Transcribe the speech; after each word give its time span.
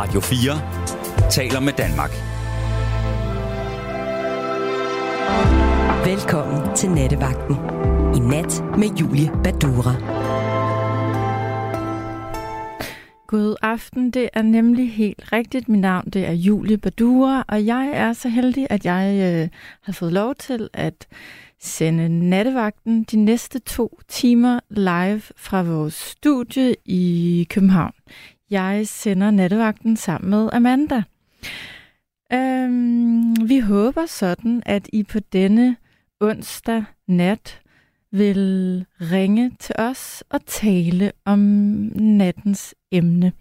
Radio 0.00 0.20
4 0.20 1.30
taler 1.30 1.60
med 1.60 1.72
Danmark. 1.72 2.10
Velkommen 6.06 6.76
til 6.76 6.90
Nattevagten. 6.90 7.56
I 8.16 8.18
nat 8.18 8.78
med 8.78 8.96
Julie 9.00 9.30
Badura. 9.44 9.94
God 13.26 13.56
aften, 13.62 14.10
det 14.10 14.28
er 14.32 14.42
nemlig 14.42 14.92
helt 14.92 15.32
rigtigt. 15.32 15.68
Mit 15.68 15.80
navn 15.80 16.10
det 16.10 16.26
er 16.26 16.32
Julie 16.32 16.78
Badura, 16.78 17.44
og 17.48 17.66
jeg 17.66 17.90
er 17.94 18.12
så 18.12 18.28
heldig, 18.28 18.66
at 18.70 18.84
jeg 18.84 19.34
øh, 19.34 19.48
har 19.82 19.92
fået 19.92 20.12
lov 20.12 20.34
til 20.34 20.68
at 20.72 21.06
sende 21.60 22.28
nattevagten 22.28 23.04
de 23.04 23.16
næste 23.16 23.58
to 23.58 24.00
timer 24.08 24.60
live 24.70 25.22
fra 25.36 25.62
vores 25.62 25.94
studie 25.94 26.74
i 26.84 27.46
København. 27.50 27.92
Jeg 28.50 28.88
sender 28.88 29.30
nattevagten 29.30 29.96
sammen 29.96 30.30
med 30.30 30.50
Amanda. 30.52 31.02
Øhm, 32.32 33.48
vi 33.48 33.58
håber 33.58 34.06
sådan, 34.06 34.62
at 34.66 34.88
I 34.92 35.02
på 35.02 35.18
denne 35.20 35.76
onsdag 36.20 36.84
nat 37.06 37.60
vil 38.12 38.86
ringe 39.00 39.52
til 39.58 39.74
os 39.78 40.24
og 40.30 40.46
tale 40.46 41.12
om 41.24 41.38
nattens 41.94 42.74
emne. 42.92 43.32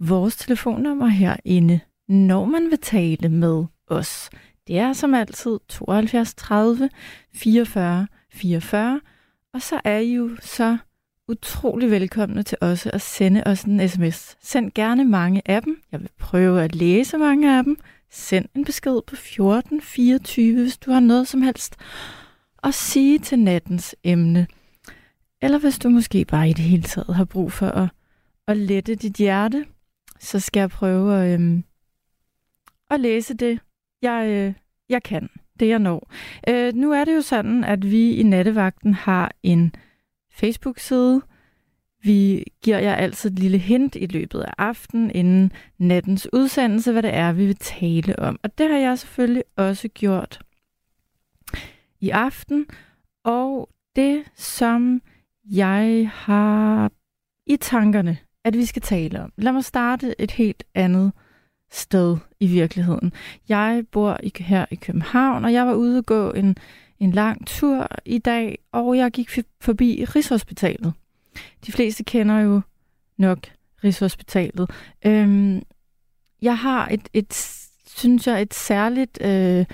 Vores 0.00 0.36
telefonnummer 0.36 1.06
herinde, 1.06 1.80
når 2.08 2.44
man 2.44 2.70
vil 2.70 2.78
tale 2.78 3.28
med 3.28 3.64
os, 3.86 4.30
det 4.66 4.78
er 4.78 4.92
som 4.92 5.14
altid 5.14 5.58
72 5.68 6.34
30 6.34 6.90
44 7.34 8.06
44, 8.32 9.00
og 9.54 9.62
så 9.62 9.80
er 9.84 9.98
I 9.98 10.14
jo 10.14 10.30
så 10.40 10.76
utrolig 11.28 11.90
velkomne 11.90 12.42
til 12.42 12.58
også 12.60 12.90
at 12.92 13.00
sende 13.00 13.42
os 13.46 13.62
en 13.62 13.88
sms. 13.88 14.36
Send 14.42 14.72
gerne 14.74 15.04
mange 15.04 15.42
af 15.46 15.62
dem. 15.62 15.82
Jeg 15.92 16.00
vil 16.00 16.10
prøve 16.18 16.62
at 16.62 16.74
læse 16.74 17.18
mange 17.18 17.58
af 17.58 17.64
dem. 17.64 17.78
Send 18.10 18.48
en 18.54 18.64
besked 18.64 19.02
på 19.06 19.14
1424, 19.14 20.62
hvis 20.62 20.78
du 20.78 20.90
har 20.90 21.00
noget 21.00 21.28
som 21.28 21.42
helst 21.42 21.76
at 22.64 22.74
sige 22.74 23.18
til 23.18 23.38
nattens 23.38 23.96
emne. 24.04 24.46
Eller 25.42 25.58
hvis 25.58 25.78
du 25.78 25.88
måske 25.88 26.24
bare 26.24 26.50
i 26.50 26.52
det 26.52 26.64
hele 26.64 26.82
taget 26.82 27.14
har 27.14 27.24
brug 27.24 27.52
for 27.52 27.66
at, 27.66 27.88
at 28.46 28.56
lette 28.56 28.94
dit 28.94 29.16
hjerte, 29.16 29.66
så 30.20 30.40
skal 30.40 30.60
jeg 30.60 30.70
prøve 30.70 31.20
at, 31.20 31.34
øhm, 31.34 31.64
at 32.90 33.00
læse 33.00 33.34
det, 33.34 33.60
jeg, 34.02 34.26
øh, 34.28 34.54
jeg 34.88 35.02
kan, 35.02 35.28
det 35.60 35.68
jeg 35.68 35.78
når. 35.78 36.10
Øh, 36.48 36.74
nu 36.74 36.92
er 36.92 37.04
det 37.04 37.14
jo 37.14 37.20
sådan, 37.20 37.64
at 37.64 37.90
vi 37.90 38.14
i 38.14 38.22
Nattevagten 38.22 38.94
har 38.94 39.32
en 39.42 39.74
Facebook-side. 40.36 41.22
Vi 42.02 42.44
giver 42.62 42.78
jer 42.78 42.94
altid 42.94 43.30
et 43.30 43.38
lille 43.38 43.58
hint 43.58 43.96
i 43.96 44.06
løbet 44.06 44.40
af 44.40 44.52
aftenen, 44.58 45.10
inden 45.10 45.52
nattens 45.78 46.28
udsendelse, 46.32 46.92
hvad 46.92 47.02
det 47.02 47.14
er, 47.14 47.32
vi 47.32 47.46
vil 47.46 47.56
tale 47.56 48.18
om. 48.18 48.38
Og 48.42 48.58
det 48.58 48.70
har 48.70 48.78
jeg 48.78 48.98
selvfølgelig 48.98 49.44
også 49.56 49.88
gjort 49.88 50.40
i 52.00 52.10
aften. 52.10 52.66
Og 53.24 53.68
det, 53.96 54.24
som 54.34 55.02
jeg 55.50 56.10
har 56.14 56.90
i 57.46 57.56
tankerne, 57.56 58.18
at 58.44 58.56
vi 58.56 58.64
skal 58.64 58.82
tale 58.82 59.22
om. 59.22 59.32
Lad 59.36 59.52
mig 59.52 59.64
starte 59.64 60.20
et 60.20 60.30
helt 60.30 60.64
andet 60.74 61.12
sted 61.70 62.16
i 62.40 62.46
virkeligheden. 62.46 63.12
Jeg 63.48 63.84
bor 63.92 64.18
i, 64.22 64.32
her 64.38 64.66
i 64.70 64.74
København, 64.74 65.44
og 65.44 65.52
jeg 65.52 65.66
var 65.66 65.74
ude 65.74 65.98
at 65.98 66.06
gå 66.06 66.30
en, 66.30 66.56
en 67.00 67.10
lang 67.10 67.46
tur 67.46 67.88
i 68.04 68.18
dag, 68.18 68.58
og 68.72 68.96
jeg 68.96 69.10
gik 69.10 69.30
forbi 69.60 70.04
Rigshospitalet. 70.04 70.92
De 71.66 71.72
fleste 71.72 72.04
kender 72.04 72.38
jo 72.38 72.60
nok 73.16 73.38
Rigshospitalet. 73.84 74.70
Øhm, 75.06 75.62
jeg 76.42 76.58
har 76.58 76.88
et, 76.88 77.08
et, 77.12 77.34
synes 77.86 78.26
jeg, 78.26 78.42
et 78.42 78.54
særligt, 78.54 79.18
øh, 79.22 79.64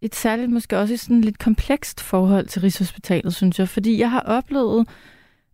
et 0.00 0.14
særligt, 0.14 0.50
måske 0.50 0.78
også 0.78 0.94
et 0.94 1.00
sådan 1.00 1.20
lidt 1.20 1.38
komplekst 1.38 2.00
forhold 2.00 2.46
til 2.46 2.62
Rigshospitalet, 2.62 3.34
synes 3.34 3.58
jeg, 3.58 3.68
fordi 3.68 3.98
jeg 3.98 4.10
har 4.10 4.20
oplevet 4.20 4.88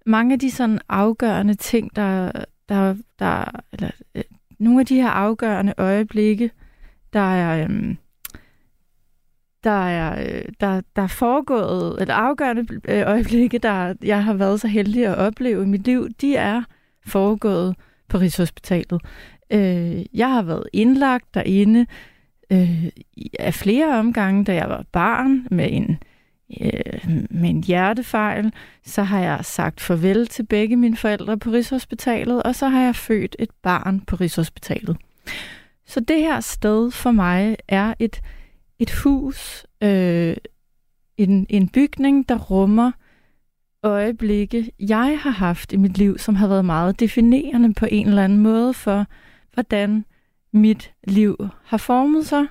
mange 0.07 0.33
af 0.33 0.39
de 0.39 0.51
sådan 0.51 0.81
afgørende 0.89 1.55
ting, 1.55 1.97
der, 1.97 2.33
der, 2.69 2.97
der 3.19 3.45
eller, 3.73 3.91
øh, 4.15 4.23
nogle 4.59 4.81
af 4.81 4.87
de 4.87 4.95
her 4.95 5.09
afgørende 5.09 5.75
øjeblikke, 5.79 6.51
der 7.13 7.21
er, 7.21 7.65
øh, 7.65 7.97
der 9.69 9.89
er, 9.89 10.23
øh, 10.23 10.43
der, 10.61 10.81
der 10.97 11.03
er 11.03 11.07
foregået, 11.07 12.01
eller 12.01 12.15
afgørende 12.15 12.67
øh, 12.89 13.03
øjeblikke, 13.07 13.59
der 13.59 13.95
jeg 14.03 14.25
har 14.25 14.35
været 14.35 14.61
så 14.61 14.69
heldig 14.69 15.07
at 15.07 15.19
opleve 15.19 15.63
i 15.63 15.67
mit 15.67 15.85
liv, 15.85 16.09
de 16.21 16.37
er 16.37 16.63
foregået 17.07 17.77
på 18.09 18.19
Rigshospitalet. 18.19 19.01
Øh, 19.51 20.05
jeg 20.15 20.31
har 20.31 20.43
været 20.43 20.65
indlagt 20.73 21.35
derinde 21.35 21.87
øh, 22.53 22.85
af 23.39 23.55
flere 23.55 23.99
omgange, 23.99 24.45
da 24.45 24.55
jeg 24.55 24.69
var 24.69 24.85
barn 24.93 25.47
med 25.51 25.69
en 25.71 25.99
øh, 26.61 27.27
med 27.31 27.51
en 27.51 27.65
hjertefejl, 27.65 28.53
så 28.85 29.03
har 29.03 29.21
jeg 29.21 29.41
sagt 29.43 29.81
farvel 29.81 30.27
til 30.27 30.47
begge 30.47 30.77
mine 30.77 30.97
forældre 30.97 31.39
på 31.39 31.51
Rigshospitalet, 31.51 32.43
og 32.43 32.55
så 32.55 32.69
har 32.69 32.83
jeg 32.83 32.97
født 32.97 33.37
et 33.39 33.51
barn 33.63 34.01
på 34.01 34.17
Rigshospitalet. 34.17 34.97
Så 35.87 36.01
det 36.01 36.17
her 36.17 36.41
sted 36.41 36.91
for 36.91 37.11
mig 37.11 37.57
er 37.69 37.95
et, 37.99 38.21
et 38.79 38.91
hus, 38.91 39.67
øh, 39.83 40.37
en, 41.17 41.47
en 41.49 41.69
bygning, 41.69 42.29
der 42.29 42.39
rummer 42.39 42.93
øjeblikke, 43.83 44.73
jeg 44.79 45.19
har 45.21 45.31
haft 45.31 45.73
i 45.73 45.77
mit 45.77 45.99
liv, 45.99 46.19
som 46.19 46.35
har 46.35 46.49
været 46.49 46.65
meget 46.65 47.01
definerende 47.01 47.75
på 47.75 47.87
en 47.91 48.09
eller 48.09 48.25
anden 48.25 48.39
måde 48.39 48.75
for, 48.75 49.07
hvordan 49.55 50.05
mit 50.53 50.93
liv 51.05 51.49
har 51.65 51.77
formet 51.77 52.27
sig, 52.27 52.47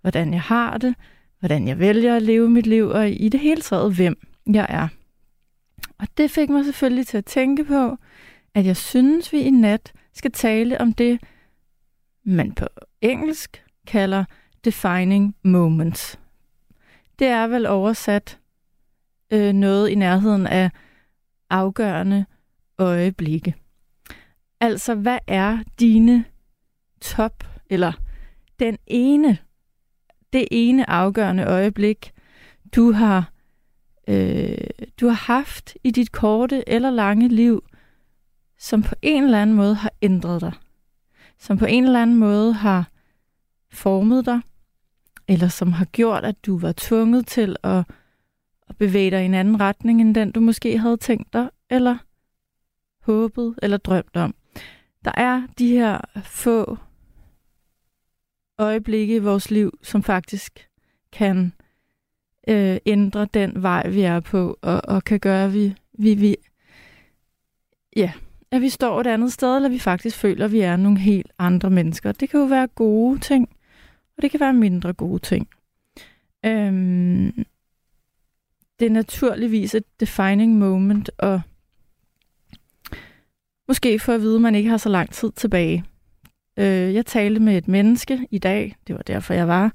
hvordan 0.00 0.32
jeg 0.32 0.42
har 0.42 0.78
det, 0.78 0.94
hvordan 1.38 1.68
jeg 1.68 1.78
vælger 1.78 2.16
at 2.16 2.22
leve 2.22 2.50
mit 2.50 2.66
liv, 2.66 2.88
og 2.88 3.10
i 3.10 3.28
det 3.28 3.40
hele 3.40 3.60
taget, 3.60 3.94
hvem 3.94 4.16
jeg 4.46 4.66
er. 4.68 4.88
Og 5.98 6.08
det 6.16 6.30
fik 6.30 6.50
mig 6.50 6.64
selvfølgelig 6.64 7.06
til 7.06 7.18
at 7.18 7.24
tænke 7.24 7.64
på, 7.64 7.96
at 8.54 8.66
jeg 8.66 8.76
synes, 8.76 9.32
vi 9.32 9.38
i 9.38 9.50
nat 9.50 9.92
skal 10.14 10.32
tale 10.32 10.80
om 10.80 10.92
det, 10.92 11.20
man 12.24 12.52
på 12.52 12.66
engelsk 13.00 13.64
kalder 13.86 14.24
defining 14.64 15.36
moment. 15.42 16.20
Det 17.18 17.26
er 17.26 17.46
vel 17.46 17.66
oversat 17.66 18.38
øh, 19.30 19.52
noget 19.52 19.88
i 19.88 19.94
nærheden 19.94 20.46
af 20.46 20.70
afgørende 21.50 22.26
øjeblikke. 22.78 23.54
Altså, 24.60 24.94
hvad 24.94 25.18
er 25.26 25.58
dine 25.78 26.24
top, 27.00 27.44
eller 27.70 27.92
den 28.58 28.78
ene 28.86 29.38
det 30.32 30.48
ene 30.50 30.90
afgørende 30.90 31.44
øjeblik, 31.44 32.12
du 32.74 32.92
har, 32.92 33.32
øh, 34.08 34.58
du 35.00 35.06
har 35.06 35.32
haft 35.34 35.76
i 35.84 35.90
dit 35.90 36.12
korte 36.12 36.68
eller 36.68 36.90
lange 36.90 37.28
liv, 37.28 37.64
som 38.58 38.82
på 38.82 38.94
en 39.02 39.24
eller 39.24 39.42
anden 39.42 39.56
måde 39.56 39.74
har 39.74 39.92
ændret 40.02 40.40
dig. 40.40 40.52
Som 41.38 41.58
på 41.58 41.64
en 41.64 41.84
eller 41.84 42.02
anden 42.02 42.16
måde 42.16 42.52
har 42.52 42.88
formet 43.72 44.26
dig, 44.26 44.40
eller 45.30 45.48
som 45.48 45.72
har 45.72 45.84
gjort, 45.84 46.24
at 46.24 46.46
du 46.46 46.58
var 46.58 46.74
tvunget 46.76 47.26
til 47.26 47.56
at, 47.62 47.84
at 48.68 48.76
bevæge 48.78 49.10
dig 49.10 49.22
i 49.22 49.24
en 49.24 49.34
anden 49.34 49.60
retning, 49.60 50.00
end 50.00 50.14
den 50.14 50.30
du 50.30 50.40
måske 50.40 50.78
havde 50.78 50.96
tænkt 50.96 51.32
dig, 51.32 51.50
eller 51.70 51.96
håbet, 53.02 53.58
eller 53.62 53.76
drømt 53.76 54.16
om. 54.16 54.34
Der 55.04 55.12
er 55.14 55.42
de 55.58 55.68
her 55.68 56.00
få 56.22 56.78
øjeblikke 58.58 59.14
i 59.14 59.18
vores 59.18 59.50
liv, 59.50 59.78
som 59.82 60.02
faktisk 60.02 60.68
kan 61.12 61.52
øh, 62.48 62.78
ændre 62.86 63.28
den 63.34 63.62
vej, 63.62 63.88
vi 63.88 64.00
er 64.00 64.20
på, 64.20 64.58
og, 64.62 64.80
og 64.84 65.04
kan 65.04 65.20
gøre, 65.20 65.44
at 65.44 65.54
vi, 65.54 65.74
vi, 65.92 66.14
vi, 66.14 66.36
ja, 67.96 68.12
at 68.50 68.60
vi 68.60 68.68
står 68.68 69.00
et 69.00 69.06
andet 69.06 69.32
sted, 69.32 69.56
eller 69.56 69.68
vi 69.68 69.78
faktisk 69.78 70.16
føler, 70.16 70.44
at 70.44 70.52
vi 70.52 70.60
er 70.60 70.76
nogle 70.76 70.98
helt 70.98 71.32
andre 71.38 71.70
mennesker. 71.70 72.12
Det 72.12 72.30
kan 72.30 72.40
jo 72.40 72.46
være 72.46 72.66
gode 72.66 73.18
ting, 73.18 73.48
og 74.20 74.22
det 74.22 74.30
kan 74.30 74.40
være 74.40 74.52
mindre 74.52 74.92
gode 74.92 75.18
ting. 75.18 75.48
Øhm, 76.46 77.44
det 78.78 78.86
er 78.86 78.90
naturligvis 78.90 79.74
et 79.74 79.84
defining 80.00 80.58
moment, 80.58 81.10
og 81.18 81.40
måske 83.68 83.98
for 83.98 84.12
at 84.12 84.20
vide, 84.20 84.34
at 84.34 84.40
man 84.40 84.54
ikke 84.54 84.70
har 84.70 84.76
så 84.76 84.88
lang 84.88 85.10
tid 85.10 85.32
tilbage. 85.32 85.84
Øh, 86.58 86.94
jeg 86.94 87.06
talte 87.06 87.40
med 87.40 87.56
et 87.56 87.68
menneske 87.68 88.26
i 88.30 88.38
dag, 88.38 88.76
det 88.86 88.94
var 88.94 89.02
derfor, 89.02 89.34
jeg 89.34 89.48
var, 89.48 89.74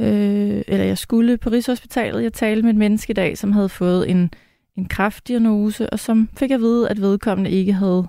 øh, 0.00 0.62
eller 0.68 0.84
jeg 0.84 0.98
skulle 0.98 1.38
på 1.38 1.50
Rigshospitalet. 1.50 2.22
Jeg 2.22 2.32
talte 2.32 2.62
med 2.62 2.70
et 2.70 2.78
menneske 2.78 3.10
i 3.10 3.14
dag, 3.14 3.38
som 3.38 3.52
havde 3.52 3.68
fået 3.68 4.10
en, 4.10 4.30
en 4.76 4.88
kraftdiagnose, 4.88 5.90
og 5.90 5.98
som 5.98 6.28
fik 6.36 6.50
at 6.50 6.60
vide, 6.60 6.88
at 6.88 7.00
vedkommende 7.00 7.50
ikke 7.50 7.72
havde 7.72 8.08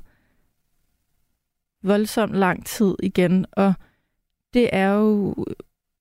voldsomt 1.83 2.35
lang 2.35 2.65
tid 2.65 2.95
igen. 3.03 3.45
Og 3.51 3.73
det 4.53 4.69
er 4.73 4.89
jo 4.89 5.35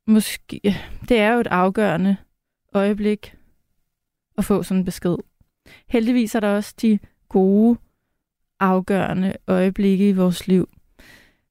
måske, 0.07 0.61
det 1.09 1.19
er 1.19 1.33
jo 1.33 1.41
et 1.41 1.47
afgørende 1.47 2.17
øjeblik 2.73 3.35
at 4.39 4.45
få 4.45 4.63
sådan 4.63 4.79
en 4.79 4.85
besked. 4.85 5.17
Heldigvis 5.89 6.35
er 6.35 6.41
der 6.41 6.49
også 6.49 6.75
de 6.83 6.99
gode, 7.29 7.79
afgørende 8.61 9.37
øjeblikke 9.47 10.09
i 10.09 10.13
vores 10.13 10.49
liv. 10.49 10.69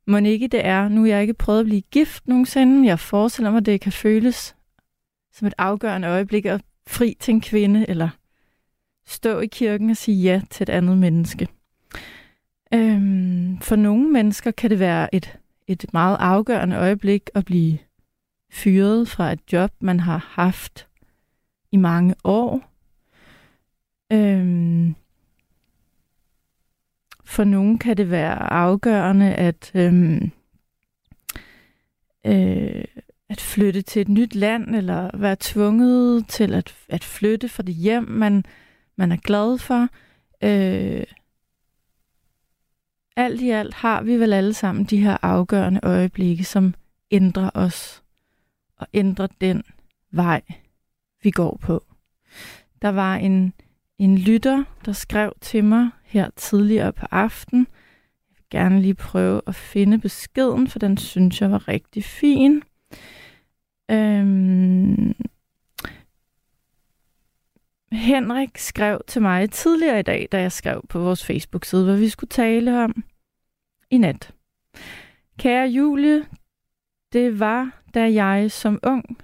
må 0.07 0.17
ikke 0.17 0.47
det 0.47 0.65
er, 0.65 0.87
nu 0.87 1.05
jeg 1.05 1.21
ikke 1.21 1.33
prøvet 1.33 1.59
at 1.59 1.65
blive 1.65 1.81
gift 1.81 2.27
nogensinde, 2.27 2.87
jeg 2.87 2.99
forestiller 2.99 3.51
mig, 3.51 3.65
det 3.65 3.81
kan 3.81 3.91
føles 3.91 4.55
som 5.33 5.47
et 5.47 5.53
afgørende 5.57 6.07
øjeblik 6.07 6.45
at 6.45 6.61
fri 6.87 7.17
til 7.19 7.33
en 7.33 7.41
kvinde, 7.41 7.89
eller 7.89 8.09
stå 9.05 9.39
i 9.39 9.47
kirken 9.47 9.89
og 9.89 9.97
sige 9.97 10.21
ja 10.21 10.41
til 10.49 10.63
et 10.63 10.69
andet 10.69 10.97
menneske. 10.97 11.47
Øhm, 12.73 13.59
for 13.61 13.75
nogle 13.75 14.09
mennesker 14.09 14.51
kan 14.51 14.69
det 14.69 14.79
være 14.79 15.15
et, 15.15 15.37
et 15.69 15.85
meget 15.93 16.17
afgørende 16.19 16.75
øjeblik 16.75 17.29
at 17.33 17.45
blive 17.45 17.77
fyret 18.51 19.07
fra 19.07 19.31
et 19.31 19.39
job, 19.53 19.71
man 19.79 19.99
har 19.99 20.17
haft 20.31 20.87
i 21.71 21.77
mange 21.77 22.15
år. 22.23 22.71
Øhm, 24.11 24.95
for 27.25 27.43
nogen 27.43 27.77
kan 27.77 27.97
det 27.97 28.11
være 28.11 28.53
afgørende 28.53 29.33
at, 29.33 29.71
øhm, 29.75 30.31
øh, 32.25 32.85
at 33.29 33.41
flytte 33.41 33.81
til 33.81 34.01
et 34.01 34.09
nyt 34.09 34.35
land, 34.35 34.75
eller 34.75 35.17
være 35.17 35.37
tvunget 35.39 36.27
til 36.27 36.53
at, 36.53 36.75
at 36.89 37.03
flytte 37.03 37.49
fra 37.49 37.63
det 37.63 37.75
hjem, 37.75 38.03
man, 38.03 38.45
man 38.95 39.11
er 39.11 39.17
glad 39.17 39.57
for. 39.57 39.87
Øh, 40.43 41.03
alt 43.19 43.41
i 43.41 43.49
alt 43.49 43.73
har 43.73 44.01
vi 44.01 44.19
vel 44.19 44.33
alle 44.33 44.53
sammen 44.53 44.85
de 44.85 44.97
her 44.97 45.17
afgørende 45.21 45.79
øjeblikke, 45.83 46.43
som 46.43 46.73
ændrer 47.11 47.49
os 47.53 48.03
og 48.77 48.87
ændrer 48.93 49.27
den 49.41 49.63
vej, 50.11 50.41
vi 51.23 51.31
går 51.31 51.57
på. 51.61 51.83
Der 52.81 52.89
var 52.89 53.15
en, 53.15 53.53
en 53.97 54.17
lytter, 54.17 54.63
der 54.85 54.91
skrev 54.91 55.33
til 55.41 55.63
mig 55.63 55.89
her 56.03 56.29
tidligere 56.35 56.93
på 56.93 57.05
aften. 57.11 57.59
Jeg 58.29 58.35
vil 58.37 58.45
gerne 58.49 58.81
lige 58.81 58.93
prøve 58.93 59.41
at 59.47 59.55
finde 59.55 59.97
beskeden, 59.97 60.67
for 60.67 60.79
den 60.79 60.97
synes 60.97 61.41
jeg 61.41 61.51
var 61.51 61.67
rigtig 61.67 62.03
fin. 62.03 62.63
Øhm, 63.91 65.15
Henrik 67.91 68.57
skrev 68.57 69.01
til 69.07 69.21
mig 69.21 69.51
tidligere 69.51 69.99
i 69.99 70.03
dag, 70.03 70.27
da 70.31 70.41
jeg 70.41 70.51
skrev 70.51 70.81
på 70.89 70.99
vores 70.99 71.25
Facebook-side, 71.25 71.85
hvad 71.85 71.97
vi 71.97 72.09
skulle 72.09 72.29
tale 72.29 72.83
om 72.83 73.03
i 73.91 73.97
nat. 73.97 74.33
Kære 75.37 75.67
Julie, 75.67 76.25
det 77.13 77.39
var, 77.39 77.81
da 77.93 78.13
jeg 78.13 78.51
som 78.51 78.79
ung 78.83 79.17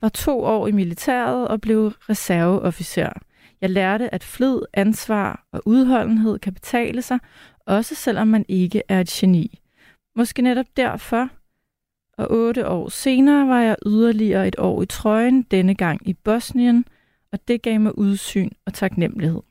var 0.00 0.08
to 0.08 0.40
år 0.40 0.66
i 0.66 0.72
militæret 0.72 1.48
og 1.48 1.60
blev 1.60 1.92
reserveofficer. 2.08 3.12
Jeg 3.60 3.70
lærte, 3.70 4.14
at 4.14 4.24
flid, 4.24 4.60
ansvar 4.72 5.46
og 5.52 5.62
udholdenhed 5.66 6.38
kan 6.38 6.54
betale 6.54 7.02
sig, 7.02 7.18
også 7.66 7.94
selvom 7.94 8.28
man 8.28 8.44
ikke 8.48 8.82
er 8.88 9.00
et 9.00 9.08
geni. 9.08 9.60
Måske 10.16 10.42
netop 10.42 10.66
derfor, 10.76 11.28
og 12.18 12.30
otte 12.30 12.68
år 12.68 12.88
senere 12.88 13.48
var 13.48 13.60
jeg 13.60 13.76
yderligere 13.86 14.48
et 14.48 14.56
år 14.58 14.82
i 14.82 14.86
trøjen, 14.86 15.42
denne 15.42 15.74
gang 15.74 16.08
i 16.08 16.12
Bosnien, 16.12 16.84
og 17.34 17.48
det 17.48 17.62
gav 17.62 17.80
mig 17.80 17.98
udsyn 17.98 18.50
og 18.66 18.74
taknemmelighed. 18.74 19.42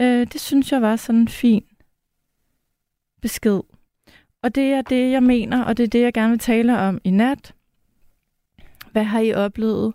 Øh, 0.00 0.26
det 0.32 0.40
synes 0.40 0.72
jeg 0.72 0.82
var 0.82 0.96
sådan 0.96 1.20
en 1.20 1.28
fin 1.28 1.64
besked. 3.22 3.60
Og 4.42 4.54
det 4.54 4.72
er 4.72 4.82
det, 4.82 5.10
jeg 5.10 5.22
mener, 5.22 5.64
og 5.64 5.76
det 5.76 5.84
er 5.84 5.88
det, 5.88 6.00
jeg 6.00 6.12
gerne 6.12 6.30
vil 6.30 6.38
tale 6.38 6.78
om 6.78 7.00
i 7.04 7.10
nat. 7.10 7.54
Hvad 8.92 9.04
har 9.04 9.20
I 9.20 9.34
oplevet 9.34 9.94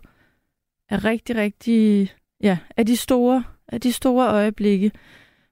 af 0.88 1.04
rigtig, 1.04 1.36
rigtig, 1.36 2.12
ja, 2.40 2.58
af 2.76 2.86
de 2.86 2.96
store, 2.96 3.44
af 3.68 3.80
de 3.80 3.92
store 3.92 4.28
øjeblikke, 4.28 4.92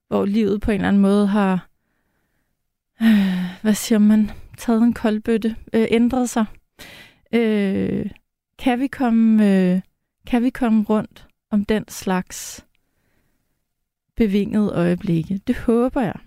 hvor 0.08 0.24
livet 0.24 0.60
på 0.60 0.70
en 0.70 0.74
eller 0.74 0.88
anden 0.88 1.02
måde 1.02 1.26
har, 1.26 1.68
øh, 3.02 3.62
hvad 3.62 3.74
siger 3.74 3.98
man, 3.98 4.30
taget 4.58 4.82
en 4.82 4.94
koldbøtte, 4.94 5.56
øh, 5.72 5.86
ændret 5.90 6.30
sig. 6.30 6.44
Øh, 7.32 8.10
kan 8.58 8.80
vi 8.80 8.86
komme, 8.86 9.46
øh, 9.50 9.80
kan 10.26 10.42
vi 10.42 10.50
komme 10.50 10.84
rundt 10.84 11.26
om 11.56 11.64
den 11.64 11.88
slags 11.88 12.66
bevingede 14.16 14.72
øjeblikke? 14.72 15.40
Det 15.46 15.56
håber 15.56 16.00
jeg. 16.00 16.18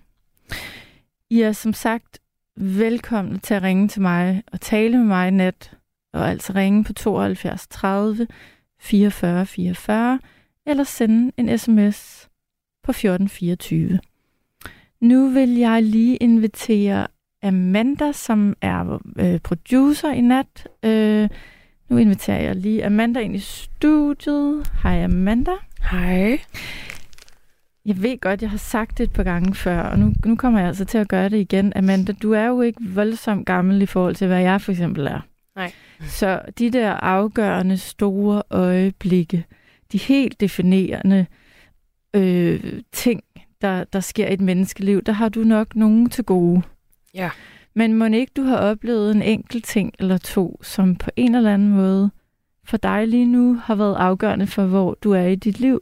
I 1.30 1.40
er 1.40 1.52
som 1.52 1.72
sagt 1.72 2.18
velkomne 2.56 3.38
til 3.38 3.54
at 3.54 3.62
ringe 3.62 3.88
til 3.88 4.02
mig 4.02 4.42
og 4.52 4.60
tale 4.60 4.98
med 4.98 5.06
mig 5.06 5.28
i 5.28 5.30
nat, 5.30 5.76
og 6.12 6.30
altså 6.30 6.52
ringe 6.52 6.84
på 6.84 6.92
72 6.92 7.66
30 7.68 8.26
44 8.80 9.46
44, 9.46 10.20
eller 10.66 10.84
sende 10.84 11.32
en 11.36 11.58
sms 11.58 12.28
på 12.82 12.90
1424. 12.90 14.00
Nu 15.00 15.28
vil 15.28 15.56
jeg 15.56 15.82
lige 15.82 16.16
invitere 16.16 17.06
Amanda, 17.42 18.12
som 18.12 18.56
er 18.60 18.98
øh, 19.18 19.40
producer 19.40 20.10
i 20.10 20.20
nat. 20.20 20.68
Øh, 20.82 21.28
nu 21.90 21.96
inviterer 21.96 22.42
jeg 22.42 22.56
lige 22.56 22.86
Amanda 22.86 23.20
ind 23.20 23.36
i 23.36 23.38
studiet. 23.38 24.70
Hej 24.82 25.04
Amanda. 25.04 25.52
Hej. 25.90 26.40
Jeg 27.84 28.02
ved 28.02 28.20
godt, 28.20 28.42
jeg 28.42 28.50
har 28.50 28.58
sagt 28.58 28.98
det 28.98 29.04
et 29.04 29.12
par 29.12 29.22
gange 29.22 29.54
før, 29.54 29.82
og 29.82 29.98
nu, 29.98 30.12
nu 30.26 30.36
kommer 30.36 30.58
jeg 30.58 30.68
altså 30.68 30.84
til 30.84 30.98
at 30.98 31.08
gøre 31.08 31.28
det 31.28 31.36
igen. 31.36 31.72
Amanda, 31.76 32.12
du 32.12 32.32
er 32.32 32.44
jo 32.44 32.60
ikke 32.60 32.80
voldsomt 32.82 33.46
gammel 33.46 33.82
i 33.82 33.86
forhold 33.86 34.14
til, 34.14 34.26
hvad 34.26 34.40
jeg 34.40 34.60
for 34.60 34.72
eksempel 34.72 35.06
er. 35.06 35.20
Nej. 35.56 35.72
Så 36.00 36.42
de 36.58 36.70
der 36.70 36.92
afgørende 36.92 37.78
store 37.78 38.42
øjeblikke, 38.50 39.44
de 39.92 39.98
helt 39.98 40.40
definerende 40.40 41.26
øh, 42.14 42.82
ting, 42.92 43.22
der, 43.60 43.84
der 43.84 44.00
sker 44.00 44.26
i 44.26 44.32
et 44.32 44.40
menneskeliv, 44.40 45.02
der 45.02 45.12
har 45.12 45.28
du 45.28 45.40
nok 45.40 45.76
nogen 45.76 46.10
til 46.10 46.24
gode. 46.24 46.62
Ja. 47.14 47.30
Men 47.74 47.94
må 47.94 48.04
ikke 48.04 48.32
du 48.36 48.42
har 48.42 48.56
oplevet 48.56 49.10
en 49.10 49.22
enkelt 49.22 49.64
ting 49.64 49.94
eller 49.98 50.18
to, 50.18 50.60
som 50.62 50.96
på 50.96 51.10
en 51.16 51.34
eller 51.34 51.54
anden 51.54 51.70
måde 51.70 52.10
for 52.64 52.76
dig 52.76 53.08
lige 53.08 53.26
nu 53.26 53.54
har 53.54 53.74
været 53.74 53.96
afgørende 53.96 54.46
for, 54.46 54.66
hvor 54.66 54.94
du 54.94 55.12
er 55.12 55.26
i 55.26 55.34
dit 55.34 55.60
liv? 55.60 55.80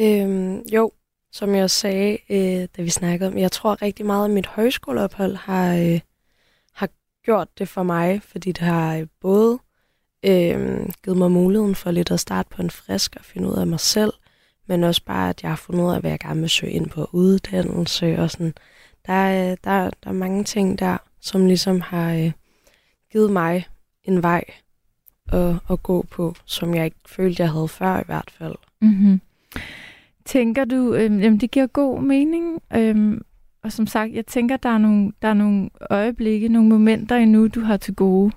Øhm, 0.00 0.62
jo, 0.72 0.92
som 1.32 1.54
jeg 1.54 1.70
sagde, 1.70 2.18
øh, 2.30 2.68
da 2.76 2.82
vi 2.82 2.90
snakkede 2.90 3.28
om, 3.30 3.38
jeg 3.38 3.52
tror 3.52 3.82
rigtig 3.82 4.06
meget, 4.06 4.24
at 4.24 4.30
mit 4.30 4.46
højskoleophold 4.46 5.36
har, 5.36 5.76
øh, 5.76 6.00
har 6.72 6.88
gjort 7.24 7.48
det 7.58 7.68
for 7.68 7.82
mig, 7.82 8.22
fordi 8.22 8.52
det 8.52 8.62
har 8.62 8.96
øh, 8.96 9.06
både 9.20 9.58
øh, 10.26 10.88
givet 11.04 11.18
mig 11.18 11.30
muligheden 11.30 11.74
for 11.74 11.90
lidt 11.90 12.10
at 12.10 12.20
starte 12.20 12.48
på 12.50 12.62
en 12.62 12.70
frisk 12.70 13.16
og 13.18 13.24
finde 13.24 13.48
ud 13.48 13.54
af 13.54 13.66
mig 13.66 13.80
selv, 13.80 14.12
men 14.66 14.84
også 14.84 15.04
bare, 15.04 15.28
at 15.30 15.42
jeg 15.42 15.50
har 15.50 15.56
fundet 15.56 15.84
ud 15.84 15.92
af, 15.92 16.00
hvad 16.00 16.10
jeg 16.10 16.20
gerne 16.20 16.40
vil 16.40 16.50
søge 16.50 16.72
ind 16.72 16.90
på 16.90 17.08
uddannelse 17.12 18.18
og 18.18 18.30
sådan. 18.30 18.54
Der 19.06 19.12
er, 19.12 19.56
der, 19.64 19.90
der 20.04 20.10
er 20.10 20.12
mange 20.12 20.44
ting 20.44 20.78
der, 20.78 20.96
som 21.20 21.46
ligesom 21.46 21.80
har 21.80 22.14
øh, 22.14 22.32
givet 23.12 23.32
mig 23.32 23.66
en 24.04 24.22
vej 24.22 24.44
at, 25.32 25.54
at 25.70 25.82
gå 25.82 26.06
på, 26.10 26.34
som 26.44 26.74
jeg 26.74 26.84
ikke 26.84 26.96
følte, 27.06 27.42
jeg 27.42 27.52
havde 27.52 27.68
før 27.68 28.00
i 28.00 28.04
hvert 28.06 28.30
fald. 28.30 28.54
Mm-hmm. 28.80 29.20
Tænker 30.24 30.64
du, 30.64 30.94
øh, 30.94 31.02
jamen 31.02 31.40
det 31.40 31.50
giver 31.50 31.66
god 31.66 32.02
mening, 32.02 32.62
øh, 32.76 33.20
og 33.62 33.72
som 33.72 33.86
sagt, 33.86 34.12
jeg 34.12 34.26
tænker, 34.26 34.56
der 34.56 34.68
er 34.68 34.78
nogle, 34.78 35.12
der 35.22 35.28
er 35.28 35.34
nogle 35.34 35.70
øjeblikke, 35.90 36.48
nogle 36.48 36.68
momenter 36.68 37.16
endnu, 37.16 37.48
du 37.48 37.60
har 37.60 37.76
til 37.76 37.94
gode, 37.94 38.32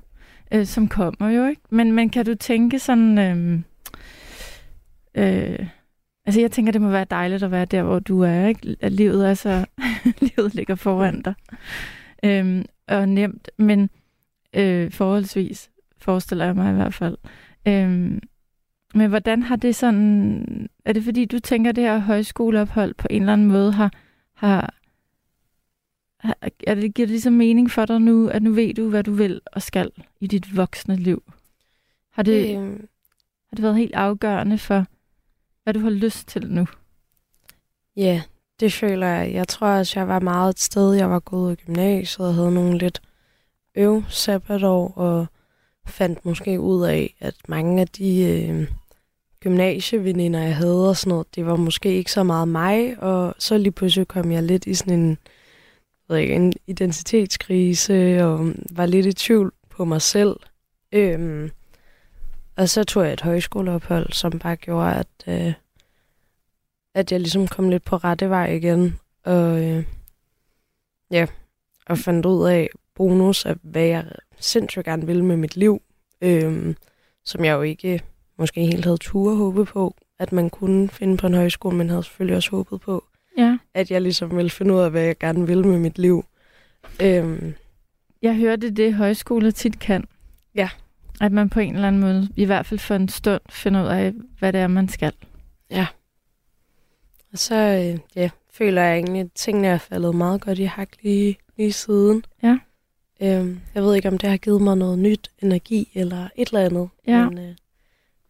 øh, 0.52 0.66
som 0.66 0.88
kommer 0.88 1.30
jo, 1.30 1.48
ikke? 1.48 1.62
Men, 1.70 1.92
men 1.92 2.10
kan 2.10 2.26
du 2.26 2.36
tænke 2.36 2.80
sådan, 2.80 3.18
øhm, 3.18 3.64
øh, 5.16 5.52
øh, 5.52 5.68
altså 6.28 6.42
jeg 6.42 6.52
tænker, 6.52 6.72
det 6.72 6.82
må 6.82 6.90
være 6.90 7.06
dejligt 7.10 7.44
at 7.44 7.52
være 7.52 7.66
der, 7.66 7.84
hvor 7.84 8.00
du 8.00 8.22
er, 8.22 8.48
ikke? 8.48 8.78
At 8.80 8.92
livet 8.92 9.30
er 9.30 9.34
så, 9.34 9.66
livet 10.38 10.56
ligger 10.56 10.76
foran 10.76 11.22
dig, 11.22 11.34
øh, 12.24 12.66
og 12.88 13.10
nemt, 13.10 13.50
men 13.58 13.90
øh, 14.54 14.92
forholdsvis, 14.92 15.70
forestiller 15.98 16.46
jeg 16.46 16.56
mig 16.56 16.72
i 16.72 16.76
hvert 16.76 16.94
fald. 16.94 17.18
Øh, 17.68 18.20
men 18.96 19.10
hvordan 19.10 19.44
har 19.44 19.56
det 19.56 19.76
sådan... 19.76 20.70
Er 20.86 20.94
det 20.94 21.04
fordi, 21.04 21.26
du 21.26 21.40
tænker, 21.40 21.72
det 21.72 21.84
her 21.84 21.98
højskoleophold 21.98 22.94
på 22.94 23.08
en 23.10 23.22
eller 23.22 23.34
anden 23.34 23.48
måde 23.48 23.72
har... 23.72 23.92
har, 24.34 24.74
har 26.20 26.38
er 26.68 26.76
det, 26.76 26.94
giver 26.94 27.06
det 27.06 27.10
ligesom 27.10 27.34
mening 27.34 27.72
for 27.72 27.86
dig 27.86 28.02
nu, 28.02 28.28
at 28.28 28.44
nu 28.44 28.52
ved 28.52 28.74
du, 28.74 28.90
hvad 28.90 29.04
du 29.04 29.12
vil 29.12 29.42
og 29.46 29.62
skal 29.62 29.92
i 30.20 30.28
dit 30.28 30.58
voksne 30.58 30.96
liv? 30.96 31.24
Har 32.12 32.24
det, 32.24 32.58
øhm. 32.58 32.88
har 33.50 33.56
det 33.56 33.64
været 33.64 33.78
helt 33.78 33.96
afgørende 33.96 34.58
for, 34.58 34.86
hvad 35.68 35.74
du 35.74 35.80
har 35.80 35.90
lyst 35.90 36.28
til 36.28 36.52
nu? 36.52 36.68
Ja, 37.96 38.22
det 38.60 38.74
føler 38.74 39.08
jeg. 39.08 39.34
Jeg 39.34 39.48
tror 39.48 39.68
også, 39.68 40.00
jeg 40.00 40.08
var 40.08 40.20
meget 40.20 40.50
et 40.50 40.60
sted, 40.60 40.94
jeg 40.94 41.10
var 41.10 41.20
gået 41.20 41.54
i 41.54 41.64
gymnasiet 41.66 42.28
og 42.28 42.34
havde 42.34 42.52
nogle 42.52 42.78
lidt 42.78 43.02
øv 43.76 44.04
sabbatår, 44.10 44.94
og 44.96 45.26
fandt 45.88 46.26
måske 46.26 46.60
ud 46.60 46.86
af, 46.86 47.16
at 47.20 47.36
mange 47.48 47.82
af 47.82 47.88
de 47.88 48.24
øh, 48.24 48.68
gymnasieveninder, 49.40 50.40
jeg 50.40 50.56
havde 50.56 50.90
og 50.90 50.98
sådan 50.98 51.10
noget, 51.10 51.36
det 51.36 51.46
var 51.46 51.56
måske 51.56 51.94
ikke 51.96 52.12
så 52.12 52.24
meget 52.24 52.48
mig, 52.48 53.04
og 53.04 53.36
så 53.40 53.58
lige 53.58 53.72
pludselig 53.72 54.08
kom 54.08 54.32
jeg 54.32 54.44
lidt 54.44 54.66
i 54.66 54.74
sådan 54.74 55.00
en, 55.00 55.18
ved 56.10 56.18
ikke, 56.18 56.36
en 56.36 56.54
identitetskrise, 56.68 58.26
og 58.26 58.54
var 58.72 58.86
lidt 58.86 59.06
i 59.06 59.14
tvivl 59.14 59.54
på 59.70 59.86
mig 59.86 60.02
selv. 60.02 60.36
Øhm, 60.92 61.52
og 62.58 62.70
så 62.70 62.84
tog 62.84 63.04
jeg 63.04 63.14
et 63.14 63.22
højskoleophold, 63.22 64.12
som 64.14 64.40
bare 64.40 64.56
gjorde, 64.56 64.94
at, 64.96 65.08
øh, 65.28 65.54
at 66.96 67.12
jeg 67.12 67.20
ligesom 67.20 67.48
kom 67.48 67.70
lidt 67.70 67.84
på 67.84 67.98
rette 67.98 68.30
vej 68.30 68.52
igen. 68.52 69.00
Og 69.24 69.64
øh, 69.64 69.84
ja, 71.12 71.28
og 71.88 71.98
fandt 71.98 72.26
ud 72.26 72.48
af 72.50 72.70
bonus 72.96 73.46
af, 73.46 73.56
hvad 73.62 73.84
jeg 73.86 74.06
sindssygt 74.40 74.86
gerne 74.86 75.06
ville 75.06 75.26
med 75.26 75.38
mit 75.38 75.58
liv, 75.58 75.82
øhm, 76.22 76.76
som 77.26 77.46
jeg 77.46 77.54
jo 77.54 77.62
ikke 77.62 78.02
måske 78.38 78.62
helt 78.62 78.86
havde 78.86 78.98
tur 78.98 79.36
håbe 79.36 79.66
på, 79.66 79.96
at 80.20 80.32
man 80.32 80.50
kunne 80.50 80.90
finde 80.90 81.18
på 81.18 81.28
en 81.28 81.34
højskole, 81.34 81.76
men 81.78 81.90
havde 81.90 82.04
selvfølgelig 82.04 82.36
også 82.38 82.50
håbet 82.52 82.82
på, 82.82 83.04
Ja. 83.38 83.58
at 83.74 83.92
jeg 83.92 84.02
ligesom 84.02 84.36
ville 84.38 84.50
finde 84.50 84.74
ud 84.74 84.80
af, 84.80 84.92
hvad 84.92 85.02
jeg 85.04 85.18
gerne 85.18 85.48
ville 85.48 85.64
med 85.68 85.80
mit 85.80 85.98
liv. 85.98 86.26
Øhm, 87.02 87.54
Jeg 88.22 88.36
hørte 88.36 88.70
det, 88.70 88.94
højskoler 88.94 89.52
tit 89.52 89.80
kan. 89.80 90.04
Ja. 90.56 90.70
At 91.22 91.32
man 91.32 91.50
på 91.50 91.60
en 91.60 91.76
eller 91.76 91.88
anden 91.88 92.02
måde, 92.02 92.30
i 92.36 92.46
hvert 92.46 92.66
fald 92.66 92.80
for 92.80 92.96
en 92.96 93.10
stund, 93.10 93.42
finder 93.50 93.84
ud 93.84 93.88
af, 93.88 94.14
hvad 94.40 94.54
det 94.54 94.62
er, 94.62 94.68
man 94.68 94.90
skal. 94.90 95.14
og 97.32 97.38
så 97.38 97.56
øh, 97.56 98.00
ja, 98.16 98.30
føler 98.54 98.82
jeg 98.82 98.96
egentlig, 98.96 99.22
at 99.22 99.32
tingene 99.36 99.68
er 99.68 99.78
faldet 99.78 100.16
meget 100.16 100.42
godt 100.42 100.60
i 100.60 100.64
hak 100.64 100.90
lige, 101.02 101.38
lige 101.58 101.74
siden. 101.74 102.24
Ja. 102.44 102.58
Øhm, 103.22 103.60
jeg 103.76 103.84
ved 103.84 103.96
ikke, 103.96 104.08
om 104.08 104.18
det 104.18 104.30
har 104.30 104.38
givet 104.38 104.62
mig 104.62 104.78
noget 104.78 105.00
nyt 105.00 105.32
energi 105.42 105.92
eller 105.94 106.30
et 106.36 106.48
eller 106.48 106.66
andet. 106.66 106.90
Ja. 107.08 107.30
Men 107.30 107.38
øh, 107.38 107.56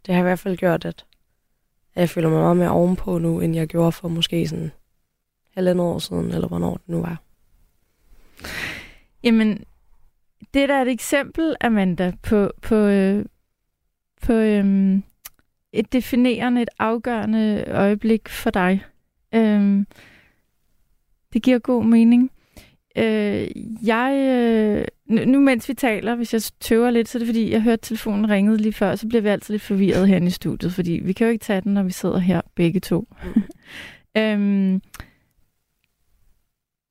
det 0.06 0.13
har 0.15 0.20
i 0.20 0.24
hvert 0.24 0.39
fald 0.39 0.58
gjort, 0.58 0.86
at 0.86 1.06
at 1.98 2.01
jeg 2.01 2.10
føler 2.10 2.29
mig 2.29 2.39
meget 2.39 2.58
mere 2.58 2.70
ovenpå 2.70 3.17
nu, 3.17 3.39
end 3.39 3.56
jeg 3.56 3.67
gjorde 3.67 3.91
for 3.91 4.08
måske 4.08 4.48
sådan 4.48 4.72
halvandet 5.56 5.86
år 5.86 6.00
siden, 6.00 6.32
eller 6.32 6.48
hvornår 6.48 6.74
det 6.74 6.88
nu 6.89 7.01
var. 7.01 7.22
Jamen, 9.24 9.63
det 10.53 10.63
er 10.63 10.67
da 10.67 10.82
et 10.82 10.88
eksempel, 10.88 11.56
Amanda, 11.62 12.13
på, 12.24 12.51
på, 12.62 12.75
øh, 12.75 13.25
på 14.22 14.34
øhm, 14.34 15.03
et 15.74 15.94
definerende, 15.94 16.62
et 16.62 16.70
afgørende 16.79 17.63
øjeblik 17.67 18.29
for 18.29 18.50
dig. 18.50 18.86
Øhm, 19.36 19.88
det 21.34 21.44
giver 21.44 21.60
god 21.60 21.84
mening. 21.84 22.32
Øh, 22.98 23.48
jeg, 23.84 24.13
øh, 25.10 25.25
nu, 25.27 25.39
mens 25.39 25.70
vi 25.70 25.74
taler, 25.74 26.15
hvis 26.15 26.34
jeg 26.34 26.41
tøver 26.60 26.91
lidt, 26.91 27.10
så 27.10 27.17
er 27.17 27.20
det 27.20 27.27
fordi, 27.27 27.51
jeg 27.51 27.62
hørte 27.62 27.86
telefonen 27.86 28.29
ringede 28.29 28.58
lige 28.58 28.74
før, 28.74 28.96
så 28.96 29.08
bliver 29.08 29.22
vi 29.22 29.29
altid 29.29 29.53
lidt 29.53 29.63
forvirret 29.63 30.08
herinde 30.08 30.27
i 30.27 30.32
studiet, 30.32 30.74
fordi 30.74 30.91
vi 31.03 31.13
kan 31.13 31.27
jo 31.27 31.34
ikke 31.34 31.46
tage 31.46 31.62
den, 31.62 31.74
når 31.74 31.84
vi 31.84 31.91
sidder 31.91 32.17
her 32.17 32.41
begge 32.56 32.79
to. 32.79 33.08
øhm, 34.17 34.82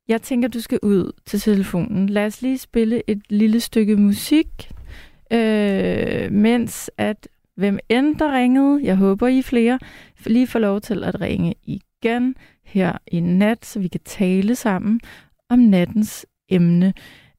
jeg 0.09 0.23
tænker, 0.23 0.49
du 0.49 0.61
skal 0.61 0.79
ud 0.83 1.13
til 1.27 1.41
telefonen. 1.41 2.09
Lad 2.09 2.27
os 2.27 2.43
lige 2.43 2.59
spille 2.59 3.03
et 3.07 3.23
lille 3.29 3.61
stykke 3.61 3.97
musik, 3.97 4.71
øh, 5.33 6.33
mens 6.33 6.91
at 6.99 7.29
hvem 7.57 7.79
end 7.89 8.17
der 8.17 8.39
ringede, 8.39 8.81
jeg 8.83 8.97
håber 8.97 9.29
I 9.29 9.43
flere, 9.43 9.79
lige 10.27 10.47
får 10.47 10.59
lov 10.59 10.81
til 10.81 11.05
at 11.05 11.21
ringe 11.21 11.55
igen 11.63 12.35
her 12.65 12.99
i 13.07 13.21
nat, 13.21 13.67
så 13.67 13.81
vi 13.81 13.89
kan 13.89 14.01
tale 14.05 14.55
sammen 14.55 15.01
om 15.49 15.59
nattens 15.59 16.27
emne. 16.49 16.95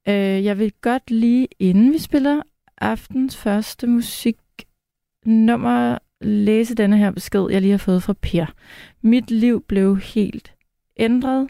Øh, 0.08 0.46
jeg 0.46 0.60
vil 0.60 0.74
godt 0.82 1.12
lige, 1.12 1.48
inden 1.60 1.94
vi 1.94 1.98
spiller 1.98 2.42
aftens 2.78 3.38
første 3.38 3.88
musiknummer, 3.88 5.98
læse 6.22 6.76
denne 6.76 6.98
her 6.98 7.12
besked, 7.12 7.48
jeg 7.50 7.62
lige 7.62 7.72
har 7.72 7.78
fået 7.78 8.04
fra 8.04 8.14
Per. 8.22 8.46
Mit 9.02 9.32
liv 9.32 9.64
blev 9.68 9.98
helt 9.98 10.54
ændret, 10.98 11.48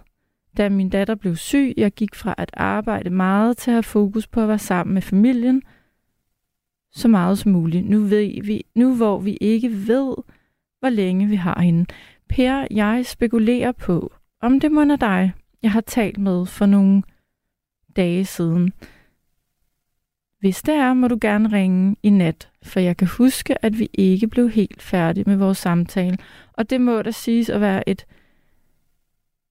da 0.58 0.70
min 0.70 0.90
datter 0.90 1.16
blev 1.16 1.36
syg. 1.36 1.74
Jeg 1.78 1.92
gik 1.92 2.16
fra 2.16 2.36
at 2.38 2.50
arbejde 2.54 3.10
meget 3.10 3.58
til 3.58 3.72
at 3.72 3.76
have 3.76 3.84
fokus 3.84 4.28
på 4.28 4.42
at 4.42 4.48
være 4.48 4.60
sammen 4.60 4.94
med 4.94 5.02
familien 5.02 5.62
så 6.92 7.08
meget 7.08 7.38
som 7.38 7.52
muligt. 7.52 7.90
Nu, 7.90 8.00
ved 8.00 8.44
vi, 8.44 8.66
nu 8.76 8.96
hvor 8.96 9.20
vi 9.20 9.38
ikke 9.42 9.70
ved, 9.70 10.16
hvor 10.80 10.90
længe 10.90 11.28
vi 11.28 11.36
har 11.36 11.62
hende. 11.62 11.86
Per, 12.30 12.68
jeg 12.72 13.06
spekulerer 13.06 13.72
på, 13.72 14.14
om 14.42 14.60
det 14.60 14.72
må 14.72 14.82
er 14.82 14.96
dig, 14.96 15.34
jeg 15.64 15.72
har 15.72 15.82
talt 15.82 16.18
med 16.18 16.46
for 16.46 16.66
nogle 16.66 17.04
dage 17.96 18.26
siden. 18.26 18.74
Hvis 20.40 20.62
det 20.62 20.76
er, 20.76 20.94
må 20.94 21.08
du 21.08 21.18
gerne 21.22 21.52
ringe 21.52 21.96
i 22.04 22.10
nat, 22.10 22.50
for 22.64 22.80
jeg 22.80 22.98
kan 22.98 23.08
huske, 23.08 23.66
at 23.66 23.80
vi 23.80 23.90
ikke 23.94 24.28
blev 24.28 24.50
helt 24.50 24.82
færdige 24.82 25.24
med 25.28 25.36
vores 25.36 25.58
samtale. 25.58 26.18
Og 26.54 26.70
det 26.70 26.82
må 26.82 27.02
da 27.02 27.12
siges 27.12 27.50
at 27.50 27.62
være 27.62 27.90
et, 27.90 28.06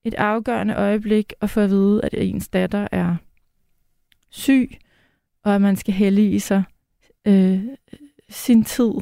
et 0.06 0.14
afgørende 0.14 0.74
øjeblik 0.74 1.32
at 1.40 1.50
få 1.50 1.60
at 1.60 1.70
vide, 1.70 2.00
at 2.04 2.14
ens 2.14 2.48
datter 2.48 2.88
er 2.92 3.16
syg, 4.30 4.70
og 5.44 5.54
at 5.54 5.60
man 5.60 5.76
skal 5.76 5.94
hælde 5.94 6.30
i 6.30 6.38
sig 6.38 6.62
øh, 7.26 7.60
sin 8.28 8.64
tid 8.64 8.92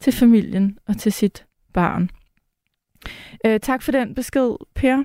til 0.00 0.12
familien 0.12 0.78
og 0.86 0.96
til 0.96 1.12
sit 1.12 1.46
barn. 1.72 2.10
Øh, 3.46 3.60
tak 3.60 3.82
for 3.82 3.92
den 3.92 4.14
besked, 4.14 4.56
Per. 4.74 5.04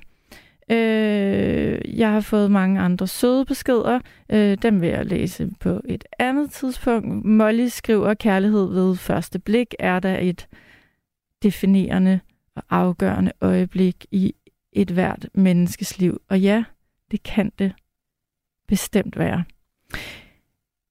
Øh, 0.71 1.99
jeg 1.99 2.11
har 2.11 2.21
fået 2.21 2.51
mange 2.51 2.79
andre 2.79 3.07
søde 3.07 3.45
beskeder. 3.45 3.99
Øh, 4.29 4.57
dem 4.61 4.81
vil 4.81 4.89
jeg 4.89 5.05
læse 5.05 5.49
på 5.59 5.81
et 5.85 6.03
andet 6.19 6.51
tidspunkt. 6.51 7.25
Molly 7.25 7.67
skriver, 7.67 8.13
kærlighed 8.13 8.73
ved 8.73 8.95
første 8.95 9.39
blik 9.39 9.75
er 9.79 9.99
der 9.99 10.17
et 10.19 10.47
definerende 11.43 12.19
og 12.55 12.63
afgørende 12.69 13.31
øjeblik 13.41 14.05
i 14.11 14.35
et 14.73 14.91
hvert 14.91 15.29
menneskes 15.33 15.97
liv. 15.97 16.21
Og 16.29 16.39
ja, 16.39 16.63
det 17.11 17.23
kan 17.23 17.51
det 17.59 17.73
bestemt 18.67 19.17
være. 19.17 19.43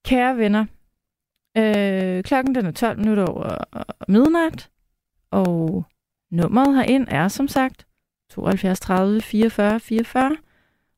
Kære 0.05 0.37
venner, 0.37 0.67
øh, 1.57 2.23
klokken 2.23 2.55
den 2.55 2.67
er 2.67 2.71
12 2.71 2.99
minutter 2.99 3.25
over 3.25 3.65
øh, 3.77 3.83
midnat, 4.09 4.71
og 5.31 5.85
nummeret 6.31 6.77
herind 6.77 7.07
er 7.11 7.29
som 7.29 7.49
sagt 7.49 7.87
72 8.31 8.81
30 8.81 9.21
44 9.21 9.81
44. 9.81 10.37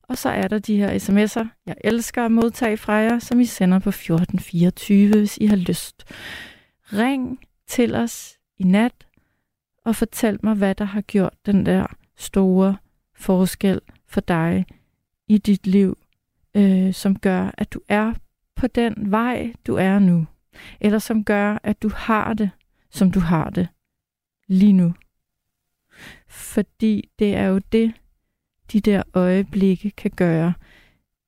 Og 0.03 0.19
så 0.19 0.29
er 0.29 0.49
der 0.49 0.59
de 0.59 0.77
her 0.77 0.99
sms'er, 0.99 1.47
jeg 1.67 1.77
elsker 1.85 2.25
at 2.25 2.31
modtage 2.33 2.77
fra 2.77 2.93
jer, 2.93 3.19
som 3.19 3.41
I 3.41 3.45
sender 3.45 3.79
på 3.79 3.89
1424, 3.89 5.19
hvis 5.19 5.39
I 5.39 5.47
har 5.47 5.57
lyst. 5.57 6.05
Ring 6.93 7.41
til 7.67 7.95
os 7.95 8.39
i 8.59 8.65
nat 8.65 9.07
og 9.85 9.97
fortæl 9.97 10.39
mig, 10.43 10.55
hvad 10.55 10.75
der 10.75 10.85
har 10.85 11.01
gjort 11.01 11.35
den 11.47 11.67
der 11.67 11.87
store 12.23 12.77
forskel 13.15 13.81
for 14.07 14.21
dig 14.21 14.67
i 15.29 15.39
dit 15.39 15.67
liv, 15.67 15.99
øh, 16.55 16.95
som 16.95 17.19
gør, 17.19 17.51
at 17.59 17.73
du 17.73 17.81
er 17.89 18.15
på 18.55 18.67
den 18.67 19.11
vej, 19.11 19.53
du 19.67 19.75
er 19.75 19.99
nu. 19.99 20.27
Eller 20.81 20.99
som 20.99 21.25
gør, 21.25 21.59
at 21.63 21.83
du 21.83 21.91
har 21.95 22.35
det, 22.35 22.51
som 22.91 23.11
du 23.11 23.21
har 23.21 23.51
det 23.51 23.69
lige 24.49 24.73
nu. 24.73 24.95
Fordi 26.29 27.09
det 27.19 27.35
er 27.35 27.45
jo 27.45 27.59
det, 27.59 27.93
de 28.73 28.81
der 28.81 29.03
øjeblikke 29.15 29.91
kan 29.91 30.11
gøre. 30.11 30.55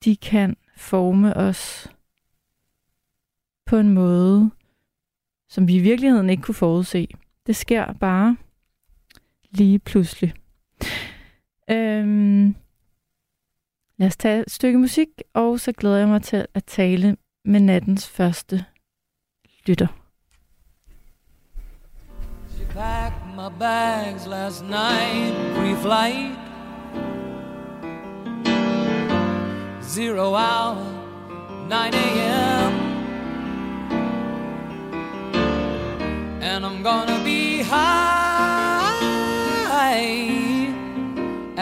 De 0.04 0.16
kan 0.16 0.56
forme 0.76 1.36
os 1.36 1.90
på 3.66 3.76
en 3.76 3.94
måde, 3.94 4.50
som 5.48 5.68
vi 5.68 5.76
i 5.76 5.80
virkeligheden 5.80 6.30
ikke 6.30 6.42
kunne 6.42 6.54
forudse. 6.54 7.08
Det 7.46 7.56
sker 7.56 7.92
bare 7.92 8.36
lige 9.50 9.78
pludselig. 9.78 10.34
Øhm, 11.70 12.54
lad 13.98 14.06
os 14.06 14.16
tage 14.16 14.40
et 14.40 14.50
stykke 14.50 14.78
musik, 14.78 15.08
og 15.34 15.60
så 15.60 15.72
glæder 15.72 15.98
jeg 15.98 16.08
mig 16.08 16.22
til 16.22 16.46
at 16.54 16.64
tale 16.64 17.16
med 17.44 17.60
nattens 17.60 18.08
første 18.08 18.64
lytter. 19.66 19.86
She 22.56 22.64
packed 22.64 23.34
my 23.36 23.58
bags 23.58 24.26
last 24.26 24.62
night, 24.64 25.34
pre-flight. 25.56 26.38
Zero 29.82 30.34
hour, 30.34 30.76
9 31.68 31.74
a.m. 31.74 32.74
And 36.42 36.66
I'm 36.66 36.82
gonna 36.82 37.24
be 37.24 37.62
high 37.62 38.13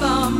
To 0.00 0.33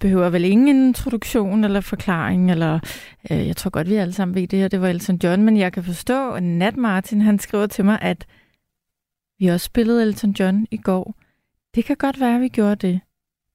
behøver 0.00 0.28
vel 0.28 0.44
ingen 0.44 0.86
introduktion 0.86 1.64
eller 1.64 1.80
forklaring, 1.80 2.50
eller 2.50 2.80
øh, 3.30 3.46
jeg 3.46 3.56
tror 3.56 3.70
godt, 3.70 3.88
vi 3.88 3.94
alle 3.94 4.12
sammen 4.12 4.34
ved 4.34 4.46
det 4.46 4.58
her, 4.58 4.68
det 4.68 4.80
var 4.80 4.88
Elton 4.88 5.20
John, 5.24 5.42
men 5.42 5.56
jeg 5.56 5.72
kan 5.72 5.84
forstå, 5.84 6.32
at 6.32 6.42
Nat 6.42 6.76
Martin, 6.76 7.20
han 7.20 7.38
skriver 7.38 7.66
til 7.66 7.84
mig, 7.84 7.98
at 8.02 8.26
vi 9.38 9.46
også 9.46 9.64
spillede 9.64 10.02
Elton 10.02 10.30
John 10.30 10.66
i 10.70 10.76
går. 10.76 11.14
Det 11.74 11.84
kan 11.84 11.96
godt 11.96 12.20
være, 12.20 12.34
at 12.34 12.40
vi 12.40 12.48
gjorde 12.48 12.86
det. 12.86 13.00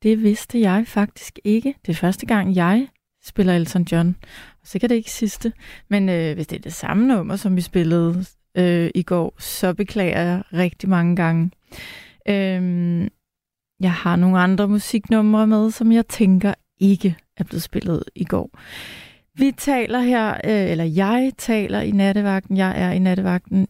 Det 0.04 0.24
vidste 0.24 0.60
jeg 0.62 0.88
faktisk 0.88 1.40
ikke. 1.44 1.76
Det 1.86 1.92
er 1.92 1.96
første 1.96 2.26
gang, 2.26 2.56
jeg 2.56 2.88
spiller 3.24 3.54
Elton 3.56 3.84
John. 3.92 4.16
Og 4.62 4.68
sikkert 4.68 4.92
ikke 4.92 5.12
sidste. 5.12 5.54
Men 5.90 6.10
øh, 6.10 6.36
hvis 6.36 6.48
det 6.48 6.56
er 6.56 6.62
det 6.62 6.74
samme 6.74 7.08
nummer, 7.08 7.36
som 7.36 7.56
vi 7.56 7.62
spillede 7.62 8.26
øh, 8.58 8.90
i 8.96 9.04
går, 9.04 9.36
så 9.40 9.74
beklager 9.74 10.22
jeg 10.22 10.44
rigtig 10.54 10.90
mange 10.90 11.16
gange. 11.16 11.52
Øhm, 12.30 13.10
jeg 13.80 13.94
har 13.94 14.16
nogle 14.16 14.40
andre 14.40 14.68
musiknumre 14.68 15.48
med, 15.48 15.72
som 15.72 15.92
jeg 15.92 16.08
tænker 16.08 16.54
ikke 16.80 17.18
er 17.38 17.44
blevet 17.44 17.64
spillet 17.64 18.04
i 18.16 18.24
går. 18.24 18.50
Vi 19.38 19.52
taler 19.52 20.00
her, 20.00 20.34
øh, 20.34 20.72
eller 20.72 20.84
jeg 20.84 21.32
taler 21.38 21.82
i 21.82 21.92
nattevagten. 21.92 22.58
Jeg 22.58 22.82
er 22.82 22.92
i 22.92 23.00
nattevagten 23.00 23.68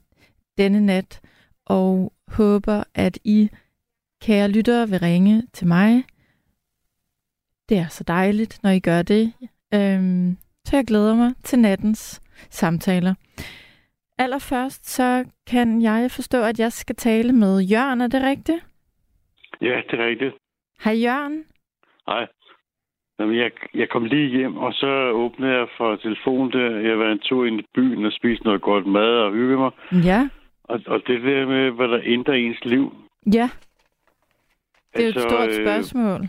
denne 0.57 0.81
nat, 0.81 1.21
og 1.65 2.13
håber, 2.27 2.83
at 2.93 3.19
I, 3.23 3.49
kære 4.21 4.47
lyttere, 4.47 4.89
vil 4.89 4.99
ringe 4.99 5.43
til 5.53 5.67
mig. 5.67 6.03
Det 7.69 7.77
er 7.77 7.87
så 7.87 8.03
dejligt, 8.03 8.59
når 8.63 8.69
I 8.69 8.79
gør 8.79 9.01
det. 9.01 9.33
Øhm, 9.73 10.37
så 10.67 10.75
jeg 10.75 10.85
glæder 10.85 11.15
mig 11.15 11.33
til 11.43 11.59
nattens 11.59 12.21
samtaler. 12.49 13.13
Allerførst 14.17 14.89
så 14.89 15.25
kan 15.47 15.81
jeg 15.81 16.11
forstå, 16.11 16.43
at 16.43 16.59
jeg 16.59 16.73
skal 16.73 16.95
tale 16.95 17.33
med 17.33 17.59
Jørgen. 17.59 18.01
Er 18.01 18.07
det 18.07 18.23
rigtigt? 18.23 18.65
Ja, 19.67 19.82
det 19.91 19.99
er 19.99 20.06
rigtigt. 20.06 20.34
Hej 20.84 20.93
Jørgen. 21.04 21.43
Hej. 22.08 22.28
Jamen, 23.19 23.36
jeg, 23.38 23.51
jeg 23.73 23.89
kom 23.89 24.06
lige 24.06 24.30
hjem, 24.38 24.58
og 24.58 24.73
så 24.73 24.88
åbnede 25.12 25.51
jeg 25.58 25.67
for 25.78 25.95
telefonen 25.95 26.51
der. 26.51 26.69
Jeg 26.80 26.99
var 26.99 27.12
en 27.12 27.19
tur 27.19 27.45
ind 27.45 27.60
i 27.60 27.65
byen 27.75 28.06
og 28.06 28.12
spiste 28.12 28.45
noget 28.45 28.62
godt 28.62 28.86
mad 28.88 29.12
og 29.25 29.32
hygge 29.34 29.58
mig. 29.58 29.71
Ja, 30.06 30.30
Og, 30.63 30.80
og 30.88 31.01
det 31.08 31.21
der 31.23 31.45
med, 31.47 31.71
hvad 31.71 31.88
der 31.88 31.99
ændrer 32.04 32.34
ens 32.34 32.65
liv. 32.65 32.93
ja. 33.34 33.49
Det 34.95 35.01
er 35.01 35.06
jo 35.06 35.10
et 35.10 35.15
Altså, 35.15 35.30
stort 35.30 35.49
øh, 35.60 35.65
spørgsmål. 35.65 36.21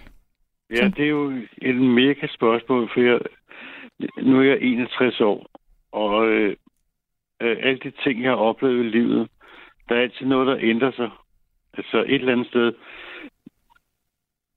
Ja, 0.71 0.89
det 0.97 1.05
er 1.05 1.09
jo 1.09 1.33
et 1.63 1.75
mega 1.77 2.27
spørgsmål, 2.27 2.91
for 2.93 3.01
jeg, 3.01 3.21
nu 4.23 4.39
er 4.41 4.45
jeg 4.45 4.59
61 4.61 5.21
år, 5.21 5.47
og 5.93 6.27
øh, 6.29 6.57
øh, 7.43 7.57
alle 7.63 7.79
de 7.79 7.91
ting, 8.05 8.23
jeg 8.23 8.31
har 8.31 8.37
oplevet 8.37 8.85
i 8.85 8.89
livet, 8.89 9.29
der 9.89 9.95
er 9.97 10.01
altid 10.01 10.27
noget, 10.27 10.47
der 10.47 10.57
ændrer 10.61 10.91
sig. 10.93 11.11
Altså 11.75 11.99
et 12.09 12.15
eller 12.15 12.33
andet 12.33 12.47
sted. 12.47 12.73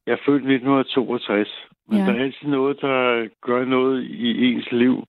Jeg 0.10 0.18
er 0.18 0.26
født 0.26 0.44
i 0.44 0.54
1962, 0.54 1.68
men 1.88 1.98
Ja. 1.98 2.06
der 2.06 2.14
er 2.14 2.24
altid 2.24 2.48
noget, 2.48 2.78
der 2.82 3.28
gør 3.42 3.66
noget 3.66 4.04
i 4.04 4.46
ens 4.46 4.72
liv, 4.72 5.08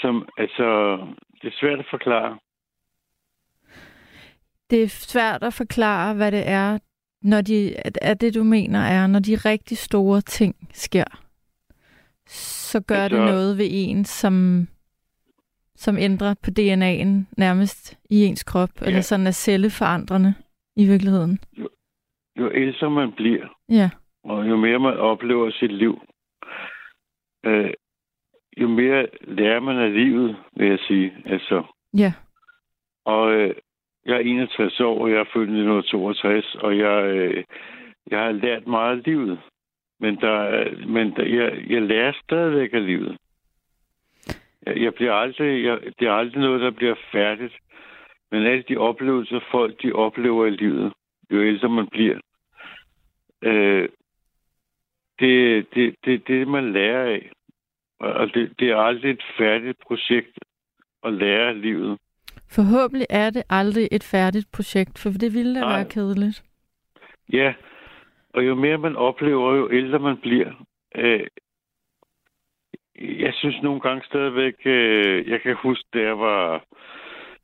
som 0.00 0.28
altså, 0.36 0.96
det 1.42 1.48
er 1.48 1.56
svært 1.60 1.78
at 1.78 1.86
forklare. 1.90 2.38
Det 4.70 4.82
er 4.82 4.88
svært 4.88 5.42
at 5.42 5.54
forklare, 5.54 6.14
hvad 6.14 6.32
det 6.32 6.42
er, 6.48 6.78
når 7.22 7.40
de, 7.40 7.74
er 8.02 8.14
det, 8.14 8.34
du 8.34 8.44
mener, 8.44 8.78
er, 8.80 9.06
når 9.06 9.18
de 9.18 9.36
rigtig 9.36 9.78
store 9.78 10.20
ting 10.20 10.54
sker. 10.72 11.20
Så 12.26 12.80
gør 12.80 13.02
altså, 13.02 13.16
det 13.16 13.26
noget 13.26 13.58
ved 13.58 13.68
en, 13.70 14.04
som, 14.04 14.66
som 15.74 15.98
ændrer 15.98 16.34
på 16.42 16.50
DNA'en 16.58 17.34
nærmest 17.38 17.98
i 18.10 18.24
ens 18.24 18.42
krop, 18.42 18.70
ja. 18.80 18.86
eller 18.86 19.00
sådan 19.00 19.26
er 19.26 19.30
celleforandrende 19.30 20.34
i 20.76 20.86
virkeligheden. 20.86 21.38
Jo 22.38 22.50
ældre 22.54 22.90
man 22.90 23.12
bliver, 23.12 23.59
Ja, 23.70 23.90
og 24.24 24.48
jo 24.48 24.56
mere 24.56 24.78
man 24.78 24.96
oplever 24.96 25.50
sit 25.50 25.72
liv, 25.72 26.02
øh, 27.46 27.70
jo 28.56 28.68
mere 28.68 29.06
lærer 29.22 29.60
man 29.60 29.78
af 29.78 29.92
livet, 29.94 30.36
vil 30.56 30.68
jeg 30.68 30.78
sige. 30.78 31.12
Altså, 31.26 31.62
ja, 31.98 32.12
og 33.04 33.32
øh, 33.32 33.54
jeg 34.06 34.14
er 34.16 34.18
61 34.20 34.80
år, 34.80 35.00
og 35.02 35.10
jeg 35.10 35.18
er 35.20 35.24
født 35.32 35.48
i 35.48 35.60
1962, 35.60 36.54
og 36.54 36.78
jeg, 36.78 37.04
øh, 37.16 37.44
jeg 38.10 38.18
har 38.18 38.32
lært 38.32 38.66
meget 38.66 38.96
af 38.98 39.02
livet. 39.04 39.40
Men, 40.00 40.16
der, 40.20 40.30
er- 40.32 40.86
men 40.86 41.10
der, 41.16 41.24
jeg, 41.24 41.70
jeg 41.70 41.82
lærer 41.82 42.12
stadigvæk 42.24 42.70
af 42.74 42.86
livet. 42.86 43.16
Jeg, 44.66 44.82
jeg 44.82 44.94
bliver 44.94 45.12
aldrig, 45.12 45.64
jeg, 45.64 45.78
det 45.98 46.08
er 46.08 46.12
aldrig 46.12 46.40
noget, 46.42 46.60
der 46.60 46.70
bliver 46.70 46.94
færdigt. 47.12 47.54
Men 48.30 48.46
alle 48.46 48.64
de 48.68 48.76
oplevelser, 48.76 49.40
folk 49.50 49.82
de 49.82 49.92
oplever 49.92 50.46
i 50.46 50.50
livet, 50.50 50.92
jo 51.30 51.42
ældre 51.42 51.68
man 51.68 51.86
bliver, 51.88 52.18
øh, 53.42 53.88
det, 55.18 55.66
det, 55.74 55.94
det, 56.04 56.26
det 56.26 56.34
er 56.34 56.38
det, 56.38 56.48
man 56.48 56.72
lærer 56.72 57.04
af. 57.04 57.30
Og 58.00 58.34
det, 58.34 58.52
det 58.58 58.70
er 58.70 58.76
aldrig 58.76 59.10
et 59.10 59.24
færdigt 59.38 59.78
projekt 59.78 60.38
at 61.04 61.12
lære 61.12 61.48
af 61.48 61.60
livet. 61.60 61.98
Forhåbentlig 62.50 63.06
er 63.10 63.30
det 63.30 63.42
aldrig 63.50 63.88
et 63.92 64.04
færdigt 64.04 64.46
projekt, 64.52 64.98
for 64.98 65.10
det 65.10 65.34
ville 65.34 65.54
da 65.54 65.60
Nej. 65.60 65.76
være 65.76 65.88
kedeligt. 65.88 66.42
Ja, 67.32 67.54
og 68.34 68.46
jo 68.46 68.54
mere 68.54 68.78
man 68.78 68.96
oplever, 68.96 69.54
jo 69.54 69.72
ældre 69.72 69.98
man 69.98 70.16
bliver. 70.16 70.64
Øh, 70.94 71.26
jeg 72.98 73.34
synes 73.34 73.62
nogle 73.62 73.80
gange 73.80 74.02
stadigvæk, 74.04 74.54
øh, 74.64 75.28
jeg 75.28 75.40
kan 75.40 75.56
huske, 75.62 75.84
da 75.94 75.98
jeg 75.98 76.18
var 76.18 76.64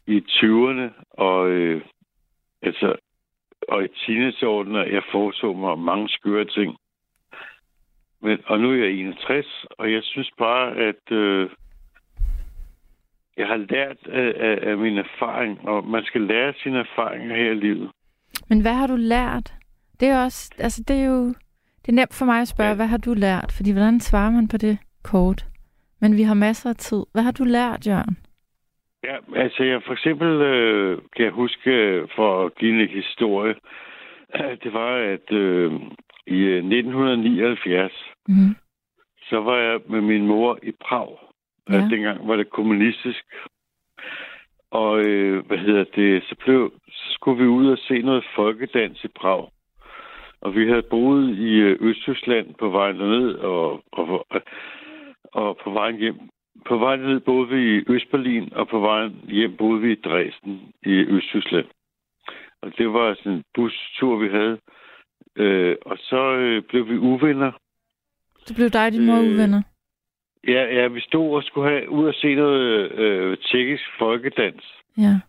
i 0.06 0.24
20'erne, 0.28 1.04
og, 1.10 1.48
øh, 1.48 1.82
altså, 2.62 2.96
og 3.68 3.84
i 3.84 3.88
teenageårene, 4.06 4.78
jeg 4.78 5.02
foreså 5.12 5.52
mig 5.52 5.78
mange 5.78 6.08
skøre 6.08 6.44
ting. 6.44 6.76
Men, 8.22 8.38
og 8.46 8.60
nu 8.60 8.70
er 8.70 8.76
jeg 8.76 8.90
61, 8.92 9.46
og 9.78 9.92
jeg 9.92 10.02
synes 10.02 10.30
bare, 10.38 10.76
at 10.76 11.12
øh, 11.12 11.50
jeg 13.36 13.46
har 13.46 13.56
lært 13.56 13.96
af, 14.06 14.34
af, 14.48 14.70
af 14.70 14.76
min 14.78 14.98
erfaring, 14.98 15.68
og 15.68 15.84
man 15.84 16.04
skal 16.04 16.20
lære 16.20 16.54
sine 16.62 16.78
erfaringer 16.78 17.36
her 17.36 17.50
i 17.50 17.54
livet. 17.54 17.90
Men 18.48 18.60
hvad 18.60 18.72
har 18.74 18.86
du 18.86 18.96
lært? 18.96 19.54
Det 20.00 20.08
er 20.08 20.24
også, 20.24 20.50
altså 20.58 20.82
det 20.88 20.96
er 20.96 21.04
jo, 21.04 21.28
det 21.82 21.88
er 21.88 21.92
nemt 21.92 22.14
for 22.14 22.24
mig 22.24 22.40
at 22.40 22.48
spørge, 22.48 22.70
Ja. 22.70 22.76
hvad 22.76 22.86
har 22.86 22.96
du 22.98 23.14
lært? 23.14 23.52
Fordi 23.56 23.72
hvordan 23.72 24.00
svarer 24.00 24.30
man 24.30 24.48
på 24.48 24.56
det 24.56 24.78
kort? 25.02 25.46
Men 26.00 26.16
vi 26.16 26.22
har 26.22 26.34
masser 26.34 26.70
af 26.70 26.76
tid. 26.76 27.02
Hvad 27.12 27.22
har 27.22 27.30
du 27.32 27.44
lært, 27.44 27.86
Jørgen? 27.86 28.16
Ja, 29.06 29.16
altså 29.42 29.64
jeg 29.64 29.82
for 29.86 29.92
eksempel 29.92 30.28
øh, 30.28 30.98
kan 31.16 31.24
jeg 31.24 31.32
huske, 31.32 31.70
øh, 31.70 32.08
for 32.16 32.44
at 32.44 32.54
give 32.54 32.82
en 32.82 32.88
historie, 32.88 33.54
det 34.62 34.72
var, 34.72 34.96
at 34.96 35.32
øh, 35.32 35.72
i 36.26 36.38
øh, 36.38 36.56
1979, 36.56 37.92
Mm-hmm. 38.28 38.56
så 39.28 39.40
var 39.40 39.58
jeg 39.58 39.80
med 39.88 40.00
min 40.00 40.26
mor 40.26 40.58
i 40.62 40.72
Prag. 40.80 41.18
Ja. 41.70 41.74
Ja. 41.76 41.88
Dengang 41.90 42.28
var 42.28 42.36
det 42.36 42.50
kommunistisk. 42.50 43.24
Og 44.70 45.00
øh, 45.00 45.46
hvad 45.46 45.58
hedder 45.58 45.84
det, 45.84 46.22
så, 46.22 46.34
blev, 46.44 46.72
så 46.88 47.12
skulle 47.12 47.42
vi 47.42 47.48
ud 47.48 47.70
og 47.70 47.78
se 47.78 47.98
noget 48.02 48.24
folkedans 48.34 49.04
i 49.04 49.08
Prag. 49.08 49.48
Og 50.40 50.54
vi 50.54 50.68
havde 50.68 50.82
boet 50.90 51.38
i 51.38 51.54
øh, 51.54 51.76
Østtyskland 51.80 52.54
på 52.54 52.68
vejen 52.68 53.00
derned, 53.00 53.34
og, 53.34 53.82
og, 53.92 54.26
og 55.32 55.56
på 55.64 55.70
vejen 55.70 55.96
hjem. 55.96 56.18
På 56.64 56.76
vejen 56.76 57.00
ned 57.00 57.20
boede 57.20 57.48
vi 57.48 57.76
i 57.76 57.84
Østberlin, 57.88 58.52
og 58.52 58.68
på 58.68 58.80
vejen 58.80 59.12
hjem 59.28 59.56
boede 59.56 59.80
vi 59.80 59.92
i 59.92 60.00
Dresden 60.04 60.72
i 60.82 60.92
Østtyskland. 60.92 61.66
Og 62.62 62.78
det 62.78 62.92
var 62.92 63.14
sådan 63.14 63.32
en 63.32 63.44
bustur, 63.54 64.16
vi 64.16 64.28
havde. 64.28 64.58
Øh, 65.36 65.76
og 65.86 65.98
så 65.98 66.34
øh, 66.34 66.62
blev 66.62 66.88
vi 66.88 66.96
uvenner. 66.96 67.52
Det 68.48 68.56
blev 68.56 68.68
dig 68.70 68.86
og 68.86 68.92
din 68.92 69.06
mor 69.06 69.16
Øh, 69.16 69.34
uvenner. 69.34 69.62
Ja, 70.48 70.62
ja, 70.76 70.86
vi 70.88 71.00
stod 71.00 71.36
og 71.36 71.42
skulle 71.42 71.70
have 71.70 71.90
ud 71.90 72.06
og 72.08 72.14
se 72.14 72.34
noget 72.34 72.92
øh, 72.92 73.36
tjekkisk 73.36 73.84
folkedans. 73.98 74.64
Ja. 74.98 75.20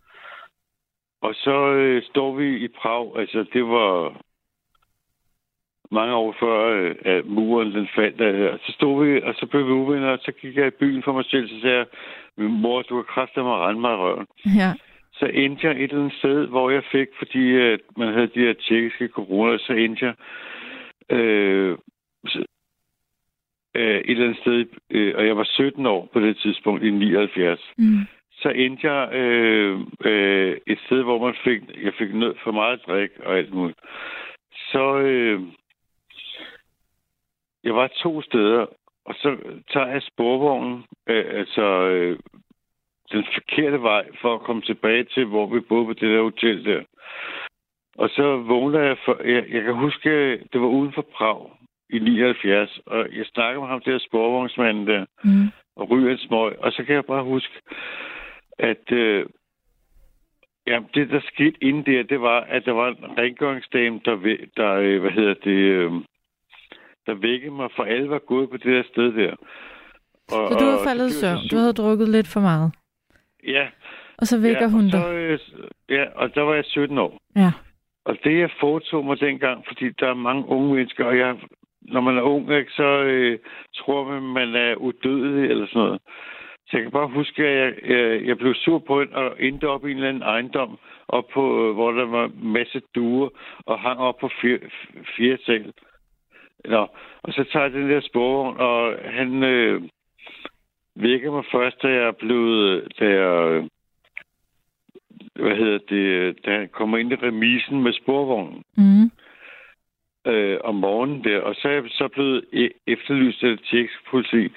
Og 1.22 1.34
så 1.34 1.72
øh, 1.72 2.02
står 2.02 2.34
vi 2.34 2.64
i 2.64 2.68
Prag. 2.68 3.18
Altså, 3.18 3.44
det 3.52 3.64
var 3.64 4.20
mange 5.90 6.14
år 6.14 6.36
før, 6.40 6.56
øh, 6.76 6.94
at 7.04 7.26
muren 7.26 7.72
den 7.72 7.88
faldt. 7.94 8.20
Øh, 8.20 8.58
så 8.66 8.72
stod 8.72 9.04
vi, 9.04 9.22
og 9.22 9.34
så 9.34 9.46
blev 9.46 9.66
vi 9.66 9.72
uvenner, 9.72 10.08
og 10.08 10.18
så 10.22 10.32
gik 10.32 10.56
jeg 10.56 10.66
i 10.66 10.78
byen 10.80 11.02
for 11.02 11.12
mig 11.12 11.24
selv, 11.24 11.48
så 11.48 11.60
sagde 11.60 11.76
jeg, 11.76 11.86
min 12.36 12.60
mor, 12.62 12.82
du 12.82 12.96
har 12.96 13.02
kraftigt 13.02 13.44
mig 13.44 13.54
at 13.54 13.60
rende 13.60 13.80
mig 13.80 13.92
i 13.92 13.96
røven. 13.96 14.26
Ja. 14.58 14.72
Så 15.12 15.26
endte 15.26 15.66
jeg 15.66 15.76
et 15.76 15.82
eller 15.82 15.98
andet 15.98 16.18
sted, 16.18 16.46
hvor 16.46 16.70
jeg 16.70 16.82
fik, 16.92 17.08
fordi 17.18 17.38
øh, 17.38 17.78
man 17.96 18.12
havde 18.12 18.26
de 18.34 18.40
her 18.40 18.52
tjekkiske 18.52 19.08
corona, 19.08 19.58
så 19.58 19.72
endte 19.72 20.04
jeg 20.04 20.14
øh, 21.10 21.78
så, 22.26 22.44
øh, 23.74 23.98
et 23.98 24.10
eller 24.10 24.24
andet 24.24 24.40
sted, 24.40 24.66
øh, 24.90 25.14
og 25.16 25.26
jeg 25.26 25.36
var 25.36 25.44
17 25.44 25.86
år 25.86 26.08
på 26.12 26.20
det 26.20 26.36
tidspunkt, 26.36 26.82
i 26.84 26.90
79 26.90 27.72
Mm. 27.78 27.98
så 28.32 28.48
endte 28.48 28.92
jeg 28.92 29.14
øh, 29.14 29.80
øh, 30.04 30.56
et 30.66 30.78
sted, 30.86 31.02
hvor 31.02 31.18
man 31.26 31.34
fik, 31.44 31.60
jeg 31.84 31.92
fik 31.98 32.14
nød 32.14 32.34
for 32.44 32.52
meget 32.52 32.80
drik 32.86 33.10
og 33.24 33.38
alt 33.38 33.54
muligt. 33.54 33.78
Så 34.72 34.98
øh, 34.98 35.40
jeg 37.68 37.74
var 37.74 37.86
to 38.02 38.22
steder, 38.22 38.66
og 39.08 39.14
så 39.22 39.36
tager 39.72 39.86
jeg 39.86 40.02
sporvognen, 40.02 40.84
øh, 41.08 41.24
altså 41.40 41.66
øh, 41.92 42.18
den 43.12 43.24
forkerte 43.34 43.82
vej, 43.82 44.04
for 44.20 44.34
at 44.34 44.40
komme 44.40 44.62
tilbage 44.62 45.04
til, 45.04 45.24
hvor 45.24 45.46
vi 45.46 45.60
boede 45.60 45.86
på 45.86 45.92
det 45.92 46.10
der 46.14 46.22
hotel 46.22 46.64
der. 46.64 46.82
Og 47.98 48.08
så 48.16 48.36
vågner 48.36 48.80
jeg, 48.80 48.96
for, 49.04 49.22
jeg, 49.24 49.44
jeg 49.54 49.62
kan 49.62 49.74
huske, 49.74 50.10
det 50.52 50.60
var 50.60 50.66
uden 50.78 50.92
for 50.92 51.06
Prag 51.16 51.40
i 51.90 51.98
79, 51.98 52.80
og 52.86 53.16
jeg 53.16 53.26
snakker 53.26 53.60
med 53.60 53.68
ham 53.68 53.80
der 53.80 53.98
sporvognsmanden 53.98 54.86
der, 54.86 55.04
Mm. 55.24 55.48
og 55.76 55.90
ryger 55.90 56.10
en 56.12 56.18
smøg. 56.18 56.58
Og 56.58 56.72
så 56.72 56.84
kan 56.84 56.94
jeg 56.94 57.04
bare 57.04 57.24
huske, 57.24 57.54
at 58.58 58.92
øh, 58.92 59.26
ja, 60.66 60.80
det, 60.94 61.10
der 61.10 61.20
skete 61.20 61.64
inden 61.64 61.86
der, 61.86 62.02
det 62.02 62.20
var, 62.20 62.40
at 62.40 62.64
der 62.64 62.72
var 62.72 62.88
en 62.88 63.18
rengøringsdame, 63.18 64.00
der, 64.04 64.36
der 64.56 64.72
øh, 64.74 65.00
hvad 65.00 65.10
hedder 65.10 65.34
det, 65.34 65.60
øh, 65.76 65.92
der 67.08 67.14
vækkede 67.14 67.54
mig, 67.60 67.68
for 67.76 67.82
alle 67.82 68.08
var 68.10 68.18
gået 68.18 68.50
på 68.50 68.56
det 68.56 68.64
der 68.76 68.82
sted 68.92 69.08
der. 69.12 69.34
Og, 70.34 70.42
Så 70.52 70.58
du 70.60 70.64
og 70.64 70.84
faldet 70.88 71.06
i 71.08 71.12
søvn. 71.20 71.38
Du 71.50 71.56
havde 71.56 71.72
drukket 71.72 72.08
lidt 72.08 72.28
for 72.34 72.40
meget. 72.40 72.72
Ja, 73.46 73.66
Og 74.18 74.26
så 74.26 74.40
vækker 74.40 74.62
ja, 74.68 74.70
hun 74.70 74.84
dig. 74.84 74.92
så, 74.92 75.12
øh, 75.12 75.38
ja, 75.88 76.04
og 76.14 76.34
der 76.34 76.42
var 76.42 76.54
jeg 76.54 76.64
17 76.64 76.98
år. 76.98 77.18
Ja. 77.36 77.52
Og 78.04 78.16
det, 78.24 78.38
jeg 78.38 78.50
foretog 78.60 79.04
mig 79.04 79.20
dengang, 79.20 79.64
fordi 79.66 79.90
der 80.00 80.08
er 80.08 80.14
mange 80.14 80.48
unge 80.48 80.74
mennesker, 80.74 81.04
og 81.04 81.18
jeg, 81.18 81.36
når 81.82 82.00
man 82.00 82.18
er 82.18 82.22
ung, 82.22 82.52
ikke, 82.52 82.72
så 82.72 82.88
øh, 83.02 83.38
tror 83.76 84.04
man, 84.12 84.22
man 84.22 84.54
er 84.54 84.74
udødelig 84.74 85.50
eller 85.50 85.66
sådan 85.66 85.82
noget. 85.82 86.00
Så 86.66 86.70
jeg 86.76 86.82
kan 86.82 86.92
bare 86.92 87.08
huske, 87.08 87.46
at 87.46 87.56
jeg, 87.58 87.74
jeg, 87.96 88.26
jeg 88.26 88.38
blev 88.38 88.54
sur 88.54 88.78
på 88.78 89.00
hende 89.00 89.14
og 89.14 89.36
endte 89.40 89.68
op 89.68 89.86
i 89.86 89.90
en 89.90 89.96
eller 89.96 90.08
anden 90.08 90.22
ejendom, 90.22 90.78
op 91.08 91.24
på, 91.34 91.68
øh, 91.68 91.74
hvor 91.74 91.92
der 91.92 92.06
var 92.06 92.24
en 92.24 92.52
masse 92.52 92.80
duer, 92.94 93.28
og 93.66 93.80
hang 93.80 93.98
op 93.98 94.16
på 94.20 94.30
fire 95.16 95.38
sal. 95.46 95.72
Nå, 96.64 96.86
og 97.22 97.32
så 97.32 97.44
tager 97.52 97.64
jeg 97.64 97.72
den 97.72 97.90
der 97.90 98.00
sporvogn, 98.00 98.56
og 98.56 98.98
han 99.04 99.42
øh, 99.42 99.82
vækker 100.96 101.30
mig 101.32 101.44
først, 101.52 101.82
da 101.82 101.88
jeg 101.88 102.16
blev, 102.16 102.42
da 103.00 103.04
jeg, 103.04 103.50
øh, 103.50 103.64
hvad 105.34 105.56
hedder 105.56 105.78
det, 105.88 106.38
da 106.44 106.58
han 106.58 106.68
kommer 106.68 106.98
ind 106.98 107.12
i 107.12 107.16
remisen 107.16 107.82
med 107.82 107.92
sporvognen 107.92 108.62
Mm. 108.76 109.10
øh, 110.32 110.58
om 110.64 110.74
morgenen 110.74 111.24
der, 111.24 111.40
og 111.40 111.54
så 111.54 111.68
er 111.68 111.72
jeg 111.72 111.84
så 111.88 112.08
blevet 112.08 112.44
e- 112.54 112.78
efterlyst 112.86 113.42
af 113.44 113.50
det 113.50 113.66
tjekkiske 113.70 114.02
politi. 114.10 114.48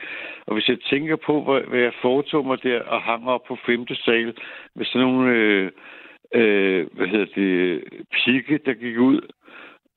Og 0.45 0.53
hvis 0.53 0.69
jeg 0.69 0.77
tænker 0.79 1.15
på, 1.15 1.43
hvad, 1.43 1.61
hvad 1.61 1.79
jeg 1.79 1.93
foretog 2.01 2.45
mig 2.45 2.63
der, 2.63 2.81
og 2.83 3.01
hang 3.01 3.29
op 3.29 3.43
på 3.47 3.57
femte 3.65 3.95
sal 3.95 4.33
med 4.75 4.85
sådan 4.85 5.07
nogle, 5.07 5.31
øh, 5.31 5.71
øh, 6.33 6.87
hvad 6.91 7.07
hedder 7.07 7.25
det, 7.35 7.83
pigge, 8.25 8.57
der 8.57 8.73
gik 8.73 8.97
ud, 8.97 9.21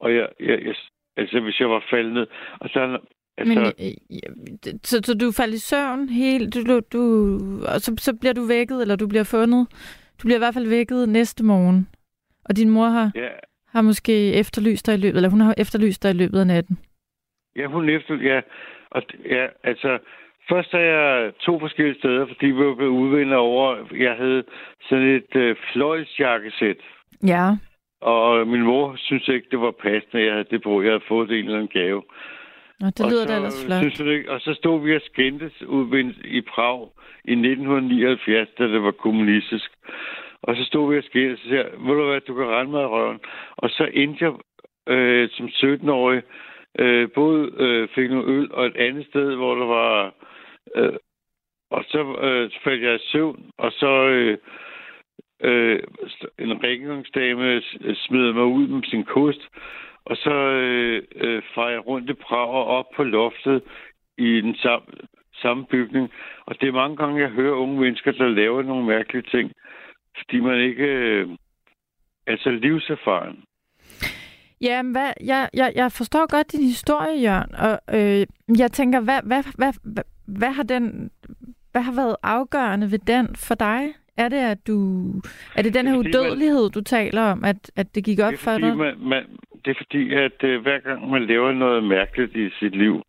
og 0.00 0.14
jeg, 0.14 0.28
jeg, 0.40 0.64
jeg 0.64 0.74
altså 1.16 1.40
hvis 1.40 1.60
jeg 1.60 1.70
var 1.70 1.84
faldet 1.90 2.12
ned, 2.12 2.26
og 2.60 2.68
så, 2.68 2.98
altså, 3.38 3.54
Men, 3.54 3.58
øh, 3.58 4.74
så, 4.82 5.00
så 5.04 5.14
du 5.14 5.32
faldt 5.32 5.54
i 5.54 5.58
søvn 5.58 6.08
helt, 6.08 6.54
du, 6.54 6.80
du, 6.92 7.02
og 7.74 7.80
så, 7.80 7.94
så 7.98 8.16
bliver 8.20 8.32
du 8.32 8.44
vækket, 8.48 8.82
eller 8.82 8.96
du 8.96 9.08
bliver 9.08 9.24
fundet. 9.24 9.66
Du 10.18 10.22
bliver 10.26 10.38
i 10.38 10.44
hvert 10.44 10.54
fald 10.54 10.68
vækket 10.68 11.08
næste 11.08 11.44
morgen. 11.44 11.88
Og 12.44 12.56
din 12.56 12.70
mor 12.70 12.86
har, 12.86 13.10
ja, 13.14 13.28
har 13.68 13.82
måske 13.82 14.32
efterlyst 14.32 14.86
dig 14.86 14.94
i 14.94 14.98
løbet, 14.98 15.16
eller 15.16 15.30
hun 15.30 15.40
har 15.40 15.54
efterlyst 15.58 16.02
dig 16.02 16.10
i 16.10 16.18
løbet 16.22 16.40
af 16.40 16.46
natten. 16.46 16.78
Ja, 17.56 17.66
hun 17.66 17.88
efter... 17.88 18.14
Ja, 18.14 18.40
og, 18.90 19.02
ja, 19.30 19.46
altså... 19.64 19.98
Først 20.48 20.74
er 20.74 20.78
jeg 20.78 21.32
to 21.40 21.60
forskellige 21.60 21.98
steder, 21.98 22.26
fordi 22.26 22.46
vi 22.46 22.66
var 22.66 22.74
blevet 22.74 22.90
udvendt 22.90 23.32
over... 23.32 23.76
Jeg 23.92 24.14
havde 24.16 24.44
sådan 24.88 25.08
et 25.08 25.36
øh, 25.36 25.56
fløjlsjakkesæt, 25.72 26.76
Ja. 27.26 27.50
Og 28.04 28.46
min 28.46 28.62
mor 28.62 28.94
synes 28.96 29.28
ikke, 29.28 29.48
det 29.50 29.60
var 29.60 29.70
passende, 29.70 30.24
jeg 30.24 30.32
havde 30.32 30.50
det 30.50 30.62
på. 30.62 30.82
Jeg 30.82 30.90
havde 30.90 31.08
fået 31.08 31.28
det 31.28 31.38
en 31.38 31.44
eller 31.44 31.58
anden 31.58 31.80
gave. 31.82 32.02
Og 32.80 32.90
det 32.98 33.04
og 33.04 33.10
lyder 33.10 33.26
så, 33.26 33.28
da 33.28 33.36
ellers 33.36 33.64
flot. 33.66 33.80
Synes 33.80 34.00
ikke, 34.00 34.30
og 34.32 34.40
så 34.40 34.54
stod 34.54 34.84
vi 34.84 34.96
og 34.96 35.02
skændtes 35.04 35.62
ude 35.62 36.14
i 36.24 36.40
Prag 36.40 36.88
i 37.24 37.32
1979, 37.32 38.48
da 38.58 38.64
det 38.64 38.82
var 38.82 38.90
kommunistisk. 38.90 39.70
Og 40.42 40.56
så 40.56 40.64
stod 40.64 40.92
vi 40.92 40.98
og 40.98 41.04
skændtes 41.04 41.44
og 41.44 41.48
sagde, 41.48 41.64
ved 41.64 41.94
du 41.94 42.06
hvad, 42.10 42.20
du 42.20 42.34
kan 42.34 42.46
rende 42.46 42.72
mig 42.72 42.82
i 42.82 42.86
røven. 42.86 43.20
Og 43.56 43.70
så 43.70 43.88
endte 43.92 44.24
jeg 44.24 44.32
øh, 44.94 45.28
som 45.32 45.46
17-årig, 45.46 46.22
øh, 46.78 47.08
både 47.14 47.52
øh, 47.56 47.88
fik 47.94 48.10
noget 48.10 48.28
øl 48.28 48.52
og 48.52 48.66
et 48.66 48.76
andet 48.76 49.06
sted, 49.06 49.34
hvor 49.34 49.54
der 49.54 49.66
var... 49.66 50.14
Øh, 50.76 50.92
og 51.70 51.84
så 51.88 52.16
øh, 52.22 52.50
faldt 52.64 52.82
jeg 52.82 52.94
i 52.94 53.06
søvn, 53.12 53.50
og 53.58 53.72
så 53.72 54.08
øh, 54.08 54.38
øh, 55.40 55.80
en 56.38 56.64
rengøringsdame 56.64 57.62
smider 57.94 58.32
mig 58.32 58.44
ud 58.44 58.66
med 58.68 58.82
sin 58.82 59.04
kost, 59.04 59.40
og 60.04 60.16
så 60.16 60.34
øh, 60.34 61.02
øh, 61.16 61.42
farer 61.54 61.70
jeg 61.70 61.86
rundt 61.86 62.10
i 62.10 62.14
Prag 62.14 62.48
og 62.48 62.66
op 62.66 62.86
på 62.96 63.02
loftet 63.04 63.62
i 64.18 64.40
den 64.40 64.54
samme, 64.54 64.86
samme 65.42 65.64
bygning. 65.64 66.10
Og 66.46 66.60
det 66.60 66.68
er 66.68 66.72
mange 66.72 66.96
gange, 66.96 67.20
jeg 67.20 67.30
hører 67.30 67.54
unge 67.54 67.80
mennesker, 67.80 68.12
der 68.12 68.28
laver 68.28 68.62
nogle 68.62 68.86
mærkelige 68.86 69.30
ting, 69.30 69.52
fordi 70.18 70.40
man 70.40 70.60
ikke... 70.60 70.84
Øh, 70.84 71.28
altså 72.26 72.50
livserfaren. 72.50 73.44
Ja, 74.60 74.82
men 74.82 74.92
hvad, 74.92 75.12
jeg, 75.24 75.50
jeg, 75.54 75.72
jeg 75.74 75.92
forstår 75.92 76.30
godt 76.30 76.52
din 76.52 76.62
historie, 76.62 77.20
Jørgen, 77.22 77.54
og 77.54 77.98
øh, 77.98 78.26
jeg 78.58 78.72
tænker, 78.72 79.00
hvad, 79.00 79.20
hvad, 79.24 79.42
hvad, 79.56 79.72
hvad, 79.82 80.04
hvad, 80.26 80.50
har 80.50 80.62
den, 80.62 81.10
hvad 81.72 81.82
har 81.82 81.92
været 81.92 82.16
afgørende 82.22 82.90
ved 82.90 82.98
den 82.98 83.36
for 83.36 83.54
dig? 83.54 83.94
Er 84.16 84.28
det, 84.28 84.36
at 84.36 84.66
du, 84.66 84.76
er 85.56 85.62
det 85.62 85.74
den 85.74 85.86
her 85.86 85.94
Det 85.96 86.04
fordi, 86.04 86.16
man- 86.16 86.20
udødelighed, 86.26 86.70
du 86.70 86.80
taler 86.80 87.22
om, 87.22 87.44
at, 87.44 87.70
at 87.76 87.94
det 87.94 88.04
gik 88.04 88.18
op 88.20 88.32
det, 88.32 88.40
for 88.40 88.58
dig? 88.58 88.76
man, 88.76 88.98
man, 88.98 89.24
det 89.64 89.70
er 89.70 89.74
fordi, 89.84 90.14
at 90.14 90.44
øh, 90.44 90.62
hver 90.62 90.78
gang 90.78 91.10
man 91.10 91.26
laver 91.26 91.52
noget 91.52 91.84
mærkeligt 91.84 92.36
i 92.36 92.50
sit 92.58 92.76
liv, 92.76 93.02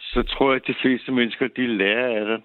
så 0.00 0.22
tror 0.22 0.52
jeg, 0.52 0.60
at 0.62 0.66
de 0.66 0.74
fleste 0.82 1.12
mennesker, 1.12 1.48
de 1.48 1.66
lærer 1.66 2.20
af 2.20 2.26
det. 2.26 2.40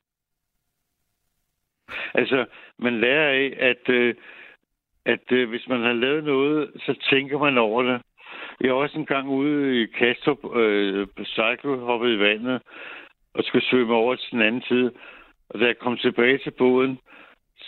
Altså, 2.14 2.46
man 2.80 3.00
lærer 3.00 3.30
af, 3.30 3.56
at, 3.70 3.90
øh, 3.94 4.16
at 5.06 5.32
øh, 5.32 5.50
hvis 5.50 5.68
man 5.68 5.82
har 5.82 5.94
lavet 5.94 6.24
noget, 6.24 6.72
så 6.76 7.00
tænker 7.10 7.38
man 7.40 7.58
over 7.58 7.84
det. 7.84 8.02
Jeg 8.62 8.70
var 8.74 8.82
også 8.82 8.98
en 9.00 9.06
gang 9.06 9.30
ude 9.30 9.82
i 9.82 9.86
Kastrup, 9.86 10.56
øh, 10.56 11.08
på 11.18 11.24
cycle, 11.26 11.78
hoppet 11.78 12.10
i 12.16 12.20
vandet, 12.20 12.62
og 13.34 13.44
skulle 13.44 13.66
svømme 13.66 13.94
over 13.94 14.16
til 14.16 14.32
den 14.32 14.42
anden 14.42 14.62
side. 14.68 14.92
Og 15.50 15.60
da 15.60 15.66
jeg 15.66 15.78
kom 15.78 15.98
tilbage 15.98 16.38
til 16.38 16.52
båden, 16.52 17.00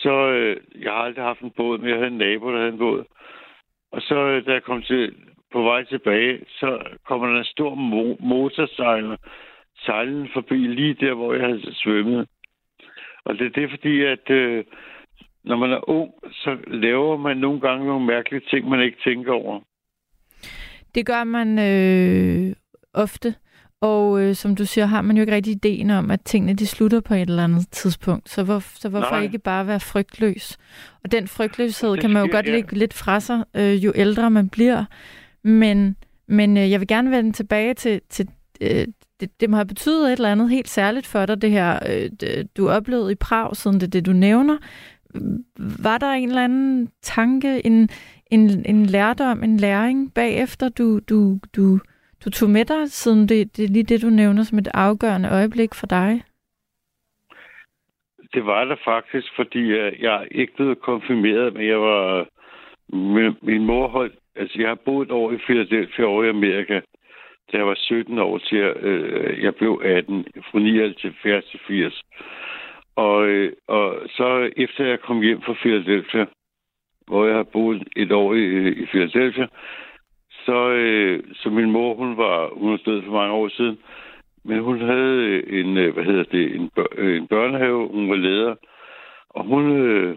så, 0.02 0.30
øh, 0.30 0.56
jeg 0.82 0.92
har 0.92 0.98
aldrig 0.98 1.24
haft 1.24 1.40
en 1.40 1.50
båd, 1.56 1.78
men 1.78 1.88
jeg 1.88 1.96
havde 1.96 2.10
en 2.10 2.18
nabo, 2.18 2.52
der 2.52 2.58
havde 2.58 2.72
en 2.72 2.78
båd. 2.78 3.04
Og 3.92 4.02
så, 4.02 4.14
øh, 4.14 4.46
da 4.46 4.52
jeg 4.52 4.62
kom 4.62 4.82
til, 4.82 5.14
på 5.52 5.62
vej 5.62 5.84
tilbage, 5.84 6.44
så 6.48 6.78
kommer 7.06 7.26
der 7.26 7.38
en 7.38 7.44
stor 7.44 7.74
mo- 7.74 8.26
motorsejler 8.26 9.16
sejlen 9.84 10.28
forbi 10.32 10.54
lige 10.54 10.94
der, 10.94 11.14
hvor 11.14 11.34
jeg 11.34 11.42
havde 11.42 11.74
svømmet. 11.74 12.28
Og 13.24 13.38
det, 13.38 13.54
det 13.54 13.64
er 13.64 13.68
fordi, 13.68 14.02
at 14.02 14.30
øh, 14.30 14.64
når 15.44 15.56
man 15.56 15.72
er 15.72 15.88
ung, 15.88 16.12
så 16.32 16.56
laver 16.66 17.16
man 17.16 17.36
nogle 17.36 17.60
gange 17.60 17.86
nogle 17.86 18.06
mærkelige 18.06 18.46
ting, 18.50 18.68
man 18.68 18.80
ikke 18.80 18.98
tænker 19.04 19.32
over. 19.32 19.60
Det 20.94 21.06
gør 21.06 21.24
man 21.24 21.58
øh, 21.58 22.56
ofte, 22.94 23.34
og 23.80 24.20
øh, 24.20 24.34
som 24.34 24.56
du 24.56 24.64
siger, 24.64 24.86
har 24.86 25.02
man 25.02 25.16
jo 25.16 25.20
ikke 25.20 25.34
rigtig 25.34 25.50
ideen 25.50 25.90
om, 25.90 26.10
at 26.10 26.20
tingene 26.24 26.54
de 26.54 26.66
slutter 26.66 27.00
på 27.00 27.14
et 27.14 27.20
eller 27.20 27.44
andet 27.44 27.70
tidspunkt. 27.70 28.30
Så, 28.30 28.42
hvor, 28.42 28.62
så 28.74 28.88
hvorfor 28.88 29.10
Nej. 29.10 29.22
ikke 29.22 29.38
bare 29.38 29.66
være 29.66 29.80
frygtløs? 29.80 30.56
Og 31.04 31.12
den 31.12 31.28
frygtløshed 31.28 31.90
Det 31.90 32.00
kan 32.00 32.10
man 32.10 32.26
jo 32.26 32.32
godt 32.32 32.46
ja. 32.46 32.52
lægge 32.52 32.76
lidt 32.76 32.94
fra 32.94 33.20
sig, 33.20 33.44
øh, 33.56 33.84
jo 33.84 33.92
ældre 33.94 34.30
man 34.30 34.48
bliver. 34.48 34.84
Men, 35.44 35.96
men 36.28 36.56
øh, 36.56 36.70
jeg 36.70 36.80
vil 36.80 36.88
gerne 36.88 37.10
vende 37.10 37.32
tilbage 37.32 37.74
til, 37.74 38.00
til 38.10 38.28
øh, 38.60 38.86
det, 39.20 39.40
det 39.40 39.50
må 39.50 39.56
have 39.56 39.66
betydet 39.66 40.06
et 40.06 40.12
eller 40.12 40.32
andet 40.32 40.50
helt 40.50 40.68
særligt 40.68 41.06
for 41.06 41.26
dig, 41.26 41.42
det 41.42 41.50
her, 41.50 41.78
øh, 41.88 42.10
det, 42.20 42.56
du 42.56 42.68
oplevede 42.68 43.12
i 43.12 43.14
Prag, 43.14 43.56
siden 43.56 43.80
det 43.80 43.92
det, 43.92 44.06
du 44.06 44.12
nævner. 44.12 44.56
Var 45.58 45.98
der 45.98 46.10
en 46.10 46.28
eller 46.28 46.44
anden 46.44 46.88
tanke, 47.02 47.66
en, 47.66 47.88
en, 48.30 48.66
en 48.66 48.86
lærdom, 48.86 49.42
en 49.42 49.56
læring 49.56 50.14
bagefter, 50.14 50.68
du, 50.68 50.98
du, 50.98 51.38
du, 51.56 51.80
du 52.24 52.30
tog 52.30 52.50
med 52.50 52.64
dig, 52.64 52.90
siden 52.90 53.28
det, 53.28 53.56
det 53.56 53.64
er 53.64 53.68
lige 53.68 53.84
det, 53.84 54.02
du 54.02 54.10
nævner 54.10 54.42
som 54.42 54.58
et 54.58 54.68
afgørende 54.74 55.28
øjeblik 55.30 55.74
for 55.74 55.86
dig? 55.86 56.22
Det 58.34 58.46
var 58.46 58.64
det 58.64 58.78
faktisk, 58.84 59.28
fordi 59.36 59.58
øh, 59.58 60.02
jeg 60.02 60.28
ikke 60.30 60.56
blev 60.56 60.76
konfirmeret, 60.76 61.54
men 61.54 61.66
jeg 61.66 61.80
var... 61.80 62.18
Øh, 62.18 62.26
min, 62.92 63.36
min 63.42 63.64
mor 63.64 63.88
holdt... 63.88 64.14
Altså, 64.36 64.58
jeg 64.60 64.68
har 64.68 64.78
boet 64.84 65.06
et 65.06 65.12
år 65.12 65.32
i 65.32 65.36
Philadelphia 65.36 66.04
over 66.04 66.24
i 66.24 66.28
Amerika, 66.28 66.80
da 67.52 67.56
jeg 67.56 67.66
var 67.66 67.74
17 67.78 68.18
år 68.18 68.38
til, 68.38 68.58
jeg, 68.58 68.76
øh, 68.76 69.44
jeg 69.44 69.54
blev 69.54 69.82
18, 69.84 70.24
fra 70.50 70.58
79 70.58 71.44
til 71.44 71.60
80. 71.66 72.02
Og, 72.96 73.26
øh, 73.26 73.52
og 73.68 74.00
så 74.08 74.50
efter 74.56 74.84
jeg 74.84 75.00
kom 75.00 75.22
hjem 75.22 75.42
fra 75.42 75.52
Philadelphia, 75.52 76.26
hvor 77.06 77.26
jeg 77.26 77.36
har 77.36 77.42
boet 77.42 77.88
et 77.96 78.12
år 78.12 78.34
i, 78.34 78.44
øh, 78.44 78.76
i 78.76 78.86
Philadelphia, 78.86 79.46
så, 80.46 80.70
øh, 80.70 81.24
så 81.34 81.50
min 81.50 81.70
mor, 81.70 81.94
hun 81.94 82.16
var, 82.16 82.58
hun 82.58 82.70
var 82.70 82.80
død 82.86 83.02
for 83.02 83.12
mange 83.12 83.34
år 83.34 83.48
siden, 83.48 83.78
men 84.44 84.58
hun 84.62 84.80
havde 84.80 85.16
øh, 85.30 85.60
en, 85.60 85.76
øh, 85.76 85.94
hvad 85.94 86.04
hedder 86.04 86.24
det, 86.24 86.54
en, 86.54 86.70
bør, 86.76 86.86
øh, 86.96 87.16
en 87.16 87.26
børnehave, 87.26 87.88
hun 87.88 88.10
var 88.10 88.16
leder, 88.16 88.54
og 89.28 89.44
hun, 89.44 89.70
øh, 89.70 90.16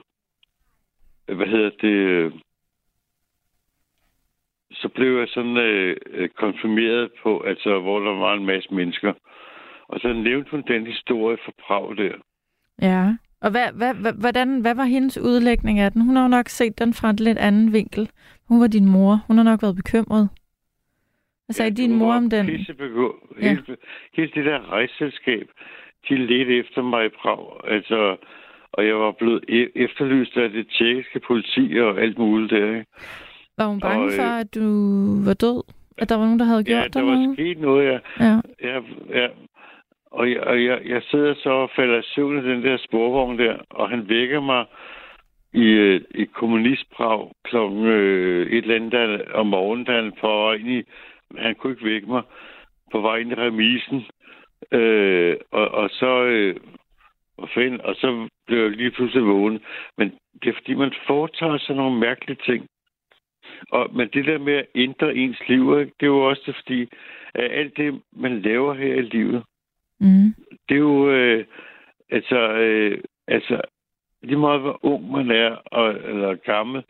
hvad 1.28 1.48
hedder 1.48 1.70
det, 1.82 1.96
øh, 2.10 2.32
så 4.72 4.90
blev 4.90 5.20
jeg 5.20 5.28
sådan 5.28 5.58
øh, 5.58 6.30
konfirmeret 6.30 7.12
på, 7.24 7.40
altså 7.40 7.80
hvor 7.80 8.00
der 8.00 8.16
var 8.16 8.34
en 8.34 8.46
masse 8.46 8.74
mennesker. 8.74 9.14
Og 9.88 10.00
så 10.00 10.14
nævnte 10.14 10.52
hun 10.52 10.64
den 10.68 10.88
historie 10.88 11.38
fra 11.46 11.52
Prag 11.68 11.98
der. 11.98 12.16
Ja. 12.82 13.16
Og 13.42 13.52
hvad, 13.52 13.68
hvad, 13.74 13.94
hvad, 13.94 14.14
hvordan, 14.14 14.62
hvad 14.62 14.76
var 14.76 14.84
hendes 14.84 15.18
udlægning 15.18 15.80
af 15.80 15.92
den? 15.92 16.02
Hun 16.02 16.16
har 16.16 16.24
jo 16.24 16.30
nok 16.30 16.50
set 16.50 16.80
den 16.80 16.94
fra 16.94 17.10
en 17.10 17.16
lidt 17.16 17.38
anden 17.38 17.74
vinkel. 17.74 18.10
Hun 18.50 18.62
var 18.62 18.68
din 18.68 18.86
mor. 18.86 19.24
Hun 19.28 19.38
har 19.38 19.44
nok 19.44 19.62
været 19.62 19.76
bekymret. 19.76 20.30
Hvad 21.46 21.54
sagde 21.54 21.72
din 21.72 21.90
hun 21.90 22.00
mor 22.00 22.08
var 22.08 22.18
om 22.18 22.30
den? 22.30 22.46
pissebegå- 22.46 23.38
Ja. 23.42 23.48
Hele, 23.50 23.78
hele 24.16 24.32
det 24.36 24.46
der 24.46 24.72
rejseselskab, 24.72 25.48
de 26.10 26.16
ledte 26.16 26.58
efter 26.58 26.82
mig 26.82 27.06
i 27.06 27.10
Prag. 27.10 27.72
Altså, 27.76 28.18
og 28.72 28.86
jeg 28.88 28.96
var 28.96 29.12
blevet 29.12 29.44
e- 29.50 29.72
efterlyst 29.76 30.38
af 30.38 30.50
det 30.50 30.68
tjekkiske 30.78 31.20
politi 31.28 31.78
og 31.80 32.02
alt 32.02 32.18
muligt 32.18 32.52
der. 32.52 32.66
Ikke? 32.66 32.86
Var 33.58 33.66
hun 33.68 33.80
bange 33.80 34.04
og, 34.06 34.12
øh, 34.12 34.16
for, 34.16 34.24
at 34.24 34.56
du 34.56 34.66
var 35.26 35.34
død? 35.34 35.64
At 35.98 36.10
der 36.10 36.16
var 36.16 36.24
nogen, 36.24 36.40
der 36.40 36.46
havde 36.46 36.64
Ja, 36.68 36.72
gjort 36.74 36.94
der 36.94 37.00
dig 37.00 37.08
var 37.08 37.16
noget? 37.16 37.36
sket 37.36 37.60
noget, 37.60 37.86
ja. 37.92 38.00
Ja. 38.26 38.36
Ja, 38.64 38.80
ja. 39.20 39.28
Og, 40.12 40.32
jeg, 40.32 40.40
og 40.44 40.64
jeg, 40.66 40.82
jeg 40.86 41.02
sidder 41.12 41.34
så 41.44 41.50
og 41.50 41.70
falder 41.76 42.00
i 42.00 42.04
søvn 42.16 42.38
i 42.46 42.50
den 42.50 42.64
der 42.64 42.78
sporvogn 42.78 43.40
der, 43.40 43.58
og 43.70 43.90
han 43.90 44.10
vækker 44.10 44.40
mig 44.42 44.66
i, 45.54 45.66
øh, 45.66 46.02
i 46.16 46.26
kommunistprag 46.26 47.32
klokken 47.44 47.86
øh, 47.86 48.48
et 48.48 48.58
eller 48.58 48.76
andet 48.76 48.92
der, 48.92 49.34
om 49.34 49.48
morgenen, 49.48 49.86
da 49.86 50.02
han 50.02 50.14
på 50.22 50.28
vej 50.28 50.54
ind 50.54 50.70
i, 50.70 50.84
han 51.38 51.56
kunne 51.56 51.74
ikke 51.74 51.86
vække 51.86 52.08
mig, 52.08 52.24
på 52.92 53.02
vej 53.02 53.18
ind 53.18 53.32
i 53.32 53.36
remisen. 53.36 54.06
Øh, 54.72 55.38
og, 55.52 55.68
og 55.72 55.90
så, 55.90 56.24
øh, 56.24 56.56
og, 57.38 57.50
fanden, 57.54 57.82
og 57.82 57.96
så 57.96 58.28
blev 58.48 58.62
jeg 58.62 58.72
lige 58.72 58.92
pludselig 58.92 59.26
vågen. 59.26 59.60
Men 59.98 60.14
det 60.44 60.50
er 60.50 60.54
fordi, 60.54 60.74
man 60.74 60.94
foretager 61.08 61.58
sig 61.58 61.76
nogle 61.76 62.00
mærkelige 62.00 62.40
ting. 62.46 62.68
Og, 63.72 63.96
men 63.96 64.10
det 64.14 64.26
der 64.26 64.38
med 64.38 64.54
at 64.54 64.66
ændre 64.76 65.16
ens 65.16 65.40
liv, 65.48 65.80
ikke, 65.80 65.94
det 66.00 66.06
er 66.06 66.08
jo 66.08 66.30
også 66.30 66.42
det, 66.46 66.56
fordi 66.56 66.82
at 67.34 67.52
alt 67.52 67.78
det, 67.78 68.02
man 68.12 68.42
laver 68.42 68.74
her 68.74 68.96
i 68.96 69.02
livet, 69.02 69.44
Mm. 70.02 70.34
det 70.70 70.76
er 70.76 70.80
jo, 70.80 71.12
øh, 71.12 71.46
altså, 72.10 72.40
øh, 72.54 72.98
altså, 73.28 73.62
lige 74.24 74.38
meget 74.40 74.62
hvor 74.62 74.80
ung 74.86 75.12
man 75.12 75.32
er, 75.32 75.56
og, 75.66 75.90
eller 75.90 76.36
gammel, 76.36 76.84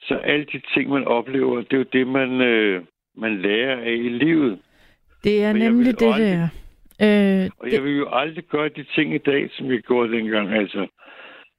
så 0.00 0.14
alle 0.14 0.44
de 0.52 0.60
ting, 0.74 0.90
man 0.90 1.04
oplever, 1.04 1.56
det 1.62 1.72
er 1.72 1.76
jo 1.78 1.84
det, 1.92 2.06
man, 2.06 2.40
øh, 2.40 2.82
man 3.16 3.42
lærer 3.42 3.80
af 3.80 3.90
i 3.92 4.08
livet. 4.08 4.58
Det 5.24 5.44
er 5.44 5.52
Men 5.52 5.62
nemlig 5.62 6.00
det, 6.00 6.06
aldrig- 6.06 6.20
det 6.20 6.50
er. 7.00 7.44
Øh, 7.44 7.50
Og 7.58 7.66
det, 7.66 7.72
jeg 7.72 7.84
vil 7.84 7.96
jo 7.96 8.08
aldrig 8.12 8.44
gøre 8.44 8.68
de 8.68 8.84
ting 8.94 9.14
i 9.14 9.18
dag, 9.18 9.50
som 9.52 9.70
jeg 9.70 9.80
gjorde 9.80 10.12
dengang. 10.12 10.52
Altså, 10.52 10.86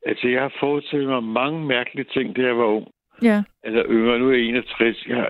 altså 0.06 0.28
jeg 0.28 0.42
har 0.42 0.54
foretaget 0.60 1.08
mig 1.08 1.24
mange 1.24 1.66
mærkelige 1.66 2.06
ting, 2.14 2.36
da 2.36 2.42
jeg 2.42 2.58
var 2.58 2.66
ung. 2.66 2.88
ja. 3.22 3.44
Eller 3.64 3.84
yngre, 3.90 4.20
nu 4.20 4.30
er 4.30 4.34
jeg 4.34 4.42
61. 4.46 5.06
Jeg, 5.08 5.30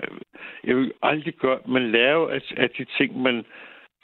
jeg 0.64 0.76
vil 0.76 0.92
aldrig 1.02 1.34
gøre... 1.34 1.58
Man 1.68 1.90
lærer 1.92 2.12
jo 2.12 2.26
af, 2.28 2.40
af 2.56 2.70
de 2.70 2.86
ting, 2.98 3.22
man... 3.22 3.44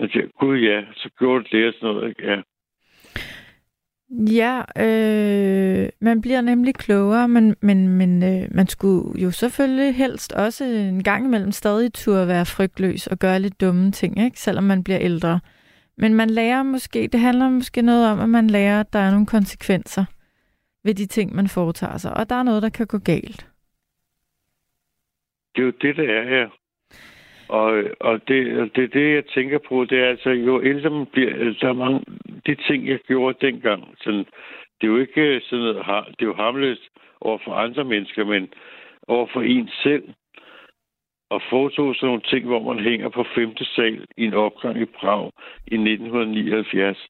Man 0.01 0.11
siger, 0.11 0.27
gud 0.39 0.59
ja, 0.59 0.85
så 0.95 1.09
gjorde 1.19 1.45
det 1.53 1.69
og 1.69 1.75
sådan 1.81 1.95
noget. 1.95 2.09
Ikke? 2.09 2.31
Ja. 2.31 2.41
Ja, 4.13 4.63
øh, 4.77 5.89
man 6.01 6.21
bliver 6.21 6.41
nemlig 6.41 6.75
klogere, 6.75 7.29
men, 7.29 7.57
men, 7.61 7.89
men 7.89 8.23
øh, 8.23 8.49
man 8.51 8.67
skulle 8.67 9.23
jo 9.23 9.31
selvfølgelig 9.31 9.95
helst 9.95 10.33
også 10.33 10.65
en 10.65 11.03
gang 11.03 11.27
imellem 11.27 11.53
stadig 11.53 11.93
turde 11.93 12.29
være 12.29 12.47
frygtløs 12.47 13.07
og 13.07 13.19
gøre 13.19 13.41
lidt 13.41 13.61
dumme 13.61 13.91
ting, 13.91 14.25
ikke? 14.25 14.41
selvom 14.41 14.65
man 14.65 14.85
bliver 14.85 14.99
ældre. 15.01 15.41
Men 15.97 16.15
man 16.15 16.31
lærer 16.31 16.63
måske, 16.63 17.09
det 17.13 17.21
handler 17.21 17.49
måske 17.49 17.83
noget 17.83 18.11
om, 18.11 18.21
at 18.21 18.29
man 18.29 18.47
lærer, 18.47 18.81
at 18.81 18.93
der 18.93 18.99
er 18.99 19.11
nogle 19.11 19.27
konsekvenser 19.27 20.05
ved 20.85 20.95
de 20.95 21.07
ting, 21.07 21.35
man 21.35 21.49
foretager 21.49 21.97
sig, 21.97 22.17
og 22.17 22.31
der 22.31 22.37
er 22.37 22.43
noget, 22.43 22.63
der 22.63 22.69
kan 22.69 22.87
gå 22.87 22.99
galt. 22.99 23.47
Det 25.55 25.63
er 25.63 25.67
jo 25.67 25.73
det, 25.81 25.97
der 25.97 26.03
er 26.03 26.29
her. 26.29 26.62
Og, 27.49 27.85
og 28.01 28.29
det, 28.29 28.71
det 28.77 28.93
det, 28.93 29.15
jeg 29.15 29.27
tænker 29.27 29.59
på. 29.69 29.85
Det 29.85 29.99
er 29.99 30.09
altså, 30.09 30.31
jo 30.31 30.63
ældre 30.65 30.91
man 30.91 31.07
bliver, 31.07 31.31
altså, 31.35 31.59
der 31.61 31.69
er 31.69 31.73
mange, 31.85 32.01
de 32.47 32.55
ting, 32.55 32.89
jeg 32.89 32.99
gjorde 33.07 33.47
dengang, 33.47 33.95
sådan, 34.01 34.25
det 34.81 34.87
er 34.87 34.93
jo 34.93 34.97
ikke 34.99 35.21
øh, 35.21 35.41
sådan 35.43 35.65
noget, 35.65 35.85
har- 35.85 36.05
det 36.19 36.23
er 36.23 36.27
jo 36.27 36.35
harmløst 36.35 36.89
over 37.21 37.39
for 37.45 37.53
andre 37.55 37.85
mennesker, 37.85 38.25
men 38.25 38.53
over 39.09 39.27
for 39.33 39.43
en 39.43 39.69
selv. 39.83 40.05
Og 41.31 41.43
foretog 41.51 41.95
sådan 41.95 42.07
nogle 42.07 42.23
ting, 42.23 42.47
hvor 42.47 42.75
man 42.75 42.85
hænger 42.85 43.09
på 43.09 43.25
femte 43.35 43.65
sal 43.65 44.07
i 44.17 44.25
en 44.25 44.35
opgang 44.35 44.81
i 44.81 44.85
Prag 44.85 45.31
i 45.67 45.75
1979 45.75 47.07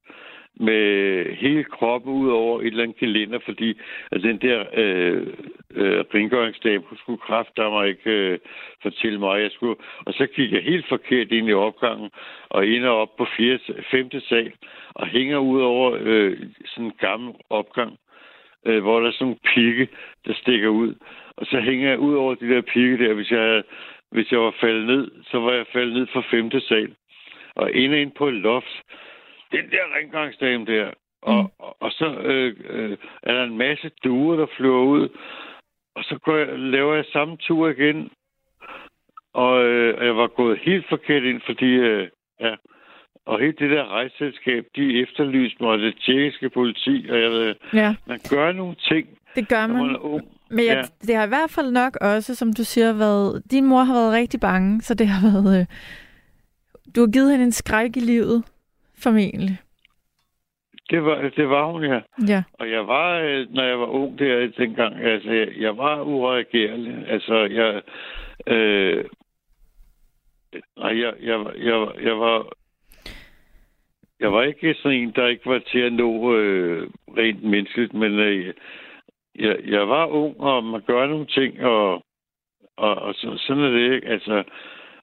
med 0.61 1.25
hele 1.37 1.65
kroppen 1.65 2.13
ud 2.13 2.31
over 2.31 2.61
et 2.61 2.67
eller 2.67 2.83
andet 2.83 2.97
gelænder, 2.97 3.39
fordi 3.45 3.79
at 4.11 4.23
den 4.23 4.39
der 4.39 4.65
øh, 4.75 5.27
øh, 5.75 6.05
rengøringsdame 6.15 6.85
hun 6.87 6.99
skulle 6.99 7.19
kraft, 7.19 7.57
der 7.57 7.71
mig 7.71 7.89
ikke 7.89 8.11
øh, 8.11 8.39
fortælle 8.83 9.19
mig, 9.19 9.43
jeg 9.43 9.51
skulle. 9.51 9.77
Og 10.07 10.13
så 10.15 10.27
gik 10.27 10.53
jeg 10.53 10.63
helt 10.63 10.89
forkert 10.89 11.33
ind 11.33 11.49
i 11.49 11.53
opgangen, 11.53 12.11
og 12.49 12.67
ender 12.67 12.91
op 12.91 13.17
på 13.17 13.27
fjerde, 13.37 13.85
femte 13.91 14.21
sal, 14.21 14.53
og 14.95 15.07
hænger 15.07 15.39
ud 15.39 15.61
over 15.61 15.99
øh, 16.01 16.39
sådan 16.65 16.85
en 16.85 16.93
gammel 17.01 17.35
opgang, 17.51 17.99
øh, 18.67 18.83
hvor 18.83 19.01
der 19.01 19.09
er 19.09 19.13
sådan 19.13 19.25
nogle 19.25 19.55
pigge, 19.55 19.89
der 20.27 20.35
stikker 20.35 20.69
ud. 20.69 20.95
Og 21.37 21.47
så 21.47 21.61
hænger 21.61 21.89
jeg 21.89 21.99
ud 21.99 22.15
over 22.15 22.35
de 22.35 22.49
der 22.49 22.61
pigge 22.61 22.99
der, 23.05 23.15
hvis 23.15 23.31
jeg 23.31 23.63
hvis 24.13 24.33
jeg 24.33 24.41
var 24.41 24.55
faldet 24.61 24.87
ned, 24.87 25.11
så 25.31 25.41
var 25.41 25.53
jeg 25.53 25.67
faldet 25.73 25.95
ned 25.95 26.07
fra 26.07 26.23
femte 26.31 26.61
sal. 26.61 26.95
Og 27.55 27.73
inde 27.73 28.01
ind 28.01 28.13
på 28.13 28.29
et 28.29 28.35
loft. 28.35 28.83
Den 29.53 29.71
der 29.71 29.85
rengøringsdame 29.97 30.67
der. 30.67 30.91
Og, 31.23 31.43
Mm. 31.43 31.49
og, 31.59 31.77
og 31.81 31.91
så 31.93 32.07
øh, 32.25 32.57
øh, 32.71 32.97
er 33.23 33.33
der 33.35 33.45
en 33.45 33.59
masse 33.59 33.91
duer, 34.05 34.37
der 34.37 34.47
flyver 34.57 34.83
ud. 34.83 35.09
Og 35.97 36.05
så 36.05 36.19
går 36.25 36.37
jeg, 36.37 36.59
laver 36.59 36.95
jeg 36.95 37.05
samme 37.13 37.37
tur 37.37 37.69
igen. 37.69 38.11
Og 39.35 39.65
øh, 39.65 40.07
jeg 40.07 40.17
var 40.17 40.27
gået 40.27 40.59
helt 40.63 40.87
forkert 40.89 41.23
ind, 41.23 41.41
fordi... 41.47 41.65
Øh, 41.67 42.09
ja, 42.41 42.55
og 43.27 43.41
helt 43.41 43.59
det 43.59 43.71
der 43.71 43.85
rejseselskab, 43.87 44.65
de 44.77 45.03
efterlyste 45.03 45.63
mig, 45.65 45.79
det 45.79 45.95
tjekkiske 46.07 46.51
politi, 46.51 47.07
og 47.11 47.21
jeg 47.21 47.31
ved, 47.31 47.55
Ja, 47.75 47.95
man 48.07 48.21
gør 48.31 48.53
nogle 48.53 48.75
ting, 48.89 49.09
det 49.35 49.49
gør 49.49 49.67
man 49.67 49.87
man. 49.87 49.97
ung. 49.97 50.23
Men 50.51 50.59
jeg, 50.59 50.75
Ja. 50.77 50.83
det 51.07 51.15
har 51.17 51.25
i 51.25 51.29
hvert 51.29 51.51
fald 51.51 51.71
nok 51.73 51.97
også, 52.01 52.35
som 52.35 52.53
du 52.53 52.65
siger, 52.65 52.93
været... 52.93 53.43
Din 53.51 53.67
mor 53.67 53.83
har 53.83 53.95
været 53.95 54.13
rigtig 54.13 54.41
bange, 54.41 54.81
så 54.81 54.95
det 54.95 55.07
har 55.09 55.21
været... 55.43 55.61
Øh, 55.61 55.67
du 56.97 57.01
har 57.01 57.11
givet 57.13 57.31
hende 57.31 57.45
en 57.45 57.53
skræk 57.53 57.97
i 57.97 58.01
livet, 58.01 58.45
formentlig. 59.03 59.59
Det 60.91 61.05
var, 61.05 61.31
det 61.37 61.49
var 61.49 61.73
hun, 61.73 61.85
ja. 61.85 62.01
Ja, 62.29 62.43
Og 62.53 62.71
jeg 62.71 62.87
var, 62.87 63.19
øh, 63.19 63.47
når 63.55 63.63
jeg 63.65 63.79
var 63.81 63.87
ung 63.87 64.19
der 64.19 64.47
dengang, 64.59 65.01
altså, 65.01 65.31
jeg, 65.33 65.49
jeg 65.59 65.77
var 65.77 66.03
ureagerlig. 66.03 67.05
Altså, 67.09 67.35
jeg... 67.45 67.83
Øh, 68.47 69.05
nej, 70.79 71.01
jeg, 71.01 71.13
jeg, 71.23 71.41
var- 71.41 71.55
jeg, 71.59 72.05
jeg 72.05 72.19
var... 72.19 72.49
Jeg 74.21 74.33
var 74.33 74.43
ikke 74.43 74.75
sådan 74.75 74.99
en, 74.99 75.13
der 75.17 75.27
ikke 75.27 75.47
var 75.51 75.59
til 75.73 75.79
at 75.79 75.93
nå 75.93 76.37
øh, 76.37 76.91
rent 77.19 77.43
menneskeligt, 77.45 77.95
men 77.95 78.13
øh, 78.19 78.55
jeg, 79.35 79.57
jeg 79.67 79.89
var 79.89 80.07
ung, 80.07 80.41
og 80.41 80.65
man 80.65 80.81
gør 80.87 81.07
nogle 81.07 81.27
ting, 81.27 81.61
og, 81.65 82.05
og, 82.77 82.95
og 82.95 83.15
så, 83.15 83.35
sådan 83.47 83.63
er 83.63 83.71
det 83.71 83.95
ikke. 83.95 84.09
Altså, 84.09 84.45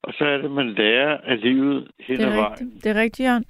og 0.03 0.13
så 0.13 0.25
er 0.25 0.37
det, 0.37 0.51
man 0.51 0.69
lærer 0.73 1.17
af 1.17 1.41
livet 1.41 1.87
hen 1.99 2.21
ad 2.21 2.35
vejen. 2.35 2.71
Det 2.83 2.85
er 2.85 3.01
rigtigt, 3.01 3.27
Jørgen. 3.27 3.45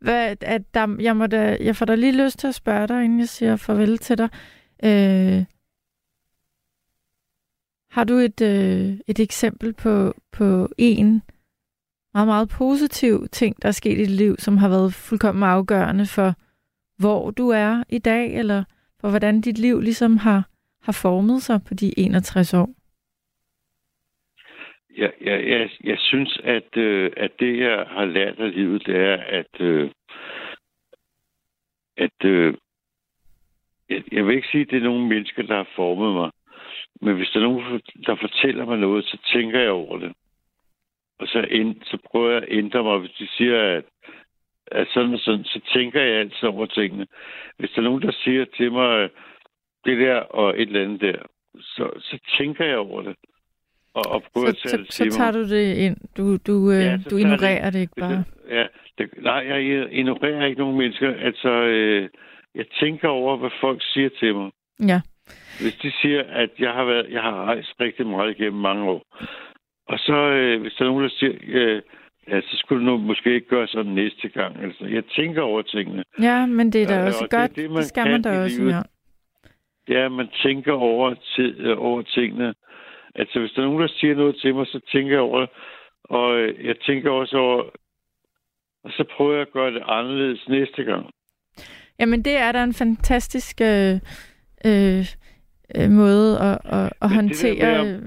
Hvad, 0.00 0.36
at 0.40 0.74
der, 0.74 0.96
jeg, 1.00 1.16
må 1.16 1.26
da, 1.26 1.56
jeg 1.60 1.76
får 1.76 1.86
da 1.86 1.94
lige 1.94 2.24
lyst 2.24 2.38
til 2.38 2.46
at 2.46 2.54
spørge 2.54 2.88
dig, 2.88 3.04
inden 3.04 3.20
jeg 3.20 3.28
siger 3.28 3.56
farvel 3.56 3.98
til 3.98 4.18
dig. 4.18 4.28
Øh, 4.84 5.44
har 7.90 8.04
du 8.04 8.14
et, 8.14 8.40
øh, 8.40 8.98
et 9.06 9.20
eksempel 9.20 9.72
på, 9.72 10.14
på 10.32 10.68
en 10.78 11.22
meget, 12.14 12.28
meget 12.28 12.48
positiv 12.48 13.28
ting, 13.32 13.62
der 13.62 13.68
er 13.68 13.72
sket 13.72 13.98
i 13.98 14.00
dit 14.00 14.10
liv, 14.10 14.36
som 14.38 14.56
har 14.56 14.68
været 14.68 14.94
fuldkommen 14.94 15.42
afgørende 15.42 16.06
for, 16.06 16.34
hvor 16.98 17.30
du 17.30 17.48
er 17.48 17.82
i 17.88 17.98
dag, 17.98 18.34
eller 18.34 18.64
for 19.00 19.10
hvordan 19.10 19.40
dit 19.40 19.58
liv 19.58 19.80
ligesom 19.80 20.16
har, 20.16 20.48
har 20.82 20.92
formet 20.92 21.42
sig 21.42 21.64
på 21.64 21.74
de 21.74 21.98
61 21.98 22.54
år? 22.54 22.79
Jeg, 25.00 25.12
jeg, 25.20 25.48
jeg, 25.48 25.70
jeg 25.84 25.98
synes, 25.98 26.40
at, 26.44 26.76
øh, 26.76 27.12
at 27.16 27.30
det, 27.38 27.58
jeg 27.58 27.86
har 27.88 28.04
lært 28.04 28.40
af 28.40 28.52
livet, 28.52 28.86
det 28.86 28.96
er, 28.96 29.16
at, 29.16 29.60
øh, 29.60 29.90
at 31.96 32.24
øh, 32.24 32.54
jeg, 33.88 34.02
jeg 34.12 34.26
vil 34.26 34.36
ikke 34.36 34.48
sige, 34.48 34.62
at 34.62 34.70
det 34.70 34.76
er 34.76 34.90
nogle 34.90 35.08
mennesker, 35.08 35.42
der 35.42 35.56
har 35.56 35.68
formet 35.76 36.12
mig. 36.14 36.30
Men 37.00 37.16
hvis 37.16 37.28
der 37.28 37.40
er 37.40 37.44
nogen, 37.44 37.80
der 38.06 38.14
fortæller 38.14 38.64
mig 38.64 38.78
noget, 38.78 39.04
så 39.04 39.18
tænker 39.32 39.60
jeg 39.60 39.70
over 39.70 39.98
det. 39.98 40.12
Og 41.18 41.28
så, 41.28 41.46
ind, 41.50 41.82
så 41.82 41.98
prøver 42.10 42.30
jeg 42.30 42.42
at 42.42 42.48
ændre 42.58 42.82
mig. 42.82 42.98
Hvis 42.98 43.16
de 43.18 43.28
siger, 43.28 43.76
at, 43.76 43.84
at 44.66 44.88
sådan 44.94 45.14
og 45.14 45.20
sådan, 45.20 45.44
så 45.44 45.60
tænker 45.74 46.02
jeg 46.02 46.20
altid 46.20 46.48
over 46.48 46.66
tingene. 46.66 47.06
Hvis 47.58 47.70
der 47.70 47.78
er 47.78 47.84
nogen, 47.84 48.02
der 48.02 48.12
siger 48.12 48.44
til 48.44 48.72
mig, 48.72 48.98
øh, 48.98 49.10
det 49.84 49.98
der 49.98 50.16
og 50.16 50.50
et 50.50 50.60
eller 50.60 50.84
andet 50.84 51.00
der, 51.00 51.22
så, 51.60 51.90
så 52.00 52.18
tænker 52.38 52.64
jeg 52.64 52.78
over 52.78 53.02
det. 53.02 53.16
Og, 53.94 54.04
og 54.12 54.22
Så, 54.34 54.56
så, 54.70 54.76
det 54.76 54.92
så 54.92 55.10
tager 55.18 55.30
du 55.32 55.48
det 55.48 55.76
ind. 55.76 55.96
Du, 56.16 56.36
du, 56.36 56.70
øh, 56.70 56.80
Ja, 56.80 56.98
du 57.10 57.16
ignorerer 57.16 57.70
det 57.70 57.80
ikke 57.80 57.92
Hvis 57.94 58.02
bare. 58.02 58.24
Ja, 58.50 58.66
det, 58.98 59.10
nej, 59.22 59.44
jeg 59.48 59.88
ignorerer 59.92 60.46
ikke 60.46 60.60
nogen 60.60 60.78
mennesker. 60.78 61.14
Altså, 61.14 61.48
øh, 61.48 62.08
jeg 62.54 62.64
tænker 62.80 63.08
over, 63.08 63.36
hvad 63.36 63.50
folk 63.60 63.80
siger 63.82 64.08
til 64.20 64.34
mig. 64.34 64.50
Ja. 64.88 65.00
Hvis 65.60 65.74
de 65.82 65.92
siger, 66.02 66.22
at 66.28 66.50
jeg 66.58 66.70
har, 66.72 66.84
været, 66.84 67.06
jeg 67.10 67.22
har 67.22 67.44
rejst 67.44 67.74
rigtig 67.80 68.06
meget 68.06 68.30
igennem 68.38 68.60
mange 68.60 68.84
år, 68.84 69.02
og 69.88 69.98
så 69.98 70.14
øh, 70.14 70.60
hvis 70.60 70.72
der 70.72 70.84
er 70.84 70.88
nogen, 70.88 71.04
der 71.04 71.10
siger, 71.18 71.32
øh, 71.48 71.82
ja, 72.28 72.40
så 72.40 72.56
skulle 72.56 72.80
du 72.80 72.90
nu 72.90 72.96
måske 72.98 73.34
ikke 73.34 73.48
gøre 73.48 73.66
sådan 73.68 73.92
næste 73.92 74.28
gang. 74.28 74.62
Altså, 74.62 74.84
jeg 74.86 75.04
tænker 75.16 75.42
over 75.42 75.62
tingene. 75.62 76.04
Ja, 76.22 76.46
men 76.46 76.72
det 76.72 76.82
er 76.82 76.86
da 76.86 76.94
Ja, 76.94 77.06
også 77.06 77.24
og 77.24 77.30
det 77.30 77.38
godt. 77.38 77.50
det, 77.50 77.56
Det, 77.56 77.70
man 77.70 77.76
det 77.78 77.86
skal 77.86 78.10
man 78.10 78.22
da 78.22 78.42
også, 78.44 78.62
ja. 78.62 78.82
Det 79.86 79.96
at 79.96 80.12
man 80.12 80.28
tænker 80.42 80.72
over, 80.72 81.14
øh, 81.38 81.78
over 81.78 82.02
tingene. 82.02 82.54
Altså, 83.14 83.40
hvis 83.40 83.52
der 83.52 83.62
er 83.62 83.66
nogen, 83.66 83.82
der 83.82 83.88
siger 83.88 84.14
noget 84.14 84.36
til 84.36 84.54
mig, 84.54 84.66
så 84.66 84.80
tænker 84.92 85.12
jeg 85.12 85.20
over 85.20 85.40
det. 85.40 85.48
Og 86.04 86.38
øh, 86.38 86.66
jeg 86.66 86.76
tænker 86.80 87.10
også 87.10 87.36
over, 87.36 87.62
og 88.84 88.90
så 88.90 89.04
prøver 89.16 89.32
jeg 89.32 89.40
at 89.40 89.52
gøre 89.52 89.74
det 89.74 89.82
anderledes 89.86 90.48
næste 90.48 90.84
gang. 90.84 91.10
Jamen, 91.98 92.24
det 92.24 92.36
er 92.36 92.52
da 92.52 92.64
en 92.64 92.74
fantastisk 92.74 93.60
øh, 93.60 93.94
øh, 94.66 95.04
øh, 95.76 95.90
måde 95.90 96.38
at, 96.38 96.58
at, 96.64 96.92
at 97.02 97.10
Men 97.10 97.28
det 97.28 97.42
der 97.42 97.76
håndtere... 97.76 97.84
med 97.84 98.00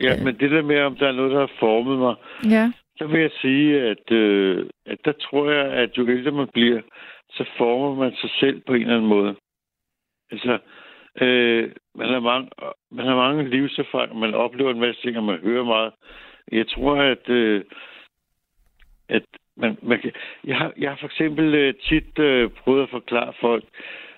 Ja, 0.00 0.14
Ja. 0.16 0.24
men 0.24 0.38
det 0.40 0.50
der 0.50 0.62
med, 0.62 0.80
om 0.80 0.96
der 0.96 1.08
er 1.08 1.12
noget, 1.12 1.32
der 1.32 1.40
har 1.40 1.52
formet 1.58 1.98
mig, 1.98 2.14
ja, 2.50 2.72
så 2.98 3.06
vil 3.06 3.20
jeg 3.20 3.30
sige, 3.40 3.80
at, 3.82 4.12
øh, 4.12 4.66
at 4.86 4.98
der 5.04 5.12
tror 5.12 5.50
jeg, 5.50 5.66
at 5.72 5.98
jo 5.98 6.08
ældre 6.08 6.30
man 6.30 6.48
bliver, 6.52 6.80
så 7.30 7.44
former 7.58 7.94
man 7.94 8.12
sig 8.20 8.30
selv 8.40 8.60
på 8.66 8.74
en 8.74 8.80
eller 8.80 8.94
anden 8.94 9.08
måde. 9.08 9.34
Altså, 10.30 10.52
øh, 10.52 10.58
man, 11.94 12.08
har 12.08 12.20
mange, 12.20 12.48
man 12.90 13.06
har 13.06 13.16
mange 13.16 13.48
livserfaringer, 13.48 14.16
man 14.16 14.34
oplever 14.34 14.70
en 14.70 14.80
masse 14.80 15.02
ting, 15.02 15.16
og 15.16 15.24
man 15.24 15.38
hører 15.38 15.64
meget. 15.64 15.92
Jeg 16.52 16.68
tror, 16.68 16.96
at, 16.96 17.28
øh, 17.28 17.64
at 19.08 19.22
man, 19.56 19.78
man 19.82 20.00
kan, 20.00 20.12
jeg, 20.44 20.56
har, 20.56 20.72
jeg 20.78 20.90
har 20.90 20.96
for 20.96 21.06
eksempel 21.06 21.54
øh, 21.54 21.74
tit 21.74 22.18
øh, 22.18 22.50
prøvet 22.50 22.82
at 22.82 22.90
forklare 22.90 23.32
folk, 23.40 23.64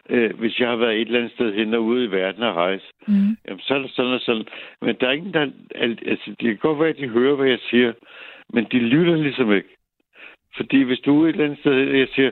øh, 0.08 0.38
hvis 0.38 0.60
jeg 0.60 0.68
har 0.68 0.76
været 0.76 0.94
et 0.94 1.00
eller 1.00 1.18
andet 1.18 1.32
sted 1.32 1.54
hen 1.54 1.74
og 1.74 1.84
ude 1.84 2.04
i 2.04 2.10
verden 2.10 2.42
og 2.42 2.54
rejse, 2.54 2.84
mm. 3.08 3.36
Jamen, 3.48 3.60
så 3.60 3.74
er 3.74 3.78
det 3.78 3.90
sådan 3.90 4.12
og 4.12 4.20
sådan. 4.20 4.46
Men 4.80 4.96
der 5.00 5.08
er 5.08 5.12
ingen, 5.12 5.34
der... 5.34 5.50
al- 5.74 5.98
Altså, 6.06 6.30
det 6.30 6.38
kan 6.38 6.56
godt 6.56 6.78
være, 6.78 6.88
at 6.88 6.96
de 6.98 7.08
hører, 7.08 7.36
hvad 7.36 7.48
jeg 7.48 7.58
siger, 7.70 7.92
men 8.52 8.64
de 8.72 8.78
lytter 8.78 9.16
ligesom 9.16 9.52
ikke. 9.52 9.68
Fordi 10.56 10.82
hvis 10.82 11.00
du 11.00 11.22
er 11.24 11.28
et 11.28 11.32
eller 11.32 11.44
andet 11.44 11.58
sted, 11.58 11.88
og 11.88 11.98
jeg 11.98 12.08
siger, 12.14 12.30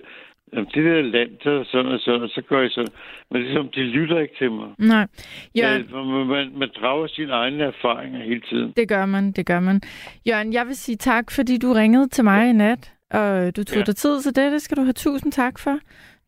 jamen, 0.52 0.66
det 0.74 0.84
der 0.84 1.02
land, 1.02 1.30
er 1.44 1.50
det 1.58 1.66
sådan 1.66 1.92
og 1.92 2.00
sådan, 2.00 2.22
og 2.22 2.28
så 2.28 2.42
gør 2.48 2.60
jeg 2.60 2.70
sådan. 2.70 2.92
Men 3.30 3.42
ligesom, 3.42 3.68
de 3.68 3.80
lytter 3.82 4.18
ikke 4.18 4.34
til 4.38 4.50
mig. 4.50 4.68
nej. 4.78 5.06
Ja. 5.54 5.68
Jørgen, 5.92 6.08
Man, 6.18 6.26
man, 6.26 6.58
man 6.58 6.70
drager 6.80 7.06
sine 7.06 7.32
egne 7.32 7.64
erfaringer 7.64 8.20
hele 8.24 8.40
tiden. 8.40 8.72
det 8.76 8.88
gør 8.88 9.06
man, 9.06 9.32
det 9.32 9.46
gør 9.46 9.60
man. 9.60 9.80
Jørgen, 10.28 10.52
jeg 10.52 10.66
vil 10.66 10.76
sige 10.76 10.96
tak, 10.96 11.30
fordi 11.30 11.58
du 11.58 11.72
ringede 11.72 12.08
til 12.08 12.24
mig 12.24 12.50
i 12.50 12.52
nat, 12.52 12.92
og 13.10 13.56
du 13.56 13.64
tog 13.64 13.76
Ja. 13.78 13.82
dig 13.84 13.96
tid 13.96 14.20
til 14.20 14.36
det. 14.36 14.52
Det 14.52 14.62
skal 14.62 14.76
du 14.76 14.82
have 14.82 14.92
tusind 14.92 15.32
tak 15.32 15.58
for. 15.58 15.78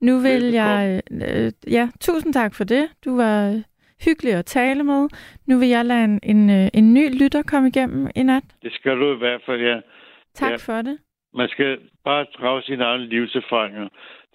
Nu 0.01 0.19
vil 0.19 0.43
jeg... 0.43 1.01
Øh, 1.13 1.53
ja, 1.71 1.89
tusind 2.01 2.33
tak 2.33 2.55
for 2.55 2.65
det. 2.65 2.89
Du 3.05 3.17
var 3.17 3.49
øh, 3.51 3.55
hyggelig 4.05 4.33
at 4.35 4.45
tale 4.47 4.85
med. 4.85 5.09
Nu 5.47 5.59
vil 5.59 5.69
jeg 5.69 5.85
lade 5.85 6.05
en, 6.05 6.21
en, 6.23 6.51
øh, 6.51 6.69
en 6.75 6.95
ny 6.95 7.23
lytter 7.23 7.43
komme 7.43 7.69
igennem 7.69 8.09
i 8.17 8.23
nat. 8.23 8.43
Det 8.63 8.73
skal 8.73 8.97
du 8.97 9.15
i 9.15 9.19
hvert 9.19 9.41
fald, 9.47 9.61
ja. 9.61 9.77
Tak 10.35 10.51
Ja. 10.51 10.57
for 10.57 10.83
det. 10.83 10.99
Man 11.35 11.49
skal 11.49 11.79
bare 12.05 12.27
drage 12.39 12.63
sine 12.63 12.85
egne 12.85 13.07
livserfaringer. 13.07 13.89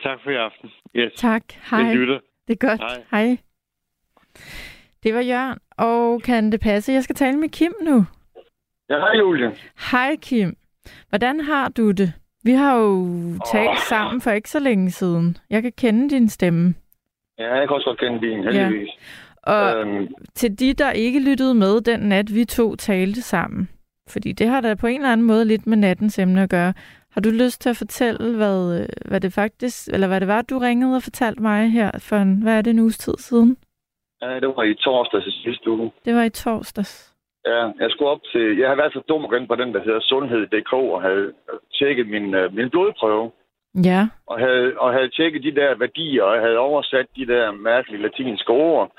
Tak 0.03 0.19
for 0.23 0.29
i 0.31 0.35
aften. 0.35 0.69
Yes. 0.95 1.11
Tak. 1.15 1.43
Hej. 1.71 1.79
Jeg 1.79 1.95
lytter. 1.95 2.19
Det 2.47 2.53
er 2.63 2.67
godt. 2.67 2.79
Hej. 2.81 3.03
Hej. 3.11 3.37
Det 5.03 5.13
var 5.13 5.21
Jørgen. 5.21 5.59
Og 5.77 6.21
kan 6.21 6.51
det 6.51 6.59
passe, 6.61 6.91
jeg 6.93 7.03
skal 7.03 7.15
tale 7.15 7.37
med 7.37 7.49
Kim 7.49 7.73
nu? 7.81 8.05
Ja, 8.89 8.99
hej 8.99 9.13
Julie. 9.19 9.51
Hej 9.91 10.15
Kim. 10.21 10.57
Hvordan 11.09 11.39
har 11.39 11.69
du 11.69 11.91
det? 11.91 12.13
Vi 12.43 12.51
har 12.51 12.75
jo 12.77 13.07
talt 13.51 13.79
sammen 13.79 14.21
for 14.21 14.31
ikke 14.31 14.49
så 14.49 14.59
længe 14.59 14.91
siden. 14.91 15.37
Jeg 15.49 15.61
kan 15.61 15.71
kende 15.77 16.09
din 16.09 16.29
stemme. 16.29 16.75
Ja, 17.39 17.55
jeg 17.55 17.67
kan 17.67 17.75
også 17.75 17.85
godt 17.85 17.99
kende 17.99 18.21
din, 18.27 18.43
heldigvis. 18.43 18.89
Og 19.43 19.75
Øhm, 19.77 20.07
til 20.33 20.59
de, 20.59 20.73
der 20.73 20.91
ikke 20.91 21.19
lyttede 21.29 21.53
med 21.55 21.81
den 21.81 21.99
nat, 21.99 22.33
vi 22.35 22.45
to 22.45 22.75
talte 22.75 23.21
sammen. 23.21 23.69
Fordi 24.09 24.31
det 24.31 24.47
har 24.47 24.61
da 24.61 24.75
på 24.75 24.87
en 24.87 24.95
eller 24.95 25.11
anden 25.11 25.27
måde 25.27 25.45
lidt 25.45 25.67
med 25.67 25.77
nattens 25.77 26.19
emne 26.19 26.43
at 26.43 26.49
gøre. 26.49 26.73
Har 27.11 27.21
du 27.21 27.29
lyst 27.29 27.61
til 27.61 27.69
at 27.69 27.77
fortælle, 27.77 28.35
hvad, 28.35 28.79
øh, 28.79 28.87
hvad 29.05 29.21
det 29.21 29.33
faktisk, 29.33 29.87
eller 29.93 30.07
hvad 30.07 30.19
det 30.19 30.27
var, 30.27 30.41
du 30.41 30.57
ringede 30.57 30.95
og 30.95 31.03
fortalte 31.03 31.41
mig 31.41 31.71
her 31.71 31.91
for 31.99 32.15
en, 32.15 32.41
hvad 32.43 32.57
er 32.57 32.61
det 32.61 32.71
en 32.71 32.79
uges 32.79 32.97
tid 32.97 33.13
siden? 33.17 33.57
ja, 34.21 34.39
det 34.39 34.47
var 34.55 34.63
i 34.63 34.73
torsdags 34.73 35.27
i 35.27 35.31
sidste 35.31 35.71
uge. 35.71 35.91
Det 36.05 36.15
var 36.15 36.23
i 36.23 36.29
torsdags. 36.29 37.13
Ja, 37.45 37.61
jeg 37.79 37.89
skulle 37.89 38.11
op 38.11 38.23
til... 38.31 38.57
Jeg 38.57 38.69
har 38.69 38.75
været 38.75 38.93
så 38.93 39.01
dum 39.09 39.23
at 39.23 39.29
gå 39.29 39.35
ind 39.35 39.47
på 39.47 39.55
den, 39.55 39.73
der 39.73 39.83
hedder 39.83 39.99
sundhed.dk 40.01 40.73
og 40.73 41.01
havde 41.01 41.33
tjekket 41.73 42.07
min, 42.07 42.35
øh, 42.35 42.53
min 42.55 42.69
blodprøve. 42.69 43.31
Ja. 43.83 44.07
og 44.27 44.39
havde, 44.39 44.73
og 44.77 44.93
havde 44.93 45.09
tjekket 45.09 45.43
de 45.43 45.55
der 45.55 45.75
værdier, 45.75 46.23
og 46.23 46.41
havde 46.41 46.57
oversat 46.57 47.07
de 47.15 47.27
der 47.27 47.51
mærkelige 47.51 48.01
latinske 48.01 48.49
ord, 48.49 48.91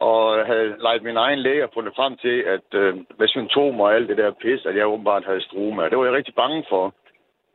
og 0.00 0.46
havde 0.46 0.74
leget 0.80 1.02
min 1.02 1.16
egen 1.16 1.38
læge 1.38 1.64
og 1.64 1.70
fundet 1.74 1.92
frem 1.96 2.16
til, 2.16 2.36
at 2.54 2.68
øh, 2.80 2.94
med 3.18 3.28
symptomer 3.28 3.84
og 3.84 3.94
alt 3.94 4.08
det 4.08 4.16
der 4.16 4.30
pis, 4.42 4.66
at 4.66 4.76
jeg 4.76 4.86
åbenbart 4.86 5.24
havde 5.24 5.40
struma. 5.44 5.88
Det 5.88 5.98
var 5.98 6.04
jeg 6.04 6.12
rigtig 6.14 6.34
bange 6.34 6.64
for, 6.68 6.94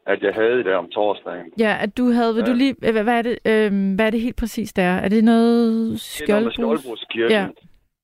at 0.05 0.23
jeg 0.23 0.33
havde 0.33 0.63
det 0.63 0.73
om 0.75 0.89
torsdagen. 0.89 1.51
Ja, 1.59 1.77
at 1.81 1.97
du 1.97 2.11
havde, 2.11 2.33
vil 2.35 2.43
Ja. 2.45 2.51
du 2.51 2.53
lige, 2.57 2.75
hvad, 2.79 3.03
hvad, 3.03 3.17
er 3.17 3.21
det, 3.21 3.37
øh, 3.45 3.95
hvad 3.95 4.05
er 4.05 4.09
det 4.09 4.21
helt 4.21 4.35
præcis 4.39 4.73
der? 4.73 4.83
Er 5.05 5.09
det 5.09 5.23
noget 5.23 5.91
Det 6.19 6.29
er 6.29 6.33
noget 6.33 6.43
med 6.43 6.51
skjoldbrus? 6.51 7.05
Ja. 7.15 7.47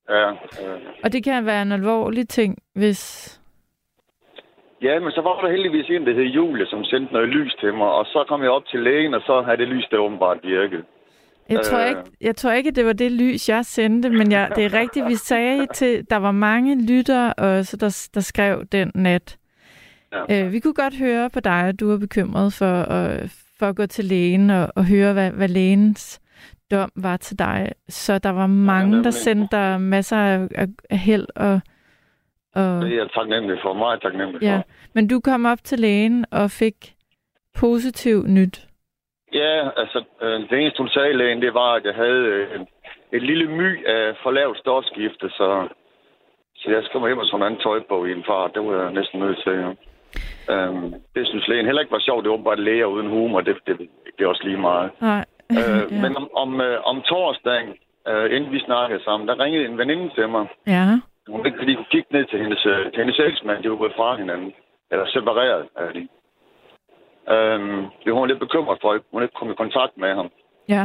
Ja, 0.09 0.29
øh. 0.31 0.79
Og 1.03 1.13
det 1.13 1.23
kan 1.23 1.45
være 1.45 1.61
en 1.61 1.71
alvorlig 1.71 2.29
ting, 2.29 2.57
hvis... 2.75 3.01
ja, 4.81 4.99
men 4.99 5.11
så 5.11 5.21
var 5.21 5.41
der 5.41 5.49
heldigvis 5.51 5.89
en, 5.89 6.05
der 6.05 6.13
hed 6.13 6.23
Julie, 6.23 6.65
som 6.67 6.83
sendte 6.83 7.13
noget 7.13 7.29
lys 7.29 7.55
til 7.59 7.73
mig, 7.73 7.87
og 7.91 8.05
så 8.05 8.25
kom 8.27 8.41
jeg 8.43 8.51
op 8.51 8.65
til 8.67 8.79
lægen, 8.79 9.13
og 9.13 9.21
så 9.21 9.41
havde 9.41 9.57
det 9.57 9.67
lys 9.67 9.85
der 9.91 9.97
åbenbart 9.97 10.37
virket. 10.43 10.85
Jeg 11.49 11.61
tror, 11.65 11.79
Øh. 11.79 11.89
ikke, 11.89 12.01
jeg 12.21 12.35
tror 12.35 12.51
ikke, 12.51 12.71
det 12.71 12.85
var 12.85 12.93
det 12.93 13.11
lys, 13.11 13.49
jeg 13.49 13.65
sendte, 13.65 14.09
men 14.09 14.31
jeg, 14.31 14.51
det 14.55 14.65
er 14.65 14.73
rigtigt, 14.81 15.07
vi 15.07 15.15
sagde 15.15 15.67
til, 15.73 16.05
der 16.09 16.15
var 16.17 16.31
mange 16.31 16.85
lyttere 16.87 17.33
også, 17.33 17.77
der, 17.77 18.09
der 18.13 18.19
skrev 18.21 18.65
den 18.71 18.91
nat. 18.95 19.37
Ja. 20.29 20.45
Øh, 20.45 20.51
vi 20.53 20.59
kunne 20.59 20.73
godt 20.73 20.97
høre 20.97 21.29
på 21.29 21.39
dig, 21.39 21.53
at 21.67 21.79
du 21.79 21.91
er 21.91 21.97
bekymret 21.97 22.53
for, 22.53 22.81
at, 22.81 23.29
for 23.59 23.65
at 23.69 23.75
gå 23.75 23.85
til 23.85 24.05
lægen 24.05 24.49
og, 24.49 24.67
og 24.75 24.85
høre, 24.85 25.13
hvad, 25.13 25.31
hvad 25.31 25.47
lægens 25.47 26.19
dom 26.71 26.91
var 26.95 27.17
til 27.17 27.39
dig. 27.39 27.71
Så 27.89 28.17
der 28.17 28.29
var 28.29 28.47
mange, 28.47 28.91
der 28.91 28.97
nemlig. 28.97 29.13
sendte 29.13 29.57
dig 29.57 29.81
masser 29.81 30.17
af, 30.17 30.47
af, 30.55 30.67
af 30.89 30.97
held. 30.97 31.25
Og, 31.35 31.59
og, 32.55 32.81
Det 32.81 32.93
er 32.93 32.97
jeg 32.97 33.09
taknemmelig 33.13 33.57
for, 33.63 33.73
meget 33.73 34.01
taknemmelig 34.01 34.41
ja. 34.41 34.57
for. 34.57 34.63
Men 34.93 35.07
du 35.07 35.19
kom 35.19 35.45
op 35.45 35.63
til 35.63 35.79
lægen 35.79 36.25
og 36.31 36.51
fik 36.51 36.93
positiv 37.55 38.27
nyt. 38.27 38.66
Ja, 39.33 39.69
altså, 39.81 40.03
øh, 40.21 40.39
det 40.49 40.59
eneste, 40.59 40.77
hun 40.77 40.89
sagde, 40.89 41.17
lægen, 41.17 41.41
det 41.41 41.53
var, 41.53 41.71
at 41.73 41.85
jeg 41.85 41.95
havde 41.95 42.23
øh, 42.25 42.59
et 43.13 43.23
lille 43.23 43.47
my 43.47 43.85
af 43.87 44.15
for 44.23 44.31
lavt 44.31 44.57
stofskifte, 44.57 45.29
så, 45.29 45.67
så 46.55 46.69
jeg 46.71 46.83
skal 46.83 47.01
hjem 47.01 47.17
og 47.17 47.25
sådan 47.25 47.39
en 47.39 47.45
anden 47.45 47.61
tøjbog 47.61 48.09
i 48.09 48.11
en 48.11 48.23
fart. 48.27 48.53
Det 48.53 48.61
var 48.65 48.83
jeg 48.83 48.93
næsten 48.93 49.19
nødt 49.19 49.39
til, 49.43 49.53
ja. 49.53 49.71
Øhm, 50.53 50.93
det 51.15 51.27
synes 51.27 51.47
lægen 51.47 51.65
heller 51.65 51.81
ikke 51.81 51.91
var 51.91 52.07
sjovt. 52.07 52.23
Det 52.23 52.31
var 52.31 52.37
bare 52.37 52.65
læger 52.67 52.85
uden 52.85 53.09
humor. 53.09 53.41
Det, 53.41 53.55
det, 53.67 53.77
det 54.17 54.23
er 54.23 54.27
også 54.27 54.43
lige 54.43 54.57
meget. 54.57 54.91
Nej. 55.01 55.25
Øh, 55.51 55.83
ja. 55.91 56.01
Men 56.01 56.17
om, 56.17 56.29
om, 56.33 56.61
øh, 56.61 56.79
om 56.83 57.01
torsdagen, 57.01 57.69
øh, 58.07 58.35
inden 58.35 58.51
vi 58.51 58.59
snakkede 58.59 59.03
sammen, 59.03 59.27
der 59.29 59.39
ringede 59.43 59.65
en 59.65 59.77
veninde 59.77 60.09
til 60.15 60.29
mig. 60.29 60.47
ja. 60.67 60.85
Hun 61.27 61.45
ikke, 61.45 61.57
fordi 61.57 61.75
hun 61.75 61.85
gik 61.91 62.11
ned 62.11 62.25
til 62.25 62.39
hendes, 62.39 62.65
øh, 62.65 62.91
til 62.91 62.99
hendes 63.03 63.19
eksmand. 63.19 63.63
De 63.63 63.69
var 63.69 63.75
gået 63.75 63.93
fra 63.95 64.15
hinanden. 64.15 64.53
Eller 64.91 65.05
separeret 65.05 65.67
er 65.75 65.91
de. 65.91 66.07
Øhm, 67.33 67.81
det 68.03 68.13
var 68.13 68.19
hun 68.19 68.27
lidt 68.27 68.39
bekymret 68.39 68.77
for. 68.81 68.99
Hun 69.11 69.23
ikke 69.23 69.33
kom 69.39 69.51
i 69.51 69.55
kontakt 69.63 69.97
med 69.97 70.13
ham. 70.15 70.29
Ja. 70.69 70.83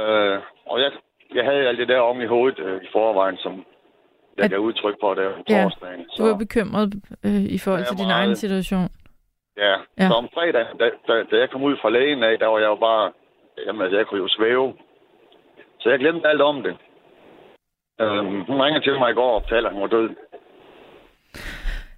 Øh, 0.00 0.38
og 0.66 0.80
jeg, 0.80 0.90
jeg 1.34 1.44
havde 1.44 1.68
alt 1.68 1.78
det 1.78 1.88
der 1.88 2.00
om 2.00 2.20
i 2.20 2.26
hovedet 2.26 2.58
øh, 2.58 2.82
i 2.82 2.86
forvejen, 2.92 3.36
som 3.36 3.64
jeg 4.36 4.44
At- 4.44 4.50
gav 4.50 4.58
udtryk 4.60 4.96
for 5.00 5.14
der 5.14 5.26
om 5.34 5.42
Ja, 5.48 5.62
torsdagen. 5.64 6.06
Du 6.18 6.24
var 6.24 6.36
bekymret 6.38 6.94
øh, 7.24 7.42
i 7.56 7.58
forhold 7.58 7.84
til 7.84 7.96
din 7.98 8.06
meget. 8.06 8.20
egen 8.24 8.36
situation. 8.36 8.88
ja. 9.56 9.74
Ja. 9.98 10.08
Så 10.08 10.14
om 10.14 10.28
fredag, 10.34 10.66
da, 10.80 10.90
da, 11.08 11.22
da 11.30 11.36
jeg 11.42 11.50
kom 11.50 11.62
ud 11.62 11.76
fra 11.82 11.90
lægen 11.90 12.22
af, 12.22 12.38
der 12.38 12.46
var 12.46 12.58
jeg 12.58 12.66
jo 12.66 12.76
bare... 12.76 13.12
Jamen, 13.66 13.82
altså, 13.82 13.96
jeg 13.96 14.06
kunne 14.06 14.20
jo 14.22 14.28
svæve. 14.28 14.74
Så 15.80 15.90
jeg 15.90 15.98
glemte 15.98 16.28
alt 16.28 16.40
om 16.42 16.62
det. 16.62 16.76
Øhm, 18.00 18.40
hun 18.44 18.62
ringer 18.62 18.80
til 18.80 18.98
mig 18.98 19.10
i 19.10 19.14
går 19.14 19.34
og 19.34 19.42
fortæller, 19.42 19.68
at 19.68 19.74
hun 19.74 19.82
var 19.82 19.88
død. 19.88 20.10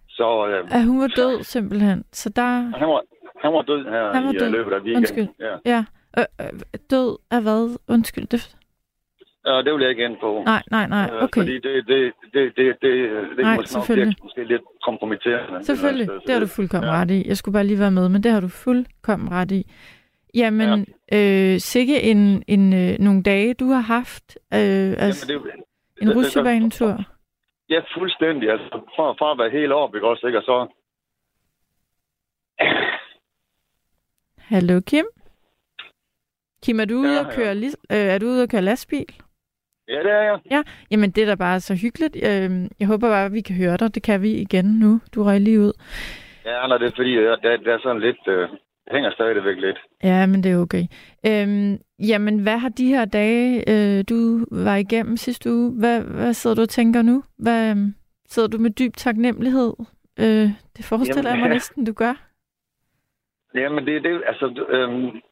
Så 0.08 0.46
øh, 0.46 0.64
At 0.76 0.84
hun 0.86 1.00
var 1.00 1.06
død 1.16 1.42
simpelthen. 1.42 2.04
Så 2.12 2.28
der... 2.30 2.76
han, 2.78 2.88
var, 2.88 3.02
han 3.42 3.52
var 3.52 3.62
død 3.62 3.84
her 3.84 4.12
Han 4.14 4.24
var 4.24 4.32
i 4.32 4.36
død. 4.38 4.46
øh, 4.46 4.52
løbet 4.52 4.72
af 4.72 4.76
weekenden. 4.80 4.96
Undskyld. 4.96 5.28
Ja. 5.40 5.54
Ja. 5.72 5.84
Øh, 6.18 6.24
øh, 6.40 6.60
død 6.90 7.18
af 7.30 7.42
hvad? 7.42 7.78
Undskyld. 7.88 8.26
Det... 8.26 8.56
Og 9.44 9.64
det 9.64 9.72
vil 9.74 9.80
jeg 9.80 9.90
ikke 9.90 10.04
ind 10.04 10.16
på. 10.20 10.42
Nej, 10.46 10.62
nej, 10.70 10.86
nej. 10.88 11.10
Øh, 11.12 11.22
Okay. 11.22 11.40
Fordi 11.40 11.54
det, 11.54 11.86
det, 11.86 12.12
det, 12.34 12.56
det, 12.56 12.66
det, 12.82 12.92
det 13.36 13.38
Nej, 13.38 13.56
måske 13.56 13.78
nok 13.78 13.88
virke 13.88 14.14
måske 14.22 14.44
lidt 14.44 14.62
kompromitterende. 14.84 15.64
Selvfølgelig. 15.64 16.06
Så 16.06 16.20
Det 16.26 16.32
har 16.34 16.40
du 16.40 16.46
fuldkommen 16.46 16.88
ja. 16.90 16.94
ret 17.00 17.10
i. 17.10 17.28
Jeg 17.28 17.36
skulle 17.36 17.52
bare 17.52 17.64
lige 17.64 17.78
være 17.78 17.90
med, 17.90 18.08
men 18.08 18.22
det 18.22 18.32
har 18.32 18.40
du 18.40 18.48
fuldkommen 18.48 19.30
ret 19.32 19.50
i. 19.52 19.70
Jamen, 20.34 20.86
øh, 21.12 21.58
sikke 21.58 22.02
en, 22.02 22.42
en, 22.48 22.72
øh, 22.72 22.98
nogle 22.98 23.22
dage, 23.22 23.54
du 23.54 23.66
har 23.66 23.80
haft. 23.80 24.38
Øh, 24.54 24.58
altså, 24.98 25.32
Jamen, 25.32 25.44
det, 25.46 25.52
en 25.52 25.58
det- 25.60 26.08
det- 26.08 26.16
rutsjebanetur. 26.16 27.04
Ja, 27.70 27.80
fuldstændig. 27.98 28.50
Altså, 28.50 28.68
fra, 28.96 29.12
fra 29.12 29.32
at 29.32 29.38
være 29.38 29.50
helt 29.60 29.72
op, 29.72 29.94
ikke 29.94 30.06
også, 30.06 30.26
ikke? 30.26 30.38
Og 30.38 30.44
så... 30.44 30.56
Hallo, 34.48 34.80
Kim? 34.80 35.04
Kim, 36.62 36.80
er 36.80 36.84
du 36.84 36.94
ude 36.98 37.12
Ja, 37.12 37.18
og 37.20 37.26
ja. 37.30 37.36
køre, 37.36 37.54
lis- 37.54 37.82
øh, 37.92 37.96
er 37.98 38.18
du 38.18 38.26
ude 38.26 38.42
og 38.42 38.48
køre 38.48 38.62
lastbil? 38.62 39.06
Ja, 39.88 39.98
det 39.98 40.10
er 40.12 40.38
jeg. 40.50 40.64
Jamen, 40.90 41.10
det 41.10 41.22
er 41.22 41.26
da 41.26 41.34
bare 41.34 41.60
så 41.60 41.74
hyggeligt. 41.74 42.16
Øh, 42.16 42.50
jeg 42.80 42.86
håber 42.88 43.08
bare, 43.08 43.24
at 43.24 43.32
vi 43.32 43.40
kan 43.40 43.56
høre 43.56 43.76
dig. 43.76 43.94
Det 43.94 44.02
kan 44.02 44.22
vi 44.22 44.30
igen 44.32 44.64
nu. 44.64 45.00
Du 45.14 45.22
røg 45.24 45.40
lige 45.40 45.60
ud. 45.60 45.72
Ja, 46.44 46.66
når 46.66 46.78
det 46.78 46.86
er 46.86 46.96
fordi, 46.96 47.12
det, 47.16 47.38
det, 47.42 47.60
det 47.64 47.72
er 47.72 47.78
sådan 47.82 48.00
lidt... 48.02 48.28
Øh, 48.28 48.48
det 48.84 48.92
hænger 48.92 49.10
stadigvæk 49.12 49.56
lidt. 49.56 49.78
Ja, 50.02 50.26
men 50.26 50.42
det 50.42 50.52
er 50.52 50.56
okay. 50.58 50.84
Øhm, 51.26 51.78
jamen, 51.98 52.38
hvad 52.38 52.58
har 52.58 52.68
de 52.68 52.86
her 52.88 53.04
dage, 53.04 53.64
øh, 53.70 54.04
du 54.08 54.46
var 54.50 54.76
igennem 54.76 55.16
sidste 55.16 55.52
uge, 55.52 55.70
hvad, 55.72 56.00
hvad 56.00 56.34
sidder 56.34 56.56
du 56.56 56.62
og 56.62 56.68
tænker 56.68 57.02
nu? 57.02 57.24
Hvad, 57.38 57.70
øhm, 57.70 57.94
sidder 58.28 58.48
du 58.48 58.58
med 58.58 58.70
dyb 58.70 58.96
taknemmelighed? 58.96 59.72
Øh, 60.20 60.50
det 60.76 60.84
forestiller 60.84 61.30
Jamen, 61.30 61.30
jeg 61.30 61.38
mig 61.38 61.48
ja. 61.48 61.52
næsten, 61.58 61.84
du 61.84 61.92
gør. 61.92 62.31
Jamen, 63.54 63.86
det 63.86 63.96
er 63.96 64.00
det... 64.00 64.22
Altså, 64.26 64.64
øhm, 64.68 65.22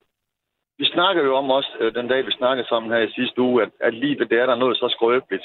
vi 0.78 0.84
snakker 0.86 1.22
jo 1.24 1.36
om 1.36 1.50
også, 1.50 1.70
øh, 1.80 1.94
den 1.94 2.08
dag 2.08 2.26
vi 2.26 2.32
snakkede 2.32 2.68
sammen 2.68 2.92
her 2.92 2.98
i 2.98 3.12
sidste 3.12 3.40
uge, 3.40 3.62
at, 3.62 3.70
at 3.80 3.94
livet, 3.94 4.30
det 4.30 4.38
er 4.40 4.46
der 4.46 4.54
noget 4.54 4.76
så 4.76 4.88
skrøbeligt. 4.88 5.42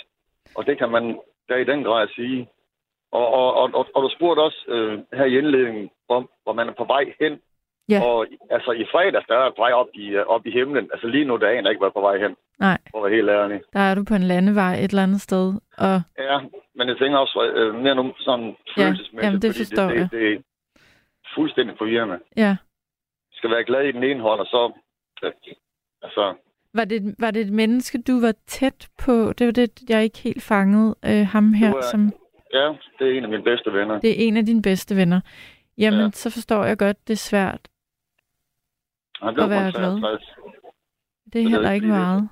Og 0.56 0.66
det 0.66 0.78
kan 0.78 0.90
man 0.92 1.20
da 1.50 1.56
i 1.56 1.64
den 1.64 1.84
grad 1.84 2.08
sige. 2.16 2.50
Og, 3.12 3.28
og, 3.34 3.54
og, 3.54 3.70
og, 3.74 3.88
og 3.96 4.04
du 4.04 4.10
spurgte 4.16 4.42
også 4.42 4.66
øh, 4.68 5.00
her 5.14 5.26
i 5.26 5.38
indledningen, 5.38 5.90
om, 6.10 6.30
hvor 6.44 6.54
man 6.54 6.68
er 6.68 6.74
på 6.74 6.84
vej 6.84 7.14
hen. 7.22 7.40
Ja. 7.90 8.02
Og 8.04 8.28
altså 8.50 8.72
i 8.72 8.86
fredags, 8.92 9.26
der 9.28 9.38
er 9.38 9.50
på 9.50 9.62
vej 9.62 9.72
op 9.72 9.88
i, 9.94 10.08
øh, 10.08 10.26
op 10.26 10.46
i 10.46 10.52
himlen. 10.52 10.90
Altså 10.94 11.08
lige 11.08 11.26
nu, 11.26 11.38
der 11.38 11.48
aner 11.48 11.62
jeg 11.62 11.70
ikke, 11.70 11.80
hvor 11.80 11.88
er 11.88 12.00
på 12.00 12.02
vej 12.02 12.18
hen. 12.18 12.36
Nej. 12.60 12.78
For 12.92 12.98
at 12.98 13.04
være 13.04 13.16
helt 13.16 13.30
ærlig. 13.30 13.62
Der 13.74 13.80
er 13.80 13.96
du 13.96 14.04
på 14.04 14.16
en 14.16 14.24
landevej 14.24 14.74
et 14.74 14.90
eller 14.92 15.04
andet 15.04 15.22
sted. 15.22 15.54
Og 15.78 16.02
Ja, 16.18 16.40
men 16.76 16.88
jeg 16.88 16.98
tænker 16.98 17.18
også 17.18 17.52
øh, 17.56 17.76
mere 17.76 17.96
nu 17.96 18.14
sådan 18.20 18.56
følelsesmæssigt. 18.78 19.24
jamen, 19.24 19.42
det 19.42 19.56
forstår 19.58 19.84
det, 19.88 19.96
jeg. 19.96 20.02
det, 20.02 20.12
det 20.12 20.34
er 20.34 20.38
fuldstændig 21.36 21.76
forvirrende. 21.78 22.20
ja, 22.38 22.58
skal 23.46 23.56
være 23.56 23.64
glad 23.64 23.84
i 23.88 23.92
den 23.92 24.04
ene 24.04 24.22
hånd, 24.22 24.40
og 24.40 24.46
så... 24.46 24.72
Øh, 25.24 25.32
altså, 26.02 26.36
var 26.74 26.86
det, 26.86 27.16
var 27.20 27.32
det 27.32 27.42
et 27.42 27.54
menneske, 27.54 28.02
du 28.02 28.22
var 28.22 28.34
tæt 28.48 28.88
på? 29.06 29.34
Det 29.38 29.46
var 29.48 29.52
det, 29.54 29.90
jeg 29.90 30.04
ikke 30.04 30.18
helt 30.20 30.44
fangede. 30.44 30.96
Øh, 31.06 31.26
ham 31.32 31.54
her, 31.54 31.72
var- 31.72 31.82
som 31.92 32.02
ja, 32.54 32.68
det 33.00 33.08
er 33.12 33.18
en 33.18 33.24
af 33.24 33.30
mine 33.30 33.44
bedste 33.44 33.74
venner. 33.74 34.00
det 34.00 34.10
er 34.10 34.28
en 34.28 34.38
af 34.38 34.46
dine 34.46 34.62
bedste 34.62 34.96
venner. 34.96 35.22
Jamen, 35.78 36.00
Ja. 36.00 36.10
så 36.12 36.30
forstår 36.30 36.64
jeg 36.66 36.78
godt, 36.78 37.08
det 37.08 37.14
er 37.14 37.18
svært. 37.32 37.62
Han 39.22 39.34
blev 39.34 39.44
at 39.44 39.50
være 39.50 39.72
glad. 39.72 40.02
63. 40.02 40.22
Det 40.22 40.30
er 40.30 40.30
Så 40.36 41.30
det 41.34 41.46
er 41.46 41.50
heller 41.50 41.72
ikke 41.72 41.88
det. 41.88 41.94
meget. 41.96 42.30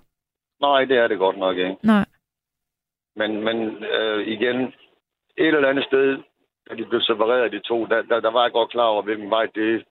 Nej, 0.61 0.85
det 0.85 0.97
er 0.97 1.07
det 1.07 1.17
godt 1.17 1.37
nok 1.37 1.57
ikke. 1.57 1.77
Nej. 1.83 2.05
Men, 3.15 3.43
men 3.43 3.57
øh, 3.83 4.27
igen, 4.27 4.57
et 5.37 5.47
eller 5.57 5.69
andet 5.69 5.85
sted, 5.85 6.17
da 6.69 6.75
de 6.75 6.85
blev 6.85 7.01
separeret, 7.01 7.51
de 7.51 7.59
to, 7.59 7.85
der, 7.85 8.01
der, 8.01 8.19
der 8.19 8.31
var 8.31 8.43
jeg 8.43 8.51
godt 8.51 8.71
klar 8.71 8.85
over, 8.85 9.01
hvilken 9.01 9.29
vej 9.29 9.45
det 9.55 9.83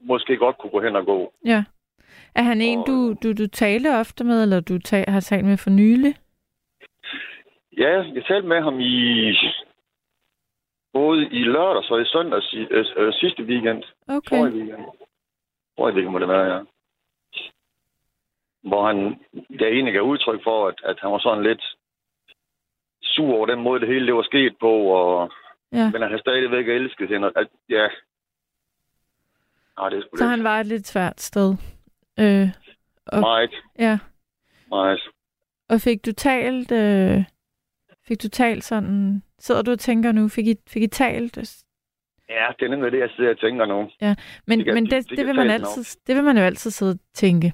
måske 0.00 0.36
godt 0.36 0.58
kunne 0.58 0.70
gå 0.70 0.80
hen 0.80 0.96
og 0.96 1.04
gå. 1.06 1.32
Ja. 1.44 1.64
Er 2.34 2.42
han 2.42 2.60
en, 2.60 2.78
Og- 2.78 2.86
du, 2.86 3.14
du, 3.22 3.32
du 3.32 3.46
taler 3.46 3.98
ofte 4.00 4.24
med, 4.24 4.42
eller 4.42 4.60
du 4.60 4.78
ta- 4.78 5.04
har 5.08 5.20
talt 5.20 5.44
med 5.44 5.56
for 5.56 5.70
nylig? 5.70 6.14
Ja, 7.78 8.02
jeg 8.14 8.24
talte 8.28 8.48
med 8.48 8.62
ham 8.62 8.80
i 8.80 9.34
både 10.92 11.26
i 11.26 11.42
lørdags 11.44 11.90
og 11.90 12.00
i 12.02 12.04
søndags 12.04 12.52
i, 12.52 12.58
øh, 12.70 12.84
øh, 12.96 13.12
sidste 13.12 13.42
weekend. 13.42 13.82
Okay. 14.08 14.36
Forrige 14.38 14.54
weekend. 14.56 14.84
Forrige 15.78 15.94
weekend 15.94 16.12
må 16.12 16.18
det 16.18 16.28
være, 16.28 16.54
ja. 16.56 16.60
Hvor 18.62 18.86
han 18.86 18.96
der 19.58 19.66
egentlig 19.66 19.94
gav 19.94 20.02
udtryk 20.02 20.40
for, 20.44 20.68
at, 20.68 20.74
at 20.84 20.98
han 21.00 21.10
var 21.12 21.18
sådan 21.18 21.42
lidt 21.44 21.64
sur 23.02 23.34
over 23.34 23.46
den 23.46 23.60
måde, 23.60 23.80
det 23.80 23.88
hele 23.88 24.06
det 24.06 24.14
var 24.14 24.22
sket 24.22 24.56
på, 24.60 24.72
og, 24.72 25.30
Ja. 25.72 25.90
men 25.90 26.02
at 26.02 26.10
han 26.10 26.18
stadigvæk 26.18 26.68
elskede 26.68 27.08
hende. 27.08 27.32
At, 27.36 27.48
ja. 27.68 27.88
Nej, 29.80 29.88
det 29.88 29.96
er 29.98 30.02
sgu 30.02 30.16
Så 30.16 30.24
lidt 30.24 30.30
han 30.30 30.44
var 30.44 30.60
et 30.60 30.66
lidt 30.66 30.86
svært 30.86 31.20
sted. 31.20 31.54
Øh, 32.18 32.48
og- 33.06 33.20
meget, 33.20 33.50
ja. 33.78 33.98
meget. 34.68 35.00
Og 35.68 35.80
fik 35.80 36.06
du 36.06 36.12
talt... 36.12 36.72
Øh, 36.72 37.24
fik 38.08 38.22
du 38.22 38.28
talt 38.28 38.64
sådan... 38.64 39.22
Sidder 39.38 39.62
du 39.62 39.70
og 39.70 39.78
tænker 39.78 40.12
nu? 40.12 40.28
Fik 40.28 40.46
I, 40.46 40.54
fik 40.68 40.82
I 40.82 40.86
talt? 40.86 41.36
Ja, 42.28 42.46
det 42.58 42.64
er 42.64 42.68
nemlig 42.70 42.92
det, 42.92 42.98
jeg 42.98 43.10
sidder 43.16 43.30
og 43.30 43.38
tænker 43.40 43.66
nu. 43.66 43.90
Men, 44.46 44.58
Det 44.58 44.64
kan- 44.66 44.74
men 44.74 44.84
det- 44.84 44.92
det, 44.92 45.10
det 45.10 45.18
det, 45.18 45.26
vil 45.26 45.34
man 45.34 45.50
altid, 45.50 45.84
det 46.06 46.16
vil 46.16 46.24
man 46.24 46.36
jo 46.36 46.42
altid 46.42 46.70
sidde 46.70 46.92
og 46.92 46.98
tænke. 47.14 47.52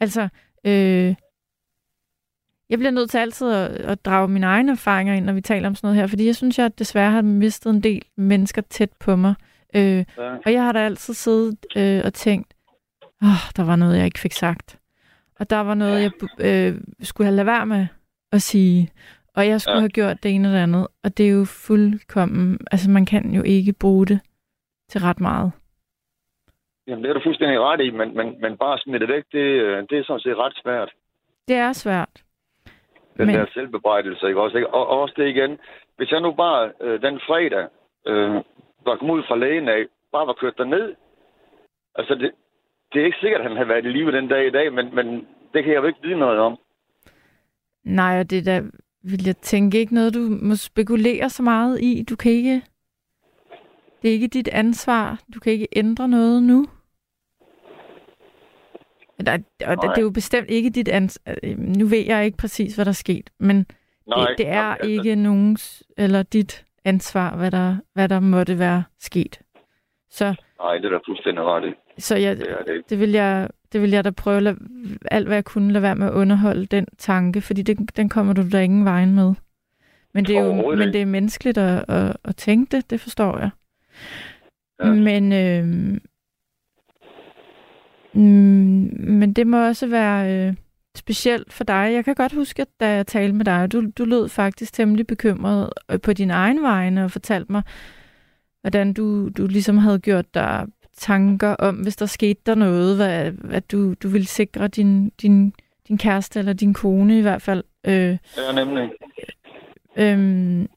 Altså, 0.00 0.28
øh, 0.66 1.14
jeg 2.70 2.78
bliver 2.78 2.90
nødt 2.90 3.10
til 3.10 3.18
altid 3.18 3.52
at, 3.52 3.70
at 3.70 4.04
drage 4.04 4.28
mine 4.28 4.46
egne 4.46 4.72
erfaringer 4.72 5.14
ind, 5.14 5.24
når 5.24 5.32
vi 5.32 5.40
taler 5.40 5.68
om 5.68 5.74
sådan 5.74 5.86
noget 5.88 6.00
her, 6.00 6.06
fordi 6.06 6.26
jeg 6.26 6.36
synes, 6.36 6.58
jeg 6.58 6.78
desværre 6.78 7.10
har 7.10 7.22
mistet 7.22 7.70
en 7.70 7.82
del 7.82 8.02
mennesker 8.16 8.62
tæt 8.62 8.90
på 9.00 9.16
mig. 9.16 9.34
Øh, 9.40 9.51
Ja. 9.80 10.36
og 10.46 10.52
jeg 10.52 10.62
har 10.64 10.72
da 10.72 10.78
altid 10.78 11.14
siddet 11.14 11.66
øh, 11.76 12.00
og 12.04 12.14
tænkt, 12.14 12.54
oh, 13.22 13.42
der 13.56 13.64
var 13.64 13.76
noget, 13.76 13.96
jeg 13.96 14.04
ikke 14.04 14.18
fik 14.18 14.32
sagt. 14.32 14.78
Og 15.40 15.50
der 15.50 15.60
var 15.60 15.74
noget, 15.74 16.02
jeg 16.02 16.10
øh, 16.40 16.80
skulle 17.02 17.26
have 17.26 17.36
lade 17.36 17.46
være 17.46 17.66
med 17.66 17.86
at 18.32 18.42
sige. 18.42 18.92
Og 19.36 19.46
jeg 19.48 19.60
skulle 19.60 19.74
Ja. 19.74 19.80
have 19.80 19.88
gjort 19.88 20.22
det 20.22 20.34
ene 20.34 20.48
eller 20.48 20.58
det 20.58 20.62
andet. 20.62 20.86
Og 21.04 21.18
det 21.18 21.26
er 21.26 21.30
jo 21.32 21.44
fuldkommen... 21.44 22.58
Altså, 22.70 22.90
man 22.90 23.06
kan 23.06 23.34
jo 23.34 23.42
ikke 23.42 23.72
bruge 23.80 24.06
det 24.06 24.20
til 24.88 25.00
ret 25.00 25.20
meget. 25.20 25.52
Jamen, 26.86 27.04
det 27.04 27.10
er 27.10 27.14
du 27.14 27.20
fuldstændig 27.24 27.60
ret 27.60 27.80
i, 27.80 27.90
men, 27.90 28.16
men, 28.16 28.40
men 28.40 28.56
bare 28.56 28.78
smide 28.78 29.00
det 29.00 29.08
væk, 29.08 29.24
det, 29.32 29.38
øh, 29.38 29.86
det 29.90 29.98
er 29.98 30.04
sådan 30.04 30.20
set 30.20 30.36
ret 30.36 30.56
svært. 30.62 30.90
Det 31.48 31.56
er 31.56 31.72
svært. 31.72 32.22
Den 33.16 33.26
men... 33.26 33.34
der 33.34 33.46
selvbebrejdelse, 33.54 34.26
ikke 34.26 34.40
også? 34.40 34.56
Ikke? 34.56 34.74
Og, 34.74 34.86
og 34.88 35.00
også 35.00 35.14
det 35.16 35.28
igen. 35.28 35.58
Hvis 35.96 36.10
jeg 36.10 36.20
nu 36.20 36.32
bare 36.32 36.72
øh, 36.80 37.02
den 37.02 37.20
fredag 37.26 37.66
øh, 38.06 38.36
var 38.84 38.96
kommet 38.96 39.14
ud 39.14 39.22
fra 39.28 39.36
lægen 39.36 39.68
af, 39.68 39.82
bare 40.12 40.26
var 40.26 40.36
kørt 40.40 40.58
derned, 40.58 40.94
altså 41.94 42.14
det, 42.14 42.30
det 42.92 43.00
er 43.00 43.06
ikke 43.06 43.18
sikkert, 43.20 43.40
at 43.40 43.46
han 43.46 43.56
havde 43.56 43.68
været 43.68 43.84
i 43.84 43.88
live 43.88 44.12
den 44.12 44.28
dag 44.28 44.46
i 44.46 44.50
dag, 44.50 44.72
men, 44.72 44.94
men 44.94 45.06
det 45.52 45.64
kan 45.64 45.72
jeg 45.72 45.82
jo 45.82 45.86
ikke 45.86 46.02
vide 46.02 46.18
noget 46.18 46.38
om. 46.38 46.58
Nej, 47.84 48.18
og 48.20 48.30
det 48.30 48.38
er 48.38 48.42
da, 48.42 48.66
vil 49.02 49.24
jeg 49.26 49.36
tænke, 49.36 49.78
ikke 49.78 49.94
noget, 49.94 50.14
du 50.14 50.20
må 50.20 50.54
spekulere 50.56 51.30
så 51.30 51.42
meget 51.42 51.80
i. 51.80 52.04
Du 52.10 52.16
kan 52.16 52.32
ikke... 52.32 52.62
Det 54.02 54.08
er 54.08 54.12
ikke 54.12 54.28
dit 54.28 54.48
ansvar. 54.48 55.22
Du 55.34 55.40
kan 55.40 55.52
ikke 55.52 55.68
ændre 55.76 56.08
noget 56.08 56.42
nu. 56.42 56.66
Der, 59.26 59.32
og 59.66 59.76
det 59.76 59.84
Nej. 59.84 59.94
er 59.96 60.00
jo 60.00 60.10
bestemt 60.10 60.50
ikke 60.50 60.70
dit 60.70 60.88
ansvar. 60.88 61.34
Nu 61.78 61.86
ved 61.86 62.04
jeg 62.06 62.24
ikke 62.24 62.38
præcis, 62.38 62.74
hvad 62.74 62.84
der 62.84 62.90
er 62.90 62.92
sket, 62.92 63.30
men 63.38 63.66
Nej, 64.06 64.28
det, 64.28 64.38
det 64.38 64.48
er 64.48 64.54
jamen, 64.54 64.76
altså, 64.80 64.90
ikke 64.90 65.16
nogens 65.16 65.82
eller 65.96 66.22
dit 66.22 66.66
ansvar, 66.84 67.36
hvad 67.36 67.50
der, 67.50 67.76
hvad 67.94 68.08
der 68.08 68.20
måtte 68.20 68.58
være 68.58 68.84
sket. 69.00 69.40
Så, 70.10 70.34
Nej, 70.60 70.74
det 70.74 70.84
er 70.84 70.90
der 70.90 71.00
fuldstændig 71.06 71.44
ret 71.44 71.68
i. 71.68 71.72
så 71.98 72.16
jeg, 72.16 72.36
Det 72.36 72.50
er 72.50 72.82
det 72.88 73.00
vil 73.00 73.10
jeg, 73.10 73.48
det 73.72 73.82
vil 73.82 73.90
jeg 73.90 74.04
da 74.04 74.10
prøve 74.10 74.36
at 74.36 74.42
lade, 74.42 74.56
alt, 75.10 75.26
hvad 75.26 75.36
jeg 75.36 75.44
kunne 75.44 75.72
lade 75.72 75.82
være 75.82 75.96
med 75.96 76.06
at 76.06 76.12
underholde 76.12 76.66
den 76.66 76.86
tanke, 76.98 77.40
fordi 77.40 77.62
det, 77.62 77.96
den 77.96 78.08
kommer 78.08 78.32
du 78.32 78.50
da 78.52 78.60
ingen 78.62 78.84
vejen 78.84 79.14
med. 79.14 79.34
Men 80.14 80.24
det 80.24 80.36
er 80.36 80.40
jo 80.44 80.74
men 80.76 80.88
det 80.88 81.02
er 81.02 81.06
menneskeligt 81.06 81.58
at, 81.58 81.84
at, 81.88 82.16
at 82.24 82.36
tænke 82.36 82.76
det, 82.76 82.90
det 82.90 83.00
forstår 83.00 83.38
jeg. 83.38 83.50
Ja. 84.84 84.90
Men, 84.90 85.32
øh, 85.32 85.64
mm, 88.12 88.94
men 88.98 89.32
det 89.32 89.46
må 89.46 89.66
også 89.66 89.86
være 89.86 90.48
øh, 90.48 90.54
specielt 90.96 91.52
for 91.52 91.64
dig. 91.64 91.90
Jeg 91.92 92.04
kan 92.04 92.14
godt 92.14 92.32
huske, 92.32 92.62
at 92.62 92.68
da 92.80 92.88
jeg 92.96 93.06
talte 93.06 93.34
med 93.34 93.44
dig, 93.44 93.72
du, 93.72 93.82
du 93.98 94.04
lød 94.04 94.28
faktisk 94.28 94.72
temmelig 94.72 95.06
bekymret 95.06 95.70
øh, 95.90 96.00
på 96.00 96.12
din 96.12 96.30
egen 96.30 96.62
vegne 96.62 97.04
og 97.04 97.10
fortalte 97.10 97.52
mig, 97.52 97.62
hvordan 98.60 98.92
du, 98.92 99.28
du 99.28 99.46
ligesom 99.46 99.78
havde 99.78 99.98
gjort 99.98 100.34
dig 100.34 100.66
tanker 100.96 101.56
om, 101.56 101.74
hvis 101.74 101.96
der 101.96 102.06
skete 102.06 102.40
der 102.46 102.54
noget, 102.54 102.96
hvad, 102.96 103.32
at 103.50 103.72
du, 103.72 103.94
du 103.94 104.08
ville 104.08 104.26
sikre 104.26 104.68
din, 104.68 105.10
din, 105.22 105.54
din 105.88 105.98
kæreste 105.98 106.38
eller 106.38 106.52
din 106.52 106.74
kone 106.74 107.18
i 107.18 107.22
hvert 107.22 107.42
fald. 107.42 107.64
Øh, 107.86 108.16
Ja, 108.36 108.64
nemlig. 108.64 108.90
øhm, 109.98 110.68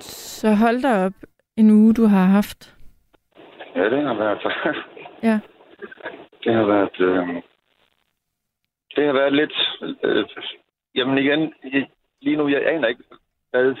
så 0.00 0.54
hold 0.54 0.82
da 0.82 1.04
op 1.04 1.12
en 1.56 1.70
uge, 1.70 1.94
du 1.94 2.06
har 2.06 2.24
haft. 2.24 2.76
Ja, 3.76 3.84
det 3.84 4.02
har 4.02 4.14
været... 4.14 4.38
Ja. 5.22 5.38
Det 6.44 6.54
har 6.54 6.64
været... 6.64 7.00
Øh... 7.00 7.42
Det 8.96 9.06
har 9.06 9.12
været 9.12 9.32
lidt... 9.32 9.52
Øh... 10.04 10.24
Jamen 10.94 11.18
igen, 11.18 11.52
jeg- 11.72 11.88
lige 12.20 12.36
nu, 12.36 12.48
jeg 12.48 12.66
aner 12.66 12.88
ikke, 12.88 13.02
hvad 13.50 13.74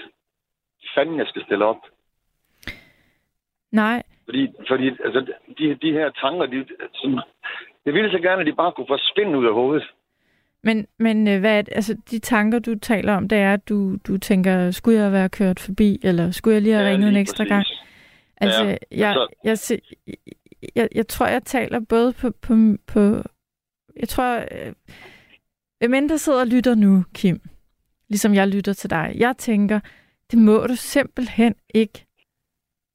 fanden 0.94 1.18
jeg 1.18 1.26
skal 1.26 1.42
stille 1.44 1.64
op. 1.64 1.76
Nej, 3.72 4.02
Fordi, 4.24 4.48
fordi 4.68 4.88
altså, 4.88 5.32
de, 5.58 5.74
de 5.74 5.92
her 5.92 6.10
tanker, 6.10 6.46
de, 6.46 6.66
som, 6.94 7.20
jeg 7.86 7.94
ville 7.94 8.10
så 8.10 8.18
gerne, 8.18 8.40
at 8.40 8.46
de 8.46 8.52
bare 8.52 8.72
kunne 8.72 8.86
forsvinde 8.88 9.38
ud 9.38 9.46
af 9.46 9.52
hovedet. 9.54 9.92
men, 10.62 10.86
men 10.98 11.28
øh, 11.28 11.40
hvad 11.40 11.58
er 11.58 11.62
det, 11.62 11.72
altså, 11.76 11.96
de 12.10 12.18
tanker, 12.18 12.58
du 12.58 12.78
taler 12.78 13.16
om, 13.16 13.28
det 13.28 13.38
er, 13.38 13.52
at 13.52 13.68
du, 13.68 13.96
du 14.08 14.18
tænker, 14.18 14.70
skulle 14.70 14.98
jeg 15.00 15.12
være 15.12 15.28
kørt 15.28 15.60
forbi, 15.60 16.00
eller 16.04 16.30
skulle 16.30 16.54
jeg 16.54 16.62
lige 16.62 16.74
have 16.74 16.86
Ja, 16.86 16.92
ringet 16.92 17.06
en 17.06 17.12
lige 17.12 17.20
ekstra 17.20 17.44
præcis. 17.44 17.48
gang? 17.50 17.64
Altså, 18.36 18.64
Ja, 18.64 18.76
jeg, 18.90 19.08
altså- 19.08 19.26
jeg, 19.44 19.58
se, 19.58 19.80
jeg, 20.76 20.88
jeg 20.94 21.06
tror, 21.08 21.26
jeg 21.26 21.42
taler 21.42 21.80
både 21.88 22.12
på... 22.20 22.30
på, 22.30 22.54
på 22.86 23.22
jeg 23.96 24.08
tror, 24.08 24.44
øh, 24.50 24.72
hvem 25.78 25.94
end 25.94 26.08
der 26.08 26.16
sidder 26.16 26.40
og 26.40 26.46
lytter 26.46 26.74
nu, 26.74 27.04
Kim, 27.14 27.40
ligesom 28.08 28.34
jeg 28.34 28.48
lytter 28.48 28.72
til 28.72 28.90
dig, 28.90 29.12
jeg 29.16 29.36
tænker, 29.36 29.80
det 30.30 30.38
må 30.38 30.66
du 30.66 30.76
simpelthen 30.76 31.54
ikke. 31.74 32.06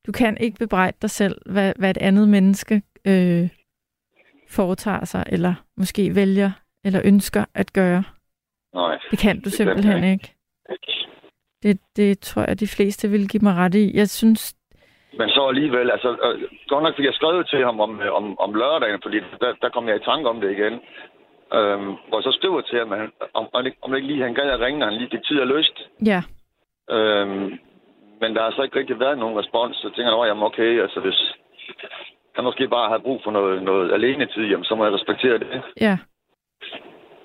Du 0.08 0.12
kan 0.12 0.38
ikke 0.38 0.58
bebrejde 0.58 0.98
dig 1.02 1.10
selv, 1.10 1.42
hvad, 1.46 1.74
hvad 1.76 1.90
et 1.90 1.98
andet 1.98 2.30
menneske 2.30 2.82
øh, 3.06 3.50
foretager 4.50 5.06
sig, 5.06 5.24
eller 5.28 5.54
måske 5.78 6.16
vælger, 6.16 6.52
eller 6.84 7.02
ønsker 7.04 7.46
at 7.54 7.74
gøre. 7.74 8.04
Nej. 8.74 8.98
Det 9.12 9.20
kan 9.20 9.36
du 9.36 9.38
Det 9.38 9.44
kan 9.44 9.52
simpelthen 9.52 10.04
jeg 10.04 10.12
ikke. 10.12 10.34
Det, 11.64 11.80
det 11.96 12.20
tror 12.20 12.46
jeg, 12.48 12.60
de 12.60 12.68
fleste 12.68 13.10
vil 13.10 13.28
give 13.28 13.44
mig 13.44 13.54
ret 13.54 13.76
i. 13.76 13.98
Jeg 13.98 14.10
synes, 14.10 14.56
Men 15.20 15.30
så 15.30 15.48
alligevel, 15.48 15.92
altså, 15.92 16.10
øh, 16.10 16.42
godt 16.68 16.84
nok 16.84 16.96
fik 16.96 17.06
jeg 17.06 17.14
skrevet 17.14 17.48
til 17.48 17.66
ham 17.66 17.80
om, 17.80 18.02
øh, 18.02 18.14
om, 18.14 18.40
om 18.40 18.54
lørdagen, 18.54 19.02
fordi 19.02 19.18
der, 19.42 19.54
der 19.62 19.70
kom 19.70 19.88
jeg 19.88 19.96
i 19.96 20.06
tanke 20.10 20.30
om 20.30 20.42
det 20.42 20.52
igen. 20.52 20.74
Øhm, 21.54 21.92
hvor 22.08 22.18
jeg 22.18 22.24
så 22.24 22.32
skriver 22.40 22.62
til 22.62 22.80
ham, 22.80 22.92
om, 23.34 23.50
om, 23.54 23.66
ikke, 23.66 23.78
om 23.82 23.96
ikke 23.96 24.08
lige 24.08 24.24
han 24.24 24.34
gad 24.34 24.50
at 24.50 24.60
ringe, 24.60 24.80
når 24.80 24.86
han 24.86 24.98
lige 24.98 25.10
fik 25.12 25.24
tid 25.24 25.40
og 25.40 25.48
lyst. 25.48 25.78
ja, 26.06 26.22
Øhm, 26.90 27.60
men 28.22 28.36
der 28.36 28.42
har 28.42 28.52
så 28.52 28.62
ikke 28.62 28.80
rigtig 28.80 29.00
været 29.00 29.18
nogen 29.18 29.40
respons, 29.40 29.78
så 29.78 29.90
tænker 29.96 30.12
jeg, 30.12 30.22
at 30.22 30.28
jamen 30.28 30.44
okay, 30.44 30.82
altså 30.82 31.00
hvis 31.00 31.20
han 32.36 32.44
måske 32.44 32.68
bare 32.68 32.90
har 32.90 32.98
brug 32.98 33.22
for 33.24 33.32
noget, 33.32 33.64
noget 33.64 33.94
alene 33.94 34.26
tid, 34.26 34.44
jamen, 34.44 34.66
så 34.66 34.76
må 34.76 34.86
jeg 34.86 34.94
respektere 34.94 35.38
det. 35.40 35.62
ja. 35.82 35.98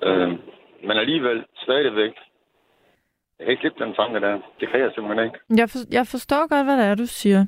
Øhm, 0.03 0.39
men 0.87 0.97
alligevel, 0.97 1.45
stadigvæk, 1.57 2.13
jeg 3.39 3.47
kan 3.47 3.51
ikke 3.51 3.61
slippe 3.61 3.85
den 3.85 3.95
tanke 3.95 4.21
der. 4.21 4.39
Det 4.61 4.69
kan 4.69 4.81
jeg 4.81 4.91
simpelthen 4.95 5.25
ikke. 5.27 5.39
Jeg, 5.61 5.71
for, 5.71 5.79
jeg 5.91 6.07
forstår 6.07 6.49
godt, 6.49 6.67
hvad 6.67 6.77
det 6.77 6.87
er, 6.87 6.95
du 6.95 7.07
siger. 7.07 7.47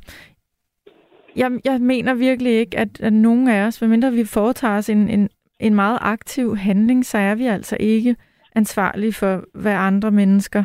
Jeg, 1.36 1.50
jeg 1.64 1.80
mener 1.80 2.14
virkelig 2.14 2.52
ikke, 2.52 2.78
at, 2.78 3.00
at 3.00 3.12
nogen 3.12 3.48
af 3.48 3.66
os, 3.66 3.80
medmindre 3.80 4.12
vi 4.12 4.24
foretager 4.24 4.76
os 4.78 4.88
en, 4.88 5.08
en, 5.08 5.28
en 5.60 5.74
meget 5.74 5.98
aktiv 6.00 6.56
handling, 6.56 7.04
så 7.04 7.18
er 7.18 7.34
vi 7.34 7.46
altså 7.46 7.76
ikke 7.80 8.16
ansvarlige 8.56 9.12
for, 9.12 9.44
hvad 9.54 9.72
andre 9.72 10.10
mennesker, 10.10 10.64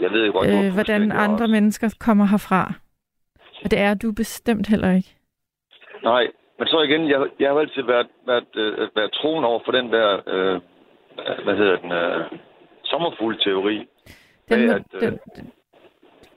Jeg 0.00 0.10
ved 0.10 0.32
godt, 0.32 0.48
øh, 0.48 0.72
hvordan 0.74 1.12
andre 1.12 1.44
ret. 1.44 1.50
mennesker 1.50 1.96
kommer 2.00 2.24
herfra. 2.24 2.72
Og 3.64 3.70
det 3.70 3.78
er 3.78 3.94
du 3.94 4.12
bestemt 4.12 4.66
heller 4.68 4.90
ikke. 4.90 5.16
Nej, 6.02 6.26
men 6.58 6.66
så 6.66 6.80
igen, 6.80 7.08
jeg, 7.10 7.20
jeg 7.40 7.50
har 7.50 7.58
altid 7.58 7.82
været, 7.82 8.08
været, 8.26 8.56
øh, 8.56 8.88
været 8.96 9.12
troen 9.12 9.44
over 9.44 9.60
for 9.64 9.72
den 9.72 9.92
der, 9.92 10.08
øh, 10.26 10.60
hvad 11.44 11.56
hedder 11.56 11.76
den, 11.76 11.92
øh, 11.92 12.38
sommerfuglteori. 12.84 13.86
Den 14.48 14.66
må, 14.66 14.72
at, 14.72 14.82
øh, 14.94 15.00
den, 15.00 15.18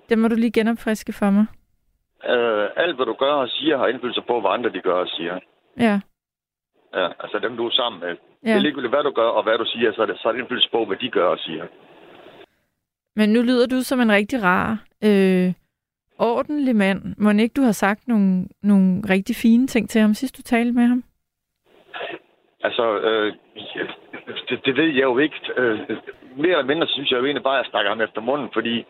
den 0.10 0.20
må 0.20 0.28
du 0.28 0.36
lige 0.36 0.52
genopfriske 0.52 1.14
for 1.14 1.30
mig. 1.30 1.46
Øh, 2.30 2.70
alt, 2.76 2.96
hvad 2.96 3.06
du 3.06 3.14
gør 3.14 3.34
og 3.34 3.50
siger, 3.50 3.78
har 3.78 3.88
indflydelse 3.88 4.22
på, 4.22 4.42
hvad 4.42 4.52
andre 4.52 4.70
de 4.70 4.82
gør 4.82 4.94
og 4.94 5.08
siger. 5.08 5.40
Ja, 5.80 6.00
Ja, 6.96 7.08
altså 7.20 7.40
dem, 7.40 7.58
du 7.58 7.66
er 7.66 7.72
sammen 7.72 8.00
med. 8.00 8.10
Ja. 8.10 8.50
Det 8.50 8.56
er 8.56 8.60
ligegyldigt, 8.60 8.92
hvad 8.94 9.04
du 9.04 9.12
gør 9.12 9.30
og 9.38 9.44
hvad 9.44 9.58
du 9.58 9.66
siger, 9.66 9.94
så 9.94 10.02
er 10.02 10.06
det, 10.06 10.20
så 10.20 10.28
er 10.28 10.32
det 10.32 10.40
indflydelse 10.40 10.70
på, 10.72 10.86
hvad 10.86 10.98
de 10.98 11.10
gør 11.10 11.28
og 11.28 11.40
siger. 11.40 11.66
Men 13.16 13.30
nu 13.30 13.42
lyder 13.42 13.68
du 13.68 13.82
som 13.82 14.00
en 14.00 14.12
rigtig 14.12 14.44
rar, 14.44 14.84
øh, 15.04 15.54
ordentlig 16.20 16.76
mand. 16.76 17.16
Må 17.18 17.30
ikke 17.32 17.54
du 17.54 17.62
har 17.62 17.72
sagt 17.72 18.08
nogle, 18.08 18.48
nogle 18.62 19.02
rigtig 19.10 19.36
fine 19.36 19.68
ting 19.68 19.90
til 19.90 20.02
ham, 20.02 20.14
sidst 20.14 20.38
du 20.38 20.42
talte 20.42 20.72
med 20.72 20.84
ham? 20.84 21.04
Altså, 22.64 23.00
øh, 23.00 23.34
det, 24.50 24.66
det 24.66 24.76
ved 24.78 24.88
jeg 24.88 25.04
jo 25.04 25.18
ikke. 25.18 25.40
Øh, 25.58 25.80
mere 26.38 26.52
eller 26.52 26.66
mindre, 26.66 26.88
synes 26.88 27.12
jeg 27.12 27.20
jo 27.20 27.26
egentlig 27.26 27.44
bare, 27.44 27.60
at 27.60 27.64
jeg 27.64 27.70
snakker 27.72 27.92
ham 27.92 28.02
efter 28.02 28.22
munden, 28.22 28.50
fordi 28.54 28.86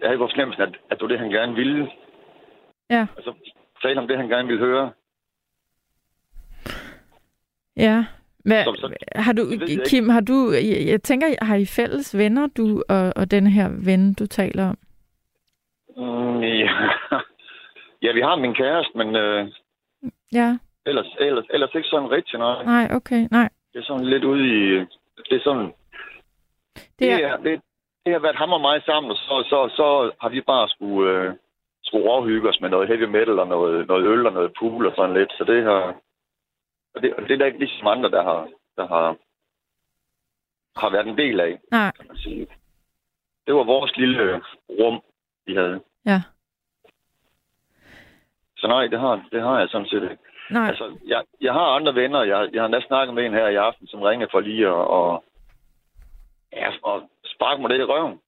jeg 0.00 0.08
havde 0.08 0.18
på 0.18 0.28
fornemmelsen, 0.32 0.62
at, 0.62 0.68
at 0.90 0.98
det 0.98 1.02
var 1.02 1.08
det, 1.08 1.18
han 1.18 1.30
gerne 1.30 1.54
ville. 1.54 1.90
Ja. 2.90 3.06
Altså, 3.16 3.34
tale 3.82 4.00
om 4.00 4.08
det, 4.08 4.16
han 4.16 4.28
gerne 4.28 4.48
ville 4.48 4.64
høre. 4.66 4.92
Ja. 7.76 8.04
Hvad, 8.44 8.64
Så- 8.64 8.74
så- 8.80 8.94
har 9.16 9.32
du, 9.32 9.50
det. 9.50 9.82
Kim, 9.86 10.08
har 10.08 10.20
du, 10.20 10.50
jeg, 10.52 10.86
jeg 10.86 11.02
tænker, 11.02 11.44
har 11.44 11.56
I 11.56 11.64
fælles 11.66 12.18
venner, 12.18 12.46
du 12.56 12.82
og, 12.88 13.12
og 13.16 13.30
den 13.30 13.46
her 13.46 13.68
ven, 13.84 14.14
du 14.14 14.26
taler 14.26 14.68
om? 14.68 14.78
Mm, 15.96 16.40
ja. 16.40 16.70
ja, 18.02 18.12
vi 18.12 18.20
har 18.20 18.36
min 18.36 18.54
kæreste, 18.54 18.98
men 18.98 19.16
øh, 19.16 19.48
Ja, 20.32 20.58
ellers, 20.86 21.06
ellers, 21.20 21.44
ellers 21.50 21.70
ikke 21.74 21.88
sådan 21.88 22.10
rigtig 22.10 22.38
noget. 22.38 22.66
nej, 22.66 22.88
okay, 22.90 23.28
nej. 23.30 23.48
Det 23.72 23.78
er 23.78 23.84
sådan 23.84 24.06
lidt 24.06 24.24
ude 24.24 24.44
i... 24.48 24.78
Det 25.30 25.36
er 25.36 25.40
sådan... 25.44 25.72
Det 26.74 26.82
Det, 26.98 27.12
er, 27.12 27.28
er, 27.28 27.36
det, 27.36 27.60
det 28.04 28.12
har 28.12 28.20
været 28.20 28.36
ham 28.36 28.52
og 28.52 28.60
mig 28.60 28.82
sammen, 28.86 29.10
og 29.10 29.16
så, 29.16 29.44
så, 29.48 29.76
så 29.76 30.12
har 30.20 30.28
vi 30.28 30.40
bare 30.40 30.68
skulle, 30.68 31.10
øh, 31.10 31.34
skulle 31.94 32.10
overhygge 32.10 32.48
os 32.48 32.60
med 32.60 32.70
noget 32.70 32.88
heavy 32.88 33.04
metal 33.04 33.38
og 33.38 33.48
noget, 33.48 33.86
noget 33.86 34.06
øl 34.06 34.26
og 34.26 34.32
noget 34.32 34.52
pool 34.58 34.86
og 34.86 34.92
sådan 34.96 35.14
lidt. 35.14 35.32
Så 35.38 35.44
det 35.44 35.64
har... 35.64 35.96
Og 36.94 37.02
det, 37.02 37.14
og 37.14 37.22
det 37.22 37.30
er 37.30 37.36
der 37.36 37.46
ikke 37.46 37.58
ligesom 37.58 37.86
andre, 37.86 38.10
der 38.10 38.22
har, 38.22 38.48
der 38.76 38.86
har, 38.86 39.16
har 40.76 40.90
været 40.90 41.06
en 41.06 41.18
del 41.18 41.40
af, 41.40 41.58
nej, 41.70 41.90
kan 41.96 42.06
man 42.08 42.16
sige. 42.16 42.46
Det 43.46 43.54
var 43.54 43.64
vores 43.64 43.96
lille 43.96 44.42
rum, 44.70 45.00
vi 45.46 45.54
havde. 45.54 45.80
ja. 46.06 46.22
Så 48.56 48.66
nej, 48.66 48.86
det 48.86 49.00
har, 49.00 49.28
det 49.32 49.42
har 49.42 49.58
jeg 49.58 49.68
sådan 49.68 49.86
set 49.86 50.02
ikke. 50.02 50.22
Nej, 50.50 50.68
Altså, 50.68 50.98
jeg, 51.06 51.24
jeg 51.40 51.52
har 51.52 51.66
andre 51.76 51.94
venner. 51.94 52.22
Jeg, 52.22 52.50
jeg 52.52 52.62
har 52.62 52.68
næsten 52.68 52.88
snakket 52.88 53.14
med 53.14 53.26
en 53.26 53.32
her 53.32 53.48
i 53.48 53.54
aften, 53.54 53.86
som 53.86 54.02
ringer 54.02 54.26
for 54.30 54.40
lige 54.40 54.66
at 54.66 54.72
og, 54.72 55.24
ja, 56.52 56.70
og 56.82 57.10
sparke 57.24 57.60
mig 57.60 57.70
lidt 57.70 57.80
i 57.80 57.84
røven. 57.84 58.20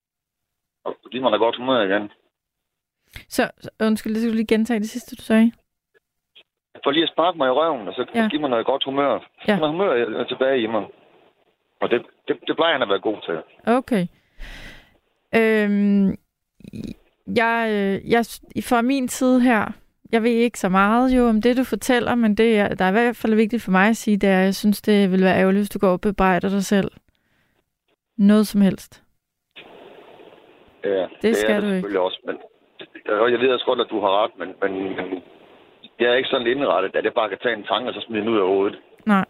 Og 0.85 0.97
give 1.11 1.23
mig 1.23 1.33
da 1.33 1.37
godt 1.37 1.57
humør 1.57 1.81
igen. 1.81 2.11
Så 3.29 3.51
så- 3.61 3.71
undskyld, 3.81 4.13
det 4.15 4.21
skal 4.23 4.31
du 4.31 4.37
lige 4.37 4.47
gentage 4.47 4.81
det 4.81 4.91
sidste, 4.91 5.17
du 5.17 5.23
sagde. 5.23 5.53
For 6.85 6.91
lige 6.91 7.03
at 7.03 7.11
sparke 7.13 7.39
mig 7.39 7.47
i 7.47 7.51
røven, 7.51 7.89
og 7.89 7.95
så 7.95 8.07
Ja. 8.15 8.29
give 8.31 8.41
mig 8.41 8.51
noget 8.51 8.67
godt 8.67 8.85
humør. 8.85 9.13
Ja. 9.13 9.19
Ja. 9.49 9.57
Noget 9.59 9.73
humør 9.73 9.93
er 10.21 10.25
tilbage 10.25 10.63
i 10.63 10.67
mig. 10.67 10.85
Og 11.81 11.91
det, 11.91 12.03
det, 12.29 12.37
det 12.47 12.57
plejer 12.57 12.73
han 12.73 12.83
at 12.83 12.89
være 12.89 13.01
god 13.01 13.17
til. 13.27 13.37
Okay. 13.67 14.07
Øhm, 15.37 16.17
jeg, 17.37 17.69
øh, 17.71 18.11
jeg, 18.11 18.25
fra 18.65 18.83
min 18.83 19.09
side 19.09 19.41
her, 19.41 19.73
jeg 20.13 20.23
ved 20.23 20.31
ikke 20.31 20.59
så 20.59 20.69
meget 20.69 21.17
jo 21.17 21.29
om 21.29 21.43
det, 21.43 21.57
du 21.57 21.65
fortæller, 21.65 22.15
men 22.15 22.35
det, 22.35 22.59
er, 22.59 22.69
der 22.75 22.85
er 22.85 22.89
i 22.89 22.93
hvert 22.93 23.17
fald 23.17 23.35
vigtigt 23.35 23.63
for 23.63 23.71
mig 23.71 23.89
at 23.89 23.97
sige, 23.97 24.17
det 24.17 24.29
er, 24.29 24.39
at 24.39 24.45
jeg 24.45 24.55
synes, 24.55 24.83
det 24.83 25.13
vil 25.13 25.23
være 25.25 25.39
ærgerligt, 25.39 25.61
hvis 25.61 25.71
du 25.71 25.79
går 25.79 25.93
og 25.93 26.01
bebrejder 26.01 26.49
dig 26.49 26.65
selv. 26.65 26.91
Noget 28.19 28.47
som 28.47 28.61
helst. 28.61 29.03
Ja, 30.85 31.07
Det 31.23 31.37
skal 31.37 31.51
er 31.57 31.61
du 31.61 31.67
ikke. 31.87 32.01
også. 32.01 32.21
Men, 32.27 32.37
jeg 33.09 33.41
ved 33.41 33.53
også 33.53 33.67
godt, 33.67 33.81
at 33.81 33.91
du 33.91 34.01
har 34.01 34.23
ret, 34.23 34.31
men, 34.39 34.49
men, 34.63 34.73
men 34.97 35.23
jeg 36.01 36.07
er 36.11 36.15
ikke 36.15 36.29
sådan 36.29 36.47
indrettet, 36.47 36.97
at 36.97 37.05
jeg 37.05 37.15
bare 37.15 37.29
kan 37.29 37.39
tage 37.43 37.57
en 37.57 37.65
tanke 37.65 37.89
og 37.91 37.95
så 37.95 38.01
smide 38.01 38.21
den 38.21 38.29
ud 38.29 38.39
af 38.39 38.47
hovedet. 38.47 38.79
Nej. 39.07 39.25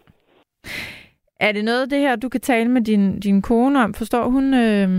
Er 1.39 1.51
det 1.51 1.65
noget 1.65 1.81
af 1.81 1.89
det 1.89 1.99
her, 1.99 2.15
du 2.15 2.29
kan 2.29 2.41
tale 2.41 2.71
med 2.71 2.81
din, 2.81 3.19
din 3.19 3.41
kone 3.41 3.83
om? 3.83 3.93
Forstår 3.93 4.23
hun... 4.23 4.53
Øh, 4.53 4.89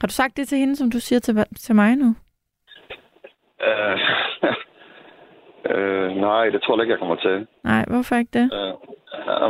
har 0.00 0.06
du 0.06 0.12
sagt 0.12 0.36
det 0.36 0.48
til 0.48 0.58
hende, 0.58 0.76
som 0.76 0.90
du 0.90 1.00
siger 1.00 1.20
til, 1.20 1.44
til 1.58 1.74
mig 1.74 1.96
nu? 1.96 2.14
Øh, 3.68 3.98
øh, 5.70 6.16
nej, 6.16 6.44
det 6.48 6.62
tror 6.62 6.76
jeg 6.76 6.82
ikke, 6.82 6.92
jeg 6.92 6.98
kommer 6.98 7.16
til. 7.16 7.46
Nej, 7.64 7.84
hvorfor 7.88 8.16
ikke 8.16 8.38
det? 8.38 8.50
Øh, 8.54 8.74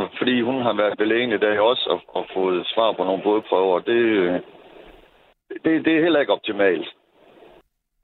øh, 0.01 0.07
fordi 0.17 0.41
hun 0.41 0.61
har 0.61 0.73
været 0.73 0.99
ved 0.99 1.05
lægen 1.05 1.31
i 1.31 1.37
dag 1.37 1.59
også 1.59 1.89
og, 1.89 2.01
og 2.15 2.25
fået 2.33 2.67
svar 2.67 2.91
på 2.91 3.03
nogle 3.03 3.21
blodprøver. 3.21 3.79
Det, 3.79 4.01
øh, 4.23 4.39
det, 5.63 5.85
det 5.85 5.97
er 5.97 6.01
heller 6.03 6.19
ikke 6.19 6.33
optimalt. 6.33 6.87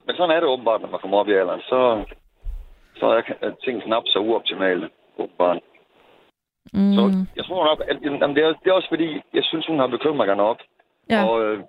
Men 0.06 0.16
sådan 0.16 0.30
er 0.36 0.40
det 0.40 0.48
åbenbart, 0.48 0.80
når 0.80 0.88
man 0.88 1.00
kommer 1.00 1.18
op 1.18 1.28
i 1.28 1.32
alderen. 1.32 1.60
Så, 1.60 2.04
så 2.96 3.06
er 3.06 3.50
ting 3.64 3.82
knap 3.82 4.02
så 4.06 4.18
uoptimale, 4.18 4.90
åbenbart. 5.18 5.58
Mm, 6.72 6.92
Så 6.94 7.26
jeg 7.36 7.44
tror 7.44 7.64
nok, 7.64 7.82
at 7.88 7.96
jamen, 8.02 8.36
det, 8.36 8.44
er, 8.44 8.48
det 8.52 8.66
er 8.70 8.72
også 8.72 8.88
fordi, 8.88 9.20
jeg 9.34 9.44
synes, 9.44 9.66
hun 9.66 9.78
har 9.78 9.86
bekymringer 9.86 10.34
nok. 10.34 10.58
ja. 11.10 11.24
Og 11.28 11.42
øh, 11.44 11.60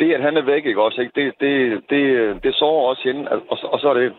det, 0.00 0.14
at 0.14 0.22
han 0.22 0.36
er 0.36 0.42
væk, 0.42 0.66
ikke 0.66 0.82
også, 0.82 1.00
ikke? 1.00 1.12
Det, 1.20 1.34
det, 1.40 1.82
det, 1.90 2.42
det 2.42 2.54
sover 2.54 2.88
også 2.88 3.02
hende. 3.02 3.30
Og, 3.30 3.42
og, 3.50 3.58
så- 3.58 3.66
og 3.66 3.80
så 3.80 3.88
er 3.88 3.94
det... 3.94 4.14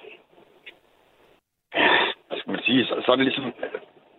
Hvad 2.28 2.38
skal 2.40 2.52
man 2.52 2.62
sige? 2.64 2.86
Så, 2.86 3.02
så 3.06 3.12
er 3.12 3.16
det 3.16 3.26
ligesom... 3.26 3.54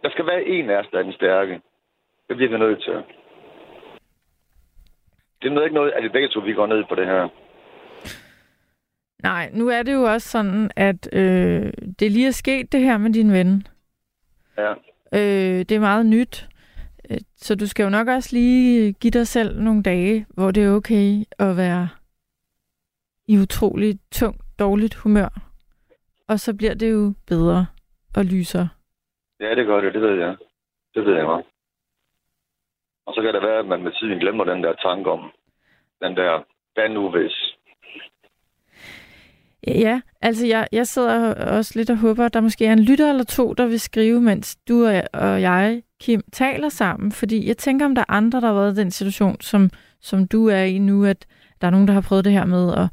Der 0.02 0.10
skal 0.10 0.26
være 0.26 0.44
en 0.44 0.70
af 0.70 0.76
os, 0.76 0.86
der 0.92 0.98
er 0.98 1.02
den 1.02 1.12
stærke. 1.12 1.60
Det 2.28 2.36
bliver 2.36 2.50
vi 2.50 2.58
nødt 2.58 2.82
til. 2.82 3.02
Det 5.42 5.52
er 5.58 5.62
ikke 5.62 5.74
noget, 5.74 5.90
at 5.92 6.02
vi 6.02 6.08
begge 6.08 6.28
to 6.28 6.40
vi 6.40 6.52
går 6.52 6.66
ned 6.66 6.84
på 6.88 6.94
det 6.94 7.06
her. 7.06 7.28
Nej, 9.22 9.50
nu 9.52 9.68
er 9.68 9.82
det 9.82 9.92
jo 9.94 10.02
også 10.02 10.28
sådan, 10.28 10.70
at 10.76 11.08
øh, 11.12 11.72
det 11.98 12.12
lige 12.12 12.26
er 12.26 12.30
sket 12.30 12.72
det 12.72 12.80
her 12.80 12.98
med 12.98 13.10
din 13.12 13.32
ven. 13.32 13.66
Ja. 14.58 14.72
Øh, 15.12 15.58
det 15.58 15.72
er 15.72 15.80
meget 15.80 16.06
nyt. 16.06 16.48
Øh, 17.10 17.18
Så 17.36 17.54
du 17.54 17.66
skal 17.66 17.84
jo 17.84 17.90
nok 17.90 18.08
også 18.08 18.36
lige 18.36 18.92
give 18.92 19.10
dig 19.10 19.26
selv 19.26 19.60
nogle 19.60 19.82
dage, 19.82 20.26
hvor 20.28 20.50
det 20.50 20.64
er 20.64 20.70
okay 20.74 21.24
at 21.38 21.56
være 21.56 21.88
i 23.26 23.38
utrolig 23.38 23.98
tungt, 24.12 24.42
dårligt 24.58 24.94
humør. 24.94 25.28
Og 26.28 26.40
så 26.40 26.54
bliver 26.56 26.74
det 26.74 26.90
jo 26.92 27.12
bedre 27.26 27.66
og 28.16 28.24
lysere. 28.24 28.68
Ja, 29.40 29.54
det 29.54 29.66
gør 29.66 29.80
det. 29.80 29.94
Det 29.94 30.02
ved 30.02 30.18
jeg. 30.18 30.36
Det 30.94 31.04
ved 31.04 31.14
jeg 31.16 31.24
godt. 31.24 31.46
Og 33.06 33.14
så 33.14 33.22
kan 33.22 33.34
det 33.34 33.42
være, 33.42 33.58
at 33.58 33.66
man 33.66 33.82
med 33.82 33.92
tiden 33.92 34.18
glemmer 34.18 34.44
den 34.44 34.62
der 34.62 34.74
tanke 34.74 35.10
om 35.10 35.32
den 36.02 36.16
der, 36.16 36.42
hvad 36.74 36.88
nu 36.88 37.10
hvis? 37.10 37.47
Ja, 39.74 40.00
altså 40.22 40.46
jeg, 40.46 40.68
jeg 40.72 40.86
sidder 40.86 41.34
også 41.34 41.72
lidt 41.76 41.90
og 41.90 41.96
håber, 41.96 42.24
at 42.24 42.34
der 42.34 42.40
måske 42.40 42.66
er 42.66 42.72
en 42.72 42.82
lytter 42.82 43.10
eller 43.10 43.24
to, 43.24 43.52
der 43.52 43.66
vil 43.66 43.80
skrive, 43.80 44.20
mens 44.20 44.56
du 44.56 44.86
og 45.12 45.42
jeg, 45.42 45.82
Kim, 46.00 46.22
taler 46.32 46.68
sammen. 46.68 47.12
Fordi 47.12 47.48
jeg 47.48 47.56
tænker, 47.56 47.86
om 47.86 47.94
der 47.94 48.02
er 48.02 48.12
andre, 48.12 48.40
der 48.40 48.46
har 48.46 48.54
været 48.54 48.72
i 48.72 48.80
den 48.80 48.90
situation, 48.90 49.40
som, 49.40 49.70
som 50.00 50.26
du 50.26 50.46
er 50.46 50.62
i 50.62 50.78
nu, 50.78 51.04
at 51.04 51.26
der 51.60 51.66
er 51.66 51.70
nogen, 51.70 51.88
der 51.88 51.94
har 51.94 52.00
prøvet 52.00 52.24
det 52.24 52.32
her 52.32 52.44
med 52.44 52.74
at 52.74 52.88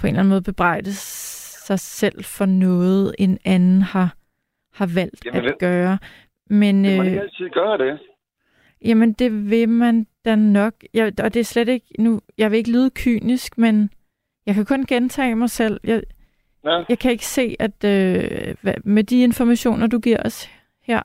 på 0.00 0.06
en 0.06 0.08
eller 0.08 0.20
anden 0.20 0.30
måde 0.30 0.42
bebrejde 0.42 0.92
sig 0.92 1.78
selv 1.78 2.24
for 2.24 2.46
noget, 2.46 3.14
en 3.18 3.38
anden 3.44 3.82
har, 3.82 4.16
har 4.74 4.86
valgt 4.94 5.24
Jamen, 5.24 5.44
at 5.44 5.58
gøre. 5.58 5.98
Men, 6.50 6.82
Vil 6.82 6.96
man 6.96 7.00
øh, 7.00 7.06
ikke 7.06 7.20
altid 7.20 7.48
gøre 7.48 7.78
det? 7.78 7.98
Jamen, 8.84 9.12
det 9.12 9.50
vil 9.50 9.68
man 9.68 10.06
da 10.24 10.34
nok. 10.34 10.74
Jeg, 10.94 11.12
og 11.22 11.34
det 11.34 11.40
er 11.40 11.44
slet 11.44 11.68
ikke... 11.68 11.86
Nu, 11.98 12.20
jeg 12.38 12.50
vil 12.50 12.56
ikke 12.56 12.72
lyde 12.72 12.90
kynisk, 12.90 13.58
men 13.58 13.90
jeg 14.46 14.54
kan 14.54 14.64
kun 14.64 14.86
gentage 14.86 15.34
mig 15.34 15.50
selv. 15.50 15.80
Jeg, 15.84 16.02
Ja. 16.66 16.84
jeg 16.88 16.98
kan 16.98 17.10
ikke 17.10 17.26
se, 17.26 17.56
at 17.58 17.84
øh, 17.84 18.54
hvad- 18.62 18.80
med 18.84 19.04
de 19.04 19.22
informationer, 19.22 19.86
du 19.86 19.98
giver 19.98 20.22
os 20.24 20.50
her, 20.82 21.02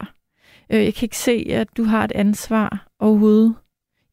øh, 0.74 0.84
jeg 0.86 0.94
kan 0.94 1.06
ikke 1.06 1.18
se, 1.18 1.46
at 1.50 1.68
du 1.78 1.84
har 1.84 2.04
et 2.04 2.12
ansvar 2.12 2.88
overhovedet 3.00 3.56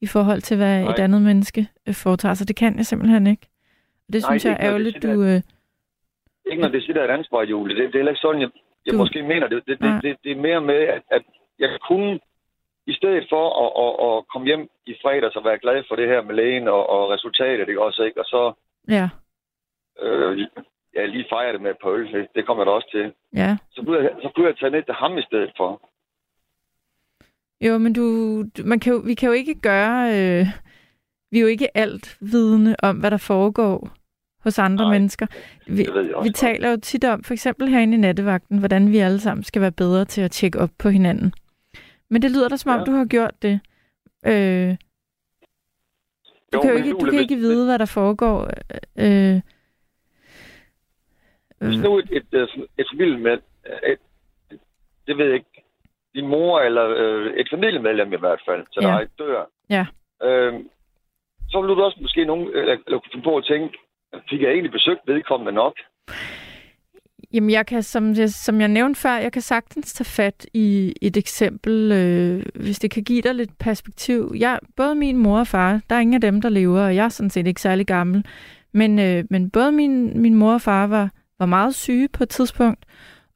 i 0.01 0.07
forhold 0.07 0.40
til, 0.40 0.57
hvad 0.57 0.82
Nej. 0.82 0.92
et 0.92 0.99
andet 0.99 1.22
menneske 1.22 1.68
øh, 1.88 1.94
foretager 1.94 2.34
sig. 2.34 2.49
Det 2.49 2.57
kan 2.57 2.76
jeg 2.76 2.86
simpelthen 2.86 3.26
ikke. 3.26 3.46
Og 4.09 4.12
det 4.12 4.22
Nej, 4.22 4.30
synes 4.30 4.42
det 4.42 4.49
jeg 4.51 4.57
er 4.61 4.66
ærgerligt, 4.68 5.03
du... 5.03 5.22
Øh, 5.22 5.40
Ikke 6.51 6.62
når 6.62 6.68
det 6.68 6.82
siger, 6.82 6.94
der 6.94 7.01
er 7.03 7.09
et 7.14 7.18
ansvar, 7.18 7.42
Julie. 7.42 7.76
Det, 7.76 7.82
det 7.88 7.94
er 7.94 7.99
heller 7.99 8.12
ikke 8.12 8.20
sådan, 8.26 8.40
jeg, 8.40 8.51
jeg 8.86 8.92
Du- 8.92 8.99
måske 8.99 9.22
mener 9.22 9.49
det. 9.49 9.62
Det, 9.66 9.78
det, 9.80 10.03
det. 10.03 10.16
det 10.24 10.32
er 10.32 10.40
mere 10.49 10.61
med, 10.61 10.74
at, 10.96 11.03
at 11.11 11.22
jeg 11.59 11.68
kunne, 11.88 12.20
i 12.86 12.92
stedet 12.94 13.26
for 13.32 13.44
at, 13.64 13.70
at, 13.84 13.92
at 14.09 14.28
komme 14.32 14.46
hjem 14.46 14.68
i 14.86 14.94
fredags 15.03 15.36
og 15.36 15.44
være 15.44 15.59
glad 15.59 15.84
for 15.88 15.96
det 15.96 16.09
her 16.09 16.22
med 16.22 16.34
lægen 16.34 16.68
og, 16.68 16.90
og 16.90 17.11
resultatet, 17.11 17.68
ikke 17.68 17.82
også, 17.82 18.03
ikke? 18.03 18.20
Og 18.20 18.24
så 18.24 18.53
ja, 18.88 19.09
øh, 20.03 20.46
ja, 20.99 21.07
lige 21.07 21.26
fejre 21.32 21.53
det 21.53 21.62
med 21.62 21.70
et 21.70 21.76
par 21.82 21.90
øl. 21.90 22.07
ikke? 22.07 22.28
Det 22.34 22.46
kommer 22.46 22.64
der 22.64 22.72
også 22.72 22.88
til. 22.96 23.12
ja. 23.40 23.57
Så 23.70 23.82
kunne 23.84 23.99
jeg, 23.99 24.11
så 24.22 24.28
kunne 24.34 24.46
jeg 24.46 24.57
tage 24.57 24.70
ned 24.70 24.82
til 24.82 24.94
ham 24.94 25.18
i 25.18 25.22
stedet 25.22 25.53
for. 25.57 25.70
Jo, 27.66 27.78
men 27.78 27.92
du, 27.92 28.05
man 28.64 28.80
kan 28.80 28.92
jo, 28.92 28.99
vi 28.99 29.14
kan 29.14 29.26
jo 29.26 29.32
ikke 29.32 29.55
gøre... 29.55 29.96
Øh, 30.18 30.46
vi 31.30 31.38
er 31.38 31.42
jo 31.42 31.46
ikke 31.46 31.76
alt 31.76 32.16
vidne 32.20 32.76
om, 32.82 32.96
hvad 32.96 33.11
der 33.11 33.16
foregår 33.16 33.90
hos 34.44 34.59
andre 34.59 34.84
Nej, 34.84 34.92
mennesker. 34.92 35.26
Vi, 35.66 35.76
Det 35.82 35.94
jeg 35.94 36.24
vi 36.24 36.30
taler 36.30 36.70
jo 36.70 36.76
tit 36.76 37.05
om, 37.05 37.22
for 37.22 37.32
eksempel 37.34 37.68
herinde 37.68 37.94
i 37.94 38.01
nattevagten, 38.01 38.59
hvordan 38.59 38.92
vi 38.92 38.99
alle 38.99 39.20
sammen 39.20 39.44
skal 39.44 39.62
være 39.62 39.72
bedre 39.72 40.05
til 40.05 40.20
at 40.20 40.30
tjekke 40.30 40.59
op 40.59 40.70
på 40.78 40.88
hinanden. 40.88 41.32
Men 42.11 42.22
det 42.22 42.30
lyder 42.30 42.49
da 42.49 42.57
som 42.57 42.70
om, 42.72 42.78
Ja. 42.78 42.84
du 42.84 42.90
har 42.90 43.05
gjort 43.05 43.42
det. 43.42 43.61
Øh, 44.26 44.76
du 46.53 46.59
Jo, 46.59 46.61
kan 46.62 46.70
jo 46.70 46.76
ikke, 46.76 46.90
du 46.90 47.11
kan 47.11 47.20
ikke 47.20 47.36
vide, 47.36 47.64
hvad 47.66 47.78
der 47.78 47.86
foregår. 47.86 48.51
Øh, 48.99 49.40
Hvis 51.61 51.78
nu 51.82 51.98
et, 51.98 52.09
et, 52.12 52.26
et, 52.32 52.48
et 52.78 52.86
familiemedlem, 52.92 53.42
et, 53.92 53.98
det 55.06 55.18
ved 55.18 55.24
jeg 55.26 55.34
ikke, 55.34 55.64
din 56.14 56.26
mor 56.28 56.61
eller 56.61 56.84
øh, 56.98 57.26
et 57.36 57.48
familiemedlem 57.52 58.12
i 58.12 58.16
hvert 58.16 58.40
fald, 58.48 58.66
til 58.72 58.82
Ja. 58.82 58.88
dig 58.98 59.09
dør, 59.18 59.44
Ja. 59.70 59.86
øh, 60.26 60.52
så 61.50 61.61
vil 61.61 61.68
du 61.68 61.82
også 61.82 61.98
måske 62.00 62.24
nogen, 62.24 62.48
eller, 62.48 62.76
eller 62.86 62.98
kunne 62.98 63.12
finde 63.12 63.24
på 63.24 63.36
at 63.36 63.44
tænke, 63.44 63.78
fik 64.30 64.42
jeg 64.42 64.50
egentlig 64.50 64.72
besøgt 64.72 65.00
vedkommende 65.06 65.52
nok? 65.52 65.74
Jamen, 67.32 67.50
jeg 67.50 67.66
kan, 67.66 67.82
som 67.82 68.12
jeg, 68.14 68.28
som 68.30 68.61
jeg 68.61 68.68
nævnte 68.68 69.00
før, 69.00 69.16
jeg 69.16 69.32
kan 69.32 69.42
sagtens 69.42 69.92
tage 69.92 70.04
fat 70.22 70.46
i 70.54 70.94
et 71.02 71.16
eksempel, 71.16 71.92
øh, 71.92 72.62
hvis 72.64 72.78
det 72.78 72.90
kan 72.90 73.04
give 73.04 73.22
dig 73.22 73.34
lidt 73.34 73.59
perspektiv. 73.61 74.32
Jeg, 74.38 74.59
både 74.76 74.94
min 74.94 75.16
mor 75.16 75.38
og 75.38 75.46
far, 75.46 75.80
der 75.90 75.96
er 75.96 76.00
ingen 76.00 76.14
af 76.14 76.20
dem, 76.20 76.40
der 76.40 76.48
lever, 76.48 76.80
og 76.80 76.94
jeg 76.96 77.04
er 77.04 77.09
sådan 77.09 77.30
set 77.30 77.46
ikke 77.46 77.61
særlig 77.61 77.86
gammel, 77.86 78.26
men, 78.72 78.98
øh, 78.98 79.24
men 79.30 79.50
både 79.50 79.72
min, 79.72 80.20
min 80.22 80.34
mor 80.34 80.52
og 80.52 80.61
far 80.61 80.86
var, 80.86 81.11
var 81.39 81.47
meget 81.47 81.74
syge 81.74 82.09
på 82.09 82.22
et 82.22 82.28
tidspunkt, 82.28 82.84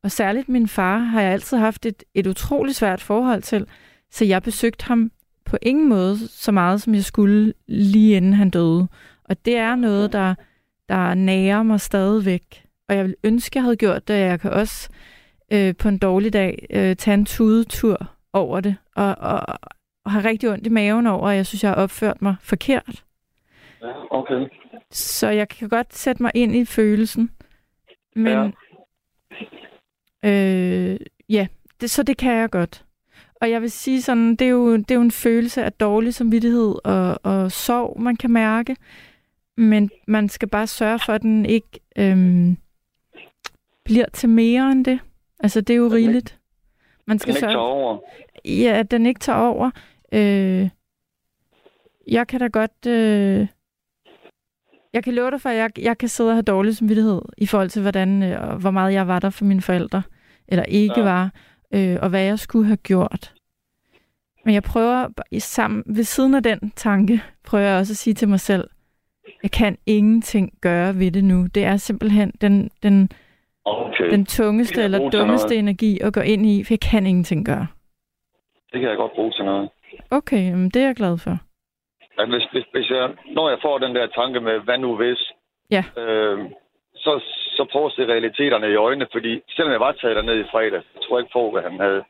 og 0.03 0.11
særligt 0.11 0.49
min 0.49 0.69
far 0.69 0.99
har 0.99 1.21
jeg 1.21 1.33
altid 1.33 1.59
haft 1.59 1.87
et, 1.87 2.03
et 2.15 2.27
utroligt 2.27 2.77
svært 2.77 3.01
forhold 3.01 3.43
til, 3.43 3.67
så 4.11 4.25
jeg 4.25 4.43
besøgte 4.43 4.85
ham 4.85 5.13
på 5.45 5.59
ingen 5.63 5.89
måde 5.89 6.29
så 6.29 6.53
meget, 6.53 6.83
som 6.83 6.95
jeg 6.95 7.05
skulle 7.05 7.53
lige 7.67 8.17
inden 8.17 8.33
han 8.33 8.51
døde. 8.51 8.89
Og 9.25 9.45
det 9.45 9.57
er 9.57 9.75
noget, 9.75 10.13
der, 10.13 10.35
der 10.89 11.15
nærer 11.15 11.63
mig 11.63 11.81
stadigvæk. 11.81 12.65
Og 12.89 12.97
jeg 12.97 13.05
vil 13.05 13.15
ønske, 13.25 13.57
jeg 13.57 13.63
havde 13.63 13.77
gjort 13.77 14.09
det, 14.09 14.15
jeg 14.15 14.41
kan 14.41 14.51
også 14.51 14.89
øh, 15.53 15.77
på 15.77 15.89
en 15.89 15.99
dårlig 15.99 16.33
dag 16.33 16.67
øh, 16.71 16.97
tage 16.97 17.15
en 17.15 17.25
tudetur 17.25 18.11
over 18.33 18.61
det, 18.61 18.77
og, 18.97 19.15
og, 19.19 19.41
og 20.05 20.11
have 20.11 20.25
rigtig 20.25 20.51
ondt 20.51 20.67
i 20.67 20.71
maven 20.71 21.07
over, 21.07 21.29
at 21.29 21.37
jeg 21.37 21.47
synes, 21.47 21.63
jeg 21.63 21.71
har 21.71 21.77
opført 21.77 22.23
mig 22.23 22.37
forkert. 22.41 23.05
Okay. 24.11 24.47
Så 24.91 25.29
jeg 25.29 25.49
kan 25.49 25.69
godt 25.69 25.95
sætte 25.95 26.23
mig 26.23 26.33
ind 26.35 26.57
i 26.57 26.65
følelsen. 26.65 27.31
Men 28.17 28.55
øh, 30.25 30.97
ja, 31.29 31.47
det, 31.81 31.91
så 31.91 32.03
det 32.03 32.17
kan 32.17 32.33
jeg 32.33 32.51
godt. 32.51 32.85
Og 33.41 33.51
jeg 33.51 33.63
vil 33.63 33.71
sige 33.71 34.03
sådan, 34.03 34.31
det 34.37 34.45
er 34.45 34.51
jo, 34.51 34.77
det 34.77 34.91
er 34.91 34.95
jo 34.95 35.01
en 35.01 35.11
følelse 35.11 35.65
af 35.65 35.73
dårlig 35.73 36.15
samvittighed 36.15 36.75
og, 36.85 37.19
og 37.23 37.53
sorg, 37.53 38.01
man 38.01 38.17
kan 38.17 38.31
mærke. 38.31 38.77
Men 39.57 39.91
man 40.07 40.29
skal 40.29 40.49
bare 40.49 40.67
sørge 40.67 40.99
for, 40.99 41.13
at 41.13 41.23
den 41.23 41.47
ikke 41.47 41.81
øhm, 41.99 42.57
bliver 43.85 44.07
til 44.13 44.29
mere 44.29 44.73
end 44.73 44.85
det. 44.85 44.99
Altså, 45.41 45.61
det 45.61 45.75
er 45.75 45.79
jo 45.79 45.89
rigeligt. 45.89 46.39
Man 47.07 47.19
skal 47.19 47.35
Den 47.35 47.37
ikke 47.37 47.41
sørge 47.41 47.53
tager 47.53 47.65
over. 47.65 47.99
Ja, 48.45 48.79
at 48.79 48.91
den 48.91 49.07
ikke 49.07 49.21
tager 49.21 49.39
over. 49.39 49.71
Øh, 50.13 50.69
jeg 52.09 52.27
kan 52.27 52.41
da 52.41 52.47
godt... 52.47 52.87
Øh, 52.87 53.47
jeg 54.93 55.05
kan 55.05 55.15
love 55.15 55.31
dig 55.31 55.41
for, 55.41 55.49
at 55.49 55.57
jeg, 55.57 55.71
jeg 55.79 55.99
kan 55.99 56.09
sidde 56.09 56.31
og 56.31 56.35
have 56.35 56.43
dårlig 56.43 56.77
samvittighed 56.77 57.23
i 57.39 57.47
forhold 57.47 57.69
til, 57.69 57.83
hvordan, 57.83 58.23
øh, 58.23 58.49
og 58.49 58.57
hvor 58.57 58.71
meget 58.71 58.93
jeg 58.93 59.09
var 59.09 59.19
der 59.19 59.31
for 59.31 59.45
mine 59.45 59.61
forældre, 59.61 60.03
eller 60.49 60.65
ikke 60.65 61.01
ja. 61.01 61.05
Var, 61.05 61.31
øh, 61.75 61.99
og 62.03 62.09
hvad 62.09 62.23
jeg 62.23 62.39
skulle 62.39 62.67
have 62.67 62.77
gjort. 62.77 63.35
Men 64.45 64.55
jeg 64.55 64.63
prøver 64.63 65.09
sammen, 65.39 65.83
ved 65.87 66.05
siden 66.05 66.35
af 66.35 66.43
den 66.43 66.73
tanke, 66.77 67.23
prøver 67.45 67.65
jeg 67.65 67.79
også 67.79 67.93
at 67.93 67.97
sige 67.97 68.15
til 68.15 68.29
mig 68.29 68.41
selv, 68.41 68.69
jeg 69.43 69.51
kan 69.51 69.79
ingenting 69.87 70.53
gøre 70.61 70.99
ved 70.99 71.11
det 71.11 71.25
nu. 71.25 71.47
Det 71.55 71.65
er 71.65 71.77
simpelthen 71.77 72.33
den, 72.41 72.71
den, 72.83 73.11
Okay. 73.65 74.11
den 74.11 74.27
tungeste 74.27 74.81
er 74.81 74.85
eller 74.85 75.11
dummeste 75.11 75.57
energi 75.57 75.99
at 76.01 76.13
gå 76.13 76.21
ind 76.21 76.47
i, 76.47 76.65
for 76.65 76.73
jeg 76.73 76.81
kan 76.81 77.07
ingenting 77.07 77.47
gøre. 77.47 77.67
Det 78.73 78.81
kan 78.81 78.89
jeg 78.89 78.97
godt 78.97 79.13
bruge 79.15 79.33
til 79.33 79.45
noget. 79.45 79.69
Okay, 80.11 80.45
jamen, 80.51 80.71
det 80.71 80.83
er 80.83 80.87
jeg 80.87 80.95
glad 80.95 81.19
for. 81.19 81.39
At 82.19 82.29
hvis, 82.29 82.45
hvis, 82.53 82.65
hvis 82.73 82.91
jeg, 82.91 83.15
når 83.27 83.49
jeg 83.49 83.59
får 83.63 83.79
den 83.79 83.95
der 83.95 84.07
tanke 84.07 84.41
med, 84.41 84.59
hvad 84.61 84.79
nu 84.79 84.97
hvis, 84.97 85.33
Ja. 85.71 85.85
øh, 85.97 86.51
så, 86.95 87.21
så 87.57 87.67
prøv 87.73 87.87
at 87.87 87.93
se 87.93 88.07
realiteterne 88.07 88.71
i 88.71 88.75
øjnene, 88.75 89.07
fordi 89.13 89.43
selvom 89.57 89.73
jeg 89.73 89.81
var 89.81 89.93
taget 89.93 90.17
derned 90.17 90.41
i 90.41 90.51
fredag, 90.53 90.83
jeg 90.95 91.03
tror 91.09 91.19
ikke 91.19 91.33
på, 91.33 91.53
at 91.53 91.63
han 91.71 91.81
havde, 91.81 92.05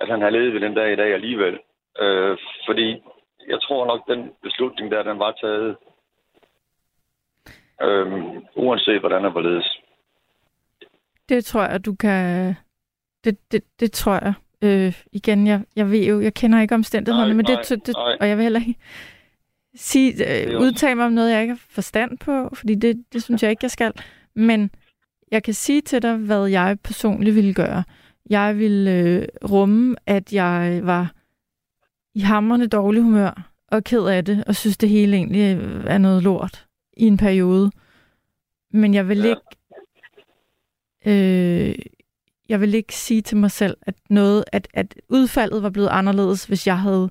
at 0.00 0.08
han 0.08 0.20
havde 0.20 0.32
levet 0.32 0.52
ved 0.54 0.60
den 0.60 0.74
dag 0.74 0.92
i 0.92 0.96
dag 0.96 1.14
alligevel. 1.14 1.58
Øh, 2.00 2.38
fordi 2.66 3.02
jeg 3.48 3.60
tror 3.62 3.86
nok, 3.86 4.08
den 4.08 4.30
beslutning 4.42 4.90
der, 4.90 5.02
den 5.02 5.18
var 5.18 5.32
taget, 5.32 5.76
øh, 7.82 8.12
uanset 8.56 9.00
hvordan 9.00 9.24
der 9.24 9.30
var 9.30 9.40
ledes. 9.40 9.78
Det 11.28 11.44
tror 11.44 11.62
jeg, 11.62 11.84
du 11.86 11.94
kan... 11.94 12.54
Det, 13.24 13.38
det, 13.52 13.62
det 13.80 13.92
tror 13.92 14.12
jeg. 14.12 14.34
Øh, 14.62 14.94
igen, 15.12 15.46
jeg, 15.46 15.60
jeg 15.76 15.90
ved 15.90 16.04
jo, 16.04 16.20
jeg 16.20 16.34
kender 16.34 16.60
ikke 16.60 16.74
omstændighederne, 16.74 17.28
Nej, 17.28 17.36
men 17.36 17.46
det, 17.46 17.54
nej, 17.54 17.62
det, 17.68 17.86
det, 17.86 17.94
nej. 17.96 18.16
og 18.20 18.28
jeg 18.28 18.36
vil 18.36 18.42
heller 18.42 18.60
ikke 18.60 18.80
sige, 19.74 20.42
øh, 20.42 20.60
udtale 20.60 20.94
mig 20.94 21.06
om 21.06 21.12
noget, 21.12 21.32
jeg 21.32 21.42
ikke 21.42 21.54
har 21.54 21.60
forstand 21.68 22.18
på, 22.18 22.50
fordi 22.54 22.74
det, 22.74 23.04
det 23.12 23.22
synes 23.22 23.42
jeg 23.42 23.50
ikke, 23.50 23.64
jeg 23.64 23.70
skal. 23.70 23.92
Men 24.34 24.70
jeg 25.30 25.42
kan 25.42 25.54
sige 25.54 25.80
til 25.80 26.02
dig, 26.02 26.16
hvad 26.16 26.46
jeg 26.46 26.78
personligt 26.84 27.36
ville 27.36 27.54
gøre. 27.54 27.84
Jeg 28.30 28.58
ville 28.58 28.90
øh, 28.90 29.26
rumme, 29.50 29.96
at 30.06 30.32
jeg 30.32 30.80
var 30.82 31.12
i 32.14 32.20
hammerne 32.20 32.66
dårlig 32.66 33.02
humør 33.02 33.52
og 33.68 33.84
ked 33.84 34.06
af 34.06 34.24
det, 34.24 34.44
og 34.46 34.56
synes, 34.56 34.76
det 34.76 34.88
hele 34.88 35.16
egentlig 35.16 35.56
øh, 35.56 35.84
er 35.86 35.98
noget 35.98 36.22
lort 36.22 36.66
i 36.96 37.06
en 37.06 37.16
periode. 37.16 37.70
Men 38.72 38.94
jeg 38.94 39.08
vil 39.08 39.24
ikke 39.24 39.40
øh, 41.06 41.74
jeg 42.48 42.60
vil 42.60 42.74
ikke 42.74 42.94
sige 42.94 43.22
til 43.22 43.36
mig 43.36 43.50
selv, 43.50 43.76
at 43.82 43.94
noget, 44.08 44.44
at, 44.52 44.68
at 44.74 44.94
udfaldet 45.08 45.62
var 45.62 45.70
blevet 45.70 45.88
anderledes, 45.88 46.44
hvis 46.44 46.66
jeg 46.66 46.78
havde 46.78 47.10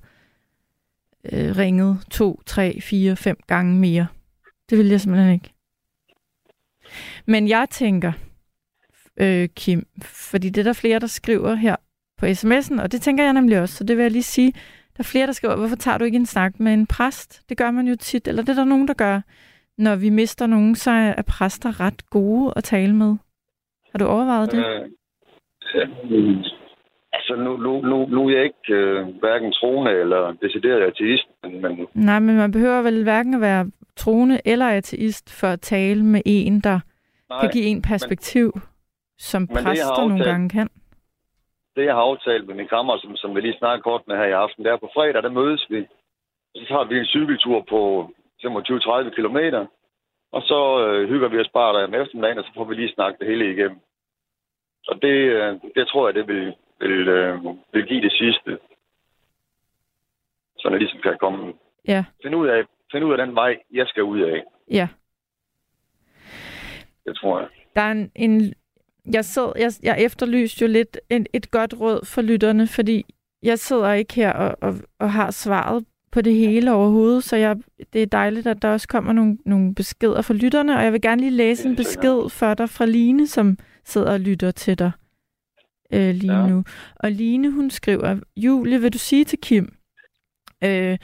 øh, 1.26 1.58
ringet 1.58 1.98
to, 2.12 2.42
tre, 2.46 2.82
fire, 2.82 3.16
fem 3.16 3.38
gange 3.48 3.80
mere. 3.80 4.08
Det 4.70 4.78
vil 4.78 4.88
jeg 4.88 5.02
simpelthen 5.02 5.34
ikke. 5.34 5.54
Men 7.26 7.48
jeg 7.48 7.68
tænker, 7.70 8.12
øh, 9.18 9.50
Kim, 9.56 9.88
fordi 10.02 10.50
det 10.50 10.62
er 10.62 10.64
der 10.64 10.74
flere, 10.74 11.00
der 11.00 11.08
skriver 11.08 11.56
her 11.56 11.76
på 12.18 12.26
sms'en, 12.26 12.82
og 12.82 12.92
det 12.92 13.02
tænker 13.02 13.24
jeg 13.24 13.34
nemlig 13.34 13.62
også, 13.62 13.76
så 13.76 13.84
det 13.84 13.98
vil 13.98 14.04
jeg 14.04 14.12
lige 14.12 14.24
sige. 14.24 14.52
Der 14.98 15.00
er 15.00 15.04
flere, 15.04 15.28
der 15.28 15.34
skriver, 15.34 15.56
hvorfor 15.56 15.76
tager 15.76 15.98
du 15.98 16.06
ikke 16.06 16.16
en 16.16 16.26
snak 16.26 16.60
med 16.60 16.74
en 16.74 16.88
præst? 16.88 17.50
Det 17.50 17.58
gør 17.58 17.72
man 17.72 17.88
jo 17.88 17.96
tit, 17.96 18.28
eller 18.28 18.42
det 18.42 18.50
er 18.50 18.56
der 18.56 18.64
nogen, 18.64 18.88
der 18.88 18.94
gør. 18.94 19.22
Når 19.78 19.96
vi 19.96 20.10
mister 20.10 20.48
nogen, 20.48 20.76
så 20.76 20.92
er 20.92 21.22
præster 21.22 21.80
ret 21.80 22.10
gode 22.10 22.54
at 22.56 22.64
tale 22.64 22.96
med. 22.96 23.16
Har 23.92 24.00
du 24.00 24.06
overvejet 24.06 24.52
det? 24.52 24.58
Øh, 24.58 24.90
ja 25.76 25.86
altså, 27.14 27.36
nu, 27.36 27.58
nu, 27.58 27.82
nu, 27.82 28.06
nu 28.06 28.28
er 28.28 28.32
jeg 28.36 28.44
ikke 28.44 28.74
øh, 28.74 29.08
hverken 29.20 29.52
troende 29.52 29.92
eller 29.92 30.34
decideret 30.42 30.82
ateist, 30.82 31.28
men, 31.44 31.62
men 31.62 31.88
Nej, 31.94 32.20
men 32.20 32.36
man 32.38 32.52
behøver 32.52 32.82
vel 32.82 33.04
hverken 33.04 33.34
at 33.34 33.42
være 33.42 33.72
troende 33.96 34.42
eller 34.46 34.68
ateist 34.68 35.40
for 35.40 35.48
at 35.48 35.62
tale 35.62 36.04
med 36.06 36.22
en, 36.26 36.60
der 36.62 36.80
nej, 37.30 37.40
kan 37.42 37.50
give 37.54 37.66
en 37.66 37.82
perspektiv, 37.82 38.52
som 39.18 39.48
det, 39.48 39.56
jeg 39.56 39.64
har 39.64 39.70
præster 39.70 39.98
nogle 40.02 40.14
aftalt- 40.14 40.26
gange 40.30 40.50
kan. 40.50 40.70
det, 41.76 41.86
jeg 41.86 41.94
har 41.94 42.02
aftalt 42.02 42.48
med 42.48 42.56
min 42.56 42.68
kammer, 42.68 42.98
som, 42.98 43.16
som 43.16 43.36
vi 43.36 43.42
lige 43.42 43.58
snakker 43.58 43.82
kort 43.84 44.02
med 44.08 44.16
her 44.18 44.26
i 44.26 44.32
aften, 44.44 44.64
det 44.66 44.72
er 44.72 44.78
på 44.78 44.90
fredag, 44.96 45.24
der 45.24 45.30
mødes 45.30 45.66
vi. 45.70 45.88
Så 46.56 46.66
tager 46.68 46.84
vi 46.90 46.98
en 47.00 47.06
cykeltur 47.06 47.66
på 47.70 48.10
25-30 48.46 49.16
kilometer, 49.16 49.66
og 50.32 50.42
så 50.42 50.60
øh, 50.88 51.10
hygger 51.10 51.28
vi 51.30 51.40
os 51.40 51.50
bare 51.54 51.74
der 51.80 51.88
om 51.88 51.94
eftermiddagen, 51.94 52.38
og 52.38 52.44
så 52.44 52.52
får 52.56 52.64
vi 52.66 52.76
lige 52.76 52.94
snakket 52.94 53.20
det 53.20 53.28
hele 53.28 53.52
igennem. 53.54 53.80
Og 54.88 54.96
det, 55.02 55.16
øh, 55.38 55.54
det 55.76 55.88
tror 55.88 56.08
jeg, 56.08 56.16
det 56.16 56.28
vil, 56.28 56.54
vil, 56.80 57.08
øh, 57.08 57.44
vil 57.74 57.86
give 57.88 58.02
det 58.02 58.12
sidste. 58.12 58.58
Så 60.58 60.70
jeg 60.72 60.80
ligesom 60.80 61.00
kan 61.04 61.18
komme 61.20 61.54
Ja, 61.88 62.06
finde 62.24 62.38
ud 62.38 62.48
af, 62.48 62.64
finde 62.92 63.08
ud 63.08 63.12
af 63.12 63.18
den 63.26 63.36
vej, 63.36 63.58
jeg 63.74 63.88
skal 63.88 64.04
ud 64.04 64.20
af. 64.22 64.44
ja. 64.72 64.88
Det 67.06 67.18
tror 67.18 67.40
jeg. 67.40 67.48
Der 67.76 67.82
er 67.82 67.92
en, 67.92 68.12
en 68.16 68.54
jeg, 69.14 69.26
sad, 69.26 69.52
jeg, 69.60 69.72
jeg 69.84 69.96
efterlyste 70.00 70.66
jo 70.66 70.72
lidt 70.72 71.00
et, 71.10 71.28
et 71.34 71.52
godt 71.52 71.74
råd 71.80 72.06
for 72.06 72.22
lytterne, 72.22 72.68
fordi 72.68 73.06
jeg 73.44 73.60
sidder 73.60 73.94
ikke 73.94 74.14
her 74.14 74.34
og, 74.34 74.58
og, 74.62 74.76
og 75.00 75.12
har 75.12 75.32
svaret 75.32 75.86
på 76.12 76.22
det 76.22 76.36
hele 76.36 76.72
overhovedet, 76.74 77.24
så 77.24 77.36
jeg, 77.36 77.58
det 77.94 78.04
er 78.04 78.06
dejligt, 78.06 78.48
at 78.48 78.62
der 78.62 78.70
også 78.74 78.88
kommer 78.88 79.14
nogle, 79.14 79.38
nogle 79.46 79.76
beskeder 79.76 80.22
fra 80.22 80.34
lytterne, 80.34 80.76
og 80.78 80.84
jeg 80.84 80.94
vil 80.94 81.02
gerne 81.02 81.22
lige 81.22 81.32
læse 81.32 81.70
en 81.70 81.76
besked 81.76 82.30
for 82.30 82.54
dig 82.54 82.70
fra 82.70 82.86
Line, 82.86 83.28
som 83.28 83.58
sidder 83.84 84.12
og 84.14 84.20
lytter 84.20 84.52
til 84.52 84.80
dig 84.80 84.92
øh, 85.94 86.16
lige 86.16 86.34
ja. 86.42 86.48
Nu. 86.48 86.64
Og 86.96 87.12
Line, 87.12 87.52
hun 87.52 87.70
skriver, 87.70 88.20
Julie, 88.38 88.82
vil 88.82 88.94
du 88.94 88.98
sige 88.98 89.26
til 89.26 89.40
Kim, 89.42 89.74
øh, 90.64 90.98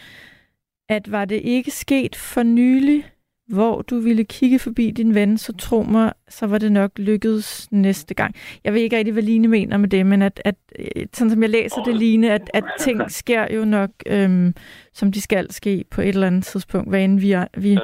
at 0.89 1.11
var 1.11 1.25
det 1.25 1.41
ikke 1.43 1.71
sket 1.71 2.15
for 2.15 2.43
nylig, 2.43 3.03
hvor 3.47 3.81
du 3.81 3.99
ville 3.99 4.23
kigge 4.23 4.59
forbi 4.59 4.91
din 4.91 5.15
ven, 5.15 5.37
så 5.37 5.53
tro 5.53 5.81
mig, 5.83 6.13
så 6.29 6.47
var 6.47 6.57
det 6.57 6.71
nok 6.71 6.91
lykkedes 6.99 7.67
næste 7.71 8.13
gang. 8.13 8.35
Jeg 8.63 8.73
ved 8.73 8.81
ikke 8.81 8.97
rigtig, 8.97 9.13
hvad 9.13 9.23
Line 9.23 9.47
mener 9.47 9.77
med 9.77 9.89
det, 9.89 10.05
men 10.05 10.21
at, 10.21 10.41
at 10.45 10.55
øh, 10.79 11.05
sådan 11.13 11.31
som 11.31 11.41
jeg 11.41 11.49
læser 11.49 11.83
det, 11.83 11.95
Line, 11.95 12.31
at, 12.31 12.49
at 12.53 12.63
ting 12.79 13.11
sker 13.11 13.55
jo 13.55 13.65
nok, 13.65 13.89
øhm, 14.07 14.53
som 14.93 15.11
de 15.11 15.21
skal 15.21 15.51
ske 15.51 15.85
på 15.91 16.01
et 16.01 16.07
eller 16.09 16.27
andet 16.27 16.45
tidspunkt, 16.45 16.89
hvad 16.89 17.03
end 17.03 17.19
vi, 17.19 17.31
er- 17.31 17.47
vi, 17.57 17.77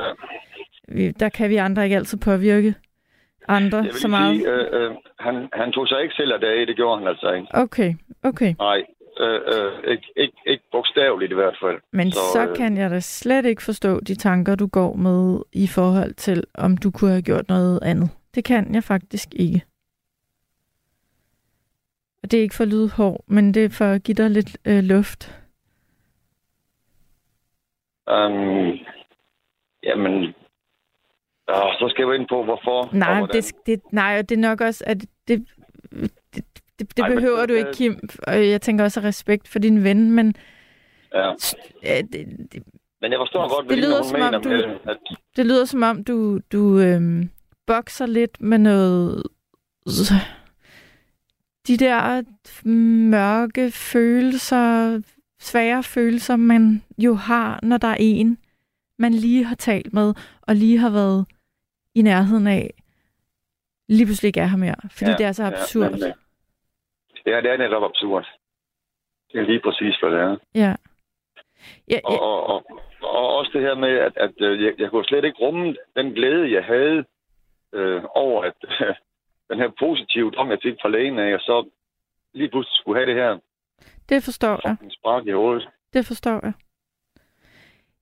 vi, 0.87 1.11
der 1.11 1.29
kan 1.29 1.49
vi 1.49 1.55
andre 1.55 1.83
ikke 1.83 1.95
altid 1.95 2.17
påvirke 2.17 2.75
andre 3.47 3.91
så 3.91 4.07
meget. 4.07 4.35
sige, 4.35 4.49
øh, 4.49 4.67
øh, 4.71 4.91
han, 5.19 5.49
han 5.53 5.71
tog 5.71 5.87
sig 5.87 6.01
ikke 6.01 6.15
selv 6.15 6.33
af 6.33 6.39
dage, 6.39 6.65
det 6.65 6.75
gjorde 6.75 6.99
han 6.99 7.07
altså 7.07 7.31
ikke. 7.31 7.47
Okay, 7.53 7.93
okay. 8.23 8.53
Nej, 8.59 8.85
øh, 9.19 9.41
øh, 9.53 9.91
ikke, 9.91 10.07
ikke, 10.15 10.37
ikke 10.47 10.63
bogstaveligt 10.71 11.31
i 11.31 11.35
hvert 11.35 11.57
fald. 11.61 11.79
Men 11.93 12.11
så, 12.11 12.19
Så, 12.19 12.31
så 12.33 12.47
øh, 12.49 12.55
kan 12.55 12.77
jeg 12.77 12.89
da 12.91 12.99
slet 12.99 13.45
ikke 13.45 13.63
forstå 13.63 13.99
de 13.99 14.15
tanker, 14.15 14.55
du 14.55 14.67
går 14.67 14.93
med 14.95 15.39
i 15.53 15.67
forhold 15.67 16.13
til, 16.13 16.43
om 16.53 16.77
du 16.77 16.91
kunne 16.91 17.11
have 17.11 17.21
gjort 17.21 17.49
noget 17.49 17.79
andet. 17.83 18.09
Det 18.35 18.43
kan 18.43 18.75
jeg 18.75 18.83
faktisk 18.83 19.29
ikke. 19.35 19.61
Og 22.23 22.31
det 22.31 22.37
er 22.37 22.41
ikke 22.41 22.55
for 22.55 22.63
at 22.63 22.67
lyde 22.67 22.89
hård, 22.89 23.23
men 23.27 23.53
det 23.53 23.65
er 23.65 23.69
for 23.69 23.85
at 23.85 24.03
give 24.03 24.15
dig 24.15 24.29
lidt 24.29 24.57
øh, 24.65 24.83
luft. 24.83 25.37
Um, 28.11 28.79
jamen, 29.83 30.33
øh, 31.49 31.55
så 31.55 31.87
skal 31.89 32.01
jo 32.03 32.11
ind 32.11 32.27
på, 32.29 32.43
hvorfor. 32.43 32.81
og 32.87 32.95
Nej, 32.95 33.21
det, 33.33 33.51
det, 33.65 33.81
nej, 33.91 34.17
og 34.19 34.29
det 34.29 34.35
er 34.35 34.39
nok 34.41 34.61
også, 34.61 34.83
at 34.87 35.01
det, 35.01 35.09
det, 35.27 35.45
det, 36.35 36.45
det 36.79 36.99
Ej, 36.99 37.09
men 37.09 37.17
behøver 37.17 37.39
det- 37.39 37.49
du 37.49 37.53
ikke, 37.53 37.71
Kim. 37.73 38.09
Og 38.27 38.49
jeg 38.49 38.61
tænker 38.61 38.83
også 38.83 38.99
respekt 38.99 39.47
for 39.47 39.59
din 39.59 39.83
ven, 39.83 40.11
men 40.11 40.35
Ja. 41.13 41.31
det, 41.83 42.11
det, 42.51 42.63
Men 43.01 43.11
jeg 43.11 43.19
forstår 43.19 43.41
godt, 43.57 43.63
Det 43.63 43.65
hvad 43.67 43.75
Line, 43.75 43.87
lyder 43.87 44.03
som 44.03 44.19
mener 44.19 44.37
om, 44.37 44.43
du- 44.43 44.49
med, 44.49 44.63
at 44.87 44.97
det 45.35 45.45
lyder 45.45 45.65
som 45.65 45.83
om, 45.83 46.03
du, 46.03 46.39
du 46.51 46.79
øhm, 46.79 47.29
bokser 47.67 48.05
lidt 48.05 48.41
med 48.41 48.57
noget... 48.57 49.23
De 51.67 51.77
der 51.77 52.21
mørke 53.09 53.71
følelser, 53.71 55.01
svære 55.39 55.83
følelser, 55.83 56.35
man 56.35 56.83
jo 56.97 57.13
har, 57.13 57.59
når 57.63 57.77
der 57.77 57.87
er 57.87 57.97
en, 57.99 58.37
man 59.01 59.13
lige 59.13 59.43
har 59.43 59.55
talt 59.55 59.93
med, 59.93 60.13
og 60.47 60.55
lige 60.55 60.77
har 60.77 60.89
været 60.89 61.25
i 61.95 62.01
nærheden 62.01 62.47
af, 62.47 62.69
lige 63.89 64.05
pludselig 64.05 64.27
ikke 64.27 64.39
er 64.39 64.45
her 64.53 64.57
mere. 64.57 64.81
Fordi 64.97 65.11
ja, 65.11 65.17
det 65.17 65.25
er 65.25 65.31
så 65.31 65.43
absurd. 65.43 65.91
Ja, 65.91 66.07
øh, 66.07 66.13
ja, 67.25 67.41
det 67.41 67.49
er 67.51 67.57
netop 67.57 67.83
absurd. 67.83 68.25
Det 69.31 69.39
er 69.39 69.45
lige 69.45 69.61
præcis, 69.65 69.95
hvad 69.99 70.11
det 70.11 70.19
er. 70.19 70.37
Ja. 70.55 70.75
Ja, 71.89 71.99
Og, 72.03 72.11
ja, 72.13 72.17
og, 72.19 72.47
og, 72.47 72.59
og 73.01 73.35
også 73.37 73.51
det 73.53 73.61
her 73.61 73.75
med, 73.75 73.93
at, 74.07 74.13
at 74.17 74.35
øh, 74.37 74.63
jeg, 74.63 74.73
jeg 74.77 74.89
kunne 74.89 75.05
slet 75.05 75.25
ikke 75.25 75.39
rumme 75.39 75.75
den 75.95 76.07
glæde, 76.13 76.53
jeg 76.53 76.63
havde 76.63 77.05
øh, 77.73 78.03
over, 78.15 78.43
at 78.43 78.57
øh, 78.63 78.95
den 79.49 79.57
her 79.59 79.71
positive 79.79 80.31
dom, 80.31 80.49
jeg 80.51 80.59
fik 80.63 80.75
fra 80.81 80.89
lægen 80.89 81.19
af, 81.19 81.33
og 81.33 81.39
så 81.39 81.69
lige 82.33 82.49
pludselig 82.49 82.77
skulle 82.77 82.99
have 82.99 83.09
det 83.11 83.15
her 83.23 83.39
det 84.09 84.23
forstår 84.23 84.59
jeg. 84.63 85.27
i 85.27 85.31
hovedet. 85.31 85.69
Det 85.93 86.05
forstår 86.05 86.39
jeg. 86.43 86.53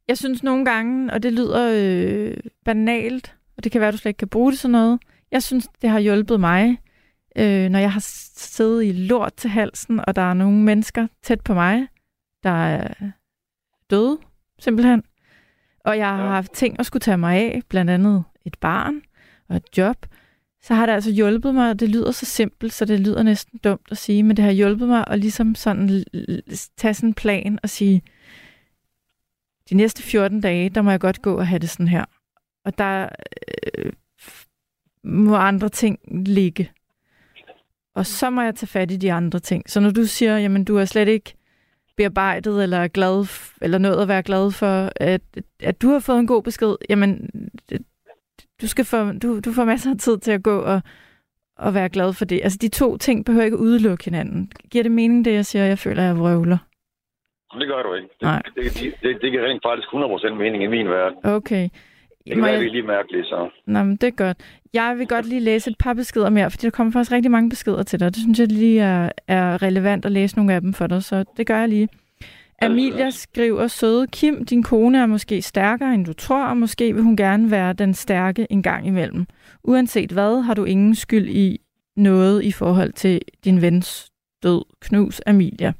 Jeg 0.09 0.17
synes 0.17 0.43
nogle 0.43 0.65
gange, 0.65 1.13
og 1.13 1.23
det 1.23 1.33
lyder 1.33 1.71
øh, 1.75 2.37
banalt, 2.65 3.35
og 3.57 3.63
det 3.63 3.71
kan 3.71 3.81
være, 3.81 3.87
at 3.87 3.93
du 3.93 3.97
slet 3.97 4.09
ikke 4.09 4.17
kan 4.17 4.27
bruge 4.27 4.51
det 4.51 4.59
sådan 4.59 4.71
noget, 4.71 4.99
jeg 5.31 5.43
synes, 5.43 5.67
det 5.81 5.89
har 5.89 5.99
hjulpet 5.99 6.39
mig 6.39 6.77
øh, 7.35 7.69
når 7.69 7.79
jeg 7.79 7.91
har 7.91 7.99
siddet 8.35 8.83
i 8.85 8.91
lort 8.91 9.33
til 9.33 9.49
halsen, 9.49 9.99
og 10.07 10.15
der 10.15 10.21
er 10.21 10.33
nogle 10.33 10.57
mennesker 10.57 11.07
tæt 11.23 11.41
på 11.41 11.53
mig, 11.53 11.87
der 12.43 12.49
er 12.49 12.93
døde, 13.89 14.17
simpelthen. 14.59 15.03
Og 15.85 15.97
jeg 15.97 16.07
har 16.07 16.23
Ja. 16.25 16.29
haft 16.29 16.51
ting 16.51 16.79
at 16.79 16.85
skulle 16.85 17.01
tage 17.01 17.17
mig 17.17 17.37
af, 17.37 17.61
blandt 17.69 17.91
andet 17.91 18.23
et 18.45 18.57
barn 18.61 19.01
og 19.49 19.55
et 19.55 19.77
job, 19.77 20.05
så 20.61 20.73
har 20.73 20.85
det 20.85 20.93
altså 20.93 21.11
hjulpet 21.11 21.55
mig, 21.55 21.69
og 21.69 21.79
det 21.79 21.89
lyder 21.89 22.11
så 22.11 22.25
simpelt, 22.25 22.73
så 22.73 22.85
det 22.85 22.99
lyder 22.99 23.23
næsten 23.23 23.59
dumt 23.63 23.87
at 23.91 23.97
sige, 23.97 24.23
men 24.23 24.37
det 24.37 24.45
har 24.45 24.51
hjulpet 24.51 24.87
mig 24.87 25.03
at 25.07 25.19
ligesom 25.19 25.55
sådan 25.55 26.03
tage 26.77 26.93
sådan 26.93 27.09
en 27.09 27.13
plan 27.13 27.59
og 27.63 27.69
sige, 27.69 28.01
de 29.69 29.75
næste 29.75 30.03
14 30.03 30.41
dage, 30.41 30.69
der 30.69 30.81
må 30.81 30.91
jeg 30.91 30.99
godt 30.99 31.21
gå 31.21 31.37
og 31.37 31.47
have 31.47 31.59
det 31.59 31.69
sådan 31.69 31.87
her. 31.87 32.05
Og 32.65 32.77
der 32.77 33.09
øh, 33.77 33.91
må 35.03 35.35
andre 35.35 35.69
ting 35.69 35.99
ligge. 36.25 36.71
Og 37.95 38.05
så 38.05 38.29
må 38.29 38.41
jeg 38.41 38.55
tage 38.55 38.67
fat 38.67 38.91
i 38.91 38.97
de 38.97 39.13
andre 39.13 39.39
ting. 39.39 39.69
Så 39.69 39.79
når 39.79 39.91
du 39.91 40.05
siger, 40.05 40.37
jamen 40.37 40.63
du 40.63 40.77
er 40.77 40.85
slet 40.85 41.07
ikke 41.07 41.33
bearbejdet 41.97 42.63
eller 42.63 42.87
glad 42.87 43.25
eller 43.61 43.77
noget 43.77 44.01
at 44.01 44.07
være 44.07 44.23
glad 44.23 44.51
for, 44.51 44.91
at, 44.95 45.21
at 45.59 45.81
du 45.81 45.89
har 45.89 45.99
fået 45.99 46.19
en 46.19 46.27
god 46.27 46.43
besked, 46.43 46.75
jamen 46.89 47.29
du 48.61 48.67
skal 48.67 48.85
få, 48.85 49.11
du, 49.11 49.39
du 49.39 49.53
får 49.53 49.65
masser 49.65 49.91
af 49.91 49.97
tid 49.97 50.17
til 50.17 50.31
at 50.31 50.43
gå 50.43 50.59
og, 50.59 50.81
og 51.57 51.73
være 51.73 51.89
glad 51.89 52.13
for 52.13 52.25
det. 52.25 52.39
Altså 52.43 52.57
de 52.61 52.67
to 52.67 52.97
ting 52.97 53.25
behøver 53.25 53.45
ikke 53.45 53.59
udelukke 53.59 54.05
hinanden. 54.05 54.51
Giver 54.69 54.83
det 54.83 54.91
mening, 54.91 55.25
det 55.25 55.33
jeg 55.33 55.45
siger, 55.45 55.65
jeg 55.65 55.79
føler, 55.79 56.03
jeg 56.03 56.19
vrøvler? 56.19 56.57
Det 57.53 57.67
gør 57.67 57.83
du 57.83 57.93
ikke. 57.93 58.09
Nej. 58.21 58.41
det, 58.55 58.63
det, 58.63 58.93
det, 59.03 59.21
det 59.21 59.31
giver 59.31 59.45
rent 59.45 59.63
faktisk 59.65 59.87
100% 59.87 60.33
mening 60.33 60.63
i 60.63 60.67
min 60.67 60.87
verden. 60.89 61.17
Okay. 61.23 61.69
Det 62.25 62.33
kan 62.33 62.43
være, 62.43 62.51
jeg- 62.51 62.59
det 62.59 62.67
er 62.67 62.71
lige 62.71 62.83
mærkeligt, 62.87 63.25
så. 63.25 63.49
Nå, 63.67 63.83
men 63.83 63.95
det 63.95 64.07
er 64.07 64.11
godt. 64.11 64.37
Jeg 64.73 64.95
vil 64.97 65.07
godt 65.07 65.25
lige 65.25 65.41
læse 65.41 65.69
et 65.71 65.77
par 65.77 65.93
beskeder 65.93 66.29
mere, 66.29 66.51
fordi 66.51 66.65
der 66.65 66.71
kommer 66.71 66.93
faktisk 66.93 67.11
rigtig 67.11 67.31
mange 67.31 67.49
beskeder 67.49 67.83
til 67.83 67.99
dig. 67.99 68.07
Det 68.15 68.21
synes 68.21 68.39
jeg 68.39 68.47
lige 68.47 68.81
er, 68.81 69.09
er 69.27 69.61
relevant 69.61 70.05
at 70.05 70.11
læse 70.11 70.35
nogle 70.35 70.53
af 70.53 70.61
dem 70.61 70.73
for 70.73 70.87
dig, 70.87 71.03
så 71.03 71.23
det 71.37 71.47
gør 71.47 71.59
jeg 71.59 71.69
lige. 71.69 71.89
Amelia 72.61 73.09
skriver, 73.09 73.67
søde 73.67 74.07
Kim, 74.07 74.45
din 74.45 74.63
kone 74.63 74.97
er 75.01 75.05
måske 75.05 75.41
stærkere, 75.41 75.93
end 75.93 76.05
du 76.05 76.13
tror, 76.13 76.45
og 76.45 76.57
måske 76.57 76.93
vil 76.93 77.03
hun 77.03 77.17
gerne 77.17 77.51
være 77.51 77.73
den 77.73 77.93
stærke 77.93 78.47
en 78.49 78.63
gang 78.63 78.87
imellem. 78.87 79.25
Uanset 79.63 80.11
hvad, 80.11 80.41
har 80.41 80.53
du 80.53 80.63
ingen 80.63 80.95
skyld 80.95 81.29
i 81.29 81.57
noget 81.97 82.43
i 82.43 82.51
forhold 82.51 82.93
til 82.93 83.21
din 83.45 83.61
vens 83.61 84.11
død. 84.43 84.61
Knus 84.81 85.21
Amelia. 85.27 85.73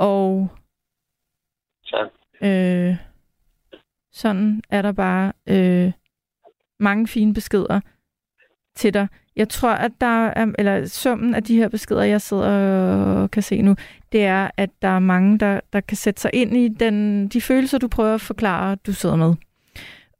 Og 0.00 0.48
Tak. 1.90 2.08
Øh, 2.42 2.96
sådan 4.12 4.62
er 4.70 4.82
der 4.82 4.92
bare 4.92 5.32
øh, 5.48 5.92
mange 6.80 7.08
fine 7.08 7.34
beskeder 7.34 7.80
til 8.76 8.94
dig. 8.94 9.08
Jeg 9.36 9.48
tror, 9.48 9.70
at 9.70 9.92
der 10.00 10.26
er, 10.26 10.52
eller 10.58 10.86
summen 10.86 11.34
af 11.34 11.42
de 11.42 11.56
her 11.56 11.68
beskeder, 11.68 12.02
jeg 12.02 12.20
sidder 12.20 12.50
og 13.22 13.30
kan 13.30 13.42
se 13.42 13.62
nu, 13.62 13.74
det 14.12 14.24
er, 14.24 14.50
at 14.56 14.70
der 14.82 14.88
er 14.88 14.98
mange, 14.98 15.38
der, 15.38 15.60
der 15.72 15.80
kan 15.80 15.96
sætte 15.96 16.20
sig 16.20 16.30
ind 16.34 16.56
i 16.56 16.68
den, 16.68 17.28
de 17.28 17.40
følelser, 17.40 17.78
du 17.78 17.88
prøver 17.88 18.14
at 18.14 18.20
forklare, 18.20 18.74
du 18.74 18.92
sidder 18.92 19.16
med. 19.16 19.34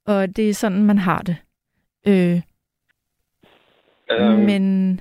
Og 0.07 0.37
det 0.37 0.51
er 0.51 0.55
sådan, 0.55 0.85
man 0.85 0.99
har 0.99 1.23
det. 1.23 1.37
Øh, 2.07 2.43
Øhm, 4.13 4.39
men 4.39 4.95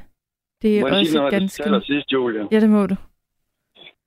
det 0.61 0.79
er 0.79 1.03
sige 1.05 1.21
også 1.21 1.31
til 1.31 1.39
ganske... 1.39 1.63
allersidst, 1.63 2.13
Julie? 2.13 2.47
Ja, 2.51 2.59
det 2.59 2.69
må 2.69 2.85
du. 2.85 2.95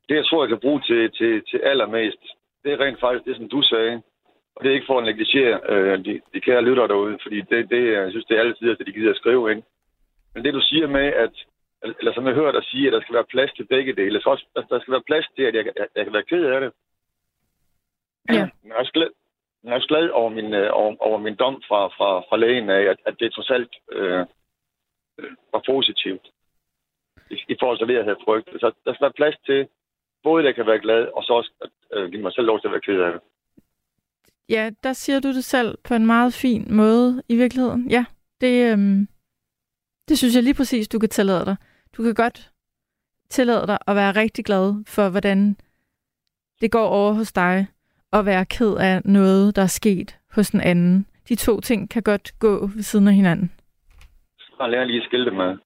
Det, 0.09 0.15
jeg 0.17 0.27
tror, 0.27 0.45
jeg 0.45 0.49
kan 0.49 0.61
bruge 0.61 0.81
til, 0.81 1.11
til, 1.11 1.43
til 1.51 1.59
allermest, 1.59 2.23
det 2.65 2.73
er 2.73 2.81
rent 2.81 3.01
faktisk 3.01 3.25
det, 3.25 3.37
som 3.37 3.49
du 3.49 3.63
sagde. 3.63 4.03
Og 4.55 4.65
det 4.65 4.71
er 4.71 4.75
ikke 4.75 4.87
for 4.87 4.99
at 4.99 5.05
negligere 5.05 5.61
øh, 5.69 6.05
de, 6.05 6.21
de 6.35 6.41
kære 6.41 6.65
lyttere 6.65 6.89
derude, 6.89 7.19
fordi 7.23 7.41
det, 7.41 7.71
det, 7.71 7.93
jeg 7.93 8.11
synes, 8.11 8.27
det 8.27 8.37
er 8.37 8.41
altid, 8.41 8.71
at 8.71 8.87
de 8.87 8.93
gider 8.93 9.11
at 9.11 9.17
skrive 9.17 9.53
ind. 9.53 9.63
Men 10.35 10.45
det, 10.45 10.55
du 10.55 10.61
siger 10.61 10.87
med, 10.87 11.07
at, 11.25 11.35
eller 11.83 12.15
som 12.15 12.27
jeg 12.27 12.35
hører 12.35 12.53
dig 12.53 12.65
sige, 12.65 12.87
at 12.87 12.93
der 12.93 13.01
skal 13.01 13.15
være 13.15 13.33
plads 13.35 13.53
til 13.53 13.67
begge 13.67 13.93
dele. 13.93 14.21
Så 14.21 14.31
også, 14.31 14.47
der 14.71 14.81
skal 14.81 14.93
være 14.93 15.09
plads 15.11 15.27
til, 15.37 15.43
at 15.43 15.55
jeg, 15.55 15.65
jeg, 15.67 15.87
jeg 15.97 16.05
kan 16.05 16.13
være 16.13 16.31
ked 16.31 16.45
af 16.45 16.61
det. 16.61 16.73
Ja. 18.31 18.49
Men 18.63 18.69
jeg 18.69 18.75
er 18.75 18.79
også 18.79 18.93
glad, 18.93 19.11
jeg 19.65 19.71
er 19.71 19.75
også 19.75 19.89
glad 19.89 20.09
over, 20.09 20.31
min, 20.31 20.55
øh, 20.55 20.71
over, 20.73 20.97
over 21.01 21.19
min 21.19 21.37
dom 21.37 21.63
fra, 21.69 21.87
fra, 21.87 22.21
fra 22.29 22.37
lægen 22.37 22.71
af, 22.71 22.83
at, 22.83 22.97
at 23.07 23.15
det 23.21 23.33
trods 23.33 23.51
alt 23.51 23.73
øh, 23.93 24.27
øh, 25.19 25.31
var 25.53 25.63
positivt 25.67 26.27
i, 27.31 27.35
i 27.49 27.57
forhold 27.61 27.79
til 27.79 27.89
det, 27.89 27.95
jeg 27.95 28.05
havde 28.05 28.25
frygtet. 28.25 28.61
Så 28.61 28.73
der 28.85 28.93
skal 28.93 29.05
være 29.05 29.21
plads 29.21 29.37
til, 29.47 29.69
både 30.23 30.45
jeg 30.45 30.55
kan 30.55 30.67
være 30.67 30.81
glad, 30.81 31.03
og 31.17 31.23
så 31.23 31.33
også 31.33 31.53
at 31.61 31.71
øh, 31.93 32.11
give 32.11 32.23
mig 32.23 32.33
selv 32.33 32.47
lov 32.47 32.61
til 32.61 32.69
at 32.69 32.73
være 32.73 32.81
ked 32.81 33.01
af 33.01 33.13
det. 33.13 33.21
Ja, 34.49 34.71
der 34.83 34.93
siger 34.93 35.21
du 35.21 35.29
det 35.29 35.45
selv 35.45 35.79
på 35.85 35.95
en 35.95 36.07
meget 36.07 36.35
fin 36.35 36.67
måde 36.75 37.23
i 37.29 37.37
virkeligheden. 37.37 37.91
Ja, 37.91 38.05
det, 38.41 38.73
øhm, 38.73 39.09
det 40.09 40.19
synes 40.19 40.35
jeg 40.35 40.43
lige 40.43 40.55
præcis, 40.55 40.89
du 40.89 40.99
kan 40.99 41.09
tillade 41.09 41.45
dig. 41.45 41.57
Du 41.97 42.03
kan 42.03 42.15
godt 42.15 42.51
tillade 43.29 43.67
dig 43.67 43.79
at 43.87 43.97
være 43.97 44.13
rigtig 44.13 44.45
glad 44.45 44.85
for, 44.87 45.09
hvordan 45.09 45.57
det 46.61 46.73
går 46.73 46.87
over 46.87 47.13
hos 47.13 47.33
dig, 47.33 47.67
og 48.11 48.27
være 48.27 48.45
ked 48.45 48.75
af 48.77 49.03
noget, 49.05 49.57
der 49.57 49.63
er 49.63 49.67
sket 49.67 50.19
hos 50.35 50.51
den 50.51 50.61
anden. 50.61 51.07
De 51.29 51.35
to 51.35 51.61
ting 51.61 51.91
kan 51.91 52.03
godt 52.03 52.39
gå 52.39 52.67
ved 52.67 52.83
siden 52.83 53.09
af 53.09 53.15
hinanden. 53.15 53.53
Så 54.39 54.67
lærer 54.67 54.85
lige 54.85 55.01
at 55.01 55.07
skille 55.07 55.27
det 55.27 55.35
med. 55.35 55.57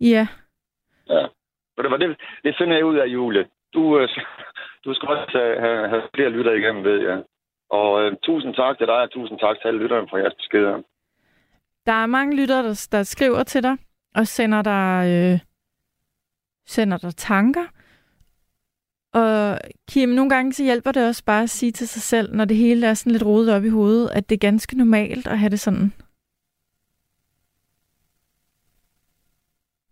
Ja, 0.00 0.26
Ja. 1.08 1.26
Og 1.76 1.84
det, 1.84 2.00
det, 2.00 2.16
det 2.44 2.54
finder 2.58 2.76
jeg 2.76 2.84
ud 2.84 2.96
af, 2.96 3.06
Julie. 3.06 3.46
Du, 3.74 3.98
øh, 3.98 4.08
du 4.84 4.94
skal 4.94 5.08
også 5.08 5.38
have, 5.38 5.60
have, 5.60 5.88
have 5.88 6.02
flere 6.14 6.30
lytter 6.30 6.52
igennem, 6.52 6.84
ved 6.84 7.00
jeg. 7.08 7.22
Og 7.70 8.02
øh, 8.02 8.16
tusind 8.22 8.54
tak 8.54 8.78
til 8.78 8.86
dig, 8.86 9.00
og 9.02 9.10
tusind 9.10 9.38
tak 9.38 9.56
til 9.60 9.68
alle 9.68 9.80
lytterne 9.80 10.08
for 10.10 10.16
jeres 10.16 10.34
beskeder. 10.34 10.82
der 11.86 11.92
er 11.92 12.06
mange 12.06 12.36
lyttere, 12.36 12.62
der, 12.62 12.88
der 12.92 13.02
skriver 13.02 13.42
til 13.42 13.62
dig, 13.62 13.76
og 14.14 14.26
sender 14.26 14.62
dig, 14.62 15.04
øh, 15.08 15.40
sender 16.66 16.98
dig 16.98 17.16
tanker. 17.16 17.66
Og 19.12 19.58
Kim, 19.88 20.08
nogle 20.08 20.30
gange 20.30 20.52
så 20.52 20.62
hjælper 20.64 20.92
det 20.92 21.08
også 21.08 21.24
bare 21.24 21.42
at 21.42 21.50
sige 21.50 21.72
til 21.72 21.88
sig 21.88 22.02
selv, 22.02 22.34
når 22.34 22.44
det 22.44 22.56
hele 22.56 22.86
er 22.86 22.94
sådan 22.94 23.12
lidt 23.12 23.26
rodet 23.26 23.54
op 23.56 23.64
i 23.64 23.68
hovedet, 23.68 24.10
at 24.10 24.28
det 24.28 24.34
er 24.34 24.46
ganske 24.48 24.78
normalt 24.78 25.26
at 25.26 25.38
have 25.38 25.50
det 25.50 25.60
sådan. 25.60 25.92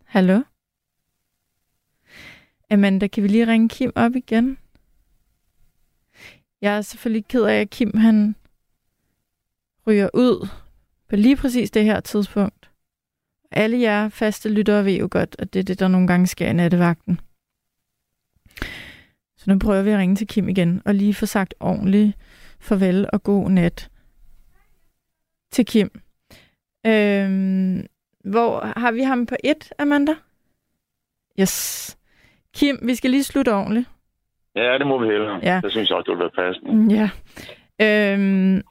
Hallo? 0.05 0.41
Amanda, 2.71 3.07
kan 3.07 3.23
vi 3.23 3.27
lige 3.27 3.47
ringe 3.47 3.69
Kim 3.69 3.91
op 3.95 4.15
igen? 4.15 4.57
Jeg 6.61 6.77
er 6.77 6.81
selvfølgelig 6.81 7.27
ked 7.27 7.43
af, 7.43 7.61
at 7.61 7.69
Kim 7.69 7.97
han 7.97 8.35
ryger 9.87 10.09
ud 10.13 10.47
på 11.09 11.15
lige 11.15 11.35
præcis 11.35 11.71
det 11.71 11.83
her 11.83 11.99
tidspunkt. 11.99 12.71
Alle 13.51 13.79
jer 13.79 14.09
faste 14.09 14.49
lyttere 14.49 14.85
ved 14.85 14.93
jo 14.93 15.07
godt, 15.11 15.35
at 15.39 15.53
det 15.53 15.59
er 15.59 15.63
det, 15.63 15.79
der 15.79 15.87
nogle 15.87 16.07
gange 16.07 16.27
sker 16.27 16.49
i 16.49 16.53
nattevagten. 16.53 17.19
Så 19.37 19.43
nu 19.47 19.59
prøver 19.59 19.81
vi 19.81 19.89
at 19.89 19.97
ringe 19.97 20.15
til 20.15 20.27
Kim 20.27 20.49
igen, 20.49 20.81
og 20.85 20.95
lige 20.95 21.13
få 21.13 21.25
sagt 21.25 21.53
ordentligt 21.59 22.17
farvel 22.59 23.09
og 23.13 23.23
god 23.23 23.49
nat 23.49 23.89
til 25.51 25.65
Kim. 25.65 26.01
Øhm, 26.85 27.85
hvor 28.23 28.79
har 28.79 28.91
vi 28.91 29.01
ham 29.01 29.25
på 29.25 29.35
et, 29.43 29.73
Amanda? 29.79 30.15
Yes. 31.39 31.97
Kim, 32.55 32.79
vi 32.87 32.95
skal 32.95 33.09
lige 33.09 33.23
slutte 33.23 33.53
ordentligt. 33.53 33.89
Ja, 34.55 34.77
det 34.77 34.87
må 34.87 34.99
vi 34.99 35.05
hellere. 35.07 35.39
Ja. 35.43 35.59
Det 35.63 35.71
synes 35.71 35.89
jeg 35.89 35.97
også, 35.97 36.11
det 36.11 36.17
ville 36.17 36.31
være 36.35 36.45
passende. 36.45 36.71
Mm, 36.75 36.87
Ja. 36.89 37.09
Øhm, 37.81 38.61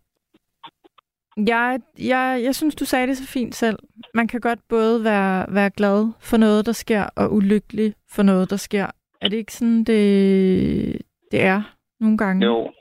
jeg, 1.47 1.80
jeg, 1.99 2.41
jeg 2.45 2.55
synes, 2.55 2.74
du 2.74 2.85
sagde 2.85 3.07
det 3.07 3.16
så 3.16 3.26
fint 3.26 3.55
selv. 3.55 3.78
Man 4.14 4.28
kan 4.28 4.41
godt 4.41 4.59
både 4.68 5.05
være, 5.05 5.47
være 5.55 5.70
glad 5.70 6.12
for 6.20 6.37
noget, 6.37 6.66
der 6.66 6.72
sker, 6.72 7.05
og 7.16 7.32
ulykkelig 7.32 7.95
for 8.14 8.22
noget, 8.22 8.51
der 8.51 8.57
sker. 8.57 8.87
Er 9.20 9.28
det 9.28 9.37
ikke 9.37 9.53
sådan, 9.53 9.85
det, 9.85 11.03
det 11.30 11.43
er 11.43 11.62
nogle 12.01 12.18
gange? 12.18 12.47
Jo, 12.47 12.72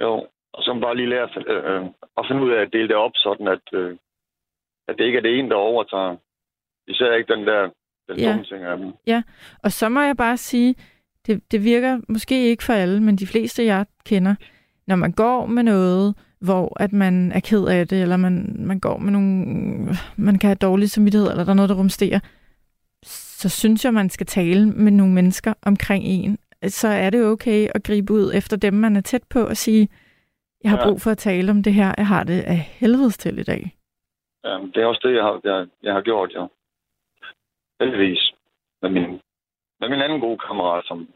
jo. 0.00 0.26
Og 0.52 0.62
så 0.62 0.78
bare 0.82 0.96
lige 0.96 1.08
lære 1.08 1.28
øh, 1.46 1.74
øh, 1.74 1.86
at 2.18 2.24
finde 2.30 2.42
ud 2.42 2.50
af 2.50 2.60
at 2.62 2.72
dele 2.72 2.88
det 2.88 2.96
op, 2.96 3.10
sådan 3.14 3.48
at, 3.48 3.60
øh, 3.72 3.96
at 4.88 4.94
det 4.98 5.04
ikke 5.04 5.18
er 5.18 5.22
det 5.22 5.38
ene, 5.38 5.48
der 5.50 5.54
overtager. 5.56 6.16
Især 6.86 7.14
ikke 7.14 7.34
den 7.34 7.46
der 7.46 7.70
den 8.16 8.24
Ja. 8.24 8.42
ting 8.48 8.64
af 8.64 8.76
dem. 8.78 8.92
Og 9.62 9.72
så 9.72 9.88
må 9.88 10.00
jeg 10.00 10.16
bare 10.16 10.36
sige, 10.36 10.74
det, 11.26 11.40
det 11.52 11.64
virker 11.64 12.00
måske 12.08 12.48
ikke 12.48 12.64
for 12.64 12.72
alle, 12.72 13.02
men 13.02 13.16
de 13.16 13.26
fleste, 13.26 13.64
jeg 13.64 13.86
kender, 14.04 14.34
når 14.86 14.96
man 14.96 15.12
går 15.12 15.46
med 15.46 15.62
noget, 15.62 16.14
hvor 16.40 16.76
at 16.82 16.92
man 16.92 17.32
er 17.32 17.40
ked 17.40 17.64
af 17.66 17.88
det, 17.88 18.02
eller 18.02 18.16
man, 18.16 18.56
man 18.58 18.80
går 18.80 18.98
med 18.98 19.12
nogle, 19.12 19.96
man 20.16 20.38
kan 20.38 20.48
have 20.48 20.54
dårlig 20.54 20.90
samvittighed, 20.90 21.30
eller 21.30 21.44
der 21.44 21.50
er 21.50 21.54
noget, 21.54 21.68
der 21.68 21.74
rumsterer, 21.74 22.20
så 23.04 23.48
synes 23.48 23.84
jeg, 23.84 23.94
man 23.94 24.10
skal 24.10 24.26
tale 24.26 24.68
med 24.70 24.92
nogle 24.92 25.12
mennesker 25.14 25.54
omkring 25.62 26.04
en. 26.04 26.38
Så 26.68 26.88
er 26.88 27.10
det 27.10 27.24
okay 27.26 27.68
at 27.74 27.82
gribe 27.82 28.12
ud 28.12 28.30
efter 28.34 28.56
dem, 28.56 28.74
man 28.74 28.96
er 28.96 29.00
tæt 29.00 29.22
på, 29.30 29.40
og 29.44 29.56
sige, 29.56 29.88
jeg 30.64 30.70
har 30.70 30.78
Ja. 30.78 30.84
brug 30.84 31.00
for 31.00 31.10
at 31.10 31.18
tale 31.18 31.50
om 31.50 31.62
det 31.62 31.74
her, 31.74 31.94
jeg 31.96 32.06
har 32.06 32.24
det 32.24 32.40
af 32.40 32.56
helvedes 32.56 33.18
til 33.18 33.38
i 33.38 33.42
dag. 33.42 33.76
Ja, 34.44 34.58
det 34.74 34.82
er 34.82 34.86
også 34.86 35.00
det, 35.04 35.14
jeg 35.14 35.22
har, 35.22 35.40
jeg, 35.44 35.66
jeg 35.82 35.92
har 35.94 36.00
gjort, 36.02 36.30
ja. 36.34 36.46
Heldigvis. 37.82 38.22
Med 38.82 38.90
min, 38.90 39.10
med 39.80 39.88
min 39.88 40.00
anden 40.04 40.20
gode 40.20 40.38
kammerat, 40.46 40.84
som, 40.86 41.08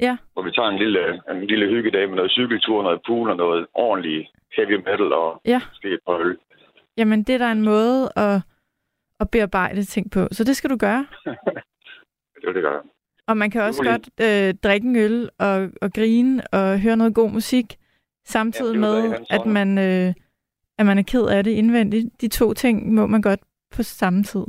Ja. 0.00 0.16
hvor 0.32 0.42
vi 0.42 0.50
tager 0.52 0.68
en 0.68 0.78
lille, 0.78 1.02
en 1.30 1.46
lille 1.46 1.66
hyggedag 1.68 2.08
med 2.08 2.16
noget 2.16 2.30
cykeltur, 2.30 2.82
noget 2.82 3.00
pool 3.06 3.30
og 3.30 3.36
noget 3.36 3.66
ordentligt 3.74 4.28
heavy 4.56 4.74
metal 4.86 5.12
og 5.12 5.40
Ja. 5.44 5.60
måske 5.70 5.88
et 5.94 6.00
par 6.06 6.18
øl. 6.18 6.38
Jamen, 6.96 7.22
det 7.22 7.34
er 7.34 7.38
der 7.38 7.52
en 7.52 7.64
måde 7.64 8.08
at, 8.16 8.36
at 9.20 9.30
bearbejde 9.30 9.84
ting 9.84 10.10
på. 10.10 10.28
Så 10.32 10.44
det 10.44 10.56
skal 10.56 10.70
du 10.70 10.76
gøre. 10.76 11.06
Det 12.40 12.46
var 12.46 12.52
det, 12.52 12.62
gør. 12.62 12.80
Og 13.28 13.36
man 13.36 13.50
kan 13.50 13.62
også 13.62 13.82
godt 13.84 14.08
øh, 14.20 14.54
drikke 14.64 14.88
en 14.88 14.96
øl 14.96 15.30
og, 15.38 15.70
og 15.82 15.92
grine 15.94 16.42
og 16.52 16.80
høre 16.80 16.96
noget 16.96 17.14
god 17.14 17.30
musik, 17.30 17.76
samtidig 18.24 18.74
Ja, 18.74 18.80
med, 18.80 19.10
da 19.10 19.16
at 19.30 19.46
man, 19.46 19.78
øh, 19.78 20.14
at 20.78 20.86
man 20.86 20.98
er 20.98 21.02
ked 21.02 21.26
af 21.26 21.44
det 21.44 21.50
indvendigt. 21.50 22.20
De 22.20 22.28
to 22.28 22.52
ting 22.54 22.94
må 22.94 23.06
man 23.06 23.22
godt 23.22 23.40
på 23.76 23.82
samme 23.82 24.22
tid. 24.22 24.44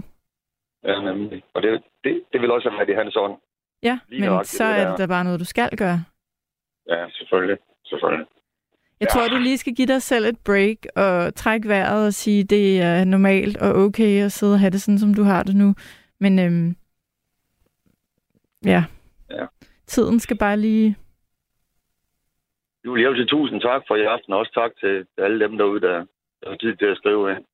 Ja, 0.83 1.01
nemlig. 1.01 1.43
Og 1.53 1.61
det, 1.63 1.83
det, 2.03 2.23
det 2.33 2.41
vil 2.41 2.51
også 2.51 2.69
været 2.69 2.89
i 2.89 2.93
hans 2.93 3.15
ånd. 3.15 3.37
Ja, 3.83 3.99
Lige 4.09 4.21
men 4.21 4.29
nøjagtigt 4.29 4.57
så 4.57 4.63
det 4.67 4.75
er 4.81 4.89
det 4.89 4.97
da 4.97 5.05
bare 5.05 5.23
noget, 5.23 5.39
du 5.39 5.45
skal 5.45 5.69
gøre. 5.77 6.03
Ja, 6.89 7.09
selvfølgelig. 7.09 7.57
Selvfølgelig. 7.85 8.27
Jeg 8.99 9.07
Ja. 9.15 9.19
tror, 9.19 9.27
du 9.27 9.37
lige 9.37 9.57
skal 9.57 9.75
give 9.75 9.87
dig 9.87 10.01
selv 10.01 10.25
et 10.25 10.39
break 10.45 10.77
og 10.95 11.35
trække 11.35 11.67
vejret 11.69 12.05
og 12.07 12.13
sige, 12.13 12.43
det 12.43 12.81
er 12.81 13.03
normalt 13.05 13.57
og 13.57 13.75
okay 13.75 14.23
at 14.25 14.31
sidde 14.31 14.53
og 14.53 14.59
have 14.59 14.71
det 14.71 14.81
sådan, 14.81 14.99
som 14.99 15.13
du 15.13 15.23
har 15.23 15.43
det 15.43 15.55
nu. 15.55 15.75
Men 16.19 16.39
øhm, 16.39 16.75
ja. 18.65 18.83
Ja. 19.29 19.45
tiden 19.87 20.19
skal 20.19 20.37
bare 20.37 20.57
lige... 20.57 20.95
Julie, 22.85 23.03
jeg 23.03 23.09
vil 23.11 23.17
sige 23.17 23.27
tusind 23.27 23.61
tak 23.61 23.81
for 23.87 23.95
i 23.95 24.03
aften, 24.03 24.33
og 24.33 24.39
også 24.39 24.51
tak 24.53 24.71
til 24.79 25.05
alle 25.17 25.39
dem 25.45 25.57
derude, 25.57 25.81
der 25.81 26.05
der 26.43 26.49
har 26.49 26.57
tid 26.57 26.75
til 26.75 26.85
at 26.85 26.97
skrive 26.97 27.31
ind. 27.31 27.45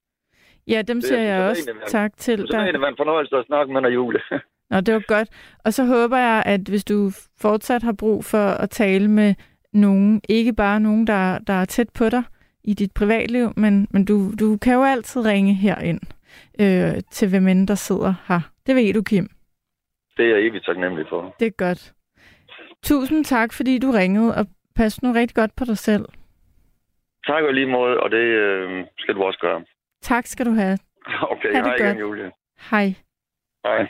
Ja, 0.67 0.81
dem 0.81 0.97
Det 0.97 1.03
er 1.03 1.07
siger 1.07 1.21
jeg 1.21 1.39
så 1.39 1.49
også 1.49 1.59
egentlig, 1.61 1.75
man- 1.75 1.87
tak 1.89 2.17
til 2.17 2.37
Så 2.47 2.57
er 2.57 2.63
dig. 2.63 2.73
det 2.73 2.81
var 2.81 2.87
en 2.87 2.97
fornøjelse 2.97 3.35
at 3.35 3.45
snakke 3.45 3.73
med 3.73 3.81
dig, 3.81 3.93
Julie. 3.93 4.19
Nå, 4.69 4.79
det 4.81 4.93
var 4.93 5.03
godt. 5.07 5.29
Og 5.65 5.73
så 5.73 5.83
håber 5.85 6.17
jeg, 6.17 6.43
at 6.45 6.61
hvis 6.69 6.83
du 6.85 7.11
fortsat 7.41 7.83
har 7.83 7.93
brug 7.99 8.25
for 8.25 8.47
at 8.47 8.69
tale 8.69 9.07
med 9.07 9.35
nogen, 9.73 10.21
ikke 10.29 10.53
bare 10.53 10.79
nogen, 10.79 11.07
der, 11.07 11.39
der 11.39 11.53
er 11.53 11.65
tæt 11.65 11.89
på 11.89 12.09
dig 12.09 12.23
i 12.63 12.73
dit 12.73 12.91
privatliv, 12.93 13.53
men, 13.57 13.87
men 13.91 14.05
du, 14.05 14.31
du 14.39 14.57
kan 14.57 14.73
jo 14.73 14.83
altid 14.83 15.25
ringe 15.25 15.53
herind 15.53 15.99
øh, 16.61 17.01
til 17.11 17.29
hvem 17.29 17.47
end 17.47 17.67
der 17.67 17.75
sidder 17.75 18.13
her. 18.27 18.39
Det 18.67 18.75
ved 18.75 18.93
du, 18.93 19.01
Kim. 19.01 19.29
Det 20.17 20.25
er 20.25 20.29
jeg 20.35 20.45
evigt 20.47 20.65
taknemmelig 20.65 21.05
for. 21.09 21.35
Det 21.39 21.47
er 21.47 21.51
godt. 21.51 21.93
Tusind 22.83 23.25
tak, 23.25 23.53
fordi 23.53 23.79
du 23.79 23.91
ringede, 23.91 24.35
og 24.35 24.45
pas 24.75 25.03
nu 25.03 25.11
rigtig 25.11 25.35
godt 25.35 25.55
på 25.55 25.65
dig 25.65 25.77
selv. 25.77 26.05
Tak 27.27 27.43
og 27.43 27.53
lige 27.53 27.67
måde, 27.71 27.99
og 27.99 28.11
det 28.11 28.17
øh, 28.45 28.85
skal 28.97 29.15
du 29.15 29.23
også 29.23 29.39
gøre. 29.39 29.63
Tak 30.03 30.27
skal 30.27 30.45
du 30.45 30.51
have. 30.51 30.77
Okay, 31.21 31.53
Ha' 31.53 31.57
det 31.57 31.65
hej 31.65 31.75
igen, 31.75 31.87
godt. 31.87 31.99
Julie. 31.99 32.31
Hej. 32.71 32.93
Hej. 33.65 33.87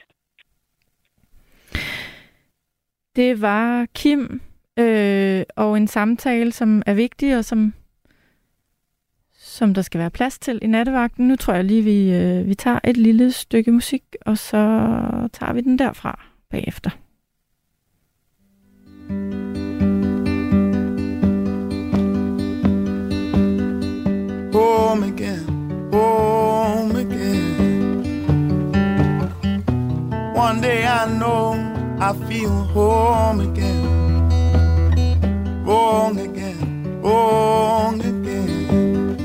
Det 3.16 3.42
var 3.42 3.88
Kim 3.96 4.42
øh, 4.80 5.44
og 5.56 5.78
en 5.78 5.88
samtale, 5.88 6.52
som 6.52 6.82
er 6.86 6.94
vigtig, 6.94 7.38
og 7.38 7.46
som, 7.46 7.74
som 9.34 9.74
der 9.74 9.82
skal 9.82 10.00
være 10.00 10.12
plads 10.12 10.40
til 10.40 10.60
i 10.62 10.68
nattevagten. 10.68 11.28
Nu 11.28 11.36
tror 11.36 11.54
jeg 11.54 11.64
lige, 11.64 11.84
vi, 11.84 12.14
øh, 12.16 12.48
vi 12.48 12.56
tager 12.56 12.80
et 12.84 12.98
lille 12.98 13.32
stykke 13.32 13.72
musik, 13.72 14.04
og 14.26 14.38
så 14.38 14.58
tager 15.34 15.54
vi 15.54 15.62
den 15.62 15.80
derfra 15.80 16.26
bagefter. 16.50 16.90
home 24.94 25.04
again, 25.04 25.53
home 25.94 26.96
again. 26.96 28.02
One 30.34 30.60
day 30.60 30.88
I 30.88 31.06
know 31.20 31.54
I 32.00 32.14
feel 32.28 32.50
home 32.76 33.42
again. 33.42 33.84
Wrong 35.64 36.18
again, 36.18 37.00
wrong 37.04 38.02
again. 38.02 39.18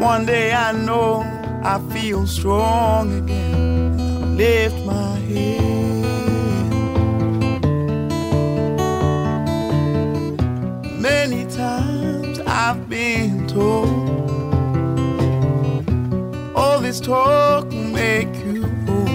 One 0.00 0.24
day 0.24 0.54
I 0.54 0.72
know 0.72 1.10
I 1.62 1.78
feel 1.92 2.26
strong 2.26 3.12
again. 3.20 4.36
Lift 4.38 4.78
my 4.86 5.16
head. 5.30 5.58
Many 11.08 11.44
times 11.44 12.40
I've 12.46 12.88
been 12.88 13.46
told 13.46 14.07
all 16.58 16.80
this 16.80 16.98
talk 16.98 17.64
will 17.70 17.90
make 18.04 18.34
you 18.44 18.64
old. 18.88 19.08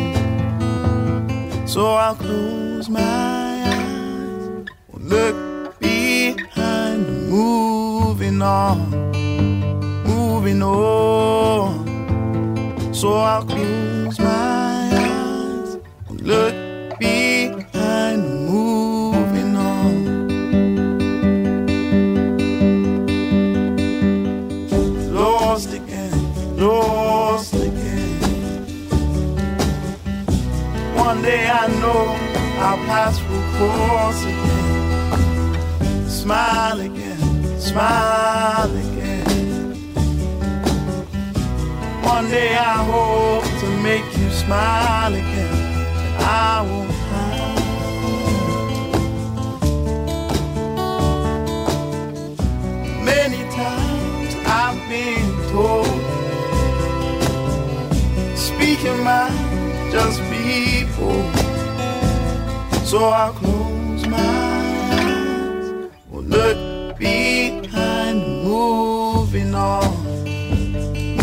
So 1.67 1.93
I'll 1.93 2.15
close 2.15 2.87
my 2.87 3.01
eyes, 3.01 4.65
look 4.93 5.77
behind, 5.79 7.29
moving 7.29 8.41
on, 8.41 8.89
moving 10.05 10.63
on. 10.63 11.83
So 12.93 13.13
I'll 13.13 13.43
close 13.45 14.17
my 14.19 14.89
eyes, 14.93 15.77
look 16.09 16.62
One 31.23 31.31
day 31.31 31.47
I 31.47 31.67
know 31.79 32.03
our 32.59 32.77
paths 32.85 33.19
will 33.29 33.45
cross 33.55 34.19
again. 34.25 36.09
Smile 36.09 36.81
again, 36.81 37.59
smile 37.61 38.69
again. 38.69 39.73
One 42.03 42.27
day 42.29 42.57
I 42.57 42.83
hope 42.91 43.45
to 43.61 43.67
make 43.81 44.03
you 44.17 44.29
smile 44.31 45.13
again. 45.13 45.55
I 46.19 46.61
won't 46.69 46.91
hide. 47.07 47.63
Many 53.01 53.41
times 53.55 54.35
I've 54.45 54.79
been 54.89 55.31
told 55.53 55.87
Speaking 58.35 58.99
mind, 59.05 59.52
just 59.93 60.19
bold 60.97 61.35
So 62.83 63.09
I'll 63.09 63.31
close 63.33 64.07
my 64.07 64.17
eyes 64.97 65.91
Will 66.09 66.23
look 66.23 66.97
behind, 66.97 68.43
moving 68.43 69.53
on 69.53 69.85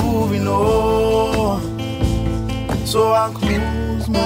Moving 0.01 0.47
on. 0.47 1.61
So 2.87 3.11
I'll 3.11 3.33
close 3.33 4.09
my 4.09 4.21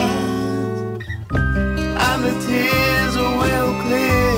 eyes 0.00 1.00
And 2.06 2.24
the 2.26 2.34
tears 2.46 3.16
will 3.16 3.72
clear. 3.82 4.34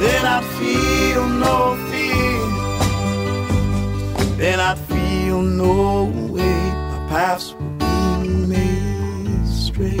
Then 0.00 0.26
I'd 0.26 0.44
feel 0.58 1.28
no 1.28 1.75
No 5.42 6.04
way. 6.30 6.60
My 6.90 7.06
paths 7.08 7.54
will 7.54 7.70
be 7.78 8.28
made 8.46 9.46
straight. 9.46 10.00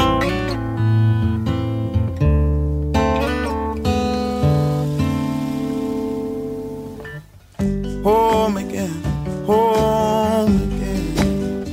Home 8.02 8.56
again, 8.56 9.02
home 9.46 10.56
again. 10.66 11.64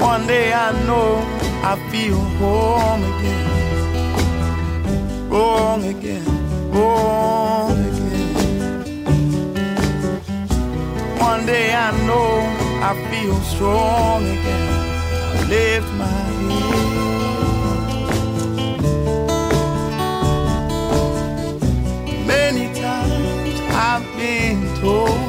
One 0.00 0.26
day 0.26 0.52
I 0.52 0.72
know 0.86 1.24
I 1.62 1.74
feel 1.90 2.20
home 2.38 3.02
again 3.02 3.54
wrong 5.34 5.84
again, 5.84 6.24
wrong 6.70 7.23
One 11.44 11.52
day 11.52 11.74
I 11.74 11.90
know 12.06 12.40
I 12.80 12.94
feel 13.10 13.38
strong 13.42 14.24
again. 14.24 14.70
I 15.36 15.44
lift 15.46 15.90
my 15.92 16.06
head. 16.06 16.72
Many 22.26 22.66
times 22.72 23.60
I've 23.88 24.06
been 24.16 24.60
told 24.80 25.20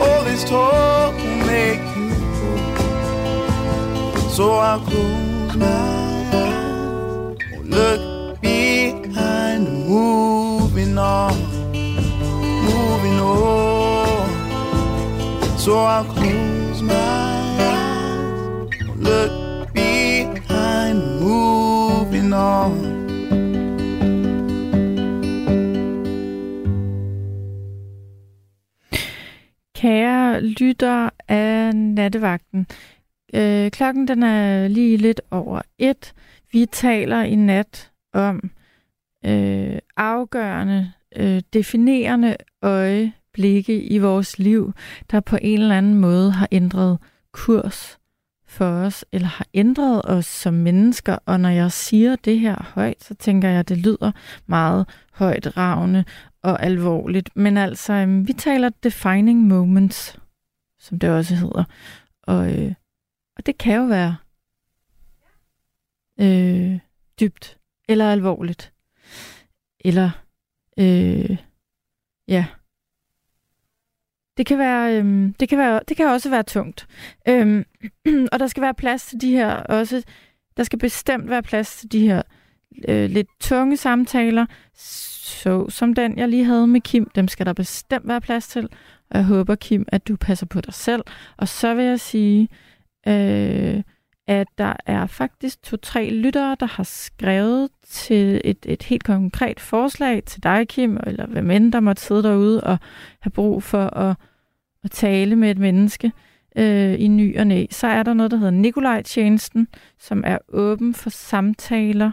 all 0.00 0.22
this 0.22 0.44
talk 0.48 1.14
will 1.16 1.46
make 1.46 1.82
you 1.96 2.10
old. 2.46 2.70
So 4.30 4.44
I'll 4.68 4.78
close 4.78 5.56
my 5.56 5.66
eyes 6.34 7.36
look 7.64 8.00
behind, 8.40 9.64
moving 9.88 10.96
on, 10.98 11.35
So 15.66 15.78
I'll 15.78 16.04
close 16.04 16.80
my 16.80 16.94
eyes, 16.94 18.70
look 18.96 19.72
behind, 19.74 21.20
moving 21.20 22.32
on. 22.32 22.72
Kære 29.74 30.40
lytter 30.40 31.10
af 31.28 31.74
nattevagten, 31.74 32.66
øh, 33.34 33.70
klokken 33.70 34.08
den 34.08 34.22
er 34.22 34.68
lige 34.68 34.96
lidt 34.96 35.20
over 35.30 35.62
et. 35.78 36.14
Vi 36.52 36.66
taler 36.66 37.22
i 37.22 37.34
nat 37.34 37.90
om 38.12 38.50
øh, 39.24 39.78
afgørende, 39.96 40.92
øh, 41.16 41.42
definerende 41.52 42.36
øje 42.62 43.12
øjeblikke 43.36 43.82
i 43.82 43.98
vores 43.98 44.38
liv, 44.38 44.72
der 45.10 45.20
på 45.20 45.38
en 45.42 45.60
eller 45.60 45.78
anden 45.78 45.94
måde 45.94 46.32
har 46.32 46.48
ændret 46.52 46.98
kurs 47.32 47.98
for 48.46 48.64
os, 48.64 49.04
eller 49.12 49.28
har 49.28 49.46
ændret 49.54 50.02
os 50.04 50.26
som 50.26 50.54
mennesker. 50.54 51.18
Og 51.26 51.40
når 51.40 51.48
jeg 51.48 51.72
siger 51.72 52.16
det 52.16 52.40
her 52.40 52.72
højt, 52.74 53.04
så 53.04 53.14
tænker 53.14 53.48
jeg, 53.48 53.58
at 53.58 53.68
det 53.68 53.78
lyder 53.78 54.12
meget 54.46 54.88
højt 55.12 55.56
ravne 55.56 56.04
og 56.42 56.62
alvorligt. 56.62 57.36
Men 57.36 57.56
altså, 57.56 57.92
øhm, 57.92 58.28
vi 58.28 58.32
taler 58.32 58.70
defining 58.82 59.40
moments, 59.40 60.18
som 60.78 60.98
det 60.98 61.10
også 61.10 61.34
hedder. 61.34 61.64
Og, 62.22 62.52
øh, 62.52 62.74
og 63.36 63.46
det 63.46 63.58
kan 63.58 63.76
jo 63.76 63.84
være 63.84 64.16
øh, 66.20 66.78
dybt 67.20 67.58
eller 67.88 68.12
alvorligt. 68.12 68.72
Eller, 69.80 70.10
øh, 70.78 71.36
ja, 72.28 72.46
det 74.36 74.46
kan 74.46 74.58
være, 74.58 74.98
øhm, 74.98 75.32
det 75.40 75.48
kan 75.48 75.58
være, 75.58 75.80
det 75.88 75.96
kan 75.96 76.06
også 76.06 76.30
være 76.30 76.42
tungt. 76.42 76.86
Øhm, 77.28 77.64
og 78.32 78.38
der 78.38 78.46
skal 78.46 78.62
være 78.62 78.74
plads 78.74 79.06
til 79.06 79.20
de 79.20 79.30
her 79.30 79.50
også. 79.50 80.02
Der 80.56 80.64
skal 80.64 80.78
bestemt 80.78 81.30
være 81.30 81.42
plads 81.42 81.76
til 81.76 81.92
de 81.92 82.08
her 82.08 82.22
øh, 82.88 83.10
lidt 83.10 83.28
tunge 83.40 83.76
samtaler, 83.76 84.46
så 84.74 85.68
som 85.68 85.94
den, 85.94 86.18
jeg 86.18 86.28
lige 86.28 86.44
havde 86.44 86.66
med 86.66 86.80
Kim. 86.80 87.10
Dem 87.14 87.28
skal 87.28 87.46
der 87.46 87.52
bestemt 87.52 88.08
være 88.08 88.20
plads 88.20 88.48
til. 88.48 88.68
Og 89.10 89.18
jeg 89.18 89.24
håber, 89.24 89.54
Kim, 89.54 89.84
at 89.88 90.08
du 90.08 90.16
passer 90.16 90.46
på 90.46 90.60
dig 90.60 90.74
selv. 90.74 91.02
Og 91.36 91.48
så 91.48 91.74
vil 91.74 91.84
jeg 91.84 92.00
sige, 92.00 92.48
øh, 93.08 93.82
at 94.26 94.48
der 94.58 94.72
er 94.86 95.06
faktisk 95.06 95.62
to-tre 95.62 96.10
lyttere, 96.10 96.56
der 96.60 96.66
har 96.66 96.82
skrevet 96.82 97.70
til 97.86 98.40
et, 98.44 98.66
et 98.66 98.82
helt 98.82 99.04
konkret 99.04 99.60
forslag 99.60 100.24
til 100.24 100.42
dig, 100.42 100.68
Kim, 100.68 100.98
eller 101.06 101.26
hvem 101.26 101.50
end 101.50 101.72
der 101.72 101.80
måtte 101.80 102.02
sidde 102.02 102.22
derude 102.22 102.60
og 102.64 102.78
have 103.20 103.30
brug 103.30 103.62
for 103.62 103.96
at, 103.96 104.16
at 104.84 104.90
tale 104.90 105.36
med 105.36 105.50
et 105.50 105.58
menneske 105.58 106.12
øh, 106.56 107.00
i 107.00 107.08
ny 107.08 107.38
og 107.38 107.46
næ. 107.46 107.66
Så 107.70 107.86
er 107.86 108.02
der 108.02 108.14
noget, 108.14 108.30
der 108.30 108.36
hedder 108.36 108.50
Nikolaj-tjenesten, 108.50 109.68
som 109.98 110.22
er 110.26 110.38
åben 110.48 110.94
for 110.94 111.10
samtaler 111.10 112.10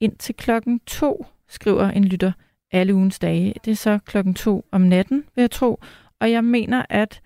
indtil 0.00 0.34
klokken 0.34 0.80
to, 0.86 1.26
skriver 1.48 1.90
en 1.90 2.04
lytter 2.04 2.32
alle 2.72 2.94
ugens 2.94 3.18
dage. 3.18 3.54
Det 3.64 3.70
er 3.70 3.76
så 3.76 3.98
klokken 4.04 4.34
to 4.34 4.64
om 4.72 4.80
natten, 4.80 5.24
vil 5.34 5.42
jeg 5.42 5.50
tro. 5.50 5.80
Og 6.20 6.30
jeg 6.30 6.44
mener, 6.44 6.82
at 6.88 7.20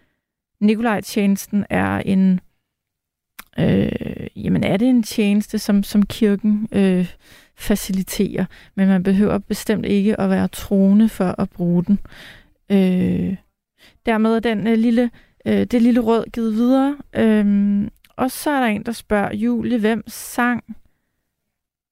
Nikolaj-tjenesten 0.61 1.65
er 1.71 1.99
en 1.99 2.41
Øh, 3.61 4.27
jamen 4.37 4.65
er 4.65 4.77
det 4.77 4.89
en 4.89 5.03
tjeneste, 5.03 5.59
som, 5.59 5.83
som 5.83 6.03
kirken 6.03 6.69
øh, 6.73 7.13
faciliterer, 7.57 8.45
men 8.75 8.89
man 8.89 9.03
behøver 9.03 9.39
bestemt 9.39 9.87
ikke 9.87 10.21
at 10.21 10.31
være 10.31 10.49
troende 10.49 11.09
for 11.09 11.35
at 11.41 11.51
bruge 11.51 11.85
den. 11.85 11.99
Øh, 12.71 13.37
dermed 14.07 14.37
er 14.37 14.41
den 14.41 14.67
øh, 14.67 14.79
lille, 14.79 15.11
øh, 15.47 15.65
det 15.65 15.83
lille 15.83 16.01
råd 16.01 16.25
givet 16.33 16.55
videre. 16.55 16.97
Øh, 17.17 17.89
og 18.17 18.31
så 18.31 18.51
er 18.51 18.61
der 18.61 18.67
en, 18.67 18.83
der 18.83 18.93
spørger, 18.93 19.35
Julie, 19.35 19.79
hvem 19.79 20.03
sang 20.07 20.65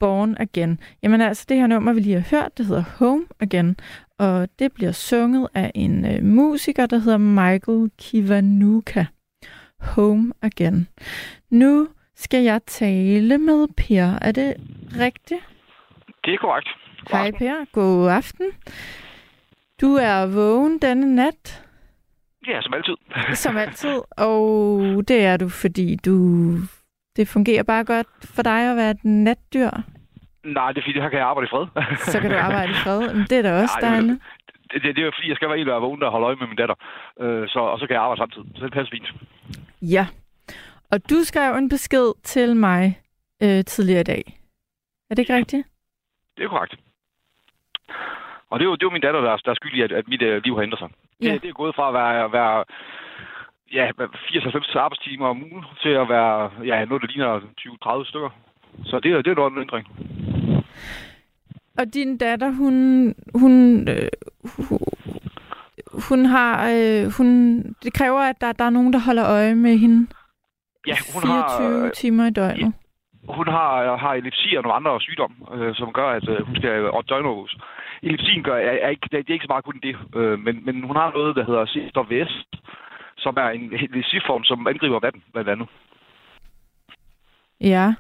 Born 0.01 0.37
Again? 0.39 0.79
Jamen 1.03 1.21
altså, 1.21 1.45
det 1.49 1.57
her 1.57 1.67
nummer, 1.67 1.93
vi 1.93 2.01
lige 2.01 2.21
har 2.21 2.39
hørt, 2.39 2.59
det 2.59 2.67
hedder 2.67 2.85
Home 2.97 3.25
Again, 3.41 3.77
og 4.19 4.49
det 4.59 4.73
bliver 4.73 4.93
sunget 4.93 5.49
af 5.55 5.73
en 5.75 6.05
øh, 6.07 6.25
musiker, 6.25 6.87
der 6.87 6.99
hedder 6.99 7.19
Michael 7.19 7.91
Kiwanuka. 7.99 9.05
Home 9.81 10.33
Again. 10.43 10.89
Nu 11.51 11.89
skal 12.15 12.43
jeg 12.43 12.61
tale 12.67 13.39
med 13.39 13.67
Per. 13.77 14.19
Er 14.23 14.33
det 14.33 14.55
rigtigt? 14.99 15.41
Det 16.25 16.35
er 16.35 16.39
korrekt. 16.39 16.69
God 17.11 17.19
Hej 17.19 17.31
Per, 17.31 17.65
god 17.73 18.11
aften. 18.11 18.47
Du 19.81 19.95
er 19.95 20.27
vågen 20.27 20.79
denne 20.79 21.15
nat? 21.15 21.63
Ja, 22.47 22.61
som 22.63 22.75
altid. 22.75 22.95
som 23.45 23.57
altid, 23.57 24.01
og 24.17 24.81
det 25.09 25.25
er 25.25 25.37
du, 25.37 25.49
fordi 25.49 25.97
du... 26.05 26.15
Det 27.17 27.29
fungerer 27.29 27.63
bare 27.63 27.85
godt 27.85 28.07
for 28.35 28.43
dig 28.43 28.71
at 28.71 28.77
være 28.77 28.91
et 28.91 29.05
natdyr? 29.05 29.71
Nej, 30.45 30.73
det 30.73 30.79
er 30.81 30.83
fordi, 30.87 31.01
her 31.01 31.09
kan 31.09 31.19
jeg 31.19 31.27
arbejde 31.27 31.47
i 31.47 31.51
fred. 31.51 31.97
Så 31.99 32.21
kan 32.21 32.31
du 32.31 32.37
arbejde 32.37 32.71
i 32.71 32.75
fred? 32.75 33.15
Men 33.15 33.27
det 33.31 33.39
er 33.39 33.43
da 33.43 33.53
også 33.63 33.79
Nej, 33.83 33.91
dejligt. 33.91 34.23
Det, 34.73 34.83
det, 34.83 34.97
det 34.97 35.03
er 35.03 35.07
jo 35.07 35.13
fordi, 35.17 35.29
jeg 35.29 35.37
skal 35.37 35.49
være 35.49 35.59
en, 35.59 35.67
der 35.67 35.75
er 35.75 35.81
vågen, 35.81 36.01
der 36.01 36.11
holder 36.11 36.27
øje 36.27 36.37
med 36.37 36.47
min 36.47 36.57
datter. 36.57 36.75
Øh, 37.21 37.49
så, 37.49 37.59
og 37.59 37.79
så 37.79 37.87
kan 37.87 37.95
jeg 37.95 38.03
arbejde 38.03 38.21
samtidig. 38.21 38.49
Så 38.57 38.65
det 38.65 38.73
passer 38.73 38.91
fint. 38.97 39.13
Ja. 39.83 40.07
Og 40.93 41.11
du 41.11 41.25
skrev 41.25 41.55
en 41.55 41.69
besked 41.69 42.13
til 42.23 42.57
mig 42.57 43.01
øh, 43.43 43.65
tidligere 43.65 44.01
i 44.01 44.05
dag. 44.15 44.23
Er 45.11 45.15
det 45.15 45.19
ikke 45.23 45.37
rigtigt? 45.37 45.67
Det 46.37 46.45
er 46.45 46.49
korrekt. 46.49 46.75
Og 48.51 48.59
det 48.59 48.65
er 48.65 48.69
jo, 48.69 48.75
det 48.75 48.83
er 48.83 48.87
jo 48.87 48.91
min 48.91 49.03
datter, 49.03 49.21
der 49.21 49.31
er, 49.33 49.37
der 49.37 49.51
er 49.51 49.55
skyld 49.55 49.75
i, 49.75 49.81
at, 49.83 49.93
at 49.93 50.09
mit 50.09 50.23
øh, 50.23 50.43
liv 50.45 50.55
har 50.55 50.63
ændret 50.63 50.79
sig. 50.79 50.89
Ja. 51.23 51.33
Det, 51.33 51.43
det 51.43 51.49
er 51.49 51.53
gået 51.53 51.75
fra 51.75 51.89
at 51.89 51.95
være, 51.95 52.33
være 52.33 52.65
ja, 53.73 53.91
80-90 53.91 54.79
arbejdstimer 54.79 55.27
om 55.27 55.43
ugen 55.43 55.65
til 55.83 55.89
at 55.89 56.09
være 56.09 56.51
ja, 56.65 56.85
noget, 56.85 57.03
der 57.03 57.09
ligner 57.09 57.41
20-30 58.05 58.09
stykker. 58.09 58.31
Så 58.85 59.01
det, 59.01 59.13
er- 59.13 59.23
det 59.23 59.39
er 59.39 59.43
af 59.43 59.51
en 59.51 59.59
ændring. 59.61 59.87
Og 61.79 61.95
din 61.95 62.19
datter, 62.19 62.51
hun, 62.51 62.75
hun, 63.35 63.53
øh, 63.89 64.09
hun, 64.45 64.79
hun 66.09 66.25
har, 66.25 66.71
øh, 66.71 67.13
hun, 67.19 67.59
det 67.83 67.93
kræver, 67.93 68.21
at 68.21 68.41
der, 68.41 68.53
der 68.53 68.65
er 68.65 68.71
nogen, 68.71 68.93
der 68.93 68.99
holder 68.99 69.27
øje 69.29 69.55
med 69.55 69.79
hende 69.79 70.07
Ja, 70.87 70.97
hun 71.15 71.23
24 71.23 71.79
har, 71.79 71.87
øh, 71.87 71.93
timer 71.93 72.27
i 72.27 72.31
døgnet. 72.31 72.73
hun 73.29 73.49
har, 73.49 73.97
har 73.97 74.15
epilepsi 74.15 74.55
og 74.57 74.63
nogle 74.63 74.77
andre 74.77 75.01
sygdomme, 75.01 75.37
øh, 75.55 75.75
som 75.75 75.93
gør, 75.93 76.09
at 76.09 76.29
øh, 76.29 76.47
hun 76.47 76.57
skal 76.57 76.91
og 76.91 77.09
døgnovervåges. 77.09 77.57
Epilepsien 78.03 78.43
gør, 78.43 78.57
er, 78.57 78.77
er 78.87 78.89
ikke, 78.89 79.09
det 79.11 79.31
er 79.31 79.33
ikke 79.33 79.45
så 79.49 79.53
meget 79.55 79.65
kun 79.65 79.81
det, 79.83 79.97
øh, 80.17 80.39
men, 80.39 80.65
men 80.65 80.83
hun 80.83 80.97
har 80.97 81.11
noget, 81.11 81.37
der 81.37 81.45
hedder 81.45 81.67
Sister 81.67 82.03
Vest, 82.03 82.51
som 83.19 83.35
er 83.39 83.49
en 83.49 83.75
epilepsiform, 83.75 84.45
som 84.45 84.67
angriber 84.67 85.01
vand, 85.01 85.15
blandt 85.33 85.51
andet. 85.51 85.69
Ja. 87.61 87.95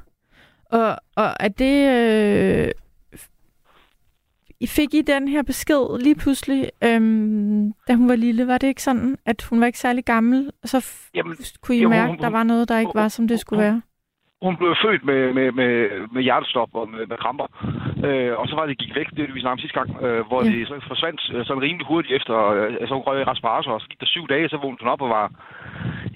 Og, 0.72 0.88
og 1.16 1.28
er 1.40 1.48
det... 1.48 1.76
Øh, 1.96 2.70
I 4.60 4.66
fik 4.66 4.94
I 4.94 5.02
den 5.02 5.28
her 5.28 5.42
besked 5.42 5.98
lige 6.02 6.14
pludselig, 6.14 6.70
øhm, 6.84 7.72
da 7.88 7.94
hun 7.94 8.08
var 8.08 8.16
lille? 8.16 8.46
Var 8.46 8.58
det 8.58 8.66
ikke 8.66 8.82
sådan, 8.82 9.16
at 9.26 9.46
hun 9.50 9.60
var 9.60 9.66
ikke 9.66 9.78
særlig 9.78 10.04
gammel? 10.04 10.50
Og 10.62 10.68
så 10.68 10.78
Jamen, 11.14 11.36
kunne 11.62 11.76
I 11.76 11.82
jo, 11.82 11.88
hun- 11.88 11.96
mærke, 11.96 12.12
at 12.12 12.18
der 12.20 12.30
var 12.30 12.42
noget, 12.42 12.68
der 12.68 12.78
ikke 12.78 12.94
var, 12.94 13.08
som 13.08 13.28
det 13.28 13.40
skulle 13.40 13.62
være? 13.62 13.82
Hun 14.42 14.56
blev 14.56 14.74
født 14.84 15.04
med, 15.04 15.32
med, 15.34 15.52
med, 15.52 15.72
med 16.14 16.22
hjertestop 16.22 16.68
og 16.74 16.88
med, 16.90 17.06
med 17.06 17.16
kramper. 17.16 17.46
Øh, 18.06 18.32
og 18.40 18.48
så 18.48 18.54
var 18.56 18.66
det 18.66 18.78
gik 18.78 18.94
væk, 18.94 19.06
det 19.16 19.34
vi 19.34 19.40
snakkede 19.40 19.62
sidste 19.62 19.78
gang, 19.80 20.02
øh, 20.02 20.26
hvor 20.26 20.44
Ja. 20.44 20.50
det 20.50 20.68
så 20.68 20.74
forsvandt 20.88 21.20
øh, 21.34 21.44
sådan 21.46 21.62
rimelig 21.62 21.86
hurtigt 21.86 22.14
efter, 22.18 22.34
øh, 22.48 22.72
altså 22.80 22.94
hun 22.94 23.02
røg 23.06 23.20
i 23.20 23.24
respirator, 23.24 23.72
og 23.72 23.80
så 23.80 23.86
gik 23.88 24.00
der 24.00 24.06
syv 24.06 24.28
dage, 24.28 24.48
så 24.48 24.56
vågnede 24.56 24.82
hun 24.82 24.88
op 24.94 25.02
og 25.02 25.08
var 25.08 25.26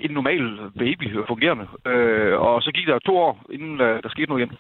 en 0.01 0.11
normal 0.11 0.45
baby, 0.79 1.07
øh, 1.19 1.27
fungerende. 1.27 1.67
Øh, 1.87 2.41
og 2.41 2.63
så 2.63 2.71
gik 2.77 2.87
der 2.87 2.99
to 2.99 3.17
år, 3.17 3.33
inden 3.51 3.81
øh, 3.81 4.03
der 4.03 4.09
skete 4.09 4.29
noget 4.31 4.43
igen. 4.43 4.57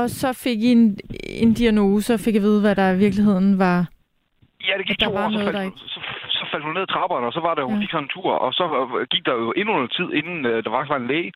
Og 0.00 0.06
så 0.10 0.28
fik 0.44 0.58
I 0.68 0.70
en, 0.72 0.98
en 1.44 1.52
diagnose 1.54 2.14
og 2.14 2.20
fik 2.20 2.36
at 2.36 2.42
vide, 2.42 2.60
hvad 2.60 2.74
der 2.80 2.92
i 2.92 2.98
virkeligheden 3.04 3.58
var. 3.58 3.78
Ja, 4.68 4.72
det 4.78 4.86
gik 4.86 4.98
to 4.98 5.10
år, 5.22 5.30
så 5.32 5.38
faldt, 5.44 5.64
ikke- 5.64 5.78
så, 5.94 6.00
så 6.38 6.44
faldt 6.50 6.64
hun 6.64 6.74
ned 6.74 6.82
ad 6.82 6.86
trapperne, 6.96 7.26
og 7.26 7.32
så 7.32 7.40
var 7.40 7.54
der, 7.54 7.64
hun 7.64 7.80
Ja. 7.80 7.86
sådan 7.90 8.04
en 8.04 8.08
tur, 8.08 8.32
og 8.46 8.52
så 8.52 8.64
øh, 9.00 9.06
gik 9.12 9.24
der 9.26 9.34
jo 9.34 9.52
endnu 9.56 9.72
noget 9.74 9.92
tid, 9.98 10.08
inden 10.20 10.46
øh, 10.46 10.64
der 10.64 10.70
faktisk 10.70 10.90
var 10.94 11.00
en 11.02 11.10
læge, 11.12 11.32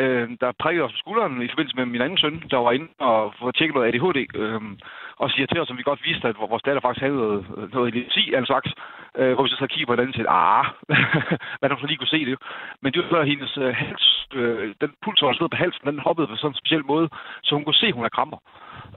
øh, 0.00 0.28
der 0.40 0.50
prikkede 0.62 0.84
os 0.86 0.92
på 0.92 1.02
skulderen 1.04 1.42
i 1.42 1.48
forbindelse 1.52 1.76
med 1.76 1.86
min 1.86 2.00
anden 2.04 2.18
søn, 2.18 2.42
der 2.52 2.56
var 2.66 2.72
inde 2.72 2.88
og 2.98 3.34
få 3.38 3.50
tjekket 3.52 3.74
noget 3.74 3.88
ADHD, 3.88 4.18
øh, 4.42 4.60
og 5.22 5.30
siger 5.30 5.46
til 5.46 5.60
os, 5.60 5.68
som 5.68 5.78
vi 5.78 5.90
godt 5.90 6.06
vidste, 6.08 6.28
at 6.28 6.38
vores 6.38 6.62
datter 6.62 6.82
faktisk 6.82 7.02
havde 7.02 7.16
noget, 7.16 7.70
noget 7.74 7.88
epilepsi 7.88 8.32
af 8.34 8.38
en 8.38 8.50
slags, 8.50 8.70
øh, 9.18 9.32
hvor 9.34 9.42
vi 9.44 9.50
så 9.50 9.56
sad 9.56 9.68
og 9.68 9.72
kiggede 9.72 9.88
på 9.88 9.92
hinanden 9.92 10.14
og 10.14 10.18
sagde, 10.18 10.36
ah, 10.44 10.64
hvad 11.58 11.68
der 11.68 11.76
så 11.76 11.86
lige 11.86 12.00
kunne 12.00 12.16
se 12.16 12.24
det. 12.28 12.38
Men 12.82 12.92
det 12.92 13.02
var 13.02 13.08
før 13.14 13.30
hendes 13.32 13.52
øh, 13.64 13.74
hals, 13.82 14.06
øh, 14.34 14.74
den 14.80 14.90
puls, 15.02 15.20
der 15.20 15.26
var 15.26 15.54
på 15.54 15.62
halsen, 15.64 15.86
den 15.90 16.06
hoppede 16.06 16.26
på 16.28 16.36
sådan 16.36 16.50
en 16.50 16.60
speciel 16.62 16.84
måde, 16.92 17.08
så 17.42 17.54
hun 17.54 17.64
kunne 17.64 17.80
se, 17.82 17.86
at 17.86 17.96
hun 17.96 18.04
havde 18.04 18.18
kramper. 18.18 18.38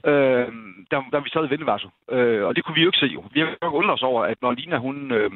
Øh, 0.10 0.48
der, 0.92 0.98
der 1.12 1.20
vi 1.26 1.30
sad 1.30 1.48
i 1.48 1.54
venteværelset. 1.54 1.92
Øh, 2.16 2.44
og 2.48 2.56
det 2.56 2.64
kunne 2.64 2.76
vi 2.76 2.84
jo 2.84 2.90
ikke 2.90 3.04
se 3.04 3.16
jo. 3.18 3.22
Vi 3.34 3.40
har 3.40 3.48
jo 3.64 3.78
undret 3.80 3.98
os 3.98 4.10
over, 4.10 4.22
at 4.32 4.38
når 4.42 4.52
Lina, 4.52 4.78
hun... 4.78 5.12
Øh, 5.12 5.32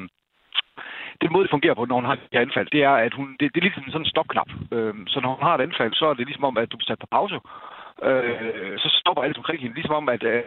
den 1.22 1.32
måde, 1.32 1.44
det 1.44 1.56
fungerer 1.56 1.74
på, 1.74 1.86
når 1.86 1.96
hun 1.96 2.06
har 2.06 2.18
et 2.32 2.40
anfald, 2.46 2.68
det 2.72 2.84
er, 2.84 2.96
at 3.08 3.14
hun, 3.14 3.28
det, 3.40 3.46
det 3.54 3.58
er 3.60 3.68
ligesom 3.68 3.84
sådan 3.88 4.02
en 4.02 4.14
stopknap. 4.16 4.50
Øh, 4.72 4.94
så 5.08 5.20
når 5.20 5.30
hun 5.36 5.44
har 5.48 5.56
et 5.56 5.62
anfald, 5.62 5.94
så 5.94 6.06
er 6.06 6.14
det 6.14 6.26
ligesom 6.26 6.44
om, 6.44 6.58
at 6.58 6.72
du 6.72 6.78
bliver 6.78 6.92
sat 6.92 7.00
på 7.00 7.08
pause. 7.12 7.38
Øh, 8.04 8.78
så 8.78 8.88
stopper 9.02 9.24
alt 9.24 9.38
omkring 9.38 9.62
hende, 9.62 9.76
ligesom 9.76 9.96
om, 9.96 10.10
at 10.10 10.24
at 10.24 10.44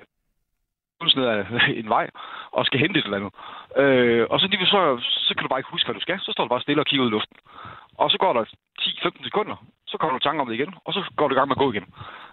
hun 1.00 1.10
ned 1.16 1.44
en 1.82 1.88
vej 1.88 2.10
og 2.52 2.66
skal 2.66 2.80
hente 2.80 2.98
et 2.98 3.04
eller 3.04 3.16
andet. 3.20 3.32
Øh, 3.82 4.26
og 4.30 4.40
så, 4.40 4.46
lige 4.46 4.66
så, 4.66 4.80
så 5.26 5.34
kan 5.34 5.42
du 5.42 5.48
bare 5.48 5.60
ikke 5.60 5.74
huske, 5.74 5.86
hvad 5.86 5.94
du 5.94 6.00
skal. 6.00 6.18
Så 6.20 6.32
står 6.32 6.44
du 6.44 6.48
bare 6.48 6.60
stille 6.60 6.82
og 6.82 6.86
kigger 6.86 7.04
ud 7.04 7.10
i 7.10 7.16
luften. 7.16 7.36
Og 8.02 8.10
så 8.10 8.18
går 8.18 8.32
der 8.32 8.44
10-15 8.80 9.24
sekunder, 9.24 9.56
så 9.86 9.98
kommer 9.98 10.12
du 10.12 10.20
i 10.22 10.26
tanke 10.26 10.40
om 10.40 10.46
det 10.48 10.54
igen, 10.54 10.74
og 10.84 10.92
så 10.92 11.00
går 11.16 11.28
du 11.28 11.34
i 11.34 11.38
gang 11.38 11.48
med 11.48 11.56
at 11.56 11.64
gå 11.64 11.72
igen. 11.72 11.86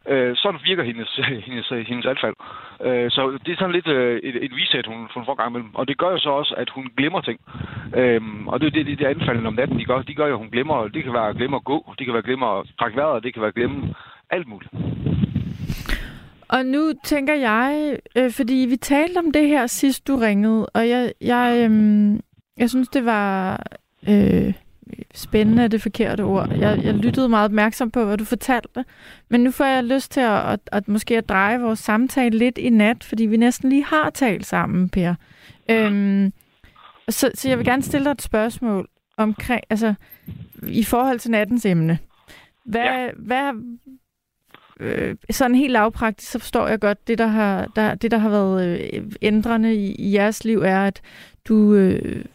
Øh, 0.08 0.36
sådan 0.36 0.60
virker 0.64 0.84
hendes, 0.84 1.20
hendes, 1.48 1.70
hendes 1.90 2.06
anfald. 2.06 2.36
Øh, 2.82 3.12
så 3.12 3.22
det 3.46 3.52
er 3.52 3.58
sådan 3.58 3.78
lidt 3.78 3.88
øh, 3.88 4.20
et, 4.24 4.36
et 4.46 4.52
reset, 4.60 4.86
hun, 4.86 5.00
hun 5.14 5.26
får 5.26 5.36
gang 5.36 5.50
imellem. 5.50 5.76
Og 5.76 5.88
det 5.88 5.98
gør 5.98 6.12
jo 6.12 6.20
så 6.20 6.30
også, 6.30 6.54
at 6.58 6.70
hun 6.70 6.86
glemmer 6.98 7.22
ting. 7.22 7.40
Øh, 7.96 8.22
og 8.48 8.60
det 8.60 8.68
er 8.68 8.72
det, 8.72 8.86
det, 8.86 9.00
det 9.00 9.06
anfaldene 9.06 9.48
om 9.48 9.54
natten, 9.54 9.80
de 9.80 9.86
gør. 9.86 10.02
De 10.02 10.16
gør 10.16 10.28
jo, 10.28 10.34
at 10.34 10.44
hun 10.44 10.52
glemmer, 10.52 10.88
det 10.88 11.04
kan 11.04 11.14
være 11.14 11.30
at 11.30 11.36
glemme 11.36 11.56
at 11.56 11.64
gå, 11.64 11.94
det 11.98 12.06
kan 12.06 12.14
være 12.14 12.24
at 12.26 12.30
glemme 12.30 12.46
at 12.48 12.66
trække 12.80 12.98
vejret, 12.98 13.24
det 13.24 13.34
kan 13.34 13.42
være 13.42 13.54
at 13.54 13.60
glemme 13.60 13.96
alt 14.30 14.48
muligt. 14.48 14.72
Og 16.48 16.66
nu 16.66 16.94
tænker 17.04 17.34
jeg, 17.34 17.98
øh, 18.16 18.32
fordi 18.32 18.54
vi 18.54 18.76
talte 18.76 19.18
om 19.18 19.32
det 19.32 19.48
her 19.48 19.68
sidst 19.68 20.08
du 20.08 20.16
ringede, 20.16 20.66
og 20.66 20.90
jeg, 20.90 21.14
jeg, 21.22 21.70
øh, 21.72 22.20
jeg 22.58 22.70
synes, 22.70 22.88
det 22.88 23.06
var 23.06 23.64
øh, 24.10 24.54
spændende 25.16 25.64
er 25.64 25.68
det 25.68 25.82
forkerte 25.82 26.22
ord. 26.22 26.50
Jeg, 26.50 26.80
jeg 26.84 26.94
lyttede 26.94 27.30
meget 27.30 27.46
opmærksom 27.46 27.92
på, 27.92 28.06
hvad 28.06 28.18
du 28.18 28.26
fortalte, 28.26 28.86
men 29.30 29.44
nu 29.44 29.52
får 29.52 29.66
jeg 29.66 29.84
lyst 29.84 30.12
til 30.12 30.20
at, 30.22 30.50
at, 30.50 30.60
at 30.72 30.88
måske 30.88 31.18
at 31.18 31.30
dreje 31.30 31.62
vores 31.62 31.80
samtale 31.80 32.38
lidt 32.38 32.58
i 32.58 32.70
nat, 32.70 33.04
fordi 33.04 33.26
vi 33.26 33.38
næsten 33.38 33.70
lige 33.70 33.84
har 33.84 34.10
talt 34.10 34.46
sammen, 34.46 34.90
Per. 34.90 35.16
Øhm, 35.70 36.34
så, 37.10 37.32
så 37.34 37.50
jeg 37.50 37.58
vil 37.58 37.66
gerne 37.66 37.84
stille 37.84 38.06
dig 38.06 38.12
et 38.12 38.22
spørgsmål 38.22 38.88
omkring, 39.18 39.62
altså 39.70 39.94
i 40.68 40.84
forhold 40.84 41.20
til 41.20 41.32
nattens 41.32 41.66
emne. 41.66 42.00
Hvad, 42.66 42.82
ja. 42.82 43.10
hvad, 43.18 43.54
øh, 44.80 45.16
sådan 45.30 45.56
helt 45.56 45.72
lavpraktisk, 45.72 46.32
så 46.32 46.40
forstår 46.40 46.68
jeg 46.68 46.80
godt, 46.80 47.08
det 47.08 47.18
der 47.18 47.28
har, 47.28 47.72
der, 47.76 47.96
det, 47.96 48.12
der 48.12 48.18
har 48.18 48.30
været 48.30 48.80
øh, 48.94 49.04
ændrende 49.22 49.76
i, 49.76 49.96
i 49.96 50.14
jeres 50.14 50.46
liv, 50.46 50.60
er, 50.60 50.80
at 50.80 51.02
du... 51.48 51.74
Øh, 51.74 52.26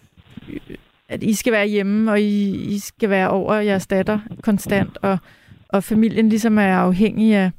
at 1.09 1.23
I 1.23 1.35
skal 1.35 1.52
være 1.52 1.66
hjemme, 1.66 2.10
og 2.10 2.20
I, 2.20 2.51
I 2.74 2.78
skal 2.78 3.10
være 3.10 3.31
over 3.31 3.55
jeres 3.55 3.86
datter 3.86 4.19
konstant, 4.43 4.98
og, 5.02 5.19
og 5.69 5.85
familien 5.85 6.28
ligesom 6.28 6.59
er 6.59 6.77
afhængig 6.77 7.35
af, 7.35 7.51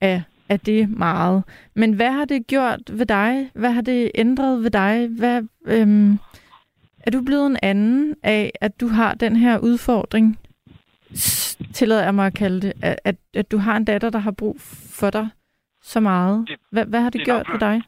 af, 0.00 0.22
af 0.48 0.60
det 0.60 0.90
meget. 0.90 1.42
Men 1.74 1.92
hvad 1.92 2.12
har 2.12 2.24
det 2.24 2.46
gjort 2.46 2.80
ved 2.92 3.06
dig? 3.06 3.50
Hvad 3.54 3.70
har 3.70 3.80
det 3.80 4.10
ændret 4.14 4.62
ved 4.62 4.70
dig? 4.70 5.08
Hvad, 5.08 5.42
øhm, 5.66 6.18
er 6.98 7.10
du 7.10 7.22
blevet 7.22 7.46
en 7.46 7.56
anden 7.62 8.14
af, 8.22 8.52
at 8.60 8.80
du 8.80 8.88
har 8.88 9.14
den 9.14 9.36
her 9.36 9.58
udfordring? 9.58 10.38
Tillader 11.74 12.04
jeg 12.04 12.14
mig 12.14 12.26
at 12.26 12.34
kalde 12.34 12.60
det, 12.60 12.72
at, 12.82 13.16
at, 13.34 13.52
du 13.52 13.58
har 13.58 13.76
en 13.76 13.84
datter, 13.84 14.10
der 14.10 14.18
har 14.18 14.30
brug 14.38 14.56
for 15.00 15.10
dig 15.10 15.28
så 15.82 16.00
meget. 16.00 16.48
Hvad, 16.72 16.86
hvad 16.86 17.00
har 17.00 17.10
det, 17.10 17.18
det 17.18 17.26
gjort 17.26 17.46
ved 17.52 17.60
dig? 17.60 17.82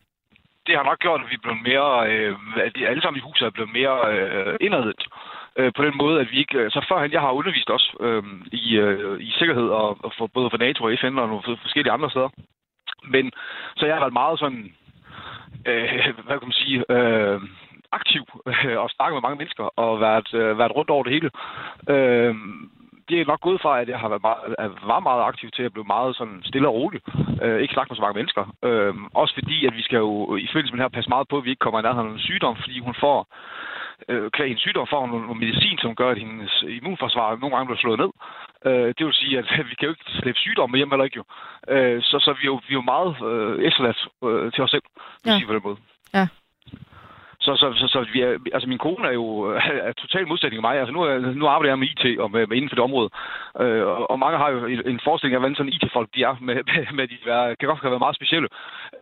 det 0.68 0.76
har 0.76 0.84
nok 0.90 0.98
gjort, 0.98 1.20
at 1.20 1.30
vi 1.30 1.36
er 1.36 1.44
blevet 1.44 1.62
mere, 1.70 1.90
øh, 2.10 2.34
at 2.66 2.72
de 2.76 2.88
alle 2.88 3.02
sammen 3.02 3.20
i 3.20 3.26
huset 3.28 3.46
er 3.46 3.56
blevet 3.56 3.72
mere 3.78 3.96
øh, 4.12 4.56
indadvendt. 4.60 5.04
Øh, 5.58 5.72
på 5.76 5.82
den 5.86 5.94
måde, 6.02 6.20
at 6.20 6.30
vi 6.32 6.36
ikke... 6.38 6.70
Så 6.70 6.86
førhen, 6.88 7.12
jeg 7.12 7.20
har 7.20 7.38
undervist 7.40 7.70
også 7.70 7.88
øh, 8.00 8.22
i, 8.52 8.76
øh, 8.76 9.20
i 9.20 9.30
sikkerhed, 9.38 9.68
og, 9.80 9.88
og 10.04 10.12
for, 10.18 10.26
både 10.26 10.50
for 10.50 10.58
NATO 10.58 10.84
og 10.84 10.92
FN 11.00 11.18
og 11.18 11.28
nogle 11.28 11.58
forskellige 11.64 11.92
andre 11.96 12.10
steder. 12.10 12.30
Men 13.14 13.32
så 13.76 13.86
jeg 13.86 13.94
har 13.94 14.00
været 14.00 14.20
meget 14.22 14.38
sådan... 14.38 14.64
Øh, 15.66 16.14
hvad 16.24 16.38
kan 16.38 16.48
man 16.50 16.60
sige... 16.62 16.78
Øh, 16.96 17.40
aktiv 17.92 18.22
øh, 18.46 18.78
og 18.82 18.90
snakket 18.90 19.14
med 19.14 19.26
mange 19.26 19.38
mennesker 19.38 19.64
og 19.64 20.00
været, 20.00 20.34
øh, 20.34 20.58
været 20.58 20.76
rundt 20.76 20.90
over 20.90 21.04
det 21.04 21.12
hele. 21.12 21.30
Øh, 21.94 22.34
det 23.08 23.20
er 23.20 23.26
nok 23.26 23.40
gået 23.40 23.60
fra, 23.62 23.80
at 23.80 23.88
jeg 23.88 23.98
har 23.98 24.08
været 24.08 24.22
meget, 24.22 24.42
var 24.92 25.00
meget 25.00 25.22
aktiv 25.30 25.50
til 25.50 25.62
at 25.62 25.72
blive 25.72 25.92
meget 25.94 26.16
sådan 26.16 26.40
stille 26.44 26.68
og 26.68 26.74
rolig. 26.74 27.00
Øh, 27.42 27.60
ikke 27.62 27.74
snakke 27.74 27.90
med 27.90 27.96
så 27.96 28.02
mange 28.02 28.18
mennesker. 28.20 28.44
Øh, 28.68 28.94
også 29.14 29.34
fordi, 29.34 29.66
at 29.66 29.74
vi 29.78 29.82
skal 29.82 29.96
jo 29.96 30.36
i 30.36 30.48
følelse 30.52 30.72
med 30.72 30.78
det 30.78 30.84
her 30.84 30.96
passe 30.96 31.10
meget 31.14 31.28
på, 31.28 31.36
at 31.38 31.44
vi 31.44 31.50
ikke 31.50 31.64
kommer 31.64 31.80
i 31.80 31.82
nærheden 31.82 32.08
af 32.08 32.12
en 32.12 32.26
sygdom, 32.28 32.56
fordi 32.64 32.78
hun 32.80 32.94
får 33.04 33.18
øh, 34.08 34.30
kvæg 34.30 34.50
en 34.50 34.64
sygdom, 34.64 34.86
får 34.90 35.06
noget 35.06 35.36
medicin, 35.36 35.78
som 35.78 35.94
gør, 35.94 36.10
at 36.10 36.18
hendes 36.18 36.64
immunforsvar 36.76 37.36
nogle 37.36 37.54
gange 37.54 37.66
bliver 37.68 37.82
slået 37.84 37.98
ned. 38.02 38.12
Øh, 38.68 38.88
det 38.96 39.06
vil 39.06 39.20
sige, 39.22 39.38
at 39.38 39.46
vi 39.70 39.74
kan 39.78 39.86
jo 39.88 39.94
ikke 39.94 40.10
slæbe 40.20 40.38
sygdomme 40.38 40.76
hjem 40.76 40.92
eller 40.92 41.04
ikke 41.04 41.20
jo. 41.20 41.24
Øh, 41.74 42.02
så, 42.02 42.16
så 42.24 42.30
vi 42.32 42.44
er 42.46 42.52
jo, 42.54 42.60
vi 42.68 42.72
er 42.74 42.80
jo 42.80 42.90
meget 42.94 43.10
øh, 43.30 43.64
efterladt 43.68 44.00
øh, 44.24 44.52
til 44.52 44.64
os 44.64 44.70
selv, 44.70 44.86
ja. 45.26 45.36
sige 45.36 45.46
på 45.46 45.54
den 45.54 45.62
måde. 45.64 45.78
Ja. 46.14 46.26
Så, 47.48 47.56
så, 47.56 47.66
så, 47.80 47.86
så 47.94 47.98
vi 48.12 48.20
er, 48.20 48.38
altså 48.56 48.68
min 48.68 48.78
kone 48.78 49.08
er 49.08 49.12
jo 49.12 49.26
er 49.88 49.92
total 49.92 50.28
modsætning 50.28 50.58
af 50.58 50.66
mig. 50.68 50.76
Altså 50.80 50.92
nu, 50.92 51.00
nu 51.40 51.46
arbejder 51.46 51.70
jeg 51.70 51.78
med 51.78 51.88
IT 51.92 52.20
og 52.20 52.30
med, 52.30 52.46
med 52.46 52.56
inden 52.56 52.70
for 52.70 52.76
det 52.76 52.84
område. 52.88 53.10
Øh, 53.62 53.82
og 54.12 54.18
mange 54.18 54.38
har 54.38 54.48
jo 54.50 54.58
en 54.66 55.00
forestilling 55.04 55.34
af, 55.34 55.40
hvordan 55.40 55.56
sådan 55.56 55.72
IT-folk 55.72 56.08
de 56.14 56.22
er, 56.22 56.34
med, 56.40 56.54
med, 56.70 56.82
med 56.98 57.08
de 57.08 57.16
være, 57.26 57.56
kan 57.56 57.68
godt 57.68 57.84
være 57.84 58.06
meget 58.06 58.16
specielle. 58.16 58.48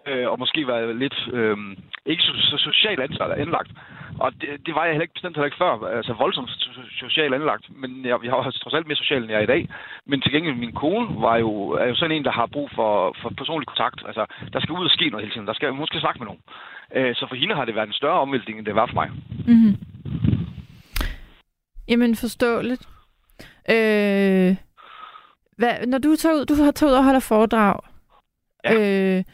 Øh, 0.08 0.26
og 0.30 0.38
måske 0.38 0.68
være 0.68 0.98
lidt 1.04 1.18
øh, 1.32 1.56
ikke 2.06 2.22
så, 2.22 2.32
så 2.50 2.56
socialt 2.58 3.00
anlagt. 3.44 3.70
Og 4.18 4.32
det, 4.40 4.48
det 4.66 4.74
var 4.74 4.84
jeg 4.84 4.92
heller 4.92 5.06
ikke 5.06 5.18
bestemt 5.18 5.36
heller 5.36 5.50
ikke 5.50 5.64
før. 5.64 5.72
Altså 5.98 6.12
voldsomt 6.12 6.50
socialt 7.04 7.34
anlagt. 7.34 7.64
Men 7.82 7.90
jeg, 8.04 8.16
jeg 8.24 8.32
har 8.32 8.50
trods 8.50 8.74
alt 8.74 8.86
mere 8.86 9.02
social, 9.02 9.22
end 9.22 9.30
jeg 9.30 9.38
er 9.38 9.48
i 9.48 9.54
dag. 9.54 9.68
Men 10.06 10.20
til 10.20 10.32
gengæld, 10.32 10.54
min 10.54 10.72
kone 10.72 11.20
var 11.26 11.36
jo, 11.36 11.50
er 11.70 11.86
jo 11.86 11.94
sådan 11.94 12.16
en, 12.16 12.24
der 12.24 12.30
har 12.30 12.46
brug 12.46 12.70
for, 12.74 13.16
for 13.22 13.28
personlig 13.40 13.66
kontakt. 13.66 14.02
Altså, 14.06 14.26
der 14.52 14.60
skal 14.60 14.72
ud 14.78 14.84
og 14.84 14.90
ske 14.90 15.10
noget 15.10 15.24
hele 15.24 15.34
tiden. 15.34 15.46
Der 15.46 15.54
skal, 15.54 15.70
hun 15.70 15.86
skal 15.86 16.00
snakke 16.00 16.18
med 16.18 16.26
nogen. 16.26 16.42
Øh, 16.94 17.14
så 17.14 17.26
for 17.28 17.36
hende 17.36 17.54
har 17.54 17.64
det 17.64 17.74
været 17.74 17.86
en 17.86 17.92
større 17.92 18.20
omvæltning, 18.20 18.58
end 18.58 18.66
det 18.66 18.74
var 18.74 18.86
for 18.86 18.94
mig. 18.94 19.10
Mm-hmm. 19.46 19.76
Jamen, 21.88 22.16
forståeligt. 22.16 22.88
Øh, 23.70 24.56
hvad, 25.56 25.86
når 25.86 25.98
du 25.98 26.16
tager 26.16 26.34
ud, 26.34 26.44
du 26.44 26.54
har 26.54 26.70
taget 26.70 26.90
ud 26.90 26.96
og 26.96 27.04
holder 27.04 27.20
foredrag, 27.20 27.80
ja. 28.64 28.74
øh, 28.74 29.24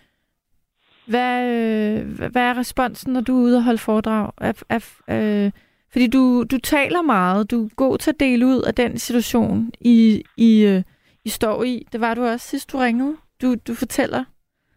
hvad, 1.06 2.30
hvad 2.30 2.42
er 2.42 2.58
responsen, 2.58 3.12
når 3.12 3.20
du 3.20 3.38
er 3.38 3.42
ude 3.42 3.56
og 3.56 3.64
holde 3.64 3.78
foredrag? 3.78 4.30
Er, 4.38 4.52
er, 4.68 4.80
øh, 5.08 5.50
fordi 5.92 6.06
du, 6.06 6.44
du 6.50 6.58
taler 6.58 7.02
meget, 7.02 7.50
du 7.50 7.64
er 7.64 7.68
god 7.76 7.98
til 7.98 8.10
at 8.10 8.20
dele 8.20 8.46
ud 8.46 8.62
af 8.62 8.74
den 8.74 8.98
situation, 8.98 9.72
I, 9.80 10.22
I, 10.36 10.64
øh, 10.64 10.82
I 11.24 11.28
står 11.28 11.64
i. 11.64 11.86
Det 11.92 12.00
var 12.00 12.14
du 12.14 12.24
også 12.24 12.48
sidst, 12.48 12.72
du 12.72 12.78
ringede. 12.78 13.16
Du, 13.42 13.54
du 13.54 13.74
fortæller 13.74 14.24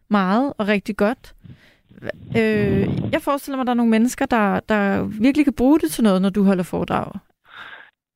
meget 0.10 0.54
og 0.58 0.68
rigtig 0.68 0.98
godt. 0.98 1.36
Øh, 2.40 2.84
jeg 3.14 3.22
forestiller 3.22 3.58
mig, 3.58 3.64
at 3.64 3.68
der 3.68 3.74
er 3.74 3.82
nogle 3.82 3.92
mennesker, 3.92 4.26
der, 4.26 4.60
der 4.60 5.04
virkelig 5.22 5.46
kan 5.46 5.54
bruge 5.54 5.80
det 5.80 5.92
til 5.92 6.04
noget, 6.04 6.22
når 6.22 6.30
du 6.30 6.44
holder 6.44 6.64
foredrag. 6.64 7.12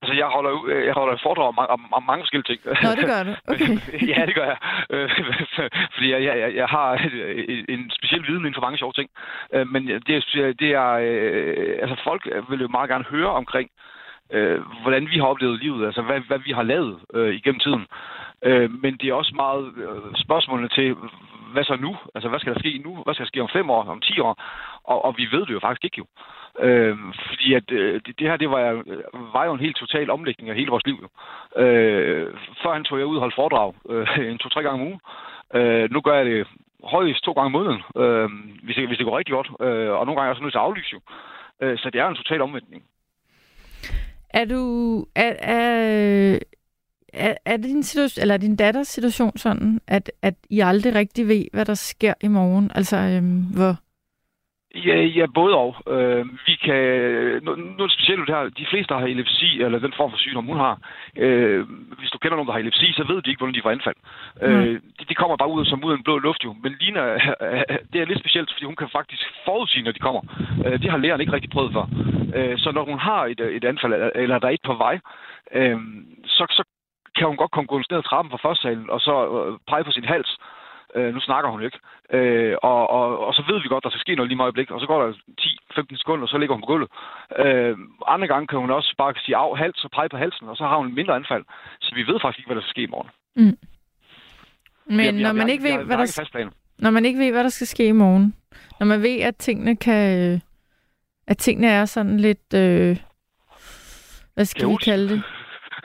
Altså, 0.02 0.14
jeg 0.14 0.28
holder, 0.36 0.52
jeg 0.90 0.94
holder 0.94 1.18
foredrag 1.24 1.48
om, 1.48 1.60
om, 1.76 1.94
om 1.94 2.04
mange 2.04 2.24
forskellige 2.24 2.50
ting. 2.52 2.60
Nå, 2.84 2.90
det 3.00 3.06
gør 3.14 3.24
du. 3.24 3.34
Okay. 3.52 3.74
ja, 4.12 4.26
det 4.26 4.36
gør 4.36 4.48
jeg. 4.54 4.60
Øh, 4.90 5.10
fordi 5.94 6.08
jeg, 6.12 6.22
jeg, 6.24 6.56
jeg 6.56 6.68
har 6.76 6.88
en 7.70 7.92
speciel 7.98 8.24
viden 8.28 8.46
inden 8.46 8.58
for 8.58 8.66
mange 8.68 8.78
sjove 8.78 8.94
ting. 8.94 9.10
Øh, 9.54 9.68
men 9.68 9.82
det 9.88 10.14
er, 10.20 10.54
det 10.60 10.70
er 10.84 10.90
øh, 11.08 11.78
altså 11.84 11.96
folk 12.04 12.24
vil 12.50 12.62
jo 12.62 12.68
meget 12.68 12.90
gerne 12.90 13.12
høre 13.16 13.32
omkring, 13.42 13.70
øh, 14.34 14.60
hvordan 14.82 15.08
vi 15.12 15.18
har 15.18 15.26
oplevet 15.26 15.60
livet, 15.64 15.86
altså 15.86 16.02
hvad, 16.02 16.20
hvad 16.28 16.40
vi 16.40 16.52
har 16.52 16.64
lavet 16.64 17.00
øh, 17.14 17.34
igennem 17.36 17.60
tiden. 17.60 17.86
Øh, 18.44 18.72
men 18.84 18.98
det 18.98 19.10
er 19.10 19.14
også 19.14 19.34
meget 19.36 19.66
øh, 19.84 20.12
spørgsmålene 20.16 20.70
til, 20.70 20.96
hvad 21.54 21.64
så 21.64 21.76
nu? 21.76 21.98
Altså, 22.16 22.30
hvad 22.30 22.40
skal 22.40 22.54
der 22.54 22.60
ske 22.60 22.82
nu? 22.86 22.92
Hvad 23.04 23.14
skal 23.14 23.26
der 23.26 23.34
ske 23.34 23.42
om 23.42 23.50
fem 23.54 23.70
år, 23.70 23.84
om 23.84 24.02
ti 24.02 24.20
år? 24.20 24.34
Og, 24.84 25.06
og 25.06 25.14
vi 25.18 25.28
ved 25.32 25.46
det 25.46 25.54
jo 25.54 25.60
faktisk 25.60 25.84
ikke 25.86 25.98
jo. 25.98 26.06
Øh, 26.66 26.98
fordi 27.30 27.54
at 27.54 27.72
øh, 27.72 28.02
det, 28.06 28.20
det 28.20 28.28
her, 28.30 28.38
det 28.38 28.50
var, 28.50 28.84
var 29.34 29.46
jo 29.46 29.54
en 29.54 29.66
helt 29.66 29.78
total 29.78 30.10
omlægning 30.10 30.50
af 30.50 30.56
hele 30.56 30.70
vores 30.70 30.86
liv. 30.86 30.98
Jo. 31.04 31.10
Øh, 31.62 32.34
førhen 32.64 32.84
tog 32.84 32.98
jeg 32.98 33.08
ud 33.08 33.16
og 33.16 33.22
holdt 33.22 33.36
foredrag 33.36 33.74
øh, 33.90 34.32
en 34.32 34.38
to-tre 34.38 34.64
gange 34.64 34.82
om 34.82 34.88
ugen. 34.88 35.02
Øh, 35.54 35.92
nu 35.92 36.02
gør 36.02 36.16
jeg 36.16 36.26
det 36.26 36.48
højst 36.84 37.24
to 37.24 37.32
gange 37.32 37.46
om 37.46 37.52
måneden, 37.52 37.82
øh, 37.98 38.30
hvis, 38.64 38.76
det, 38.76 38.88
hvis 38.88 38.98
det 38.98 39.06
går 39.06 39.18
rigtig 39.18 39.34
godt. 39.34 39.50
Øh, 39.62 39.92
og 39.98 40.06
nogle 40.06 40.16
gange 40.16 40.22
er 40.22 40.24
jeg 40.24 40.36
også 40.36 40.44
nødt 40.44 40.54
til 40.54 40.64
at 40.64 40.68
aflyse 40.70 40.94
jo. 40.94 41.00
Øh, 41.62 41.78
så 41.78 41.90
det 41.90 42.02
er 42.02 42.08
en 42.08 42.16
total 42.16 42.42
omvendning. 42.42 42.84
Er 44.34 44.46
du... 44.46 44.64
Er, 45.16 45.34
er, 45.42 46.40
er, 47.14 47.34
er 47.46 47.58
din, 47.58 47.84
situation, 47.84 48.22
eller 48.22 48.34
er 48.34 48.38
din 48.38 48.56
datters 48.56 48.88
situation 48.88 49.38
sådan, 49.38 49.82
at, 49.88 50.12
at 50.22 50.36
I 50.50 50.60
aldrig 50.60 50.96
rigtig 50.96 51.28
ved, 51.28 51.46
hvad 51.54 51.66
der 51.66 51.74
sker 51.74 52.14
i 52.22 52.28
morgen? 52.28 52.72
Altså, 52.76 52.98
øhm, 52.98 53.42
hvor... 53.56 53.76
Ja, 54.76 54.98
ja, 55.18 55.26
både 55.36 55.56
og. 55.56 55.76
Øh, 55.96 56.26
vi 56.48 56.56
kan... 56.66 56.84
Nu, 57.44 57.56
nu 57.56 57.84
er 57.84 57.88
det 57.88 57.98
specielt 57.98 58.28
det 58.28 58.36
her. 58.36 58.44
De 58.62 58.66
fleste, 58.72 58.94
der 58.94 59.00
har 59.00 59.08
epilepsi, 59.08 59.62
eller 59.64 59.80
den 59.80 59.94
form 59.98 60.12
for 60.12 60.18
sygdom, 60.18 60.46
hun 60.46 60.58
har. 60.58 60.76
Øh, 61.16 61.62
hvis 62.00 62.10
du 62.10 62.18
kender 62.18 62.36
nogen, 62.36 62.48
der 62.48 62.54
har 62.54 62.60
epilepsi, 62.60 62.94
så 62.94 63.04
ved 63.10 63.22
de 63.22 63.30
ikke, 63.30 63.40
hvordan 63.40 63.56
de 63.56 63.62
får 63.62 63.72
anfald. 63.78 64.00
Mm. 64.42 64.48
Øh, 64.48 64.76
de, 65.00 65.06
de, 65.10 65.16
kommer 65.16 65.38
bare 65.38 65.52
ud 65.52 65.66
som 65.66 65.84
ud 65.84 65.92
af 65.92 65.98
en 65.98 66.04
blå 66.04 66.18
luft, 66.18 66.44
jo. 66.46 66.56
Men 66.64 66.72
Lina, 66.80 67.04
det 67.92 67.98
er 68.02 68.06
lidt 68.10 68.20
specielt, 68.20 68.50
fordi 68.54 68.66
hun 68.66 68.76
kan 68.76 68.90
faktisk 68.92 69.24
forudsige, 69.46 69.84
når 69.84 69.92
de 69.92 70.06
kommer. 70.08 70.22
Øh, 70.66 70.82
det 70.82 70.92
har 70.92 70.98
læreren 70.98 71.22
ikke 71.22 71.34
rigtig 71.34 71.52
prøvet 71.52 71.74
for. 71.74 71.86
Øh, 72.36 72.58
så 72.58 72.72
når 72.72 72.86
hun 72.86 73.00
har 73.00 73.22
et, 73.26 73.40
et 73.40 73.66
anfald, 73.66 74.12
eller 74.16 74.40
der 74.40 74.48
er 74.48 74.52
et 74.58 74.66
på 74.66 74.74
vej, 74.74 74.96
øh, 75.58 75.80
så, 76.26 76.44
så 76.58 76.64
kan 77.20 77.28
hun 77.32 77.42
godt 77.42 77.52
komme 77.52 77.68
ned 77.92 78.02
ad 78.02 78.10
trappen 78.10 78.32
fra 78.32 78.44
første 78.46 78.62
salen, 78.64 78.90
og 78.96 79.00
så 79.08 79.14
øh, 79.36 79.52
pege 79.70 79.84
på 79.84 79.92
sin 79.92 80.10
hals. 80.12 80.32
Øh, 80.96 81.14
nu 81.16 81.20
snakker 81.20 81.50
hun 81.54 81.62
ikke. 81.68 81.80
Øh, 82.18 82.56
og, 82.72 82.82
og, 82.98 83.06
og 83.28 83.34
så 83.34 83.42
ved 83.50 83.62
vi 83.62 83.68
godt, 83.68 83.84
der 83.84 83.90
skal 83.90 84.06
ske 84.06 84.16
noget 84.16 84.30
lige 84.30 84.40
meget 84.40 84.50
øjeblik, 84.50 84.72
og 84.72 84.80
så 84.80 84.88
går 84.92 85.00
der 85.02 85.10
10-15 85.42 85.98
sekunder, 86.02 86.24
og 86.24 86.30
så 86.30 86.38
ligger 86.38 86.56
hun 86.56 86.64
på 86.64 86.72
gulvet. 86.72 86.90
Øh, 87.44 87.78
andre 88.08 88.28
gange 88.28 88.48
kan 88.48 88.60
hun 88.60 88.72
også 88.72 88.92
bare 88.98 89.14
sige 89.26 89.38
af 89.38 89.58
hals 89.58 89.84
og 89.84 89.92
pege 89.92 90.10
på 90.10 90.18
halsen, 90.18 90.50
og 90.50 90.58
så 90.58 90.64
har 90.70 90.78
hun 90.78 90.88
en 90.88 90.96
mindre 91.00 91.16
anfald. 91.16 91.44
Så 91.82 91.96
vi 91.96 92.04
ved 92.10 92.18
faktisk 92.22 92.40
ikke, 92.40 92.50
hvad 92.50 92.56
der 92.56 92.62
skal 92.62 92.76
ske 92.76 92.84
i 92.84 92.94
morgen. 92.96 93.10
Mm. 93.36 93.58
Men 94.98 95.16
når 95.16 95.34
man 95.34 95.50
ikke 95.50 95.64
ved, 95.64 95.86
hvad 95.86 95.98
der 95.98 96.50
når 96.80 96.90
man 96.90 97.06
ikke 97.06 97.20
ved, 97.20 97.32
hvad 97.32 97.44
der 97.44 97.50
skal 97.50 97.68
ske 97.68 97.88
i 97.88 97.92
morgen, 97.92 98.36
når 98.80 98.86
man 98.86 99.02
ved, 99.02 99.20
at 99.20 99.36
tingene 99.36 99.76
kan, 99.76 100.42
at 101.28 101.38
tingene 101.38 101.68
er 101.68 101.86
sådan 101.86 102.18
lidt, 102.20 102.54
øh, 102.56 102.98
hvad 104.34 104.46
skal 104.46 104.70
vi 104.70 104.76
kalde 104.76 105.10
det? 105.10 105.24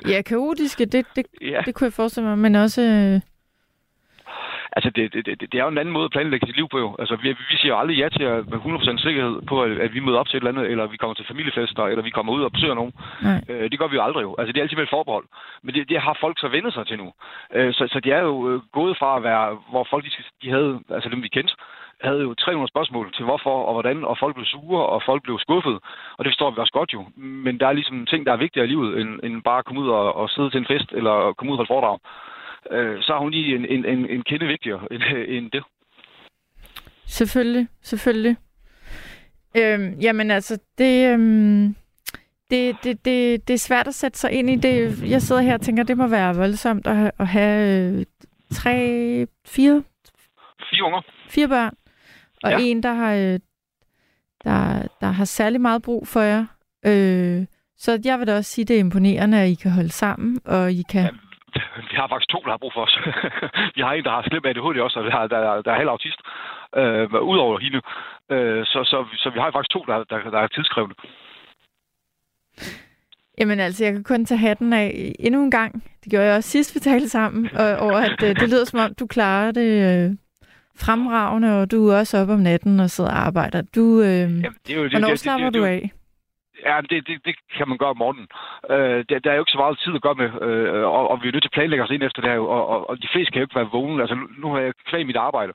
Ja, 0.08 0.22
kaotiske, 0.22 0.84
det, 0.84 1.06
det, 1.16 1.26
Ja. 1.52 1.60
det 1.66 1.74
kunne 1.74 1.84
jeg 1.84 1.92
forestille 1.92 2.28
mig, 2.28 2.38
men 2.38 2.54
også... 2.54 2.82
Øh, 2.82 3.20
Altså, 4.76 4.90
det, 4.96 5.12
det, 5.12 5.26
det, 5.26 5.40
det 5.52 5.54
er 5.58 5.64
jo 5.64 5.68
en 5.68 5.78
anden 5.78 5.92
måde 5.96 6.04
at 6.04 6.10
planlægge 6.10 6.46
sit 6.46 6.56
liv 6.56 6.68
på, 6.68 6.78
jo. 6.78 6.96
Altså, 6.98 7.16
vi, 7.22 7.28
vi 7.28 7.56
siger 7.60 7.72
jo 7.74 7.78
aldrig 7.80 7.96
ja 7.98 8.08
til 8.08 8.22
at, 8.22 8.48
med 8.50 8.58
100% 8.58 9.02
sikkerhed 9.06 9.42
på, 9.50 9.62
at, 9.62 9.70
at 9.86 9.94
vi 9.94 10.00
møder 10.00 10.18
op 10.18 10.28
til 10.28 10.36
et 10.36 10.40
eller 10.40 10.52
andet, 10.52 10.70
eller 10.72 10.86
vi 10.86 10.96
kommer 10.96 11.14
til 11.14 11.26
familiefester, 11.26 11.82
eller 11.82 12.02
vi 12.02 12.10
kommer 12.10 12.32
ud 12.32 12.42
og 12.42 12.52
besøger 12.52 12.74
nogen. 12.74 12.92
nej. 13.22 13.40
Øh, 13.48 13.70
det 13.70 13.78
gør 13.78 13.86
vi 13.88 13.96
jo 13.96 14.02
aldrig 14.02 14.22
jo. 14.22 14.34
Altså, 14.38 14.52
det 14.52 14.58
er 14.58 14.62
altid 14.62 14.76
med 14.76 14.84
et 14.84 14.94
forbehold. 14.96 15.26
Men 15.62 15.74
det, 15.74 15.88
det 15.88 16.00
har 16.00 16.16
folk 16.20 16.36
så 16.40 16.48
vendt 16.48 16.74
sig 16.74 16.86
til 16.86 16.98
nu. 16.98 17.12
Øh, 17.54 17.74
så, 17.74 17.88
så 17.92 18.00
de 18.00 18.10
er 18.12 18.20
jo 18.22 18.50
øh, 18.50 18.60
gået 18.72 18.98
fra 18.98 19.16
at 19.16 19.22
være, 19.22 19.58
hvor 19.70 19.86
folk 19.90 20.04
de, 20.04 20.10
de 20.42 20.50
havde, 20.50 20.80
altså 20.90 21.08
dem 21.08 21.22
vi 21.22 21.28
kendte, 21.28 21.54
havde 22.04 22.22
jo 22.26 22.34
300 22.34 22.68
spørgsmål 22.74 23.12
til 23.14 23.24
hvorfor 23.24 23.56
og 23.68 23.72
hvordan, 23.72 24.04
og 24.04 24.16
folk 24.18 24.34
blev 24.34 24.46
sure, 24.46 24.86
og 24.86 25.02
folk 25.06 25.22
blev 25.22 25.38
skuffet. 25.38 25.76
Og 26.16 26.24
det 26.24 26.30
forstår 26.30 26.50
vi 26.50 26.58
også 26.60 26.72
godt 26.72 26.92
jo. 26.92 27.02
Men 27.16 27.60
der 27.60 27.66
er 27.66 27.72
ligesom 27.72 28.06
ting, 28.06 28.26
der 28.26 28.32
er 28.32 28.44
vigtigere 28.44 28.66
i 28.66 28.72
livet, 28.72 29.00
end, 29.00 29.10
end 29.24 29.42
bare 29.42 29.58
at 29.58 29.64
komme 29.64 29.80
ud 29.82 29.88
og, 29.88 30.14
og 30.20 30.30
sidde 30.30 30.50
til 30.50 30.58
en 30.60 30.70
fest, 30.72 30.88
eller 30.92 31.32
komme 31.32 31.52
ud 31.52 31.58
og 31.58 31.60
holde 31.60 31.72
foredrag. 31.74 31.98
Øh, 32.70 33.02
så 33.02 33.12
har 33.12 33.20
hun 33.20 33.30
lige 33.30 33.56
en, 33.56 33.64
en, 33.64 33.84
en, 33.84 34.10
en 34.14 34.22
kende 34.22 34.46
vigtigere 34.46 34.80
end, 34.90 35.02
end 35.36 35.50
det. 35.50 35.62
Selvfølgelig, 37.06 37.68
selvfølgelig. 37.82 38.36
Øhm, 39.56 39.98
jamen 40.00 40.30
altså, 40.30 40.58
det, 40.78 41.12
øhm, 41.12 41.76
det, 42.50 42.76
det, 42.84 43.04
det, 43.04 43.48
det 43.48 43.54
er 43.54 43.58
svært 43.58 43.88
at 43.88 43.94
sætte 43.94 44.18
sig 44.18 44.32
ind 44.32 44.50
i 44.50 44.56
det. 44.56 45.02
Jeg 45.10 45.22
sidder 45.22 45.42
her 45.42 45.54
og 45.54 45.60
tænker, 45.60 45.82
det 45.82 45.96
må 45.96 46.06
være 46.06 46.36
voldsomt 46.36 46.86
at 46.86 46.96
have, 46.96 47.10
at 47.18 47.26
have 47.26 47.98
øh, 47.98 48.06
tre, 48.50 48.76
fire, 49.46 49.82
Fire 50.70 50.84
unger. 50.84 51.00
fire 51.28 51.48
børn, 51.48 51.74
og 52.44 52.50
Ja. 52.50 52.56
en, 52.60 52.82
der 52.82 52.92
har, 52.92 53.12
øh, 53.14 53.38
der, 54.44 54.86
der 55.00 55.06
har 55.06 55.24
særlig 55.24 55.60
meget 55.60 55.82
brug 55.82 56.08
for 56.08 56.20
jer. 56.20 56.44
Øh, 56.86 57.46
så 57.76 58.00
jeg 58.04 58.18
vil 58.18 58.26
da 58.26 58.36
også 58.36 58.50
sige, 58.50 58.64
det 58.64 58.76
er 58.76 58.80
imponerende, 58.80 59.38
at 59.40 59.48
I 59.48 59.54
kan 59.54 59.70
holde 59.70 59.92
sammen, 59.92 60.40
og 60.44 60.72
I 60.72 60.82
kan... 60.90 61.02
Ja, 61.04 61.10
vi 61.90 61.94
har 62.00 62.08
faktisk 62.08 62.28
to, 62.30 62.38
der 62.44 62.50
har 62.50 62.58
brug 62.64 62.72
for 62.74 62.80
os. 62.86 62.98
vi 63.76 63.80
har 63.82 63.92
en, 63.92 64.04
der 64.04 64.10
har 64.10 64.22
slemt 64.28 64.46
ADHD 64.46 64.78
også, 64.86 64.98
og 65.00 65.04
der, 65.04 65.26
der, 65.26 65.62
der 65.62 65.70
er 65.72 65.76
halv 65.76 65.88
autist, 65.88 66.20
øh, 66.76 67.22
udover 67.32 67.58
hende. 67.58 67.80
Øh, 68.34 68.64
så, 68.66 68.78
så, 68.84 68.98
så 69.22 69.30
vi 69.34 69.38
har 69.40 69.50
faktisk 69.52 69.70
to, 69.70 69.80
der, 69.90 70.04
der, 70.10 70.30
der 70.30 70.38
er 70.38 70.46
tidskrævende. 70.46 70.94
Jamen 73.38 73.60
altså, 73.60 73.84
jeg 73.84 73.92
kan 73.92 74.04
kun 74.04 74.24
tage 74.24 74.38
hatten 74.38 74.72
af 74.72 75.12
endnu 75.18 75.42
en 75.44 75.50
gang. 75.50 75.84
Det 76.04 76.10
gjorde 76.10 76.26
jeg 76.26 76.36
også 76.36 76.50
sidst, 76.50 76.74
vi 76.74 76.80
talte 76.80 77.08
sammen, 77.08 77.50
og 77.56 77.76
over 77.76 77.98
at 77.98 78.22
øh, 78.22 78.36
det 78.40 78.48
lyder 78.50 78.64
som 78.64 78.78
om, 78.80 78.94
du 78.94 79.06
klarer 79.06 79.50
det 79.50 79.70
øh, 80.04 80.16
fremragende, 80.78 81.60
og 81.60 81.70
du 81.70 81.88
er 81.88 81.98
også 81.98 82.18
op 82.18 82.28
om 82.28 82.38
natten 82.38 82.80
og 82.80 82.90
sidder 82.90 83.10
og 83.10 83.18
arbejder. 83.26 83.62
Du, 83.76 84.00
øh, 84.00 84.06
Jamen, 84.08 84.56
det 84.66 84.72
er 84.74 84.78
jo, 84.78 84.84
det, 84.84 84.92
hvornår 84.92 85.08
det, 85.08 85.12
det, 85.12 85.20
slapper 85.20 85.50
det, 85.50 85.54
du 85.54 85.64
det, 85.64 85.68
af? 85.68 85.90
Ja, 86.66 86.80
det, 86.90 87.06
det, 87.08 87.16
det 87.24 87.34
kan 87.56 87.68
man 87.68 87.78
gøre 87.78 87.94
om 87.94 87.96
morgenen. 87.96 88.28
Øh, 88.70 89.04
der, 89.08 89.18
der 89.18 89.30
er 89.30 89.34
jo 89.34 89.42
ikke 89.42 89.56
så 89.56 89.62
meget 89.62 89.78
tid 89.78 89.94
at 89.94 90.02
gøre 90.02 90.20
med, 90.22 90.30
øh, 90.48 90.84
og, 90.96 91.10
og 91.10 91.16
vi 91.22 91.28
er 91.28 91.32
nødt 91.32 91.44
til 91.44 91.52
at 91.52 91.58
planlægge 91.58 91.84
os 91.84 91.90
ind 91.90 92.02
efter 92.02 92.22
det 92.22 92.30
her, 92.30 92.38
og, 92.38 92.66
og, 92.72 92.90
og 92.90 93.02
de 93.02 93.08
fleste 93.12 93.30
kan 93.30 93.40
jo 93.40 93.46
ikke 93.46 93.60
være 93.60 93.74
vågne. 93.76 94.02
Altså, 94.02 94.14
nu, 94.14 94.26
nu 94.42 94.46
har 94.52 94.60
jeg 94.60 94.72
kvæg 94.88 95.06
mit 95.06 95.16
arbejde. 95.28 95.52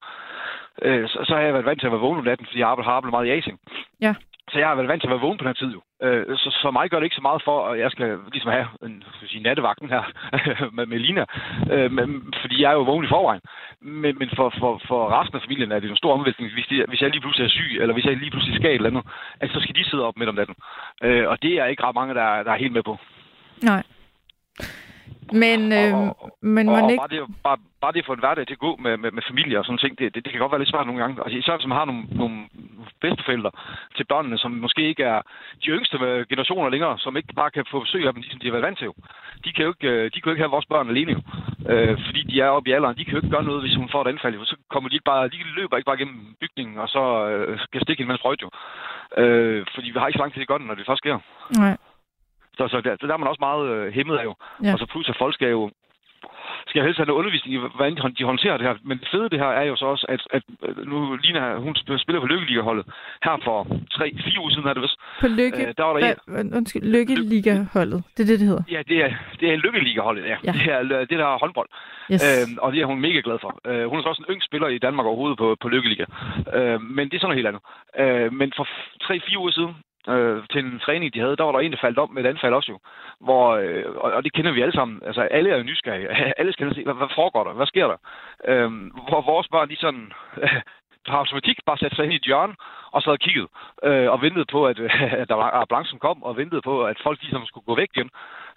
Øh, 0.82 1.08
så, 1.12 1.18
så 1.28 1.34
har 1.36 1.42
jeg 1.42 1.54
været 1.54 1.66
vant 1.66 1.80
til 1.80 1.88
at 1.88 1.92
være 1.92 2.06
vågen 2.06 2.20
om 2.20 2.26
natten, 2.26 2.46
fordi 2.46 2.60
jeg 2.60 2.70
arbejder, 2.70 2.90
har 2.90 2.96
arbejdet 2.98 3.16
meget 3.16 3.28
i 3.28 3.36
Asien. 3.38 3.58
Ja. 4.02 4.14
Så 4.52 4.60
jeg 4.60 4.68
har 4.68 4.76
været 4.76 4.88
vant 4.88 5.02
til 5.02 5.08
at 5.08 5.12
være 5.12 5.26
vågen 5.26 5.38
på 5.38 5.44
den 5.44 5.54
her 5.54 5.62
tid 5.62 5.72
jo. 5.78 5.82
Øh, 6.06 6.38
så, 6.38 6.50
så 6.62 6.72
mig 6.72 6.90
gør 6.90 7.00
det 7.00 7.08
ikke 7.08 7.22
så 7.22 7.28
meget 7.30 7.42
for, 7.44 7.58
at 7.70 7.80
jeg 7.80 7.92
skal 7.92 8.18
ligesom 8.32 8.52
have 8.52 8.68
en, 8.86 9.04
skal 9.16 9.30
sige, 9.30 9.44
nattevagten 9.44 9.90
her 9.90 10.04
med, 10.76 10.86
med 10.86 11.00
Lina. 11.00 11.26
Øh, 11.74 11.92
men, 11.92 12.34
fordi 12.42 12.62
jeg 12.62 12.70
er 12.70 12.78
jo 12.80 12.90
vågen 12.90 13.06
i 13.06 13.14
forvejen. 13.16 13.42
Men, 13.82 14.14
men 14.20 14.30
for, 14.36 14.54
for, 14.60 14.82
for 14.88 15.02
resten 15.20 15.36
af 15.36 15.42
familien 15.46 15.72
er 15.72 15.80
det 15.80 15.90
en 15.90 16.04
stor 16.04 16.14
omvæltning, 16.14 16.54
hvis, 16.54 16.68
de, 16.70 16.86
hvis 16.88 17.02
jeg 17.02 17.10
lige 17.10 17.22
pludselig 17.22 17.46
er 17.46 17.58
syg, 17.58 17.72
eller 17.82 17.94
hvis 17.94 18.06
jeg 18.06 18.18
lige 18.18 18.32
pludselig 18.32 18.56
skal 18.56 18.70
et 18.72 18.76
eller 18.76 18.90
andet, 18.90 19.04
altså, 19.42 19.54
så 19.56 19.64
skal 19.64 19.76
de 19.76 19.90
sidde 19.90 20.06
op 20.08 20.18
midt 20.18 20.30
om 20.30 20.36
natten. 20.36 20.56
Øh, 21.04 21.28
og 21.28 21.42
det 21.42 21.54
er 21.54 21.66
ikke 21.66 21.84
ret 21.84 21.96
mange, 21.96 22.14
der, 22.14 22.44
der 22.44 22.52
er 22.52 22.64
helt 22.64 22.74
med 22.74 22.84
på. 22.84 22.98
Nej. 23.64 23.84
Men, 25.34 25.60
øh, 25.74 25.94
Og- 25.98 26.32
men 26.42 26.70
og 26.70 26.92
ikke... 26.92 27.02
bare, 27.02 27.08
det, 27.08 27.36
bare, 27.44 27.58
bare 27.82 27.92
det 27.92 28.06
for 28.06 28.14
en 28.14 28.20
hverdag 28.20 28.48
til 28.48 28.54
at 28.54 28.60
gå 28.68 28.76
med, 28.76 28.98
med, 28.98 29.12
med 29.12 29.24
familie 29.30 29.60
og 29.60 29.66
sådan 29.66 29.78
ting, 29.78 30.00
det, 30.00 30.16
det, 30.16 30.24
det 30.24 30.32
kan 30.32 30.40
godt 30.42 30.52
være 30.52 30.60
lidt 30.60 30.70
svært 30.70 30.86
nogle 30.88 31.02
gange. 31.02 31.22
Altså, 31.24 31.38
især 31.38 31.58
som 31.60 31.72
har 31.72 31.86
nogle, 31.86 32.04
nogle 32.12 32.38
bedsteforældre 33.02 33.52
til 33.98 34.06
børnene, 34.12 34.38
som 34.38 34.52
måske 34.52 34.82
ikke 34.88 35.04
er 35.04 35.22
de 35.64 35.70
yngste 35.70 35.98
generationer 36.30 36.70
længere, 36.70 36.98
som 36.98 37.18
ikke 37.18 37.34
bare 37.36 37.52
kan 37.52 37.66
få 37.72 37.80
besøg 37.80 38.08
af 38.08 38.14
dem, 38.14 38.22
ligesom 38.22 38.40
de 38.40 38.48
har 38.48 38.52
været 38.52 38.64
vant 38.68 38.78
til. 38.78 38.86
jo. 38.86 38.94
De 39.46 39.54
kan 39.54 39.64
jo 39.66 39.70
ikke, 39.76 39.88
øh, 39.88 40.04
de 40.06 40.18
kan 40.22 40.26
jo 40.26 40.32
ikke 40.32 40.44
have 40.46 40.56
vores 40.58 40.66
børn 40.66 40.90
alene, 40.90 41.12
jo. 41.12 41.22
Øh, 41.74 41.98
fordi 42.06 42.22
de 42.24 42.42
er 42.42 42.50
oppe 42.50 42.70
i 42.70 42.74
alderen. 42.74 42.98
De 42.98 43.06
kan 43.06 43.14
jo 43.14 43.18
ikke 43.20 43.36
gøre 43.36 43.44
noget, 43.44 43.62
hvis 43.62 43.76
hun 43.76 43.90
får 43.90 44.02
et 44.02 44.08
anfald. 44.08 44.36
Jo. 44.36 44.44
Så 44.46 44.56
kommer 44.70 44.90
de 44.90 44.96
ikke 44.96 45.10
bare, 45.14 45.28
de 45.28 45.38
løber 45.56 45.78
ikke 45.78 45.86
bare 45.92 45.98
gennem 45.98 46.36
bygningen, 46.42 46.78
og 46.78 46.90
så 46.90 47.28
øh, 47.30 47.60
skal 47.60 47.82
stikke 47.82 48.04
en 48.04 48.18
sprøjt, 48.18 48.42
jo. 48.42 48.50
Øh, 49.22 49.66
fordi 49.76 49.88
vi 49.92 50.00
har 50.00 50.08
ikke 50.08 50.18
så 50.18 50.24
lang 50.24 50.34
tid 50.34 50.42
i 50.42 50.46
godt, 50.46 50.66
når 50.68 50.76
det 50.76 50.86
først 50.86 50.98
sker. 51.04 51.18
Nej. 51.60 51.78
Så, 52.60 52.68
så 52.68 52.82
der, 52.82 52.96
der 52.96 53.14
er 53.14 53.18
man 53.24 53.28
også 53.34 53.44
meget 53.48 53.64
øh, 53.76 53.94
hæmmet 53.94 54.18
af 54.18 54.24
jo. 54.24 54.34
Ja. 54.64 54.74
Og 54.74 54.80
så 54.80 54.86
at 55.10 55.18
folk 55.24 55.34
skal 55.34 55.50
jo 55.50 55.72
skal 56.68 56.84
helst 56.84 56.98
have 56.98 57.06
noget 57.06 57.20
undervisning 57.20 57.54
i, 57.56 57.60
hvordan 57.76 57.96
de 58.18 58.24
håndterer 58.32 58.58
det 58.58 58.68
her. 58.68 58.76
Men 58.84 58.98
det 58.98 59.08
fede 59.12 59.30
det 59.30 59.40
her 59.40 59.48
er 59.48 59.64
jo 59.64 59.76
så 59.76 59.86
også, 59.86 60.06
at, 60.10 60.22
at 60.38 60.44
øh, 60.66 60.88
nu 60.92 61.16
Lina, 61.16 61.56
hun 61.66 61.76
sp- 61.80 61.98
spiller 62.04 62.20
på 62.22 62.26
Lykkeligaholdet 62.28 62.86
her 63.24 63.36
for 63.44 63.68
tre, 63.92 64.06
fire 64.26 64.40
uger 64.42 64.50
siden, 64.50 64.68
er 64.68 64.74
det 64.74 64.82
vist. 64.82 64.98
På 65.22 65.28
lykke... 65.28 65.62
Øh, 65.68 65.74
der 65.78 65.84
var 65.84 65.94
der 65.94 66.00
en, 66.08 66.16
Hvad, 66.34 66.58
undskyld, 66.58 66.84
Lykkeliga-holdet. 66.96 68.04
Det 68.18 68.24
er 68.24 68.28
det, 68.32 68.40
det 68.40 68.48
hedder. 68.48 68.64
ja, 68.72 68.82
det 68.88 68.98
er, 69.06 69.10
det 69.40 69.48
er 69.54 69.56
Lykkeligaholdet, 69.56 70.24
ja. 70.32 70.38
Ja. 70.48 70.52
Det 70.52 70.94
er 70.94 71.06
det 71.12 71.18
der 71.24 71.28
er 71.34 71.40
håndbold. 71.40 71.70
Yes. 72.14 72.22
Øhm, 72.28 72.58
og 72.62 72.72
det 72.74 72.82
er 72.82 72.86
hun 72.86 73.00
mega 73.02 73.20
glad 73.24 73.38
for. 73.42 73.52
Øh, 73.70 73.86
hun 73.90 73.98
er 73.98 74.04
så 74.04 74.10
også 74.10 74.24
en 74.28 74.34
yng 74.34 74.44
spiller 74.44 74.68
i 74.68 74.78
Danmark 74.78 75.06
overhovedet 75.06 75.38
på, 75.38 75.58
på 75.62 75.68
Lykkeliga. 75.70 76.06
Øh, 76.58 76.82
men 76.82 77.04
det 77.10 77.16
er 77.16 77.20
sådan 77.20 77.30
noget 77.36 77.42
helt 77.42 77.52
andet. 77.52 77.62
Øh, 78.02 78.34
men 78.34 78.54
for 78.58 78.64
f- 78.64 78.98
tre-fire 79.06 79.40
uger 79.40 79.52
siden, 79.52 79.76
øh, 80.10 80.44
til 80.52 80.66
en 80.66 80.80
træning, 80.80 81.14
de 81.14 81.20
havde, 81.20 81.36
der 81.36 81.44
var 81.44 81.52
der 81.52 81.60
en, 81.60 81.72
der 81.72 81.78
faldt 81.82 82.00
om 82.00 82.12
med 82.12 82.26
et 82.26 82.30
anfald 82.30 82.54
også 82.54 82.72
jo. 82.72 82.80
Hvor, 83.20 83.50
øh, 83.56 83.86
og, 83.96 84.12
og 84.12 84.24
det 84.24 84.34
kender 84.34 84.52
vi 84.52 84.62
alle 84.62 84.74
sammen. 84.74 85.02
Altså, 85.06 85.22
alle 85.22 85.50
er 85.50 85.58
jo 85.58 85.64
nysgerrige. 85.64 86.10
alle 86.40 86.54
skal 86.54 86.76
se, 86.76 86.84
hvad, 86.84 86.94
hvad 86.94 87.08
foregår 87.16 87.44
der? 87.44 87.54
Hvad 87.54 87.68
sker 87.68 87.88
der? 87.88 87.98
Øh, 88.48 88.72
hvor 89.10 89.22
vores 89.22 89.48
børn, 89.48 89.70
de 89.70 89.76
sådan... 89.76 90.12
på 91.08 91.16
automatik 91.16 91.58
bare 91.66 91.78
satte 91.78 91.96
sig 91.96 92.06
ind 92.06 92.14
i 92.14 92.16
et 92.16 92.30
hjørne, 92.30 92.56
og 92.92 93.02
sad 93.02 93.12
og 93.12 93.20
kiggede, 93.20 93.48
øh, 93.84 94.12
og 94.12 94.22
ventede 94.22 94.46
på, 94.52 94.68
at, 94.68 94.80
at 95.22 95.30
der 95.30 95.36
var 95.36 95.52
ambulancen 95.52 96.00
kom, 96.00 96.24
og 96.24 96.38
ventede 96.38 96.62
på, 96.62 96.86
at 96.86 96.98
folk 97.04 97.22
ligesom 97.22 97.46
skulle 97.46 97.66
gå 97.66 97.76
væk 97.76 97.90
igen. 97.96 98.10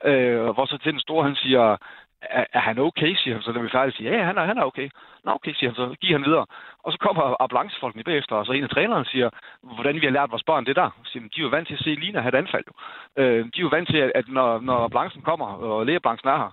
Øh, 0.05 0.51
hvor 0.55 0.67
så 0.67 0.79
til 0.79 0.93
den 0.93 1.01
store, 1.01 1.25
han 1.25 1.37
siger, 1.37 1.77
er, 2.23 2.45
er 2.53 2.61
han 2.61 2.79
okay, 2.79 3.15
siger 3.15 3.35
han 3.35 3.43
så, 3.43 3.53
da 3.53 3.61
vi 3.61 3.69
færdige, 3.69 3.97
siger, 3.97 4.17
ja, 4.17 4.25
han 4.25 4.39
er, 4.39 4.45
han 4.45 4.59
er 4.59 4.63
okay. 4.63 4.89
Nå, 5.25 5.31
okay, 5.35 5.53
siger 5.55 5.71
han 5.71 5.77
så, 5.77 5.97
giver 6.01 6.19
han 6.19 6.27
videre. 6.29 6.47
Og 6.85 6.93
så 6.93 6.99
kommer 6.99 7.43
ambulancefolkene 7.43 8.05
bagefter, 8.05 8.37
og 8.37 8.47
så 8.47 8.53
en 8.53 8.65
af 8.65 8.71
træneren 8.71 9.05
siger, 9.05 9.31
hvordan 9.63 9.95
vi 9.95 10.07
har 10.07 10.17
lært 10.17 10.31
vores 10.31 10.49
børn 10.51 10.67
det 10.67 10.77
der. 10.77 10.91
Så 11.05 11.13
siger, 11.13 11.23
de 11.23 11.41
er 11.41 11.47
jo 11.47 11.55
vant 11.57 11.67
til 11.67 11.75
at 11.75 11.85
se 11.85 11.91
Lina 11.95 12.21
have 12.21 12.35
et 12.35 12.43
anfald. 12.43 12.65
Jo. 12.69 12.75
Øh, 13.23 13.45
de 13.53 13.59
er 13.59 13.67
jo 13.67 13.75
vant 13.77 13.89
til, 13.89 14.13
at, 14.15 14.29
når, 14.29 14.61
når 14.61 14.79
ambulancen 14.85 15.23
kommer, 15.23 15.47
og 15.47 15.87
lægeambulancen 15.87 16.29
er 16.29 16.39
her, 16.43 16.51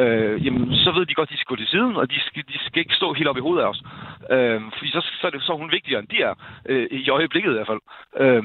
øh, 0.00 0.46
jamen, 0.46 0.76
så 0.84 0.92
ved 0.92 1.06
de 1.06 1.14
godt, 1.14 1.28
at 1.28 1.32
de 1.32 1.38
skal 1.38 1.52
gå 1.52 1.56
til 1.56 1.72
siden, 1.74 1.96
og 1.96 2.10
de 2.10 2.20
skal, 2.20 2.42
de 2.48 2.58
skal 2.58 2.80
ikke 2.80 2.94
stå 3.00 3.12
helt 3.12 3.28
op 3.28 3.36
i 3.36 3.46
hovedet 3.46 3.62
af 3.64 3.68
os. 3.68 3.82
Øh, 4.30 4.60
fordi 4.76 4.90
så, 4.90 5.00
så, 5.20 5.26
er 5.26 5.30
det, 5.30 5.42
så 5.42 5.52
er 5.52 5.56
hun 5.56 5.72
vigtigere, 5.72 6.00
end 6.00 6.08
de 6.08 6.22
er, 6.22 6.34
øh, 6.68 6.86
i 6.90 7.10
øjeblikket 7.10 7.50
i 7.50 7.54
hvert 7.54 7.72
fald. 7.72 7.82
Øh, 8.16 8.44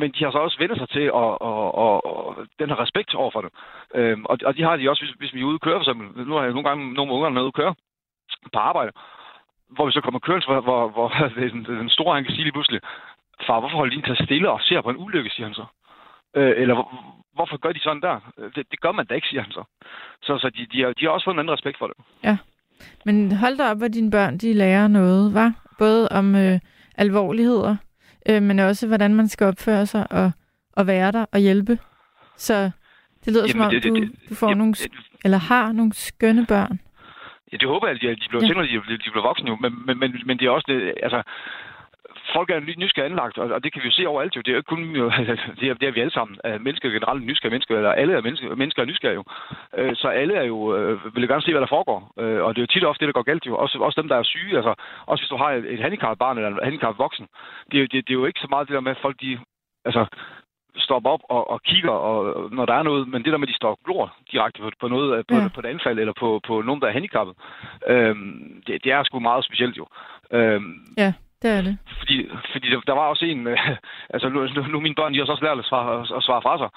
men 0.00 0.12
de 0.12 0.24
har 0.24 0.30
så 0.30 0.38
også 0.38 0.58
vendt 0.58 0.78
sig 0.78 0.88
til 0.88 1.06
at, 1.20 1.32
og, 1.48 1.74
og, 1.74 1.96
og, 2.06 2.36
den 2.58 2.68
her 2.68 2.80
respekt 2.80 3.14
over 3.14 3.30
for 3.30 3.40
det. 3.40 3.50
Øh, 3.94 4.18
og, 4.24 4.38
og 4.44 4.56
de 4.56 4.62
har 4.62 4.76
de 4.76 4.90
også, 4.90 5.02
hvis, 5.04 5.14
hvis 5.18 5.34
vi 5.34 5.40
er 5.40 5.44
ude 5.44 5.54
at 5.54 5.60
køre, 5.66 5.78
for 5.78 5.84
eksempel. 5.84 6.26
Nu 6.26 6.34
har 6.34 6.42
jeg 6.42 6.52
nogle 6.52 6.68
gange 6.68 6.94
nogle 6.94 7.12
unger 7.12 7.28
med 7.28 7.42
ude 7.42 7.54
at 7.54 7.60
køre 7.62 7.74
på 8.52 8.58
arbejde, 8.58 8.92
hvor 9.74 9.86
vi 9.86 9.92
så 9.92 10.00
kommer 10.00 10.20
kørende, 10.20 10.46
hvor, 10.46 10.60
hvor, 10.60 10.88
hvor 10.88 11.08
den, 11.52 11.64
den 11.64 11.88
store, 11.90 12.14
han 12.14 12.24
kan 12.24 12.32
sige 12.34 12.44
lige 12.44 12.52
pludselig, 12.52 12.80
far, 13.46 13.60
hvorfor 13.60 13.76
holder 13.76 13.90
de 13.90 13.96
ikke 13.96 14.24
stille 14.24 14.50
og 14.50 14.60
ser 14.62 14.80
på 14.80 14.90
en 14.90 14.96
ulykke, 15.04 15.30
siger 15.30 15.46
han 15.46 15.54
så. 15.54 15.64
Øh, 16.36 16.54
eller 16.62 16.74
hvor, 16.74 16.88
hvorfor 17.34 17.56
gør 17.56 17.72
de 17.72 17.80
sådan 17.82 18.02
der? 18.02 18.16
Det, 18.54 18.70
det 18.70 18.80
gør 18.80 18.92
man 18.92 19.06
da 19.06 19.14
ikke, 19.14 19.28
siger 19.28 19.42
han 19.42 19.52
så. 19.52 19.62
Så, 20.22 20.38
så 20.38 20.50
de, 20.56 20.66
de, 20.72 20.82
har, 20.82 20.92
de 20.92 21.04
har 21.04 21.10
også 21.12 21.24
fået 21.24 21.34
en 21.34 21.38
anden 21.38 21.52
respekt 21.52 21.78
for 21.78 21.86
det. 21.86 21.96
Men 23.04 23.32
hold 23.32 23.56
da 23.58 23.70
op, 23.70 23.78
hvor 23.78 23.88
dine 23.88 24.10
børn 24.10 24.38
de 24.38 24.52
lærer 24.52 24.88
noget, 24.88 25.34
var 25.34 25.52
Både 25.78 26.08
om 26.08 26.34
øh, 26.34 26.58
alvorligheder, 26.98 27.76
øh, 28.28 28.42
men 28.42 28.58
også 28.58 28.86
hvordan 28.86 29.14
man 29.14 29.28
skal 29.28 29.46
opføre 29.46 29.86
sig 29.86 30.12
og, 30.12 30.32
og 30.76 30.86
være 30.86 31.12
der 31.12 31.24
og 31.32 31.38
hjælpe. 31.38 31.78
Så 32.36 32.70
det 33.24 33.32
lyder 33.32 33.46
som 33.46 33.60
om, 33.60 33.70
det- 33.70 33.82
det- 33.82 33.90
du, 33.90 33.96
det- 33.96 34.12
du 34.28 34.34
får 34.34 34.46
jamen, 34.48 34.58
nogle, 34.58 34.72
det- 34.72 34.92
eller 35.24 35.38
har 35.38 35.72
nogle 35.72 35.92
skønne 35.92 36.46
børn. 36.46 36.80
Ja, 37.52 37.56
det 37.56 37.68
håber 37.68 37.86
jeg, 37.86 37.94
at 37.96 38.02
de, 38.02 38.08
de 38.22 38.28
bliver 38.28 38.42
Ja. 38.46 38.54
når 38.54 38.62
de, 38.62 38.98
de, 39.04 39.10
bliver 39.10 39.22
voksne 39.30 39.48
jo. 39.50 39.56
Men, 39.60 39.86
men, 39.86 39.98
men, 39.98 40.20
men 40.26 40.38
det 40.38 40.46
er 40.46 40.50
også 40.50 40.66
det, 40.68 40.94
altså, 41.02 41.22
folk 42.34 42.50
er 42.50 42.60
ny- 42.60 42.78
nysgerrige 42.82 43.10
anlagt, 43.10 43.38
og, 43.38 43.46
og 43.50 43.64
det 43.64 43.72
kan 43.72 43.82
vi 43.82 43.86
jo 43.88 43.92
se 43.92 44.08
overalt 44.08 44.36
jo. 44.36 44.40
Det 44.40 44.48
er 44.48 44.52
jo 44.52 44.58
ikke 44.58 44.68
kun, 44.74 44.84
jo, 44.96 45.10
det, 45.60 45.68
er, 45.70 45.74
det 45.74 45.88
er 45.88 45.92
vi 45.92 46.00
alle 46.00 46.12
sammen. 46.18 46.38
At 46.44 46.60
mennesker 46.60 46.88
er 46.88 46.92
generelt 46.92 47.22
nysgerrige 47.26 47.54
mennesker, 47.54 47.76
eller 47.76 47.92
alle 47.92 48.14
er 48.14 48.20
mennesker, 48.22 48.54
mennesker 48.54 48.82
er 48.82 48.86
nysgerrige 48.86 49.14
jo. 49.20 49.24
Øh, 49.78 49.96
så 49.96 50.08
alle 50.08 50.34
er 50.34 50.44
jo, 50.44 50.76
øh, 50.76 51.14
vil 51.14 51.22
jo 51.22 51.28
gerne 51.28 51.42
se, 51.42 51.50
hvad 51.50 51.60
der 51.60 51.74
foregår. 51.76 52.12
Øh, 52.20 52.42
og 52.44 52.54
det 52.54 52.60
er 52.60 52.66
jo 52.66 52.72
tit 52.74 52.84
ofte 52.84 53.00
det, 53.06 53.14
der 53.14 53.18
går 53.18 53.30
galt 53.30 53.46
jo. 53.46 53.56
Også, 53.56 53.78
også 53.78 54.00
dem, 54.00 54.08
der 54.08 54.16
er 54.16 54.22
syge, 54.22 54.56
altså, 54.56 54.74
også 55.06 55.22
hvis 55.22 55.28
du 55.28 55.36
har 55.36 55.50
et, 55.52 55.72
et 55.72 55.78
handicappet 55.80 56.18
barn 56.18 56.36
eller 56.38 56.50
en 56.50 56.64
handicappet 56.64 56.98
voksen. 56.98 57.26
Det 57.70 57.76
er, 57.76 57.80
jo, 57.80 57.86
det, 57.92 57.98
det 58.06 58.10
er 58.10 58.20
jo 58.20 58.26
ikke 58.26 58.40
så 58.40 58.46
meget 58.50 58.68
det 58.68 58.74
der 58.74 58.80
med, 58.80 58.90
at 58.96 59.02
folk 59.02 59.16
de, 59.20 59.38
altså, 59.84 60.06
stopper 60.78 61.10
op 61.10 61.20
og, 61.28 61.50
og 61.50 61.62
kigger, 61.62 61.90
og, 61.90 62.48
når 62.52 62.66
der 62.66 62.74
er 62.74 62.82
noget, 62.82 63.08
men 63.08 63.22
det 63.24 63.32
der 63.32 63.38
med, 63.38 63.48
at 63.48 63.52
de 63.52 63.56
står 63.56 63.70
og 63.70 63.78
glor 63.84 64.14
direkte 64.32 64.60
på, 64.62 64.70
på 64.80 64.88
noget, 64.88 65.26
på, 65.26 65.34
Ja. 65.34 65.48
på 65.54 65.60
et 65.60 65.66
anfald, 65.66 65.98
eller 65.98 66.12
på, 66.20 66.40
på 66.46 66.62
nogen, 66.62 66.80
der 66.80 66.88
er 66.88 66.92
handicappet, 66.92 67.34
øhm, 67.88 68.62
det, 68.66 68.84
det 68.84 68.92
er 68.92 69.02
sgu 69.04 69.18
meget 69.20 69.44
specielt 69.44 69.76
jo. 69.78 69.86
Øhm, 70.32 70.74
Ja. 70.98 71.12
det 71.42 71.50
er 71.58 71.62
det. 71.62 71.78
Fordi, 71.98 72.28
fordi 72.52 72.70
der, 72.70 72.80
der 72.80 72.92
var 72.92 73.06
også 73.12 73.24
en, 73.24 73.46
øh, 73.46 73.58
altså 74.14 74.28
nu, 74.28 74.46
nu, 74.72 74.80
mine 74.80 74.94
børn, 74.94 75.12
de 75.14 75.18
har 75.18 75.26
så 75.26 75.32
også 75.32 75.44
lært 75.44 75.58
at 75.58 75.64
svare, 75.64 76.00
at 76.16 76.22
svare 76.22 76.42
fra 76.42 76.54
sig, 76.62 76.70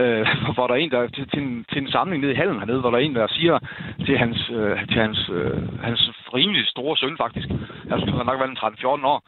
øh, 0.00 0.26
hvor 0.54 0.66
der 0.66 0.74
er 0.74 0.78
en, 0.78 0.90
der 0.90 1.06
til, 1.08 1.28
til, 1.30 1.42
en, 1.42 1.64
til 1.72 1.78
en 1.82 1.90
samling 1.90 2.20
nede 2.22 2.32
i 2.32 2.36
hallen 2.36 2.58
hernede, 2.58 2.80
hvor 2.80 2.90
der 2.90 2.98
er 2.98 3.02
en, 3.02 3.14
der 3.14 3.26
siger 3.28 3.58
til 4.06 4.18
hans, 4.18 4.50
øh, 4.50 4.86
til 4.88 5.00
hans, 5.00 5.30
øh, 5.32 5.80
hans 5.82 6.10
rimelig 6.34 6.66
store 6.66 6.96
søn 6.96 7.16
faktisk, 7.16 7.48
han 7.90 8.00
skulle 8.00 8.24
nok 8.24 8.40
være 8.40 8.50
en 8.50 8.56
13-14 8.56 9.06
år, 9.06 9.20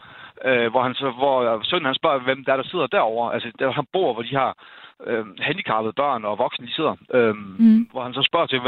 øh, 0.45 0.71
hvor, 0.71 0.83
han 0.83 0.95
så, 0.95 1.11
hvor 1.11 1.63
sønnen 1.63 1.87
han 1.87 1.95
spørger, 1.95 2.19
hvem 2.19 2.45
der 2.45 2.53
er, 2.53 2.57
der 2.57 2.69
sidder 2.69 2.87
derovre, 2.87 3.35
altså 3.35 3.53
der 3.59 3.71
han 3.71 3.87
bor, 3.93 4.13
hvor 4.13 4.23
de 4.23 4.37
har 4.37 4.57
øh, 5.07 5.25
handicappede 5.41 5.93
børn 5.93 6.25
og 6.25 6.39
voksne, 6.39 6.67
de 6.67 6.75
sidder, 6.75 6.95
øh, 7.15 7.35
Mm. 7.37 7.89
hvor 7.93 8.03
han 8.03 8.15
så 8.15 8.23
spørger 8.23 8.47
til, 8.47 8.61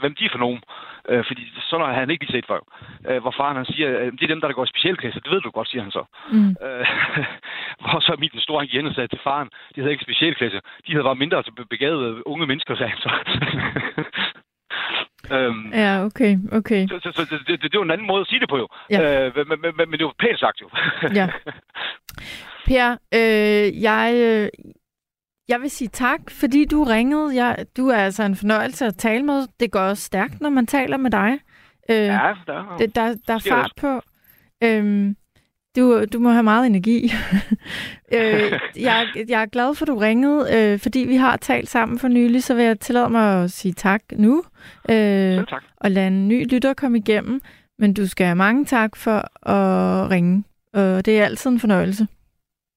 hvem 0.00 0.14
de 0.14 0.24
er 0.24 0.28
for 0.32 0.38
nogen, 0.38 0.60
øh, 1.08 1.24
fordi 1.26 1.52
sådan 1.68 1.86
har 1.86 1.92
han 1.92 2.10
ikke 2.10 2.24
lige 2.24 2.36
set 2.36 2.46
før. 2.46 2.60
Øh, 3.08 3.20
hvor 3.22 3.30
faren 3.30 3.56
han 3.56 3.64
siger, 3.64 4.00
øh, 4.00 4.12
det 4.12 4.22
er 4.22 4.26
dem, 4.26 4.40
der, 4.40 4.48
der 4.48 4.54
går 4.54 4.64
i 4.64 4.74
specialklasse, 4.74 5.20
det 5.20 5.30
ved 5.30 5.40
du 5.40 5.50
godt, 5.50 5.68
siger 5.68 5.82
han 5.82 5.90
så. 5.90 6.04
Mm. 6.32 6.56
Øh, 6.66 6.86
hvor 7.80 8.00
så 8.00 8.16
min 8.18 8.30
store 8.38 8.64
hygiene 8.64 8.94
sagde 8.94 9.08
til 9.08 9.20
faren, 9.24 9.48
de 9.74 9.80
havde 9.80 9.92
ikke 9.92 10.04
specialklasse, 10.04 10.60
de 10.86 10.92
havde 10.92 11.04
bare 11.04 11.22
mindre 11.22 11.42
til 11.42 11.52
begavede 11.70 12.26
unge 12.26 12.46
mennesker, 12.46 12.74
sagde 12.74 12.90
han 12.90 13.00
så. 13.06 13.10
øhm, 15.32 15.72
Ja, 15.72 16.04
okay, 16.04 16.38
okay. 16.52 16.88
så, 16.88 16.98
så, 17.02 17.12
så 17.12 17.22
det, 17.30 17.62
det, 17.62 17.72
det, 17.72 17.78
var 17.78 17.84
en 17.84 17.90
anden 17.90 18.06
måde 18.06 18.20
at 18.20 18.26
sige 18.26 18.40
det 18.40 18.48
på 18.48 18.56
jo. 18.56 18.68
Ja. 18.90 19.26
Øh, 19.26 19.36
men, 19.36 19.48
men, 19.48 19.58
men, 19.76 19.90
men 19.90 19.98
det 19.98 20.06
var 20.06 20.14
pænt 20.18 20.38
sagt 20.38 20.60
jo. 20.60 20.68
Ja. 21.20 21.28
Per, 22.66 22.96
øh, 23.14 23.82
jeg, 23.82 24.12
øh, 24.14 24.48
jeg 25.48 25.60
vil 25.60 25.70
sige 25.70 25.88
tak, 25.88 26.20
fordi 26.30 26.64
du 26.64 26.84
ringede. 26.84 27.44
Jeg, 27.44 27.66
du 27.76 27.88
er 27.88 27.96
altså 27.96 28.22
en 28.22 28.36
fornøjelse 28.36 28.86
at 28.86 28.96
tale 28.96 29.22
med. 29.22 29.46
Det 29.60 29.72
går 29.72 29.80
også 29.80 30.02
stærkt, 30.02 30.40
når 30.40 30.50
man 30.50 30.66
taler 30.66 30.96
med 30.96 31.10
dig. 31.10 31.38
Øh, 31.90 31.96
ja, 31.96 32.34
der, 32.46 32.76
der, 32.94 33.14
der 33.26 33.34
er 33.34 33.46
fart 33.48 33.72
på. 33.80 34.02
Øhm, 34.64 35.16
du, 35.76 36.04
du 36.04 36.18
må 36.18 36.30
have 36.30 36.42
meget 36.42 36.66
energi. 36.66 37.04
øh, 38.16 38.52
jeg, 38.76 39.06
jeg 39.28 39.42
er 39.42 39.46
glad 39.46 39.74
for, 39.74 39.84
at 39.84 39.88
du 39.88 39.96
ringede, 39.98 40.48
øh, 40.56 40.78
fordi 40.78 40.98
vi 40.98 41.16
har 41.16 41.36
talt 41.36 41.68
sammen 41.68 41.98
for 41.98 42.08
nylig, 42.08 42.42
så 42.42 42.54
vil 42.54 42.64
jeg 42.64 42.80
tillade 42.80 43.08
mig 43.10 43.42
at 43.42 43.50
sige 43.50 43.72
tak 43.72 44.02
nu. 44.12 44.42
Øh, 44.90 44.94
Selv 45.34 45.46
tak. 45.46 45.62
og 45.76 45.90
lade 45.90 46.06
en 46.06 46.28
ny 46.28 46.52
lytter 46.52 46.74
komme 46.74 46.98
igennem. 46.98 47.40
Men 47.78 47.94
du 47.94 48.06
skal 48.08 48.26
have 48.26 48.36
mange 48.36 48.64
tak 48.64 48.96
for 48.96 49.48
at 49.48 50.10
ringe. 50.10 50.44
Og 50.72 51.06
det 51.06 51.20
er 51.20 51.24
altid 51.24 51.50
en 51.50 51.60
fornøjelse. 51.60 52.06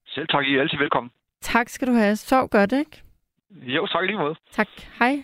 Selv 0.07 0.27
tak, 0.27 0.45
I 0.45 0.55
er 0.55 0.61
altid 0.61 0.77
velkommen. 0.77 1.11
Tak 1.41 1.69
skal 1.69 1.87
du 1.87 1.93
have. 1.93 2.15
Sov 2.15 2.49
godt, 2.49 2.71
ikke? 2.71 3.01
Jo, 3.51 3.87
tak 3.87 4.03
i 4.03 4.07
lige 4.07 4.17
måde. 4.17 4.35
Tak. 4.51 4.67
Hej. 4.99 5.23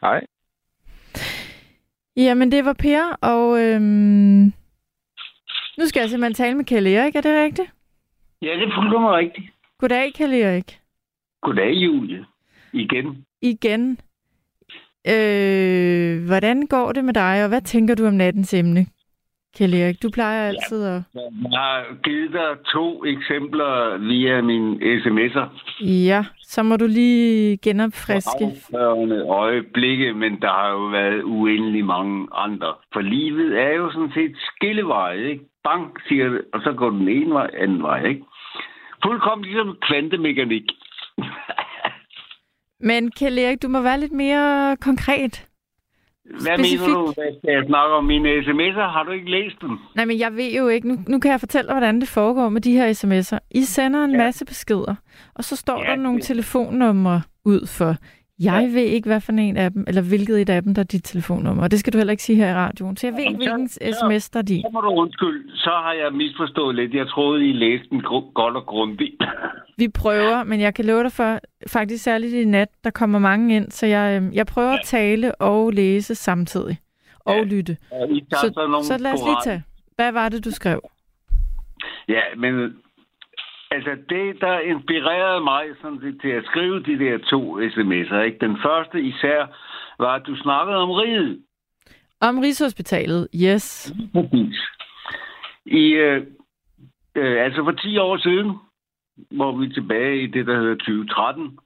Hej. 0.00 0.20
Jamen, 2.16 2.52
det 2.52 2.64
var 2.64 2.72
Per, 2.72 3.18
og 3.22 3.60
øhm, 3.62 4.52
nu 5.78 5.86
skal 5.86 6.00
jeg 6.00 6.10
simpelthen 6.10 6.34
tale 6.34 6.56
med 6.56 6.64
Kjell 6.64 6.86
Erik. 6.86 7.16
Er 7.16 7.20
det 7.20 7.44
rigtigt? 7.44 7.70
Ja, 8.42 8.48
det 8.48 8.62
er 8.62 8.74
fuldkommen 8.74 9.10
rigtigt. 9.10 9.46
Goddag, 9.78 10.12
Kjell 10.14 10.34
Erik. 10.34 10.78
Goddag, 11.42 11.72
Julie. 11.72 12.24
Igen. 12.72 13.24
Igen. 13.42 13.98
Øh, 15.08 16.26
hvordan 16.26 16.66
går 16.66 16.92
det 16.92 17.04
med 17.04 17.14
dig, 17.14 17.42
og 17.42 17.48
hvad 17.48 17.60
tænker 17.60 17.94
du 17.94 18.06
om 18.06 18.12
nattens 18.12 18.54
emne, 18.54 18.86
Kjell 19.56 19.74
Erik? 19.74 20.02
Du 20.02 20.10
plejer 20.10 20.48
altid 20.48 20.84
at... 20.84 21.02
Jeg 21.52 21.60
har 21.60 22.02
givet 22.04 22.32
dig 22.32 22.56
to 22.72 23.04
eksempler 23.04 23.98
via 23.98 24.40
mine 24.40 24.76
sms'er. 24.76 25.46
Ja, 25.84 26.24
så 26.42 26.62
må 26.62 26.76
du 26.76 26.86
lige 26.86 27.56
genopfriske. 27.56 28.44
Afgørende 28.44 29.22
øjeblikke, 29.22 30.14
men 30.14 30.40
der 30.40 30.48
har 30.48 30.70
jo 30.70 30.86
været 30.86 31.22
uendelig 31.22 31.84
mange 31.84 32.28
andre. 32.32 32.74
For 32.92 33.00
livet 33.00 33.60
er 33.60 33.72
jo 33.76 33.92
sådan 33.92 34.12
set 34.14 34.36
skillevej, 34.36 35.14
ikke? 35.14 35.44
Bang, 35.64 35.96
siger 36.08 36.28
det, 36.28 36.40
og 36.52 36.60
så 36.60 36.72
går 36.72 36.90
den 36.90 37.08
ene 37.08 37.34
vej, 37.34 37.50
anden 37.58 37.82
vej, 37.82 38.04
ikke? 38.06 38.24
Fuldkommen 39.04 39.44
ligesom 39.44 39.76
kvantemekanik. 39.88 40.64
Men 42.88 43.10
Kjell 43.10 43.38
Erik, 43.38 43.62
du 43.62 43.68
må 43.68 43.80
være 43.82 44.00
lidt 44.00 44.12
mere 44.12 44.76
konkret. 44.76 45.46
Hvad 46.24 46.58
Specifik. 46.58 46.80
mener 46.80 46.94
du, 46.94 47.12
hvad 47.44 47.52
jeg 47.54 47.64
snakke 47.66 47.94
om 47.94 48.04
mine 48.04 48.28
sms'er? 48.40 48.86
Har 48.96 49.02
du 49.02 49.10
ikke 49.10 49.30
læst 49.30 49.56
dem? 49.60 49.78
Nej, 49.94 50.04
men 50.04 50.18
jeg 50.18 50.32
ved 50.32 50.52
jo 50.58 50.68
ikke. 50.68 50.88
Nu, 50.88 50.94
nu 51.08 51.20
kan 51.20 51.30
jeg 51.30 51.40
fortælle 51.40 51.66
dig, 51.68 51.74
hvordan 51.74 52.00
det 52.00 52.08
foregår 52.08 52.48
med 52.48 52.60
de 52.60 52.72
her 52.72 52.88
sms'er. 53.04 53.38
I 53.50 53.62
sender 53.62 54.04
en 54.04 54.10
ja. 54.10 54.16
masse 54.16 54.44
beskeder, 54.44 54.94
og 55.34 55.44
så 55.44 55.56
står 55.56 55.82
ja, 55.84 55.90
der 55.90 55.96
nogle 55.96 56.18
det- 56.18 56.26
telefonnumre 56.26 57.22
ud 57.44 57.66
for. 57.78 57.94
Jeg 58.44 58.62
ja. 58.62 58.74
ved 58.76 58.82
ikke, 58.82 59.08
hvad 59.08 59.20
for 59.20 59.32
en 59.32 59.56
af 59.56 59.72
dem, 59.72 59.84
eller 59.88 60.02
hvilket 60.02 60.40
et 60.40 60.50
af 60.50 60.62
dem, 60.62 60.74
der 60.74 60.82
er 60.82 60.86
dit 60.86 61.04
telefonnummer. 61.04 61.62
Og 61.62 61.70
det 61.70 61.78
skal 61.80 61.92
du 61.92 61.98
heller 61.98 62.10
ikke 62.10 62.22
sige 62.22 62.36
her 62.36 62.50
i 62.50 62.54
radioen. 62.54 62.96
Så 62.96 63.06
jeg 63.06 63.14
ved 63.14 63.20
ikke, 63.20 63.36
hvilken 63.36 63.68
sms, 63.68 64.30
der 64.30 64.38
er 64.38 64.42
din. 64.42 64.62
Så 64.62 64.70
må 64.72 64.80
du 64.80 64.88
undskylde. 64.88 65.56
Så 65.56 65.70
har 65.70 65.92
jeg 65.92 66.12
misforstået 66.12 66.74
lidt. 66.74 66.94
Jeg 66.94 67.08
troede, 67.08 67.48
I 67.48 67.52
læste 67.52 67.88
den 67.90 68.02
godt 68.34 68.56
og 68.56 68.66
grundigt. 68.66 69.22
Vi 69.82 69.88
prøver, 69.88 70.44
men 70.44 70.60
jeg 70.60 70.74
kan 70.74 70.84
love 70.84 71.02
dig 71.02 71.12
for, 71.12 71.38
faktisk 71.66 72.04
særligt 72.04 72.34
i 72.34 72.44
nat, 72.44 72.68
der 72.84 72.90
kommer 72.90 73.18
mange 73.18 73.56
ind, 73.56 73.70
så 73.70 73.86
jeg, 73.86 74.16
øhm, 74.16 74.32
jeg 74.32 74.46
prøver 74.46 74.72
at 74.72 74.80
tale 74.84 75.34
og 75.34 75.72
læse 75.72 76.14
samtidig. 76.14 76.78
Og 77.20 77.36
ja. 77.36 77.42
lytte. 77.42 77.76
Tager 77.90 78.22
Så, 78.32 78.52
så, 78.54 78.80
så 78.84 78.98
lad 78.98 79.12
os 79.12 79.20
lige 79.24 79.36
tage. 79.44 79.62
Hvad 79.96 80.12
var 80.12 80.28
det, 80.28 80.44
du 80.44 80.50
skrev? 80.50 80.80
Ja, 82.08 82.20
men 82.36 82.74
altså 83.74 83.90
det, 84.08 84.40
der 84.40 84.58
inspirerede 84.58 85.44
mig 85.44 85.64
sådan 85.82 86.00
set 86.02 86.20
til 86.20 86.28
at 86.28 86.44
skrive 86.44 86.82
de 86.82 86.98
der 87.04 87.18
to 87.18 87.60
sms'er, 87.60 88.20
ikke? 88.26 88.38
Den 88.40 88.56
første 88.66 89.00
især 89.00 89.40
var, 89.98 90.14
at 90.14 90.26
du 90.26 90.36
snakkede 90.36 90.76
om 90.76 90.90
riget. 90.90 91.42
Om 92.20 92.38
Rigshospitalet, 92.38 93.28
yes. 93.34 93.92
I, 95.66 95.84
øh, 95.92 96.26
øh, 97.14 97.44
altså 97.44 97.64
for 97.64 97.72
10 97.72 97.98
år 97.98 98.16
siden, 98.16 98.58
hvor 99.30 99.56
vi 99.56 99.66
er 99.66 99.72
tilbage 99.72 100.22
i 100.22 100.26
det, 100.26 100.46
der 100.46 100.56
hedder 100.60 100.74
2013, 100.74 101.58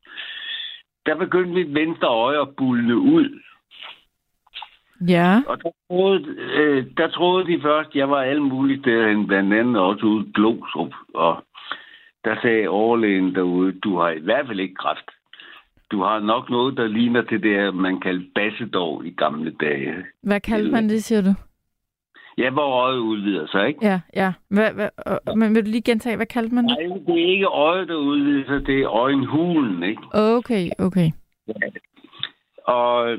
der 1.06 1.14
begyndte 1.16 1.55
mit 1.55 1.74
venstre 1.74 2.09
øje 2.09 2.40
at 2.40 2.56
bulne 2.56 2.97
ud. 2.97 3.40
Ja. 5.09 5.43
Og 5.47 5.62
der 5.62 5.70
troede, 5.89 6.24
øh, 6.28 6.86
der 6.97 7.09
troede 7.09 7.47
de 7.47 7.62
først, 7.62 7.94
jeg 7.94 8.10
var 8.10 8.22
alle 8.22 8.43
mulige 8.43 8.80
steder 8.80 9.26
blandt 9.26 9.55
andet 9.55 9.82
også 9.82 10.06
ude 10.06 10.26
i 10.26 10.32
Glostrup. 10.35 10.93
Og 11.14 11.44
der 12.24 12.36
sagde 12.43 12.69
overlægen 12.69 13.35
derude, 13.35 13.73
du 13.73 13.99
har 13.99 14.11
i 14.11 14.20
hvert 14.20 14.47
fald 14.47 14.61
ikke 14.61 14.74
kræft. 14.74 15.11
Du 15.90 16.03
har 16.03 16.19
nok 16.20 16.51
noget, 16.51 16.77
der 16.77 16.86
ligner 16.86 17.23
til 17.23 17.43
det, 17.43 17.55
her, 17.55 17.70
man 17.70 18.01
kaldte 18.01 18.27
bassedår 18.35 19.03
i 19.03 19.11
gamle 19.11 19.51
dage. 19.61 19.95
Hvad 20.23 20.40
kaldte 20.40 20.73
man 20.73 20.89
det, 20.89 21.05
siger 21.05 21.23
du? 21.23 21.35
Ja, 22.39 22.51
hvor 22.51 22.70
øjet 22.82 22.99
udvider 22.99 23.47
sig, 23.47 23.69
ikke? 23.69 23.86
Ja, 23.86 24.01
ja. 24.16 24.32
Hvad, 24.51 24.73
hvad, 24.73 24.89
øh, 25.09 25.36
men 25.39 25.55
vil 25.55 25.65
du 25.65 25.70
lige 25.70 25.82
gentage, 25.82 26.16
hvad 26.16 26.27
kaldte 26.27 26.55
man 26.55 26.69
det? 26.69 26.77
Nej, 26.78 26.99
det 27.07 27.23
er 27.23 27.31
ikke 27.31 27.47
øjet, 27.47 27.89
der 27.89 27.95
udvider 27.95 28.45
sig, 28.47 28.66
det 28.66 28.82
er 28.82 28.89
øjenhulen, 28.89 29.82
ikke? 29.82 30.03
Okay, 30.12 30.70
okay. 30.78 31.11
Og 32.65 33.19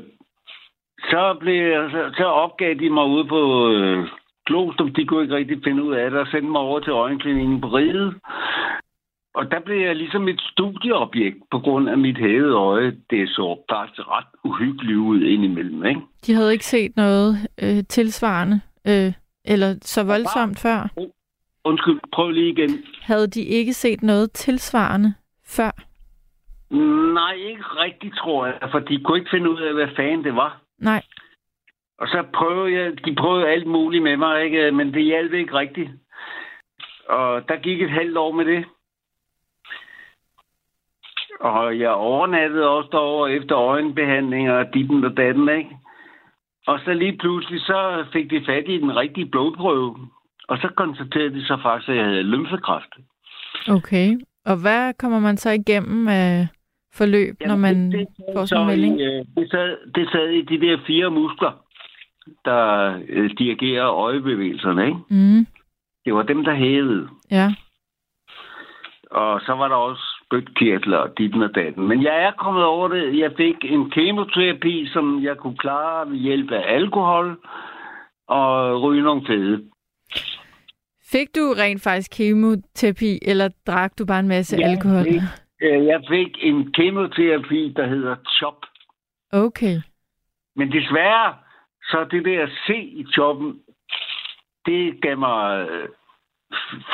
så, 0.98 1.36
blev, 1.40 1.90
så, 1.90 2.10
så 2.16 2.24
opgav 2.24 2.74
de 2.74 2.90
mig 2.90 3.04
ude 3.04 3.24
på 3.24 3.70
øh, 3.72 4.08
Glostrup. 4.46 4.96
De 4.96 5.06
kunne 5.06 5.22
ikke 5.22 5.36
rigtig 5.36 5.58
finde 5.64 5.82
ud 5.82 5.94
af 5.94 6.10
det, 6.10 6.20
og 6.20 6.26
sendte 6.26 6.50
mig 6.50 6.60
over 6.60 6.80
til 6.80 6.90
øjenklinikken 6.90 7.60
på 7.60 7.68
Riget. 7.68 8.14
Og 9.34 9.50
der 9.50 9.60
blev 9.60 9.76
jeg 9.76 9.96
ligesom 9.96 10.28
et 10.28 10.40
studieobjekt 10.40 11.38
på 11.50 11.58
grund 11.58 11.88
af 11.88 11.98
mit 11.98 12.18
hævede 12.18 12.54
øje. 12.54 12.96
Det 13.10 13.28
så 13.28 13.64
faktisk 13.70 14.08
ret 14.08 14.26
uhyggeligt 14.44 14.98
ud 14.98 15.22
indimellem, 15.22 15.84
ikke? 15.86 16.00
De 16.26 16.34
havde 16.34 16.52
ikke 16.52 16.66
set 16.66 16.96
noget 16.96 17.48
øh, 17.62 17.84
tilsvarende, 17.88 18.60
øh, 18.86 19.12
eller 19.44 19.74
så 19.82 20.04
voldsomt 20.04 20.58
før. 20.58 20.88
Undskyld, 21.64 22.00
prøv 22.12 22.30
lige 22.30 22.48
igen. 22.48 22.84
Havde 23.02 23.26
de 23.26 23.42
ikke 23.42 23.72
set 23.72 24.02
noget 24.02 24.32
tilsvarende 24.32 25.14
før? 25.46 25.70
Nej, 27.14 27.32
ikke 27.32 27.62
rigtigt, 27.62 28.16
tror 28.16 28.46
jeg, 28.46 28.58
for 28.70 28.78
de 28.78 29.00
kunne 29.04 29.18
ikke 29.18 29.30
finde 29.30 29.50
ud 29.50 29.60
af, 29.60 29.74
hvad 29.74 29.88
fanden 29.96 30.24
det 30.24 30.34
var. 30.34 30.60
Nej. 30.78 31.02
Og 31.98 32.08
så 32.08 32.24
prøvede 32.34 32.74
jeg, 32.74 33.04
de 33.04 33.14
prøvede 33.14 33.48
alt 33.48 33.66
muligt 33.66 34.02
med 34.02 34.16
mig, 34.16 34.44
ikke? 34.44 34.70
men 34.70 34.94
det 34.94 35.04
hjalp 35.04 35.32
ikke 35.32 35.54
rigtigt. 35.54 35.90
Og 37.08 37.48
der 37.48 37.56
gik 37.56 37.82
et 37.82 37.90
halvt 37.90 38.16
år 38.16 38.32
med 38.32 38.44
det. 38.44 38.64
Og 41.40 41.78
jeg 41.78 41.90
overnattede 41.90 42.68
også 42.68 42.88
derovre 42.92 43.32
efter 43.32 43.56
øjenbehandlinger 43.58 44.52
og 44.52 44.74
ditten 44.74 45.04
og 45.04 45.16
datten, 45.16 45.48
ikke? 45.48 45.70
Og 46.66 46.80
så 46.84 46.92
lige 46.92 47.16
pludselig, 47.18 47.60
så 47.60 48.04
fik 48.12 48.30
de 48.30 48.44
fat 48.46 48.64
i 48.68 48.78
den 48.78 48.96
rigtige 48.96 49.26
blodprøve. 49.26 49.96
Og 50.48 50.58
så 50.58 50.68
konstaterede 50.76 51.34
de 51.34 51.44
så 51.44 51.58
faktisk, 51.62 51.88
at 51.88 51.96
jeg 51.96 52.04
havde 52.04 52.22
lymfekræft. 52.22 52.92
Okay. 53.70 54.18
Og 54.46 54.56
hvad 54.62 54.94
kommer 54.98 55.18
man 55.20 55.36
så 55.36 55.50
igennem 55.50 56.08
af 56.08 56.48
forløb, 56.94 57.34
når 57.46 57.56
man 57.56 58.06
får 58.36 58.44
sådan 58.44 58.62
en 58.62 58.66
melding? 58.68 59.00
i, 59.00 59.04
øh, 59.04 59.24
det, 59.36 59.50
sad, 59.50 59.76
det 59.94 60.08
sad 60.12 60.28
i 60.28 60.42
de 60.42 60.60
der 60.66 60.78
fire 60.86 61.10
muskler, 61.10 61.52
der 62.44 62.94
øh, 63.08 63.30
dirigerer 63.38 63.90
øjebevægelserne, 63.90 64.86
ikke? 64.86 64.98
Mm, 65.10 65.46
Det 66.04 66.14
var 66.14 66.22
dem, 66.22 66.44
der 66.44 66.54
hævede. 66.54 67.08
ja. 67.30 67.54
Og 69.10 69.40
så 69.40 69.52
var 69.52 69.68
der 69.68 69.74
også 69.76 70.02
spytkirtler 70.30 70.96
og 70.96 71.18
ditten 71.18 71.42
og 71.42 71.54
datten. 71.54 71.88
Men 71.88 72.02
jeg 72.02 72.22
er 72.22 72.32
kommet 72.38 72.64
over 72.64 72.88
det. 72.88 73.18
Jeg 73.18 73.32
fik 73.36 73.56
en 73.62 73.90
kemoterapi, 73.90 74.86
som 74.92 75.22
jeg 75.22 75.36
kunne 75.36 75.56
klare 75.56 76.10
ved 76.10 76.16
hjælp 76.16 76.50
af 76.50 76.74
alkohol 76.74 77.38
og 78.28 78.82
ryge 78.82 79.02
nogle 79.02 79.26
fede. 79.26 79.64
Fik 81.12 81.28
du 81.36 81.54
rent 81.58 81.82
faktisk 81.82 82.10
kemoterapi, 82.16 83.18
eller 83.22 83.48
drak 83.66 83.92
du 83.98 84.06
bare 84.06 84.20
en 84.20 84.28
masse 84.28 84.56
Jeg 84.56 84.70
alkohol? 84.70 85.04
fik, 85.04 85.20
øh, 85.62 85.86
jeg 85.86 86.00
fik 86.08 86.38
en 86.40 86.72
kemoterapi, 86.72 87.72
der 87.76 87.86
hedder 87.86 88.16
CHOP. 88.38 88.66
Okay. 89.32 89.76
Men 90.56 90.72
desværre, 90.72 91.34
så 91.82 92.06
det 92.10 92.24
der 92.24 92.46
C 92.46 92.68
i 92.70 93.04
choppen, 93.14 93.58
det 94.66 95.02
gav 95.02 95.18
mig 95.18 95.68
øh, 95.70 95.88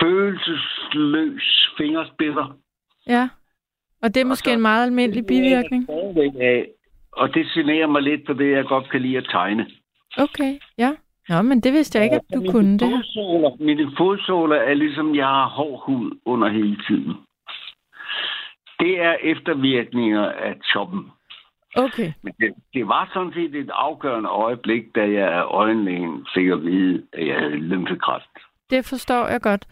følelsesløs 0.00 1.70
fingerspitter. 1.78 2.56
Ja. 3.06 3.28
Og 4.02 4.14
det 4.14 4.20
er 4.20 4.24
måske 4.24 4.52
en 4.52 4.60
meget 4.60 4.86
almindelig 4.86 5.26
bivirkning? 5.26 5.90
Af, 6.40 6.68
og 7.12 7.34
det 7.34 7.46
generer 7.54 7.86
mig 7.86 8.02
lidt, 8.02 8.20
fordi 8.26 8.44
jeg 8.50 8.64
godt 8.64 8.90
kan 8.90 9.02
lide 9.02 9.16
at 9.16 9.26
tegne. 9.30 9.66
Okay, 10.18 10.58
ja. 10.78 10.92
Nå, 11.28 11.42
men 11.42 11.60
det 11.60 11.72
vidste 11.72 11.98
jeg 11.98 12.04
ikke, 12.04 12.16
at 12.16 12.34
du 12.34 12.40
mine 12.40 12.52
kunne 12.52 12.78
det 12.78 12.90
fodsåler, 12.90 13.64
mine 13.64 13.92
fodsåler 13.96 14.56
er 14.56 14.74
ligesom, 14.74 15.14
jeg 15.14 15.26
har 15.26 15.48
hård 15.48 15.82
hud 15.86 16.18
under 16.24 16.48
hele 16.48 16.76
tiden. 16.88 17.14
Det 18.80 19.00
er 19.00 19.16
eftervirkninger 19.22 20.30
af 20.30 20.54
choppen. 20.72 21.10
Okay. 21.76 22.12
Men 22.22 22.34
det, 22.40 22.54
det 22.74 22.88
var 22.88 23.10
sådan 23.14 23.32
set 23.32 23.54
et 23.54 23.70
afgørende 23.72 24.28
øjeblik, 24.28 24.94
da 24.94 25.00
jeg 25.00 25.32
af 25.32 25.42
øjenlægen 25.42 26.26
fik 26.34 26.48
at 26.48 26.62
vide, 26.62 27.02
at 27.12 27.26
jeg 27.26 27.36
havde 27.38 27.56
lymfekræft. 27.56 28.30
Det 28.70 28.84
forstår 28.84 29.26
jeg 29.26 29.40
godt. 29.40 29.66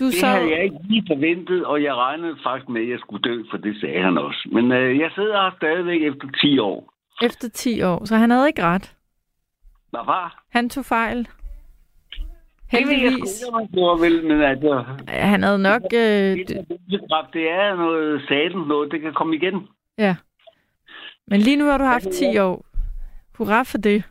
Du 0.00 0.04
Det 0.04 0.14
så... 0.14 0.26
havde 0.26 0.50
jeg 0.50 0.64
ikke 0.64 0.76
lige 0.88 1.04
forventet, 1.08 1.64
og 1.64 1.82
jeg 1.82 1.94
regnede 1.94 2.36
faktisk 2.42 2.68
med, 2.68 2.82
at 2.82 2.88
jeg 2.88 2.98
skulle 2.98 3.22
dø, 3.22 3.42
for 3.50 3.56
det 3.56 3.80
sagde 3.80 4.02
han 4.02 4.18
også. 4.18 4.48
Men 4.52 4.72
øh, 4.72 4.98
jeg 4.98 5.10
sidder 5.14 5.42
her 5.42 5.50
stadigvæk 5.56 6.02
efter 6.02 6.28
10 6.40 6.58
år. 6.58 6.92
Efter 7.22 7.48
10 7.48 7.82
år, 7.82 8.04
så 8.04 8.16
han 8.16 8.30
havde 8.30 8.46
ikke 8.48 8.62
ret. 8.62 8.94
Hvad 9.90 10.00
var? 10.06 10.44
Han 10.50 10.68
tog 10.70 10.84
fejl. 10.84 11.18
Det 11.18 11.28
jeg 12.72 12.80
Heldigvis. 12.88 13.40
ikke, 13.42 13.52
om 13.52 13.60
han 13.60 13.68
gjorde 13.72 14.00
vel, 14.02 14.24
men 14.26 14.42
altså... 14.42 14.84
Han 15.08 15.42
havde 15.42 15.58
nok... 15.58 15.82
Øh, 15.94 16.36
det 17.32 17.50
er 17.50 17.76
noget 17.76 18.22
satan 18.28 18.60
noget, 18.68 18.92
det 18.92 19.00
kan 19.00 19.12
komme 19.14 19.36
igen. 19.36 19.68
ja. 19.98 20.16
Men 21.30 21.40
lige 21.40 21.56
nu 21.56 21.64
har 21.64 21.78
du 21.78 21.84
haft 21.84 22.08
10 22.08 22.38
år. 22.38 22.66
Hurra 23.38 23.62
for 23.62 23.78
det. 23.78 24.04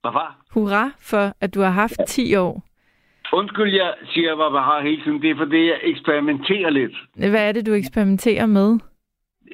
Hvad 0.00 0.12
var? 0.12 0.38
Hurra 0.50 0.90
for, 1.00 1.32
at 1.40 1.54
du 1.54 1.60
har 1.60 1.70
haft 1.70 2.00
10 2.06 2.34
år. 2.36 2.62
Undskyld, 3.38 3.72
jeg 3.74 3.94
siger, 4.12 4.34
hvad 4.34 4.50
jeg 4.58 4.64
har 4.70 4.80
hele 4.82 5.02
tiden. 5.04 5.22
Det 5.22 5.30
er, 5.30 5.36
fordi 5.36 5.66
jeg 5.66 5.78
eksperimenterer 5.82 6.70
lidt. 6.70 6.92
Hvad 7.16 7.48
er 7.48 7.52
det, 7.52 7.66
du 7.66 7.72
eksperimenterer 7.72 8.46
med? 8.46 8.78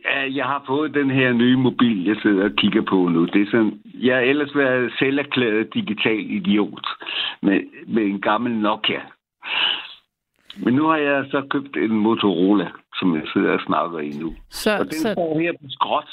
Ja, 0.04 0.34
Jeg 0.34 0.44
har 0.44 0.62
fået 0.66 0.94
den 0.94 1.10
her 1.10 1.32
nye 1.32 1.56
mobil, 1.56 2.04
jeg 2.06 2.16
sidder 2.22 2.44
og 2.44 2.50
kigger 2.56 2.82
på 2.82 2.96
nu. 3.08 3.24
Det 3.26 3.42
er 3.42 3.46
sådan, 3.50 3.72
jeg 3.94 4.14
har 4.16 4.22
ellers 4.22 4.56
været 4.56 4.92
selverklæret 4.98 5.74
digital 5.74 6.20
idiot 6.30 6.86
med, 7.42 7.60
med 7.88 8.02
en 8.02 8.20
gammel 8.20 8.52
Nokia. 8.52 9.00
Men 10.56 10.74
nu 10.74 10.86
har 10.86 10.96
jeg 10.96 11.24
så 11.30 11.42
købt 11.50 11.76
en 11.76 11.90
Motorola, 11.90 12.68
som 12.98 13.14
jeg 13.14 13.22
sidder 13.32 13.50
og 13.52 13.60
snakker 13.66 13.98
i 13.98 14.10
nu. 14.10 14.34
Så, 14.50 14.78
Og 14.78 14.84
den 14.84 14.92
så, 14.92 15.12
står 15.12 15.38
her 15.40 15.52
på 15.52 15.66
skråt. 15.68 16.08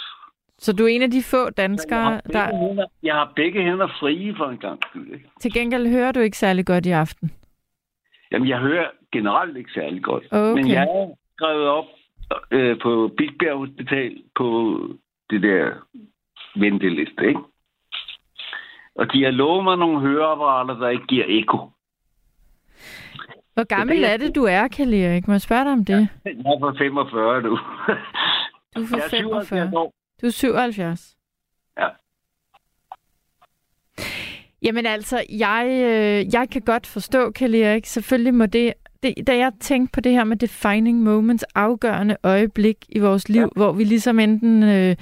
så 0.59 0.73
du 0.73 0.83
er 0.83 0.87
en 0.87 1.01
af 1.01 1.11
de 1.11 1.23
få 1.23 1.43
Jeg 1.45 1.57
danskere, 1.57 2.21
begge 2.25 2.39
der... 2.39 2.67
hænder, 2.67 2.85
jeg 3.03 3.13
har 3.15 3.31
begge 3.35 3.61
hænder 3.63 3.87
frie 3.87 4.35
for 4.37 4.45
en 4.45 4.57
gang 4.57 4.79
skyld. 4.89 5.19
Til 5.41 5.53
gengæld 5.53 5.87
hører 5.89 6.11
du 6.11 6.19
ikke 6.19 6.37
særlig 6.37 6.65
godt 6.65 6.85
i 6.85 6.91
aften. 6.91 7.31
Jamen, 8.31 8.47
jeg 8.49 8.59
hører 8.59 8.87
generelt 9.11 9.57
ikke 9.57 9.71
særlig 9.73 10.03
godt. 10.03 10.23
Okay. 10.31 10.53
Men 10.61 10.71
jeg 10.71 10.83
er 10.83 11.15
skrevet 11.37 11.67
op 11.67 11.85
øh, 12.51 12.79
på 12.81 13.11
Bispebjerg 13.17 13.57
Hospital 13.57 14.23
på 14.35 14.47
det 15.29 15.43
der 15.43 15.71
venteliste, 16.55 17.27
ikke? 17.27 17.39
Og 18.95 19.13
de 19.13 19.23
har 19.23 19.31
lovet 19.31 19.63
mig 19.63 19.77
nogle 19.77 19.99
høreapparater, 19.99 20.79
der 20.79 20.89
ikke 20.89 21.05
giver 21.07 21.25
ekko. 21.27 21.57
Hvor 23.53 23.63
gammel 23.63 24.03
er- 24.03 24.17
det, 24.17 24.35
du 24.35 24.43
er, 24.43 24.67
Kjell 24.67 24.93
Erik? 24.93 25.27
Må 25.27 25.33
jeg 25.33 25.41
spørge 25.41 25.63
dig 25.63 25.73
om 25.73 25.85
det? 25.85 26.07
Jeg 26.25 26.31
er 26.31 26.59
for 26.59 26.75
45, 26.77 27.41
du. 27.41 27.49
Du 28.75 28.81
er 28.81 28.97
er 29.03 29.07
77 29.09 29.09
45. 29.49 29.71
år. 29.79 29.93
Du 30.21 30.25
er 30.25 30.31
77. 30.31 31.15
Ja. 31.79 31.87
Jamen 34.63 34.85
altså, 34.85 35.23
jeg, 35.29 35.65
øh, 35.67 36.33
jeg 36.33 36.47
kan 36.51 36.61
godt 36.61 36.87
forstå, 36.87 37.31
Kjell 37.31 37.55
Erik. 37.55 37.85
Selvfølgelig 37.85 38.33
må 38.33 38.45
det, 38.45 38.73
det... 39.03 39.13
Da 39.27 39.37
jeg 39.37 39.51
tænkte 39.59 39.91
på 39.93 40.01
det 40.01 40.11
her 40.11 40.23
med 40.23 40.37
defining 40.37 41.03
moments, 41.03 41.43
afgørende 41.43 42.17
øjeblik 42.23 42.77
i 42.89 42.99
vores 42.99 43.29
liv, 43.29 43.41
ja. 43.41 43.47
hvor 43.55 43.71
vi 43.71 43.83
ligesom 43.83 44.19
enten 44.19 44.63
øh, 44.63 44.95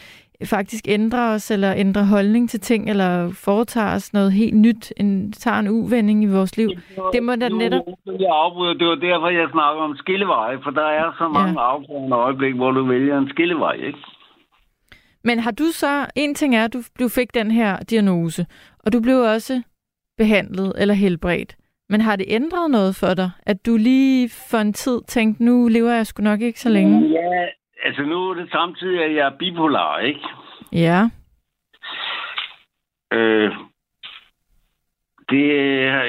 faktisk 0.46 0.86
ændrer 0.88 1.34
os, 1.34 1.52
eller 1.52 1.74
ændrer 1.78 2.04
holdning 2.04 2.50
til 2.50 2.60
ting, 2.60 2.90
eller 2.90 3.32
foretager 3.34 3.96
os 3.96 4.14
noget 4.14 4.32
helt 4.32 4.56
nyt, 4.56 4.94
en, 4.98 5.32
tager 5.32 5.60
en 5.60 5.68
uvending 5.68 6.24
i 6.24 6.28
vores 6.28 6.58
liv. 6.58 6.70
Det 7.14 7.24
må 7.24 7.36
da 7.36 7.50
netop... 7.50 7.84
Jeg 8.06 8.32
afbryder. 8.32 8.74
Det 8.74 8.88
var 8.88 8.96
derfor, 8.96 9.30
jeg 9.30 9.48
snakker 9.52 9.82
om 9.82 9.96
skilleveje, 9.98 10.58
for 10.64 10.72
der 10.72 10.86
er 10.86 11.16
så 11.18 11.28
mange 11.28 11.62
ja. 11.62 11.72
afgørende 11.72 12.16
øjeblik, 12.16 12.56
hvor 12.56 12.72
du 12.72 12.86
vælger 12.86 13.18
en 13.18 13.30
skillevej, 13.30 13.74
ikke? 13.74 14.00
Men 15.24 15.40
har 15.40 15.52
du 15.52 15.64
så... 15.64 16.06
En 16.16 16.36
ting 16.36 16.56
er, 16.56 16.64
at 16.64 16.74
du, 16.74 16.82
du 17.00 17.10
fik 17.10 17.34
den 17.34 17.52
her 17.52 17.78
diagnose, 17.78 18.46
og 18.86 18.94
du 18.94 19.02
blev 19.02 19.18
også 19.18 19.62
behandlet 20.18 20.74
eller 20.78 20.94
helbredt. 20.94 21.56
Men 21.90 22.02
har 22.02 22.16
det 22.16 22.26
ændret 22.30 22.72
noget 22.72 22.96
for 22.96 23.14
dig, 23.14 23.32
at 23.46 23.66
du 23.66 23.78
lige 23.78 24.30
for 24.50 24.58
en 24.58 24.74
tid 24.74 25.02
tænkte, 25.08 25.44
nu 25.44 25.68
lever 25.68 25.92
jeg 25.92 26.08
sgu 26.08 26.24
nok 26.24 26.42
ikke 26.42 26.60
så 26.60 26.70
længe? 26.70 27.10
Ja, 27.10 27.46
altså 27.84 28.02
nu 28.02 28.30
er 28.30 28.34
det 28.34 28.52
samtidig, 28.52 29.04
at 29.04 29.16
jeg 29.16 29.28
er 29.28 29.38
bipolar, 29.40 30.00
ikke? 30.00 30.20
Ja. 30.72 31.10
Øh, 33.14 33.52
det, 35.30 35.48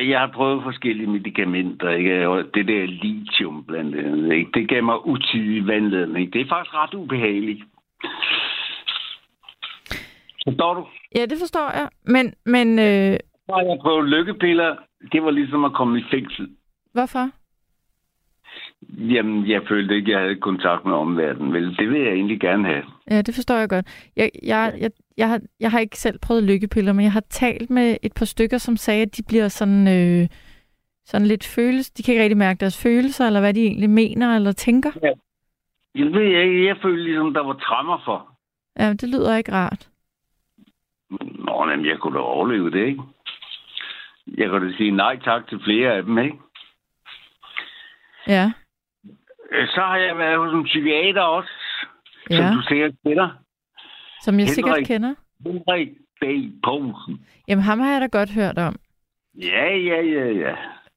jeg 0.08 0.20
har 0.20 0.30
prøvet 0.34 0.62
forskellige 0.62 1.06
medicamenter, 1.06 1.90
ikke? 1.90 2.28
Og 2.28 2.44
det 2.54 2.68
der 2.68 2.86
lithium 2.86 3.64
blandt 3.64 3.96
andet, 3.96 4.32
ikke? 4.32 4.50
Det 4.54 4.68
gav 4.68 4.82
mig 4.82 5.06
utidig 5.06 5.66
vandledning. 5.66 6.32
Det 6.32 6.40
er 6.40 6.48
faktisk 6.48 6.74
ret 6.74 6.94
ubehageligt. 6.94 7.62
Forstår 10.46 10.74
du? 10.74 10.86
Ja, 11.16 11.26
det 11.26 11.38
forstår 11.38 11.70
jeg. 11.78 11.88
Men, 12.04 12.34
men 12.46 12.78
øh, 12.78 13.16
har 13.50 13.62
jeg 13.70 13.78
prøvet 13.82 14.08
lykkepiller. 14.08 14.76
Det 15.12 15.22
var 15.22 15.30
ligesom 15.30 15.64
at 15.64 15.72
komme 15.72 15.98
i 15.98 16.04
fængsel. 16.10 16.48
hvorfor? 16.92 17.30
Jamen, 18.98 19.50
jeg 19.50 19.62
følte 19.68 19.94
ikke, 19.96 20.10
jeg 20.10 20.20
havde 20.20 20.36
kontakt 20.36 20.84
med 20.84 20.94
omverdenen. 20.94 21.52
Vel, 21.52 21.76
det 21.76 21.90
vil 21.90 22.00
jeg 22.00 22.12
egentlig 22.12 22.40
gerne 22.40 22.64
have. 22.66 22.84
Ja, 23.10 23.22
det 23.22 23.34
forstår 23.34 23.54
jeg 23.56 23.68
godt. 23.68 24.10
Jeg, 24.16 24.30
jeg, 24.42 24.74
jeg, 24.78 24.90
jeg, 25.16 25.28
har, 25.28 25.40
jeg 25.60 25.70
har 25.70 25.78
ikke 25.78 25.98
selv 25.98 26.18
prøvet 26.18 26.42
lykkepiller, 26.42 26.92
men 26.92 27.04
jeg 27.04 27.12
har 27.12 27.24
talt 27.30 27.70
med 27.70 27.96
et 28.02 28.12
par 28.16 28.24
stykker, 28.24 28.58
som 28.58 28.76
sagde, 28.76 29.02
at 29.02 29.16
de 29.16 29.22
bliver 29.28 29.48
sådan, 29.48 29.88
øh, 29.88 30.28
sådan 31.04 31.26
lidt 31.26 31.44
føles. 31.44 31.90
De 31.90 32.02
kan 32.02 32.12
ikke 32.12 32.22
rigtig 32.22 32.36
mærke 32.38 32.60
deres 32.60 32.82
følelser, 32.82 33.26
eller 33.26 33.40
hvad 33.40 33.54
de 33.54 33.66
egentlig 33.66 33.90
mener 33.90 34.36
eller 34.36 34.52
tænker. 34.52 34.90
Jeg 35.94 36.06
ved 36.06 36.22
ikke, 36.22 36.66
jeg 36.66 36.76
følte 36.82 37.04
ligesom, 37.04 37.34
der 37.34 37.42
var 37.44 37.52
trammer 37.54 38.02
for. 38.04 38.28
Ja, 38.78 38.92
det 38.92 39.08
lyder 39.08 39.36
ikke 39.36 39.52
rart. 39.52 39.88
Nå, 41.10 41.64
men 41.64 41.86
jeg 41.86 41.98
kunne 41.98 42.14
da 42.14 42.22
overleve 42.22 42.70
det, 42.70 42.86
ikke? 42.86 43.02
Jeg 44.38 44.48
kunne 44.48 44.70
da 44.70 44.76
sige 44.76 44.90
nej 44.90 45.18
tak 45.24 45.48
til 45.48 45.60
flere 45.64 45.92
af 45.92 46.02
dem, 46.02 46.18
ikke? 46.18 46.36
Ja, 48.26 48.52
Øh, 49.52 49.68
Så 49.68 49.80
har 49.80 49.96
jeg 49.96 50.18
været 50.18 50.38
hos 50.38 50.52
en 50.54 50.64
psykiater 50.64 51.22
også, 51.22 51.50
ja. 52.30 52.36
ja. 52.36 52.46
som 52.48 52.56
du 52.56 52.62
sikkert 52.68 52.92
kender. 53.06 53.28
som 54.20 54.34
jeg 54.34 54.40
Henrik. 54.44 54.54
sikkert 54.54 54.86
kender. 54.86 55.14
Henrik 55.46 55.88
B. 56.20 56.24
Poulsen. 56.64 57.26
Jamen, 57.48 57.62
ham 57.64 57.80
har 57.80 57.92
jeg 57.92 58.00
da 58.00 58.06
godt 58.18 58.30
hørt 58.34 58.58
om. 58.58 58.76
Ja, 59.42 59.76
ja, 59.76 60.00
ja, 60.02 60.26
ja. 60.32 60.52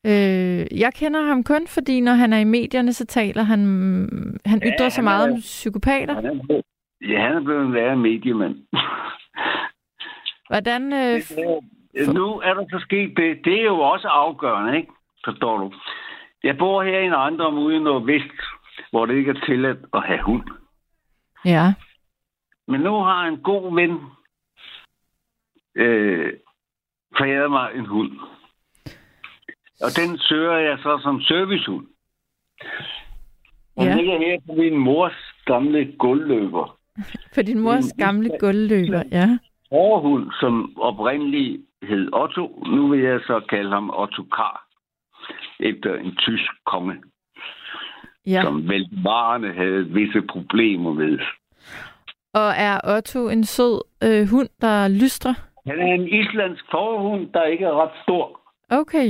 Øh, 0.06 0.80
jeg 0.80 0.94
kender 0.94 1.22
ham 1.22 1.44
kun, 1.44 1.68
fordi 1.68 2.02
når 2.02 2.12
han 2.14 2.34
er 2.34 2.38
i 2.40 2.44
medierne, 2.44 2.94
så 2.94 3.06
taler 3.06 3.44
han... 3.44 3.60
Han 4.46 4.62
Ja, 4.64 4.68
ytrer 4.74 4.90
sig 4.90 5.02
han 5.02 5.04
meget 5.04 5.30
er- 5.30 5.34
om 5.34 5.40
psykopater. 5.40 6.14
Han 6.16 6.26
er 6.26 6.62
Ja, 7.02 7.22
han 7.22 7.36
er 7.36 7.42
blevet 7.44 7.66
en 7.66 7.74
værre 7.74 7.96
mediemand. 7.98 8.56
Hvordan... 10.50 10.94
Øh, 10.94 11.22
Øh, 11.96 12.08
Nu 12.14 12.40
er 12.40 12.54
der 12.54 12.66
så 12.72 12.80
sket 12.80 13.14
det. 13.18 13.40
Det 13.46 13.60
er 13.60 13.64
jo 13.64 13.80
også 13.80 14.08
afgørende, 14.08 14.78
ikke? 14.78 14.92
Forstår 15.26 15.58
du? 15.58 15.74
Jeg 16.44 16.58
bor 16.58 16.84
her 16.84 17.00
i 17.00 17.06
en 17.06 17.14
ejendom 17.14 17.58
ude 17.58 17.76
i 17.76 17.80
Nordvest, 17.80 18.34
hvor 18.92 19.06
det 19.06 19.16
ikke 19.16 19.32
er 19.32 19.46
tilladt 19.46 19.78
at 19.94 20.04
have 20.04 20.22
hund. 20.24 20.44
ja. 21.46 21.74
Men 22.68 22.82
nu 22.82 22.92
har 23.04 23.24
en 23.28 23.38
god 23.38 23.76
ven 23.76 23.92
øh, 25.76 26.34
foræret 27.18 27.52
mig 27.52 27.72
en 27.76 27.86
hund. 27.86 28.12
Og 29.82 29.90
den 29.98 30.18
søger 30.18 30.58
jeg 30.58 30.78
så 30.84 31.00
som 31.04 31.22
servicehund. 31.22 31.88
Og 33.76 33.86
Ja. 33.86 33.96
ligger 33.96 34.18
her 34.18 34.40
på 34.48 34.54
min 34.54 34.78
mors 34.78 35.34
gamle 35.46 35.96
gulvløber. 36.00 36.78
For 37.36 37.42
din 37.42 37.60
mors 37.60 37.94
gamle 37.98 38.30
gulvløber, 38.40 39.04
ja. 39.12 39.38
Overhund, 39.72 40.32
som 40.40 40.78
oprindeligt 40.78 41.62
hed 41.84 42.14
Otto. 42.14 42.64
Nu 42.68 42.88
vil 42.88 43.00
jeg 43.00 43.20
så 43.20 43.42
kalde 43.50 43.70
ham 43.70 43.90
Otto 43.90 44.24
Kar. 44.24 44.66
Efter 45.60 45.96
en 45.96 46.16
tysk 46.16 46.52
konge, 46.66 46.96
ja. 48.28 48.42
som 48.42 48.70
velvarende 48.70 49.54
havde 49.54 49.86
visse 49.86 50.22
problemer 50.22 50.94
med. 50.94 51.20
Og 52.34 52.50
er 52.58 52.96
Otto 52.98 53.30
en 53.30 53.44
sød 53.44 53.82
øh, 54.04 54.28
hund, 54.32 54.50
der 54.62 54.88
lystrer? 54.88 55.34
Han 55.68 55.80
er 55.80 55.94
en 55.94 56.08
islandsk 56.08 56.66
forhund, 56.72 57.30
der 57.34 57.44
ikke 57.44 57.66
er 57.66 57.84
ret 57.84 57.96
stor. 58.04 58.40
Okay. 58.72 59.10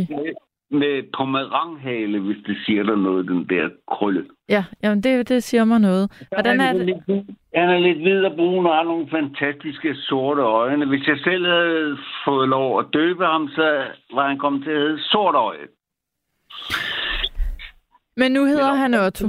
med 0.71 1.03
pomeranghale, 1.17 2.19
hvis 2.19 2.37
det 2.45 2.57
siger 2.65 2.83
der 2.83 2.95
noget, 2.95 3.27
den 3.27 3.49
der 3.49 3.69
krølle. 3.87 4.25
Ja, 4.49 4.63
jamen 4.83 5.03
det, 5.03 5.29
det 5.29 5.43
siger 5.43 5.65
mig 5.65 5.79
noget. 5.79 6.27
Hvordan 6.33 6.61
er 6.61 6.65
han, 6.65 6.79
det? 6.79 7.25
Han 7.55 7.69
er 7.69 7.79
lidt 7.79 8.01
hvid 8.01 8.25
og 8.25 8.35
brun 8.35 8.65
og 8.65 8.75
har 8.75 8.83
nogle 8.83 9.07
fantastiske 9.11 9.95
sorte 9.95 10.41
øjne. 10.41 10.85
Hvis 10.85 11.07
jeg 11.07 11.17
selv 11.23 11.45
havde 11.45 11.97
fået 12.25 12.49
lov 12.49 12.79
at 12.79 12.85
døbe 12.93 13.25
ham, 13.25 13.47
så 13.47 13.83
var 14.13 14.27
han 14.27 14.37
kommet 14.37 14.63
til 14.63 14.71
at 14.71 14.79
hedde 14.79 15.03
sort 15.03 15.35
øje. 15.35 15.67
Men 18.17 18.31
nu 18.31 18.45
hedder 18.45 18.73
han 18.73 18.93
Otto. 18.93 19.27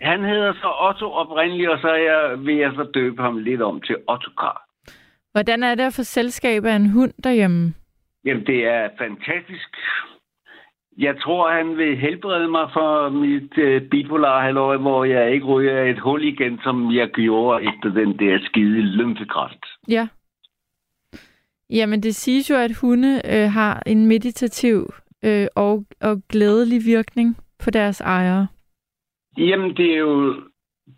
Han 0.00 0.24
hedder 0.24 0.52
så 0.52 0.70
Otto 0.88 1.12
oprindeligt, 1.12 1.70
og 1.70 1.78
så 1.80 1.88
er 1.88 2.02
jeg, 2.10 2.46
vil 2.46 2.56
jeg 2.56 2.72
så 2.74 2.90
døbe 2.94 3.22
ham 3.22 3.36
lidt 3.36 3.62
om 3.62 3.80
til 3.80 3.96
Ottokar. 4.08 4.64
Hvordan 5.32 5.62
er 5.62 5.74
det 5.74 5.84
at 5.84 5.94
få 5.94 6.02
selskab 6.02 6.64
af 6.64 6.76
en 6.76 6.90
hund 6.90 7.12
derhjemme? 7.24 7.74
Jamen, 8.24 8.46
det 8.46 8.66
er 8.66 8.88
fantastisk. 8.98 9.76
Jeg 10.98 11.14
tror, 11.22 11.50
han 11.50 11.76
vil 11.76 11.96
helbrede 11.96 12.48
mig 12.48 12.70
for 12.72 13.08
mit 13.08 13.58
øh, 13.58 13.82
bipolar 13.90 14.42
halvår, 14.42 14.76
hvor 14.76 15.04
jeg 15.04 15.32
ikke 15.32 15.46
ryger 15.46 15.82
et 15.82 15.98
hul 15.98 16.24
igen, 16.24 16.60
som 16.62 16.94
jeg 16.94 17.08
gjorde 17.08 17.64
efter 17.64 17.88
den 18.00 18.18
der 18.18 18.38
skide 18.44 18.80
lymfekræft. 18.80 19.64
Ja. 19.88 20.08
Jamen, 21.70 22.02
det 22.02 22.14
siges 22.14 22.50
jo, 22.50 22.56
at 22.56 22.76
hunde 22.80 23.20
øh, 23.32 23.50
har 23.50 23.82
en 23.86 24.06
meditativ 24.06 24.92
øh, 25.24 25.46
og, 25.56 25.84
og 26.00 26.22
glædelig 26.28 26.80
virkning 26.86 27.36
på 27.64 27.70
deres 27.70 28.00
ejere. 28.00 28.46
Jamen, 29.38 29.76
det 29.76 29.94
er 29.94 29.98
jo... 29.98 30.34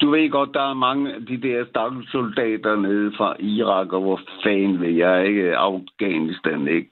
Du 0.01 0.11
ved 0.11 0.31
godt, 0.31 0.55
der 0.55 0.71
er 0.71 0.75
mange 0.75 1.15
af 1.15 1.27
de 1.27 1.37
der 1.37 1.67
stakkels 1.67 2.11
soldater 2.11 2.77
nede 2.77 3.13
fra 3.17 3.37
Irak, 3.41 3.93
og 3.93 4.01
hvor 4.01 4.21
fanden 4.45 4.81
vil 4.81 4.95
jeg 4.95 5.27
ikke, 5.27 5.57
Afghanistan, 5.57 6.69
ikke? 6.69 6.91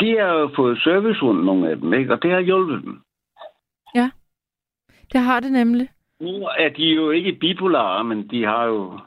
De 0.00 0.16
har 0.18 0.32
jo 0.40 0.50
fået 0.56 0.78
servicehund, 0.82 1.38
nogle 1.44 1.70
af 1.70 1.76
dem, 1.76 1.92
ikke? 1.92 2.12
Og 2.12 2.22
det 2.22 2.30
har 2.30 2.40
hjulpet 2.40 2.82
dem. 2.84 3.00
Ja, 3.94 4.10
det 5.12 5.20
har 5.20 5.40
det 5.40 5.52
nemlig. 5.52 5.88
Nu 6.20 6.48
er 6.58 6.68
de 6.68 6.84
jo 6.84 7.10
ikke 7.10 7.32
bipolare, 7.32 8.04
men 8.04 8.28
de 8.28 8.44
har 8.44 8.64
jo... 8.64 8.98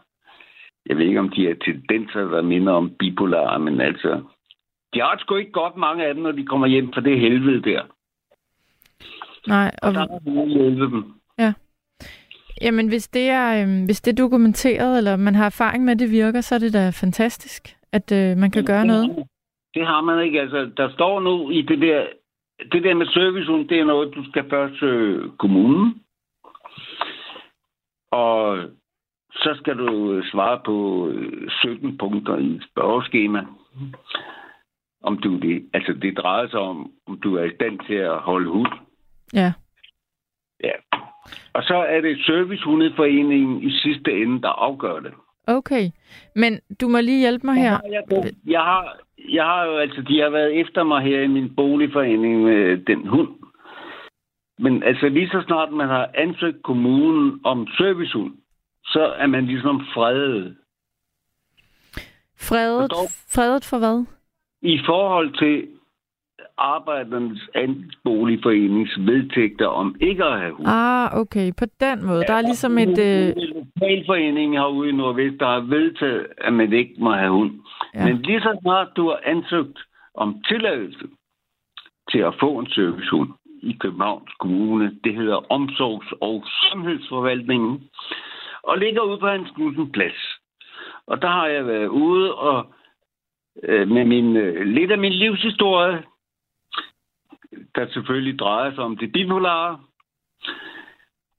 Jeg 0.85 0.97
ved 0.97 1.05
ikke, 1.05 1.19
om 1.19 1.29
de 1.29 1.45
har 1.45 1.55
tendenser, 1.65 2.21
der 2.21 2.41
minder 2.41 2.73
om 2.73 2.95
bipolare, 2.99 3.59
men 3.59 3.81
altså... 3.81 4.23
De 4.93 4.99
har 4.99 5.17
sgu 5.19 5.35
ikke 5.35 5.51
godt 5.51 5.75
mange 5.75 6.05
af 6.05 6.13
dem, 6.13 6.23
når 6.23 6.31
de 6.31 6.45
kommer 6.45 6.67
hjem 6.67 6.93
fra 6.93 7.01
det 7.01 7.19
helvede 7.19 7.61
der. 7.61 7.81
Nej, 9.47 9.71
og, 9.81 9.87
Og 9.87 9.93
der 9.93 10.49
hjulpet 10.53 10.91
dem. 10.91 11.13
ja. 11.39 11.53
Jamen, 12.61 12.87
hvis 12.87 13.07
det, 13.07 13.29
er, 13.29 13.63
øh, 13.63 13.85
hvis 13.85 14.01
det 14.01 14.11
er 14.11 14.23
dokumenteret, 14.23 14.97
eller 14.97 15.15
man 15.15 15.35
har 15.35 15.45
erfaring 15.45 15.83
med, 15.83 15.93
at 15.93 15.99
det 15.99 16.11
virker, 16.11 16.41
så 16.41 16.55
er 16.55 16.59
det 16.59 16.73
da 16.73 16.89
fantastisk, 16.89 17.75
at 17.91 18.11
øh, 18.11 18.37
man 18.37 18.51
kan 18.51 18.65
gøre 18.65 18.85
noget. 18.85 19.25
Det 19.73 19.87
har 19.87 20.01
man 20.01 20.25
ikke. 20.25 20.41
Altså, 20.41 20.71
der 20.77 20.91
står 20.93 21.19
nu 21.19 21.49
i 21.49 21.61
det 21.61 21.81
der... 21.81 22.07
Det 22.71 22.83
der 22.83 22.93
med 22.93 23.05
servicehund, 23.05 23.69
det 23.69 23.79
er 23.79 23.85
noget, 23.85 24.15
du 24.15 24.29
skal 24.29 24.49
først 24.49 24.79
søge 24.79 25.31
kommunen. 25.39 26.03
Og 28.11 28.57
så 29.31 29.55
skal 29.57 29.77
du 29.77 30.21
svare 30.31 30.59
på 30.65 31.07
øh, 31.07 31.49
17 31.49 31.97
punkter 31.97 32.37
i 32.37 32.45
et 32.45 32.67
spørgeskema. 32.71 33.45
Om 35.03 35.17
du 35.17 35.37
det, 35.37 35.69
altså 35.73 35.93
det 35.93 36.17
drejer 36.17 36.47
sig 36.47 36.59
om, 36.59 36.91
om 37.07 37.19
du 37.19 37.35
er 37.35 37.43
i 37.43 37.55
stand 37.55 37.79
til 37.87 37.93
at 37.93 38.17
holde 38.17 38.49
hund. 38.49 38.67
Ja. 39.33 39.53
Ja. 40.63 40.71
Og 41.53 41.63
så 41.63 41.75
er 41.75 42.01
det 42.01 42.25
Servicehundeforeningen 42.25 43.63
i 43.63 43.71
sidste 43.71 44.11
ende, 44.11 44.41
der 44.41 44.49
afgør 44.49 44.99
det. 44.99 45.13
Okay, 45.47 45.89
men 46.35 46.59
du 46.81 46.87
må 46.87 46.99
lige 46.99 47.19
hjælpe 47.19 47.45
mig 47.47 47.55
her. 47.55 47.79
Jeg 47.91 48.03
har, 48.07 48.27
jeg 48.47 48.61
har 48.61 48.97
jo 49.29 49.77
altså, 49.77 50.01
de 50.01 50.19
har 50.19 50.29
været 50.29 50.59
efter 50.59 50.83
mig 50.83 51.01
her 51.01 51.21
i 51.21 51.27
min 51.27 51.55
boligforening 51.55 52.43
med 52.43 52.77
den 52.77 53.07
hund. 53.07 53.29
Men 54.59 54.83
altså 54.83 55.09
lige 55.09 55.29
så 55.29 55.43
snart 55.47 55.71
man 55.71 55.87
har 55.87 56.09
ansøgt 56.13 56.63
kommunen 56.63 57.39
om 57.43 57.67
servicehund, 57.77 58.33
så 58.85 59.13
er 59.17 59.27
man 59.27 59.45
ligesom 59.45 59.81
fredet. 59.93 60.55
Fredet, 62.39 62.91
fredet 63.33 63.65
for 63.65 63.77
hvad? 63.77 64.05
I 64.61 64.79
forhold 64.85 65.33
til 65.37 65.67
Arbejdernes 66.57 67.49
Andelsboligforenings 67.55 68.97
vedtægter 68.99 69.67
om 69.67 69.95
ikke 70.01 70.23
at 70.23 70.39
have 70.39 70.53
hund. 70.53 70.67
Ah, 70.67 71.19
okay, 71.21 71.51
på 71.57 71.65
den 71.79 72.05
måde. 72.05 72.23
Der 72.27 72.33
er 72.33 72.41
ligesom 72.41 72.77
et... 72.77 72.99
Øh... 72.99 73.35
Lokalforeningen 73.55 74.53
herude 74.53 74.89
i 74.89 74.91
Nordvest, 74.91 75.39
der 75.39 75.45
har 75.45 75.59
vedtaget, 75.59 76.27
at 76.37 76.53
man 76.53 76.73
ikke 76.73 76.95
må 76.99 77.11
have 77.11 77.31
hund. 77.31 77.51
Ja. 77.93 78.05
Men 78.05 78.21
lige 78.21 78.41
så 78.41 78.57
snart 78.61 78.87
du 78.95 79.09
har 79.09 79.19
ansøgt 79.23 79.79
om 80.13 80.43
tilladelse 80.47 81.07
til 82.11 82.19
at 82.19 82.33
få 82.39 82.59
en 82.59 82.67
servicehund 82.67 83.29
i 83.61 83.77
Københavns 83.79 84.31
Kommune, 84.39 84.99
det 85.03 85.15
hedder 85.15 85.51
Omsorgs- 85.51 86.17
og 86.21 86.43
Sundhedsforvaltningen, 86.45 87.89
og 88.63 88.77
ligger 88.77 89.01
ude 89.01 89.17
på 89.17 89.27
Hans 89.27 89.49
Knudsen 89.55 89.91
Plads. 89.91 90.37
Og 91.07 91.21
der 91.21 91.27
har 91.27 91.47
jeg 91.47 91.67
været 91.67 91.87
ude 91.87 92.35
og 92.35 92.73
øh, 93.63 93.87
med 93.87 94.05
min, 94.05 94.37
øh, 94.37 94.67
lidt 94.67 94.91
af 94.91 94.97
min 94.97 95.13
livshistorie, 95.13 96.03
der 97.75 97.87
selvfølgelig 97.87 98.39
drejer 98.39 98.75
sig 98.75 98.83
om 98.83 98.97
det 98.97 99.11
bipolare. 99.11 99.79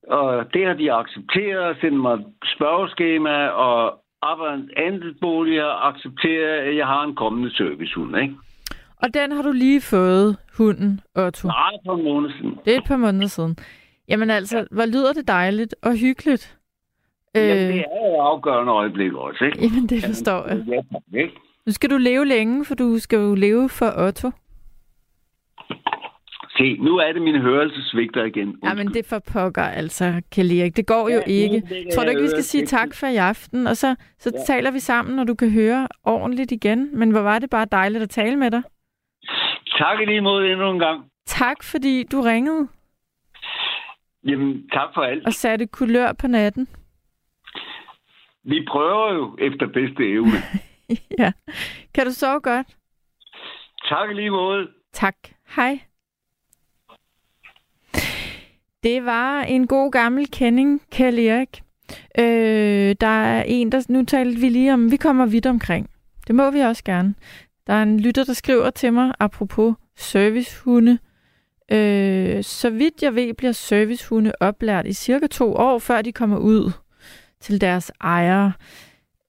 Og 0.08 0.54
det 0.54 0.66
har 0.66 0.74
de 0.74 0.92
accepteret 0.92 1.64
og 1.64 1.76
sendt 1.80 2.00
mig 2.00 2.24
spørgeskema, 2.54 3.46
og 3.46 4.01
Arbejderens 4.22 4.70
andelsbolig 4.76 5.60
har 5.60 5.88
accepteret, 5.90 6.58
at 6.68 6.76
jeg 6.76 6.86
har 6.86 7.02
en 7.02 7.14
kommende 7.14 7.56
servicehund, 7.56 8.16
ikke? 8.16 8.34
Og 9.02 9.14
den 9.14 9.32
har 9.32 9.42
du 9.42 9.52
lige 9.52 9.80
fået, 9.80 10.36
hunden, 10.58 11.00
Otto. 11.14 11.48
Nej, 11.48 11.72
for 11.86 11.96
en 11.96 12.04
måned 12.04 12.30
siden. 12.30 12.58
Det 12.64 12.74
er 12.74 12.78
et 12.78 12.84
par 12.86 12.96
måneder 12.96 13.26
siden. 13.26 13.56
Jamen 14.08 14.30
altså, 14.30 14.58
ja. 14.58 14.64
hvor 14.70 14.86
lyder 14.86 15.12
det 15.12 15.28
dejligt 15.28 15.74
og 15.82 15.96
hyggeligt. 15.96 16.58
Jamen, 17.34 17.68
det 17.68 17.78
er 17.78 18.08
jo 18.14 18.20
afgørende 18.20 18.72
øjeblik 18.72 19.12
også, 19.12 19.44
ikke? 19.44 19.58
Jamen, 19.62 19.86
det 19.86 20.04
forstår 20.04 20.48
jeg. 20.48 20.64
Ja, 20.68 20.76
tak, 20.76 21.02
ikke? 21.14 21.34
Nu 21.66 21.72
skal 21.72 21.90
du 21.90 21.96
leve 21.96 22.26
længe, 22.26 22.64
for 22.64 22.74
du 22.74 22.98
skal 22.98 23.16
jo 23.18 23.34
leve 23.34 23.68
for 23.68 23.92
Otto. 24.06 24.30
Se, 26.62 26.76
nu 26.78 26.96
er 26.96 27.12
det 27.12 27.22
min 27.22 27.40
hørelse 27.40 27.82
svigter 27.90 28.24
igen. 28.24 28.58
Ja, 28.64 28.74
men 28.74 28.86
det 28.94 29.06
for 29.06 29.18
pokker, 29.32 29.62
altså, 29.62 30.04
Erik. 30.38 30.76
Det 30.76 30.86
går 30.86 31.08
jo 31.08 31.14
Ja, 31.26 31.32
ikke. 31.32 31.62
ligger 31.68 31.92
Tror 31.94 32.02
du 32.04 32.08
ikke, 32.10 32.22
vi 32.22 32.28
skal 32.28 32.42
sige 32.44 32.66
tak 32.66 32.94
for 32.94 33.06
i 33.06 33.16
aften, 33.16 33.66
og 33.66 33.76
så, 33.76 33.94
så 34.18 34.30
Ja. 34.34 34.54
taler 34.54 34.70
vi 34.70 34.78
sammen, 34.78 35.16
når 35.16 35.24
du 35.24 35.34
kan 35.34 35.50
høre 35.50 35.88
ordentligt 36.04 36.52
igen. 36.52 36.98
Men 36.98 37.10
hvor 37.10 37.20
var 37.20 37.38
det 37.38 37.50
bare 37.50 37.66
dejligt 37.72 38.02
at 38.02 38.10
tale 38.10 38.36
med 38.36 38.50
dig. 38.50 38.62
Tak 39.78 40.00
i 40.02 40.04
lige 40.04 40.20
måde 40.20 40.52
endnu 40.52 40.70
en 40.70 40.78
gang. 40.78 41.04
Tak, 41.26 41.62
fordi 41.62 42.04
du 42.12 42.20
ringede 42.20 42.68
Jamen, 44.28 44.68
tak 44.68 44.88
for 44.94 45.00
alt. 45.02 45.26
og 45.26 45.32
satte 45.32 45.66
kulør 45.66 46.12
på 46.12 46.26
natten. 46.26 46.68
Vi 48.44 48.66
prøver 48.68 49.14
jo 49.14 49.36
efter 49.40 49.66
bedste 49.66 50.10
evne. 50.12 50.38
ja. 51.18 51.32
Kan 51.94 52.06
du 52.06 52.12
sove 52.12 52.40
godt? 52.40 52.66
tak 53.88 54.10
i 54.10 54.14
lige 54.14 54.30
måde. 54.30 54.68
Tak. 54.92 55.16
Hej. 55.56 55.80
Det 58.82 59.04
var 59.04 59.42
en 59.42 59.66
god 59.66 59.92
gammel 59.92 60.30
kending, 60.30 60.82
Kjell 60.90 61.18
Erik. 61.18 61.62
Øh, 62.18 62.94
der 63.00 63.06
er 63.06 63.42
en, 63.46 63.72
der... 63.72 63.84
Nu 63.88 64.04
talte 64.04 64.40
vi 64.40 64.48
lige 64.48 64.74
om, 64.74 64.90
vi 64.90 64.96
kommer 64.96 65.26
vidt 65.26 65.46
omkring. 65.46 65.90
Det 66.26 66.34
må 66.34 66.50
vi 66.50 66.60
også 66.60 66.84
gerne. 66.84 67.14
Der 67.66 67.72
er 67.72 67.82
en 67.82 68.00
lytter, 68.00 68.24
der 68.24 68.32
skriver 68.32 68.70
til 68.70 68.92
mig, 68.92 69.12
apropos 69.20 69.74
servicehunde. 69.96 70.98
Øh, 71.72 72.44
så 72.44 72.70
vidt 72.70 73.02
jeg 73.02 73.14
ved, 73.14 73.34
bliver 73.34 73.52
servicehunde 73.52 74.32
oplært 74.40 74.86
i 74.86 74.92
cirka 74.92 75.26
to 75.26 75.54
år, 75.54 75.78
før 75.78 76.02
de 76.02 76.12
kommer 76.12 76.38
ud 76.38 76.72
til 77.40 77.60
deres 77.60 77.92
ejere. 78.00 78.52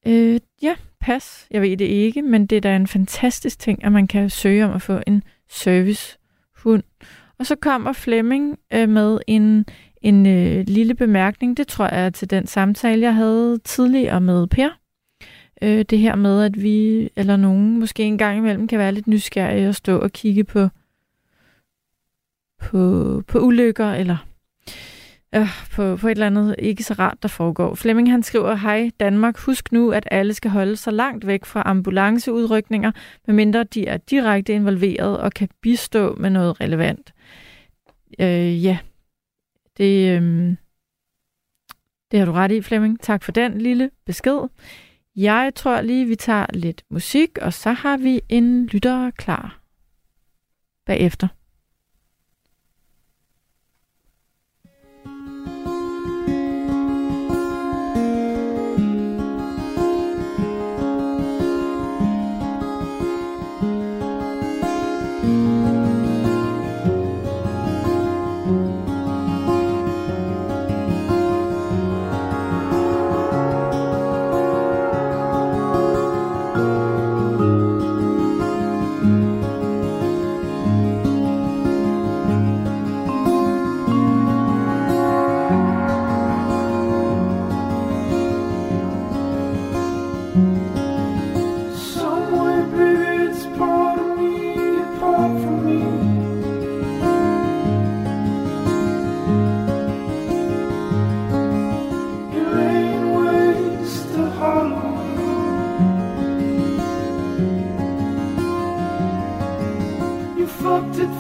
Øh, 0.08 0.40
ja, 0.62 0.76
pas. 1.00 1.48
Jeg 1.52 1.62
ved 1.62 1.78
det 1.78 1.86
ikke, 1.86 2.22
men 2.22 2.46
det 2.46 2.56
er 2.56 2.62
da 2.62 2.76
en 2.76 2.88
fantastisk 2.88 3.60
ting, 3.60 3.86
at 3.86 3.92
man 3.92 4.08
kan 4.08 4.30
søge 4.30 4.66
om 4.66 4.72
at 4.72 4.82
få 4.82 5.00
en 5.08 5.24
servicehund. 5.50 6.84
Og 7.44 7.48
så 7.48 7.56
kommer 7.56 7.94
Flemming 7.94 8.60
øh, 8.74 8.90
med 8.90 9.20
en, 9.28 9.66
en 10.02 10.26
øh, 10.26 10.64
lille 10.68 10.96
bemærkning. 10.96 11.58
Det 11.58 11.68
tror 11.68 11.86
jeg 11.86 12.06
er 12.06 12.10
til 12.10 12.30
den 12.30 12.48
samtale, 12.48 13.02
jeg 13.02 13.16
havde 13.16 13.60
tidligere 13.64 14.22
med 14.22 14.48
Per. 14.48 14.70
Øh, 15.62 15.86
det 15.90 16.00
her 16.00 16.16
med, 16.16 16.44
at 16.44 16.62
vi 16.62 17.10
eller 17.16 17.36
nogen 17.36 17.80
måske 17.80 18.04
en 18.04 18.18
gang 18.18 18.38
imellem 18.38 18.68
kan 18.68 18.80
være 18.80 18.92
lidt 18.92 19.08
nysgerrige 19.08 19.70
og 19.70 19.76
stå 19.76 20.00
og 20.00 20.12
kigge 20.12 20.44
på, 20.44 20.70
på, 22.62 23.24
på 23.28 23.40
ulykker 23.40 23.92
eller 23.92 24.18
øh, 25.36 25.48
på, 25.72 25.98
på 25.98 26.08
et 26.08 26.12
eller 26.12 26.28
andet 26.28 26.56
ikke 26.60 26.84
så 26.84 26.94
rart, 26.94 27.18
der 27.22 27.28
foregår. 27.28 27.76
Flemming 27.76 28.12
han 28.12 28.24
skriver, 28.24 28.56
hej 28.56 28.92
Danmark, 29.00 29.38
husk 29.38 29.72
nu, 29.72 29.92
at 29.92 30.08
alle 30.12 30.34
skal 30.34 30.52
holde 30.52 30.76
sig 30.76 30.94
langt 30.94 31.28
væk 31.28 31.46
fra 31.46 31.64
ambulanceudrykninger, 31.66 32.92
medmindre 33.28 33.64
de 33.64 33.88
er 33.88 33.98
direkte 33.98 34.54
involveret 34.54 35.18
og 35.18 35.34
kan 35.34 35.50
bistå 35.62 36.16
med 36.16 36.30
noget 36.30 36.62
relevant. 36.62 37.14
Øh, 38.20 38.64
ja, 38.66 38.78
det, 39.78 40.22
øh, 40.22 40.56
det 42.12 42.20
har 42.20 42.26
du 42.26 42.32
ret 42.32 42.52
i, 42.52 42.62
Flemming. 42.62 43.00
Tak 43.00 43.24
for 43.24 43.32
den 43.32 43.58
lille 43.58 43.92
besked. 44.06 44.40
Jeg 45.16 45.52
tror 45.56 45.82
lige, 45.82 46.06
vi 46.06 46.16
tager 46.16 46.46
lidt 46.54 46.84
musik, 46.90 47.38
og 47.38 47.54
så 47.54 47.72
har 47.72 47.98
vi 47.98 48.22
en 48.30 48.66
lytter 48.66 49.12
klar 49.12 49.62
bagefter. 50.86 51.28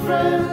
Friend, 0.05 0.52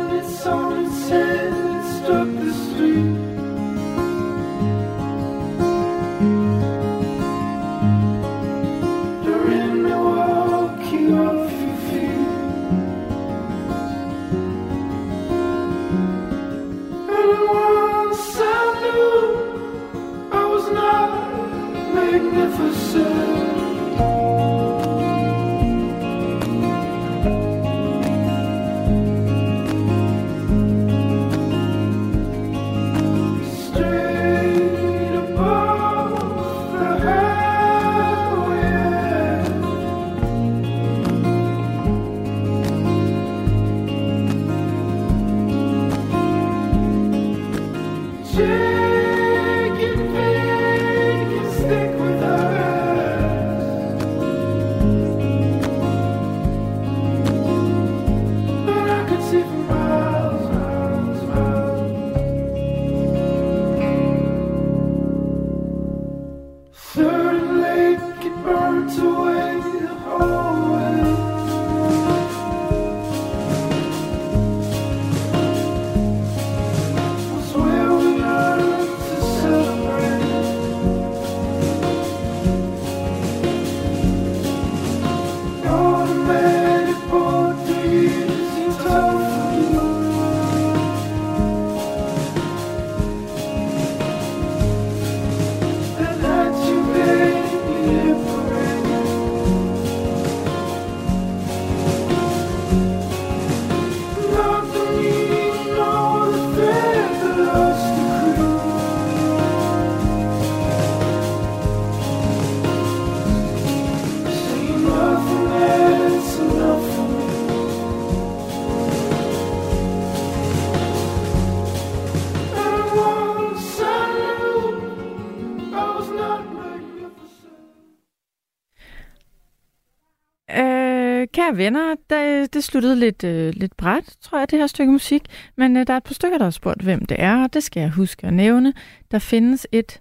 kære 131.51 131.57
venner, 131.57 131.95
det, 132.11 132.55
det 132.55 132.65
sluttede 132.65 132.97
lidt, 132.97 133.25
øh, 133.25 133.53
lidt 133.57 133.77
bræt, 133.77 134.17
tror 134.21 134.39
jeg, 134.39 134.51
det 134.51 134.59
her 134.59 134.67
stykke 134.67 134.93
musik. 134.93 135.23
Men 135.57 135.77
øh, 135.77 135.87
der 135.87 135.93
er 135.93 135.97
et 135.97 136.05
par 136.05 136.15
stykker, 136.15 136.39
der 136.39 136.45
har 136.45 136.51
spurgt, 136.51 136.83
hvem 136.83 137.05
det 137.05 137.17
er, 137.21 137.43
og 137.43 137.53
det 137.55 137.63
skal 137.63 137.81
jeg 137.81 137.91
huske 137.91 138.27
at 138.27 138.33
nævne. 138.33 138.75
Der 139.11 139.19
findes 139.19 139.67
et... 139.73 140.01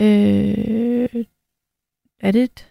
Øh, 0.00 1.24
er 2.20 2.30
det 2.30 2.42
et... 2.42 2.70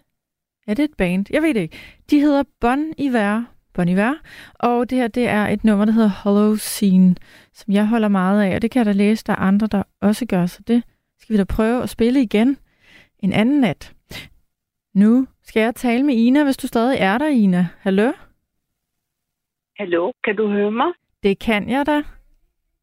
Er 0.66 0.74
det 0.74 0.84
et 0.84 0.94
band? 0.98 1.26
Jeg 1.30 1.42
ved 1.42 1.54
det 1.54 1.60
ikke. 1.60 1.76
De 2.10 2.20
hedder 2.20 2.42
Bon 2.60 2.92
Iver. 2.98 3.44
Bon 3.74 3.88
Iver. 3.88 4.14
Og 4.54 4.90
det 4.90 4.98
her, 4.98 5.08
det 5.08 5.28
er 5.28 5.46
et 5.46 5.64
nummer, 5.64 5.84
der 5.84 5.92
hedder 5.92 6.08
Hollow 6.08 6.56
Scene, 6.56 7.16
som 7.54 7.72
jeg 7.72 7.86
holder 7.86 8.08
meget 8.08 8.42
af. 8.42 8.54
Og 8.54 8.62
det 8.62 8.70
kan 8.70 8.78
jeg 8.78 8.86
da 8.86 8.92
læse, 8.92 9.24
der 9.26 9.32
er 9.32 9.36
andre, 9.36 9.66
der 9.66 9.82
også 10.00 10.26
gør. 10.26 10.46
Så 10.46 10.62
det 10.68 10.82
skal 11.20 11.32
vi 11.32 11.38
da 11.38 11.44
prøve 11.44 11.82
at 11.82 11.90
spille 11.90 12.22
igen 12.22 12.56
en 13.18 13.32
anden 13.32 13.60
nat. 13.60 13.92
Nu 14.94 15.26
skal 15.42 15.60
jeg 15.60 15.74
tale 15.74 16.02
med 16.02 16.14
Ina, 16.14 16.44
hvis 16.44 16.56
du 16.56 16.66
stadig 16.66 16.98
er 17.00 17.18
der, 17.18 17.26
Ina. 17.26 17.68
Hallo? 17.80 18.12
Hallo, 19.78 20.12
kan 20.24 20.36
du 20.36 20.48
høre 20.48 20.70
mig? 20.70 20.92
Det 21.22 21.38
kan 21.38 21.68
jeg 21.68 21.86
da. 21.86 22.02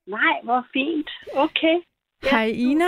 Nej, 0.08 0.36
hvor 0.44 0.66
fint. 0.74 1.10
Okay. 1.36 1.80
Hej, 2.32 2.46
Ina. 2.56 2.86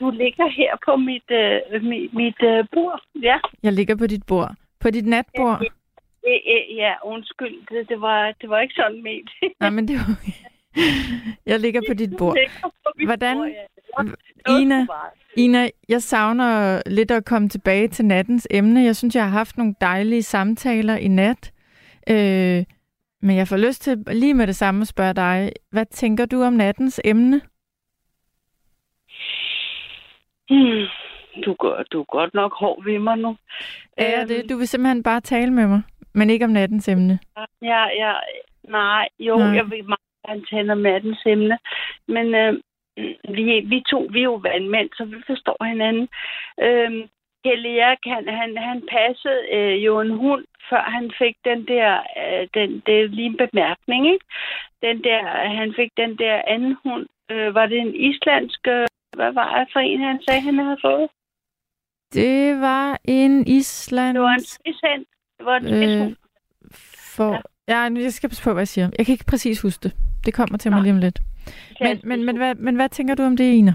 Du 0.00 0.10
ligger 0.10 0.48
her 0.48 0.76
på 0.86 0.96
mit, 0.96 1.30
øh, 1.30 1.82
mit, 1.82 2.14
mit 2.14 2.42
øh, 2.42 2.64
bord. 2.72 3.02
Ja. 3.22 3.38
Jeg 3.62 3.72
ligger 3.72 3.96
på 3.96 4.06
dit 4.06 4.26
bord. 4.26 4.50
På 4.80 4.90
dit 4.90 5.06
natbord. 5.06 5.60
Øh, 6.26 6.40
øh, 6.54 6.76
ja, 6.76 6.92
undskyld. 7.04 7.66
Det, 7.70 7.88
det, 7.88 8.00
var, 8.00 8.32
det 8.40 8.50
var 8.50 8.60
ikke 8.60 8.74
sådan 8.74 9.02
ment. 9.02 9.30
Nej, 9.60 9.70
men 9.70 9.88
det 9.88 9.96
var 9.96 10.16
Jeg 11.50 11.60
ligger 11.60 11.80
på 11.88 11.94
dit 11.94 12.10
bord. 12.18 12.36
Hvordan- 13.06 13.54
Det 13.98 14.14
Ina, 14.60 14.78
det 14.80 14.88
Ina, 15.36 15.68
jeg 15.88 16.02
savner 16.02 16.82
lidt 16.86 17.10
at 17.10 17.24
komme 17.24 17.48
tilbage 17.48 17.88
til 17.88 18.04
nattens 18.04 18.48
emne. 18.50 18.80
Jeg 18.84 18.96
synes, 18.96 19.14
jeg 19.14 19.24
har 19.24 19.30
haft 19.30 19.58
nogle 19.58 19.74
dejlige 19.80 20.22
samtaler 20.22 20.96
i 20.96 21.08
nat. 21.08 21.52
Øh, 22.10 22.64
men 23.22 23.36
jeg 23.36 23.48
får 23.48 23.56
lyst 23.56 23.82
til 23.82 24.04
lige 24.12 24.34
med 24.34 24.46
det 24.46 24.56
samme 24.56 24.80
at 24.80 24.88
spørge 24.88 25.14
dig. 25.14 25.52
Hvad 25.70 25.86
tænker 25.86 26.26
du 26.26 26.42
om 26.42 26.52
nattens 26.52 27.00
emne? 27.04 27.40
Hmm. 30.50 30.86
Du, 31.44 31.54
går- 31.54 31.82
du 31.92 32.00
er 32.00 32.04
godt 32.04 32.34
nok 32.34 32.52
hård 32.54 32.84
ved 32.84 32.98
mig 32.98 33.16
nu. 33.18 33.36
Er 33.96 34.10
jeg 34.10 34.18
Øhm, 34.20 34.28
det? 34.28 34.50
Du 34.50 34.56
vil 34.56 34.68
simpelthen 34.68 35.02
bare 35.02 35.20
tale 35.20 35.50
med 35.52 35.66
mig, 35.66 35.82
men 36.14 36.30
ikke 36.30 36.44
om 36.44 36.50
nattens 36.50 36.88
emne. 36.88 37.18
Ja, 37.62 37.84
ja, 37.88 38.12
nej, 38.68 39.08
jo, 39.18 39.36
nej. 39.36 39.46
jeg 39.46 39.64
vil 39.70 39.84
meget 39.84 40.00
gerne 40.26 40.42
tale 40.50 40.72
om 40.72 40.78
nattens 40.78 41.18
emne. 41.26 41.58
Men 42.08 42.34
øh, 42.34 42.54
vi, 43.36 43.44
vi 43.72 43.82
to, 43.90 44.08
vi 44.12 44.18
er 44.18 44.30
jo 44.32 44.34
vandmænd, 44.34 44.90
så 44.96 45.04
vi 45.04 45.16
forstår 45.26 45.64
hinanden. 45.64 46.08
Øh, 46.60 47.08
Helle 47.44 47.80
Erik, 47.80 47.98
han, 48.06 48.28
han, 48.28 48.56
han 48.56 48.82
passede 48.96 49.40
øh, 49.56 49.84
jo 49.84 50.00
en 50.00 50.10
hund, 50.10 50.44
før 50.70 50.82
han 50.96 51.12
fik 51.18 51.36
den 51.44 51.66
der, 51.66 51.90
øh, 52.20 52.48
den, 52.54 52.82
det 52.86 53.00
er 53.00 53.08
lige 53.08 53.26
en 53.26 53.36
bemærkning, 53.36 54.06
ikke? 54.12 54.24
Den 54.82 55.04
der, 55.04 55.20
han 55.58 55.74
fik 55.76 55.90
den 55.96 56.18
der 56.18 56.42
anden 56.46 56.76
hund. 56.84 57.06
Øh, 57.30 57.54
var 57.54 57.66
det 57.66 57.78
en 57.78 57.94
islandsk, 57.94 58.60
øh, 58.68 58.86
hvad 59.16 59.32
var 59.32 59.58
det 59.58 59.68
for 59.72 59.80
en, 59.80 60.00
han 60.00 60.22
sagde, 60.22 60.40
han 60.40 60.58
havde 60.58 60.78
fået? 60.84 61.08
Det 62.12 62.60
var 62.60 62.98
en 63.04 63.46
island... 63.46 64.14
Det 64.16 64.22
var 64.22 64.34
en 64.34 64.46
frishand. 64.64 65.04
Det 65.38 65.46
var 65.46 65.56
en. 65.56 66.08
Øh, 66.08 66.16
for... 67.16 67.42
Ja, 67.68 67.88
nu- 67.88 68.00
jeg 68.00 68.12
skal 68.12 68.28
passe 68.28 68.44
på, 68.44 68.52
hvad 68.52 68.60
jeg 68.60 68.68
siger. 68.68 68.90
Jeg 68.98 69.06
kan 69.06 69.12
ikke 69.12 69.24
præcis 69.28 69.62
huske 69.62 69.82
det. 69.82 69.92
Det 70.26 70.34
kommer 70.34 70.58
til 70.58 70.70
mig 70.72 70.82
lige 70.82 70.92
om 70.92 70.98
lidt. 70.98 71.18
Men, 71.80 72.00
men, 72.04 72.24
men, 72.24 72.36
hvad, 72.36 72.54
men 72.54 72.74
hvad 72.76 72.88
tænker 72.88 73.14
du 73.14 73.22
om 73.22 73.36
det, 73.36 73.52
Ina? 73.52 73.74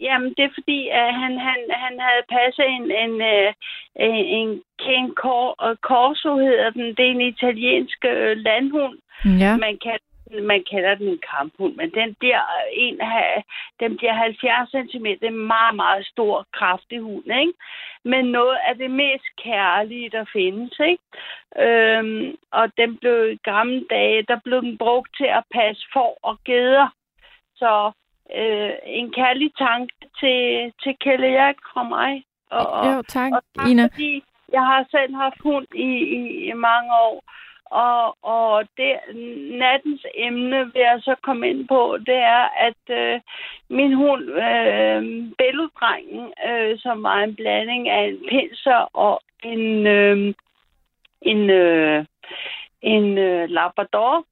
Jamen, 0.00 0.30
det 0.36 0.44
er 0.44 0.56
fordi, 0.58 0.88
at 0.88 1.14
han, 1.14 1.32
han, 1.48 1.60
han 1.84 1.94
havde 2.06 2.24
passet 2.36 2.66
en, 2.76 2.84
en, 3.04 3.14
øh, 3.32 3.52
en, 3.96 4.24
en 4.38 4.48
Ken 4.82 5.06
Cor- 5.20 5.76
Corso, 5.88 6.36
hedder 6.36 6.70
den. 6.70 6.86
Det 6.96 7.04
er 7.06 7.10
en 7.10 7.20
italiensk 7.20 8.04
øh, 8.04 8.36
landhund. 8.36 8.98
Ja. 9.24 9.56
Man, 9.56 9.78
kan, 9.84 9.98
man 10.42 10.64
kalder 10.70 10.94
den 10.94 11.08
en 11.08 11.20
kamphund, 11.36 11.74
men 11.74 11.90
den 11.90 12.14
bliver, 12.14 12.40
en, 12.72 13.00
af- 13.00 13.44
den 13.80 13.96
bliver 13.96 14.12
70 14.12 14.70
cm. 14.70 15.06
En 15.22 15.34
meget, 15.46 15.74
meget 15.76 16.06
stor, 16.06 16.46
kraftig 16.52 17.00
hund, 17.00 17.24
ikke? 17.40 17.52
Men 18.04 18.24
noget 18.24 18.58
af 18.68 18.74
det 18.76 18.90
mest 18.90 19.24
kærlige, 19.44 20.10
der 20.10 20.24
findes, 20.32 20.80
ikke? 20.80 21.02
Øhm, 21.66 22.36
og 22.50 22.76
den 22.76 22.96
blev 22.96 23.30
i 23.32 23.36
gamle 23.44 23.84
dage, 23.90 24.22
der 24.22 24.38
blev 24.44 24.62
den 24.62 24.78
brugt 24.78 25.10
til 25.16 25.24
at 25.38 25.44
passe 25.54 25.82
får 25.92 26.18
og 26.22 26.38
geder. 26.44 26.88
Så 27.56 27.92
øh, 28.36 28.70
en 28.86 29.12
kærlig 29.12 29.50
tanke 29.58 29.94
til, 30.20 30.72
til 30.82 30.96
Kjell 31.00 31.24
Erik 31.24 31.56
fra 31.72 31.82
mig. 31.82 32.24
Og, 32.50 32.66
og, 32.70 32.86
Jo, 32.86 33.02
tak, 33.02 33.32
og 33.32 33.42
tak 33.56 33.68
Ina. 33.68 33.82
fordi 33.84 34.22
jeg 34.52 34.60
har 34.66 34.86
selv 34.90 35.14
haft 35.14 35.40
hund 35.42 35.66
i, 35.74 35.90
i, 36.18 36.48
i 36.50 36.52
mange 36.52 36.90
år. 36.92 37.24
Og, 37.70 38.16
og 38.22 38.64
det, 38.76 38.92
nattens 39.58 40.06
emne 40.14 40.72
vil 40.72 40.80
jeg 40.80 40.98
så 41.02 41.14
komme 41.22 41.48
ind 41.50 41.68
på, 41.68 41.98
det 42.06 42.14
er, 42.14 42.48
at 42.68 42.82
øh, 42.90 43.20
min 43.68 43.92
hund, 43.94 44.22
øh, 44.22 45.02
Bælledrengen, 45.38 46.32
øh, 46.48 46.78
som 46.78 47.02
var 47.02 47.18
en 47.18 47.36
blanding 47.36 47.88
af 47.88 48.02
en 48.08 48.18
pinser 48.28 48.96
og 48.96 49.20
en, 49.42 49.86
øh, 49.86 50.34
en, 51.22 51.50
øh, 51.50 52.04
en 52.82 53.18
øh, 53.18 53.50
Labrador, 53.50 54.24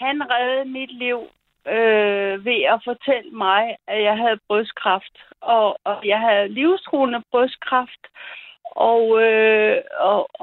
han 0.00 0.30
reddede 0.30 0.64
mit 0.64 0.92
liv 0.92 1.20
øh, 1.66 2.44
ved 2.44 2.60
at 2.74 2.80
fortælle 2.84 3.30
mig, 3.30 3.76
at 3.86 4.02
jeg 4.02 4.16
havde 4.16 4.38
brystkræft. 4.48 5.16
Og, 5.40 5.76
og 5.84 5.96
jeg 6.04 6.20
havde 6.20 6.48
livstruende 6.48 7.22
brystkræft. 7.30 8.04
Og, 8.64 9.22
øh, 9.22 9.82
og 9.98 10.39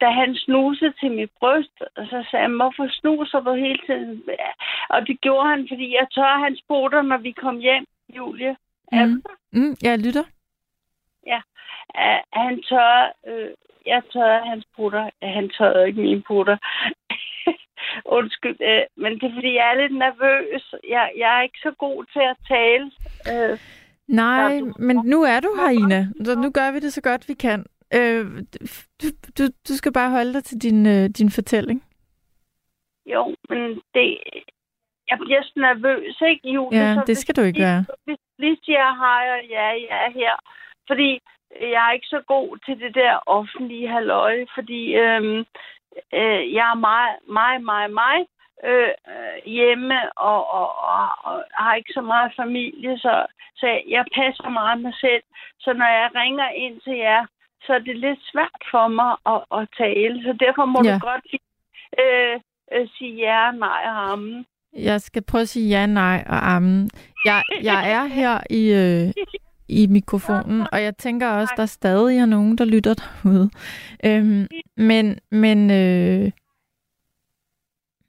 da 0.00 0.08
han 0.10 0.34
snusede 0.34 0.92
til 1.00 1.10
mit 1.10 1.30
bryst, 1.40 1.78
så 1.96 2.26
sagde 2.30 2.44
han, 2.46 2.56
hvorfor 2.56 2.88
snuser 3.00 3.40
du 3.40 3.52
hele 3.54 3.80
tiden? 3.86 4.22
Og 4.88 5.06
det 5.06 5.20
gjorde 5.20 5.48
han, 5.48 5.66
fordi 5.70 5.92
jeg 5.94 6.06
tør 6.14 6.44
hans 6.44 6.60
poter, 6.68 7.02
når 7.02 7.16
vi 7.16 7.32
kom 7.32 7.58
hjem, 7.58 7.86
Julie. 8.16 8.56
Mm. 8.92 9.22
Mm, 9.52 9.76
jeg 9.82 9.98
lytter. 9.98 10.24
Ja, 11.26 11.40
uh, 12.02 12.20
han 12.32 12.62
tør, 12.62 13.12
øh, 13.26 13.50
jeg 13.86 14.02
tør 14.12 14.44
hans 14.44 14.66
putter. 14.76 15.10
Han 15.22 15.50
tør 15.58 15.84
ikke 15.84 16.00
mine 16.00 16.22
putter. 16.22 16.56
Undskyld, 18.18 18.56
øh, 18.60 18.82
men 18.96 19.12
det 19.12 19.22
er 19.22 19.34
fordi, 19.34 19.54
jeg 19.54 19.70
er 19.70 19.80
lidt 19.80 19.96
nervøs. 19.98 20.74
Jeg, 20.88 21.12
jeg 21.16 21.38
er 21.38 21.42
ikke 21.42 21.58
så 21.62 21.70
god 21.78 22.04
til 22.12 22.24
at 22.32 22.36
tale. 22.48 22.90
Øh, 23.32 23.58
Nej, 24.08 24.60
men 24.78 24.96
nu 25.04 25.22
er 25.22 25.40
du 25.40 25.54
her, 25.56 25.70
Ina. 25.70 26.08
Så 26.24 26.34
nu 26.34 26.50
gør 26.50 26.70
vi 26.72 26.80
det 26.80 26.92
så 26.92 27.02
godt, 27.02 27.28
vi 27.28 27.34
kan. 27.34 27.64
Øh, 27.94 28.26
du, 29.00 29.06
du, 29.38 29.44
du 29.68 29.74
skal 29.76 29.92
bare 29.92 30.10
holde 30.10 30.34
dig 30.34 30.44
til 30.44 30.58
din, 30.62 30.86
øh, 30.86 31.08
din 31.08 31.30
fortælling. 31.30 31.84
jo, 33.06 33.36
men 33.48 33.82
det... 33.94 34.18
Jeg 35.10 35.18
bliver 35.18 35.42
så 35.42 35.52
nervøs, 35.56 36.20
ikke, 36.30 36.48
Julie? 36.48 36.78
Ja, 36.78 36.94
Så 36.94 37.00
det 37.00 37.06
hvis 37.08 37.18
skal 37.18 37.36
du 37.36 37.42
ikke 37.42 37.60
være. 37.60 37.84
Hvis 38.04 38.18
lige 38.38 38.58
siger 38.64 38.88
hej 39.02 39.24
og 39.36 39.42
ja, 39.48 39.66
jeg 39.88 39.98
er 40.06 40.10
her. 40.10 40.34
Fordi 40.88 41.20
jeg 41.60 41.88
er 41.88 41.92
ikke 41.92 42.06
så 42.06 42.20
god 42.26 42.58
til 42.66 42.80
det 42.80 42.94
der 42.94 43.22
offentlige 43.26 43.88
halløj, 43.88 44.46
fordi 44.54 44.94
øhm, 44.94 45.38
øh, 46.18 46.42
jeg 46.56 46.66
er 46.74 46.78
meget, 46.90 47.16
meget, 47.28 47.62
meget, 47.62 47.90
meget 48.02 48.26
øh, 48.64 48.92
hjemme 49.46 49.98
og, 50.16 50.40
og, 50.58 50.68
og, 50.92 51.08
og 51.24 51.44
har 51.52 51.74
ikke 51.74 51.92
så 51.92 52.00
meget 52.00 52.32
familie, 52.36 52.98
så, 52.98 53.26
så 53.56 53.66
jeg 53.88 54.04
passer 54.14 54.48
meget 54.48 54.80
mig 54.80 54.94
selv. 55.00 55.22
Så 55.60 55.72
når 55.72 55.90
jeg 56.00 56.10
ringer 56.14 56.48
ind 56.48 56.80
til 56.80 56.96
jer, 56.96 57.26
så 57.66 57.72
er 57.72 57.78
det 57.78 57.96
lidt 57.96 58.18
svært 58.32 58.62
for 58.70 58.88
mig 58.88 59.12
at, 59.32 59.40
at 59.60 59.68
tale. 59.78 60.22
Så 60.22 60.32
derfor 60.44 60.64
må 60.64 60.78
Ja. 60.84 60.94
du 60.94 60.98
godt 60.98 61.24
øh, 62.02 62.40
øh, 62.74 62.88
sige 62.98 63.14
ja 63.16 63.50
nej 63.50 63.82
og 63.84 64.12
amen. 64.12 64.46
Jeg 64.76 65.00
skal 65.00 65.22
prøve 65.22 65.42
at 65.42 65.48
sige 65.48 65.68
ja, 65.68 65.86
nej 65.86 66.24
og 66.28 66.50
amen. 66.54 66.90
Jeg, 67.24 67.42
jeg 67.62 67.90
er 67.92 68.04
her 68.04 68.40
i, 68.50 68.62
øh, 68.72 69.12
i 69.68 69.86
mikrofonen, 69.86 70.66
og 70.72 70.82
jeg 70.82 70.96
tænker 70.96 71.28
også, 71.28 71.54
der 71.56 71.66
stadig 71.66 72.18
er 72.18 72.26
nogen, 72.26 72.58
der 72.58 72.64
lytter 72.64 72.94
derude. 72.94 73.50
Øhm, 74.04 74.46
men, 74.76 75.18
men, 75.30 75.70
øh, 75.70 76.30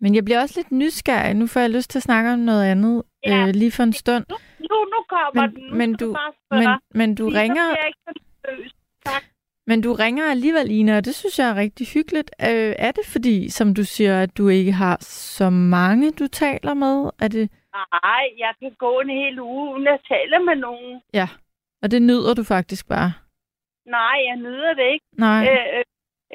men 0.02 0.16
jeg 0.16 0.26
bliver 0.26 0.42
også 0.42 0.60
lidt 0.60 0.72
nysgerrig. 0.72 1.34
Nu 1.34 1.48
får 1.48 1.60
jeg 1.60 1.70
lyst 1.70 1.90
til 1.90 2.00
at 2.00 2.04
snakke 2.04 2.34
om 2.34 2.40
noget 2.40 2.66
andet 2.66 3.04
Ja. 3.26 3.48
øh, 3.48 3.54
lige 3.54 3.72
for 3.72 3.84
en 3.84 3.94
stund. 3.94 4.26
Nu, 4.30 4.36
nu 4.70 5.06
kommer 5.10 5.42
Men- 5.48 5.56
den. 5.56 5.64
Nu 5.70 5.76
men 5.76 5.94
du- 5.96 6.16
Men, 6.52 6.70
men 6.94 7.16
du 7.16 7.30
ringer... 7.30 7.76
Tak. 9.06 9.24
Men 9.68 9.82
du 9.82 9.94
ringer 9.94 10.26
alligevel, 10.32 10.72
Ina, 10.72 10.98
og 10.98 11.06
det 11.06 11.16
synes 11.16 11.40
jeg 11.40 11.50
er 11.50 11.56
rigtig 11.56 11.88
hyggeligt. 11.88 12.32
Øh, 12.42 12.74
er 12.88 12.92
det 12.92 13.06
fordi, 13.12 13.50
som 13.50 13.74
du 13.74 13.84
siger, 13.84 14.22
at 14.24 14.38
du 14.38 14.48
ikke 14.48 14.72
har 14.72 14.98
så 15.02 15.50
mange, 15.50 16.12
du 16.12 16.28
taler 16.28 16.74
med? 16.74 17.10
Er 17.22 17.28
det... 17.28 17.50
Nej, 17.74 18.24
jeg 18.38 18.54
kan 18.60 18.72
gå 18.78 19.00
en 19.00 19.10
hel 19.10 19.40
uge, 19.40 19.74
uden 19.74 19.88
at 19.88 20.00
tale 20.08 20.40
med 20.46 20.56
nogen. 20.56 21.02
Ja, 21.14 21.28
og 21.82 21.92
det 21.92 22.02
nyder 22.02 22.34
du 22.34 22.44
faktisk 22.44 22.88
bare. 22.90 23.14
Nej, 23.86 24.18
jeg 24.28 24.36
nyder 24.36 24.74
det 24.74 24.88
ikke. 24.94 25.06
Nej. 25.18 25.48
Øh, 25.52 25.84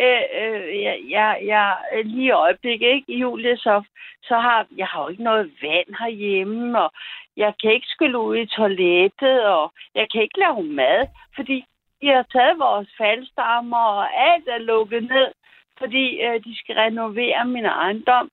øh, 0.04 0.22
øh, 0.40 0.82
jeg, 0.82 0.96
jeg, 1.08 1.40
jeg, 1.44 1.76
lige 2.04 2.26
i 2.26 2.30
øjeblikket, 2.30 2.88
ikke, 2.88 3.12
Julie, 3.12 3.56
så, 3.56 3.82
så 4.22 4.34
har 4.34 4.66
jeg 4.76 4.86
har 4.86 5.02
jo 5.02 5.08
ikke 5.08 5.22
noget 5.22 5.52
vand 5.62 5.90
herhjemme, 5.98 6.82
og 6.82 6.90
jeg 7.36 7.54
kan 7.60 7.72
ikke 7.72 7.86
skylle 7.86 8.18
ud 8.18 8.36
i 8.36 8.46
toilettet, 8.46 9.44
og 9.44 9.72
jeg 9.94 10.06
kan 10.12 10.22
ikke 10.22 10.38
lave 10.38 10.62
mad, 10.62 11.06
fordi 11.36 11.64
de 12.06 12.12
har 12.12 12.26
taget 12.32 12.58
vores 12.58 12.88
faldstammer, 12.98 13.84
og 14.00 14.06
alt 14.30 14.48
er 14.48 14.58
lukket 14.58 15.02
ned, 15.02 15.30
fordi 15.78 16.06
øh, 16.26 16.44
de 16.44 16.58
skal 16.60 16.74
renovere 16.76 17.44
min 17.44 17.64
ejendom. 17.64 18.30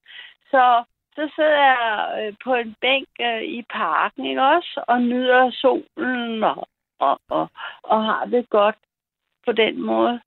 Så 0.52 0.84
så 1.16 1.32
sidder 1.36 1.60
jeg 1.72 1.82
øh, 2.20 2.34
på 2.44 2.56
en 2.56 2.76
bænk 2.82 3.08
øh, 3.22 3.44
i 3.44 3.64
parken, 3.74 4.26
ikke 4.26 4.42
også, 4.42 4.84
og 4.88 5.02
nyder 5.02 5.52
solen 5.52 6.44
og, 6.44 6.68
og, 7.00 7.20
og, 7.30 7.48
og 7.84 8.04
har 8.06 8.26
det 8.26 8.50
godt 8.50 8.76
på 9.46 9.52
den 9.52 9.82
måde. 9.82 10.20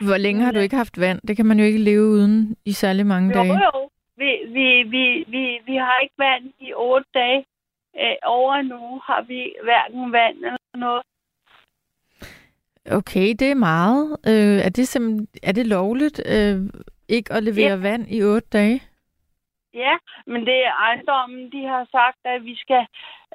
Hvor 0.00 0.16
længe 0.16 0.44
har 0.44 0.52
du 0.52 0.58
ikke 0.58 0.76
haft 0.76 1.00
vand? 1.00 1.20
Det 1.28 1.36
kan 1.36 1.46
man 1.46 1.58
jo 1.58 1.64
ikke 1.64 1.78
leve 1.78 2.02
uden 2.02 2.56
i 2.64 2.72
særlig 2.72 3.06
mange 3.06 3.28
Jo, 3.28 3.42
dage. 3.42 3.52
jo. 3.64 3.90
Vi, 4.16 4.30
vi, 4.48 4.82
vi, 4.82 5.24
vi, 5.28 5.58
vi 5.66 5.76
har 5.76 5.98
ikke 6.02 6.14
vand 6.18 6.44
i 6.60 6.72
otte 6.74 7.06
dage. 7.14 7.44
Øh, 8.00 8.16
over 8.24 8.54
uge 8.80 9.00
har 9.04 9.22
vi 9.22 9.54
hverken 9.62 10.12
vand 10.12 10.36
eller 10.36 10.76
noget. 10.76 11.02
Okay, 12.92 13.28
det 13.38 13.50
er 13.50 13.54
meget. 13.54 14.16
Øh, 14.26 14.58
er, 14.66 14.68
det 14.68 14.88
simpelthen, 14.88 15.28
er 15.42 15.52
det 15.52 15.66
lovligt 15.66 16.22
øh, 16.26 16.56
ikke 17.08 17.32
at 17.32 17.42
levere 17.42 17.76
Ja. 17.78 17.88
vand 17.88 18.06
i 18.10 18.22
otte 18.22 18.48
dage? 18.52 18.82
Ja, 19.74 19.96
men 20.26 20.46
det 20.46 20.54
er 20.64 20.72
ejendommen, 20.72 21.52
de 21.52 21.62
har 21.66 21.86
sagt, 21.90 22.18
at 22.24 22.44
vi 22.44 22.56
skal... 22.56 22.86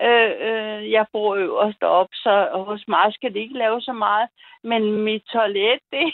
Øh, 0.02 0.32
øh, 0.48 0.91
jeg 0.91 1.06
bor 1.14 1.36
øverst 1.36 1.84
op, 1.84 2.07
så 2.14 2.64
hos 2.68 2.88
mig 2.88 3.14
skal 3.14 3.34
det 3.34 3.40
ikke 3.40 3.57
lave 3.57 3.82
så 3.82 3.94
meget. 3.94 4.30
Men 4.64 4.84
mit 5.03 5.23
toilet, 5.34 5.80
det, 5.91 6.14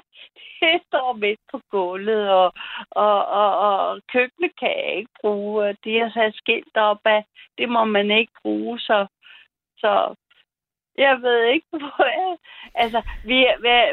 det 0.60 0.80
står 0.86 1.12
midt 1.12 1.40
på 1.52 1.60
gulvet, 1.70 2.30
og, 2.30 2.52
og, 2.90 3.26
og, 3.26 3.58
og 3.58 4.00
køkkenet 4.12 4.52
kan 4.58 4.68
jeg 4.68 4.94
ikke 4.96 5.10
bruge. 5.20 5.76
De 5.84 5.98
har 5.98 6.10
sat 6.14 6.34
skilt 6.34 6.76
op 6.76 7.00
af, 7.04 7.24
det 7.58 7.68
må 7.68 7.84
man 7.84 8.10
ikke 8.10 8.32
bruge, 8.42 8.78
så, 8.78 9.06
så 9.78 10.14
jeg 10.98 11.18
ved 11.22 11.44
ikke, 11.54 11.66
hvor 11.82 12.04
jeg... 12.04 12.36
Altså, 12.74 13.02
vi, 13.24 13.46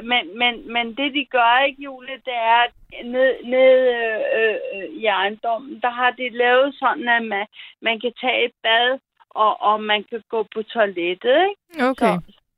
men, 0.03 0.37
men, 0.39 0.73
men 0.73 0.85
det, 0.97 1.13
de 1.13 1.25
gør 1.31 1.65
ikke, 1.67 1.81
Julie, 1.83 2.15
det 2.25 2.33
er, 2.51 2.61
at 2.63 2.71
ned, 3.05 3.31
ned 3.45 3.71
øh, 3.97 4.55
øh, 4.75 4.89
i 5.01 5.05
ejendommen, 5.05 5.79
der 5.81 5.89
har 5.89 6.11
de 6.11 6.29
lavet 6.29 6.75
sådan, 6.79 7.09
at 7.09 7.23
man, 7.25 7.45
man 7.81 7.99
kan 7.99 8.13
tage 8.21 8.45
et 8.45 8.51
bad, 8.63 8.99
og, 9.29 9.61
og 9.61 9.83
man 9.83 10.03
kan 10.09 10.23
gå 10.29 10.47
på 10.53 10.63
toilettet, 10.63 11.37
ikke? 11.49 11.85
Okay. 11.89 12.15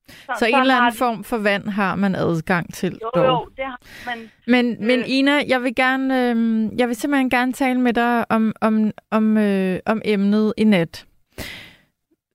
Så, 0.08 0.16
Så, 0.26 0.34
så 0.40 0.46
en 0.46 0.56
eller 0.62 0.76
anden 0.76 0.92
de- 0.92 0.98
form 0.98 1.24
for 1.24 1.38
vand 1.38 1.68
har 1.70 1.96
man 1.96 2.16
adgang 2.16 2.74
til. 2.74 3.00
Jo, 3.02 3.10
dog. 3.16 3.26
jo, 3.26 3.50
det 3.58 3.66
har 3.66 3.80
man... 4.06 4.32
Men, 4.48 4.88
men 4.88 5.00
Øh. 5.00 5.06
Ina, 5.08 5.32
jeg 5.48 5.62
vil 5.64 5.76
gerne, 5.76 6.30
øh, 6.30 6.36
jeg 6.80 6.88
vil 6.88 6.96
simpelthen 6.96 7.30
gerne 7.30 7.54
tale 7.54 7.80
med 7.82 7.94
dig 7.94 8.32
om, 8.32 8.54
om, 8.62 8.92
om, 9.12 9.38
øh, 9.38 9.80
om 9.86 10.02
emnet 10.06 10.54
i 10.58 10.64
nat. 10.64 11.06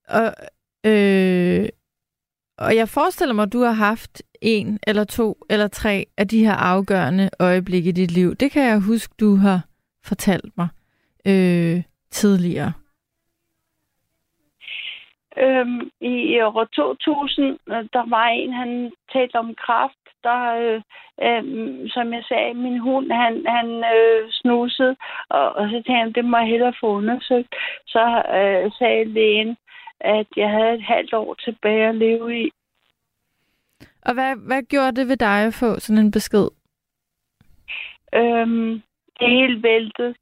Og, 0.09 0.33
øh, 0.87 1.69
og 2.59 2.77
jeg 2.77 2.89
forestiller 2.89 3.35
mig, 3.35 3.43
at 3.43 3.53
du 3.53 3.61
har 3.61 3.73
haft 3.73 4.23
en 4.43 4.79
eller 4.87 5.05
to 5.05 5.37
eller 5.51 5.69
tre 5.69 6.07
af 6.19 6.29
de 6.29 6.45
her 6.45 6.55
afgørende 6.55 7.31
øjeblikke 7.41 7.89
i 7.89 7.93
dit 7.93 8.11
liv. 8.11 8.35
Det 8.35 8.53
kan 8.53 8.63
jeg 8.63 8.81
huske, 8.81 9.15
du 9.21 9.37
har 9.37 9.61
fortalt 10.05 10.57
mig 10.57 10.69
øh, 11.27 11.83
tidligere. 12.11 12.73
Øhm, 15.39 15.91
I 16.01 16.41
år 16.41 16.65
2000, 16.65 17.59
øh, 17.69 17.85
der 17.93 18.09
var 18.09 18.27
en, 18.27 18.53
han 18.53 18.93
talte 19.13 19.37
om 19.37 19.55
kraft, 19.55 20.05
der, 20.25 20.41
øh, 20.63 20.81
øh, 21.27 21.45
som 21.95 22.13
jeg 22.13 22.25
sagde, 22.29 22.55
min 22.55 22.79
hund, 22.79 23.13
han, 23.13 23.35
han 23.57 23.69
øh, 23.97 24.31
snusede, 24.31 24.97
og, 25.29 25.47
og 25.59 25.65
så 25.69 25.75
tænkte 25.75 25.93
jeg, 25.93 26.15
det 26.15 26.25
må 26.25 26.37
jeg 26.37 26.47
hellere 26.47 26.81
få 26.81 26.87
undersøgt. 26.87 27.55
Så 27.87 28.05
øh, 28.39 28.73
sagde 28.79 29.05
lægen, 29.05 29.57
at 30.01 30.27
jeg 30.37 30.51
havde 30.51 30.75
et 30.75 30.83
halvt 30.83 31.15
år 31.15 31.35
tilbage 31.35 31.89
at 31.89 31.95
leve 31.95 32.41
i. 32.45 32.51
Og 34.03 34.15
hvad, 34.15 34.37
hvad 34.37 34.63
gjorde 34.63 34.97
det 34.97 35.09
ved 35.09 35.17
dig 35.17 35.47
at 35.47 35.55
få 35.55 35.81
sådan 35.81 36.05
en 36.05 36.11
besked? 36.11 36.49
Øhm, 38.15 38.83
det 39.21 39.31
hele 39.31 39.63
væltede. 39.63 40.15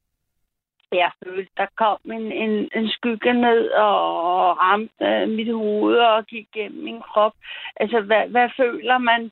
Jeg 0.93 1.11
følte, 1.25 1.51
der 1.57 1.67
kom 1.77 1.99
en, 2.05 2.33
en, 2.33 2.69
en 2.77 2.89
skygge 2.89 3.33
ned 3.33 3.71
og 3.71 4.59
ramte 4.59 5.27
mit 5.27 5.53
hoved 5.55 5.97
og 5.97 6.27
gik 6.27 6.47
gennem 6.53 6.85
min 6.85 7.01
krop. 7.01 7.33
Altså, 7.77 8.01
hvad, 8.01 8.29
hvad 8.29 8.49
føler 8.57 8.99
man? 8.99 9.31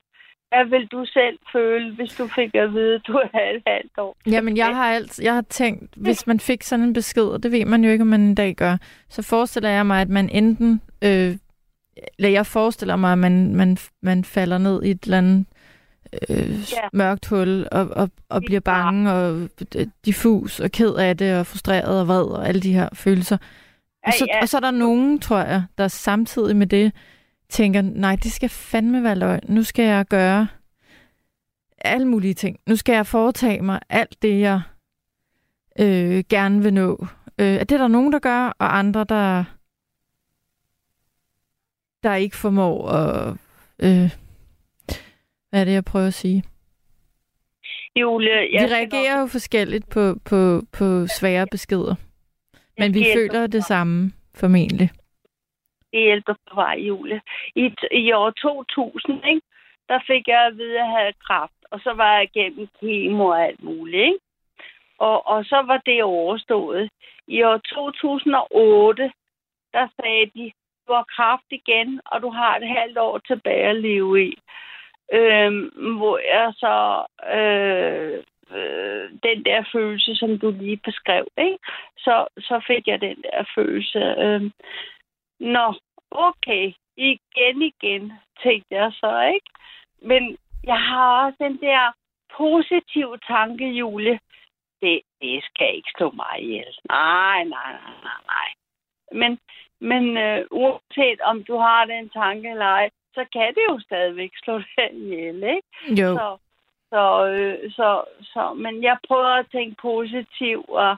Hvad 0.55 0.65
vil 0.69 0.87
du 0.87 1.05
selv 1.05 1.39
føle, 1.53 1.95
hvis 1.95 2.13
du 2.13 2.27
fik 2.27 2.55
at 2.55 2.73
vide, 2.73 2.95
at 2.95 3.01
du 3.07 3.21
havde 3.33 3.55
et 3.55 3.63
halvt 3.67 3.97
år? 3.97 4.17
Jamen, 4.31 4.57
jeg 4.57 4.75
har 4.75 4.85
alt, 4.93 5.19
jeg 5.19 5.33
har 5.33 5.41
tænkt, 5.49 5.93
hvis 5.95 6.27
man 6.27 6.39
fik 6.39 6.63
sådan 6.63 6.85
en 6.85 6.93
besked, 6.93 7.23
og 7.23 7.43
det 7.43 7.51
ved 7.51 7.65
man 7.65 7.83
jo 7.83 7.91
ikke, 7.91 8.01
om 8.01 8.07
man 8.07 8.21
en 8.21 8.35
dag 8.35 8.55
gør, 8.55 8.77
så 9.09 9.21
forestiller 9.21 9.69
jeg 9.69 9.85
mig, 9.85 10.01
at 10.01 10.09
man 10.09 10.29
enten, 10.29 10.81
øh, 11.03 11.35
eller 12.17 12.29
jeg 12.29 12.45
forestiller 12.45 12.95
mig, 12.95 13.11
at 13.11 13.17
man, 13.17 13.55
man, 13.55 13.77
man 14.01 14.23
falder 14.23 14.57
ned 14.57 14.83
i 14.83 14.91
et 14.91 15.03
eller 15.03 15.17
andet 15.17 15.45
øh, 16.29 16.49
Ja. 16.73 16.87
mørkt 16.93 17.25
hul, 17.29 17.67
og, 17.71 17.87
og, 17.95 18.09
og 18.29 18.41
bliver 18.45 18.59
bange, 18.59 19.11
og 19.11 19.49
øh, 19.75 19.87
diffus, 20.05 20.59
og 20.59 20.71
ked 20.71 20.93
af 20.95 21.17
det, 21.17 21.39
og 21.39 21.45
frustreret, 21.47 21.99
og 22.01 22.07
vred, 22.07 22.23
og 22.23 22.47
alle 22.47 22.61
de 22.61 22.73
her 22.73 22.89
følelser. 22.93 23.37
Og 24.07 24.13
så, 24.13 24.27
og 24.41 24.49
så 24.49 24.57
er 24.57 24.61
der 24.61 24.71
nogen, 24.71 25.19
tror 25.19 25.37
jeg, 25.37 25.63
der 25.77 25.87
samtidig 25.87 26.55
med 26.55 26.67
det, 26.67 26.91
tænker, 27.53 27.81
nej, 27.81 28.15
det 28.15 28.31
skal 28.31 28.49
fandme 28.49 29.03
være 29.03 29.15
løgn. 29.15 29.41
Nu 29.47 29.63
skal 29.63 29.85
jeg 29.85 30.05
gøre 30.05 30.47
alle 31.77 32.07
mulige 32.07 32.33
ting. 32.33 32.59
Nu 32.67 32.75
skal 32.75 32.93
jeg 32.93 33.07
foretage 33.07 33.61
mig 33.61 33.79
alt 33.89 34.21
det, 34.21 34.39
jeg 34.39 34.61
øh, 35.79 36.23
gerne 36.29 36.63
vil 36.63 36.73
nå. 36.73 37.07
Øh, 37.39 37.59
det 37.59 37.71
er 37.71 37.77
der 37.77 37.87
nogen, 37.87 38.13
der 38.13 38.19
gør, 38.19 38.45
og 38.59 38.77
andre, 38.77 39.03
der, 39.09 39.43
der 42.03 42.15
ikke 42.15 42.35
formår 42.35 42.89
at... 42.89 43.37
Øh, 43.79 44.09
hvad 45.49 45.61
er 45.61 45.65
det, 45.65 45.73
jeg 45.73 45.85
prøver 45.85 46.07
at 46.07 46.13
sige? 46.13 46.43
Jule, 47.95 48.29
jeg 48.29 48.69
Vi 48.69 48.73
reagerer 48.73 49.19
jo 49.19 49.25
forskelligt 49.27 49.89
på, 49.89 50.15
på, 50.25 50.61
på 50.71 51.07
svære 51.07 51.47
beskeder. 51.51 51.95
Men 52.77 52.93
vi 52.93 53.05
føler 53.15 53.47
det 53.47 53.63
samme, 53.63 54.11
formentlig 54.35 54.91
det 55.93 56.01
hjælper 56.01 56.33
på 56.49 56.55
vej, 56.55 56.75
Jule. 56.87 57.21
I, 57.55 57.73
I 57.91 58.11
år 58.11 58.29
2000, 58.29 59.25
ikke, 59.25 59.41
der 59.89 59.99
fik 60.07 60.27
jeg 60.27 60.45
at 60.45 60.57
vide, 60.57 60.79
at 60.79 60.85
jeg 60.85 60.95
havde 60.97 61.13
kræft, 61.27 61.59
og 61.71 61.79
så 61.79 61.93
var 61.93 62.13
jeg 62.13 62.23
igennem 62.23 62.67
kemo 62.79 63.25
og 63.25 63.45
alt 63.45 63.63
muligt. 63.63 64.03
Ikke? 64.03 64.19
Og, 64.97 65.27
og 65.27 65.45
så 65.45 65.61
var 65.61 65.81
det 65.85 66.03
overstået. 66.03 66.89
I 67.27 67.43
år 67.43 67.57
2008, 67.57 69.11
der 69.73 69.87
sagde 69.95 70.25
de, 70.35 70.51
du 70.87 70.93
har 70.93 71.05
kraft 71.15 71.49
igen, 71.51 72.01
og 72.05 72.21
du 72.21 72.29
har 72.29 72.55
et 72.57 72.67
halvt 72.67 72.97
år 72.97 73.17
tilbage 73.17 73.69
at 73.69 73.75
leve 73.75 74.23
i. 74.27 74.37
Øhm, 75.13 75.97
hvor 75.97 76.17
jeg 76.17 76.53
så 76.57 77.05
øh, 77.37 78.23
øh, 78.57 79.09
den 79.23 79.45
der 79.45 79.63
følelse, 79.71 80.15
som 80.15 80.39
du 80.39 80.51
lige 80.51 80.79
beskrev, 80.85 81.27
ikke? 81.37 81.57
Så, 81.97 82.25
så 82.39 82.63
fik 82.67 82.87
jeg 82.87 83.01
den 83.01 83.17
der 83.23 83.43
følelse. 83.55 83.99
Øh, 83.99 84.51
Nå, 85.43 85.73
okay. 86.11 86.73
Igen, 86.97 87.61
igen, 87.61 88.13
tænkte 88.43 88.75
jeg 88.75 88.91
så, 88.93 89.21
ikke? 89.33 89.49
Men 90.01 90.37
jeg 90.63 90.79
har 90.79 91.25
også 91.25 91.37
den 91.39 91.57
der 91.57 91.91
positive 92.37 93.17
tanke, 93.27 93.65
Julie. 93.65 94.19
Det, 94.81 95.01
det 95.21 95.43
skal 95.43 95.75
ikke 95.75 95.91
slå 95.97 96.11
mig 96.11 96.35
ihjel. 96.39 96.75
Nej, 96.89 97.43
nej, 97.43 97.71
nej, 97.71 97.95
nej, 98.03 98.19
nej. 98.33 98.49
Men, 99.11 99.39
men 99.79 100.17
øh, 100.17 100.45
uanset 100.51 101.21
om 101.21 101.43
du 101.43 101.57
har 101.57 101.85
den 101.85 102.09
tanke 102.09 102.49
eller 102.49 102.65
ej, 102.65 102.89
så 103.13 103.25
kan 103.33 103.53
det 103.55 103.63
jo 103.69 103.79
stadigvæk 103.79 104.31
slå 104.43 104.57
dig 104.77 104.93
ihjel, 104.93 105.43
ikke? 105.43 106.01
Jo. 106.01 106.15
Så, 106.17 106.37
så, 106.89 107.25
øh, 107.27 107.71
så, 107.71 108.03
så, 108.21 108.53
men 108.53 108.83
jeg 108.83 108.97
prøver 109.07 109.33
at 109.39 109.51
tænke 109.51 109.75
positivt, 109.81 110.69
og, 110.69 110.97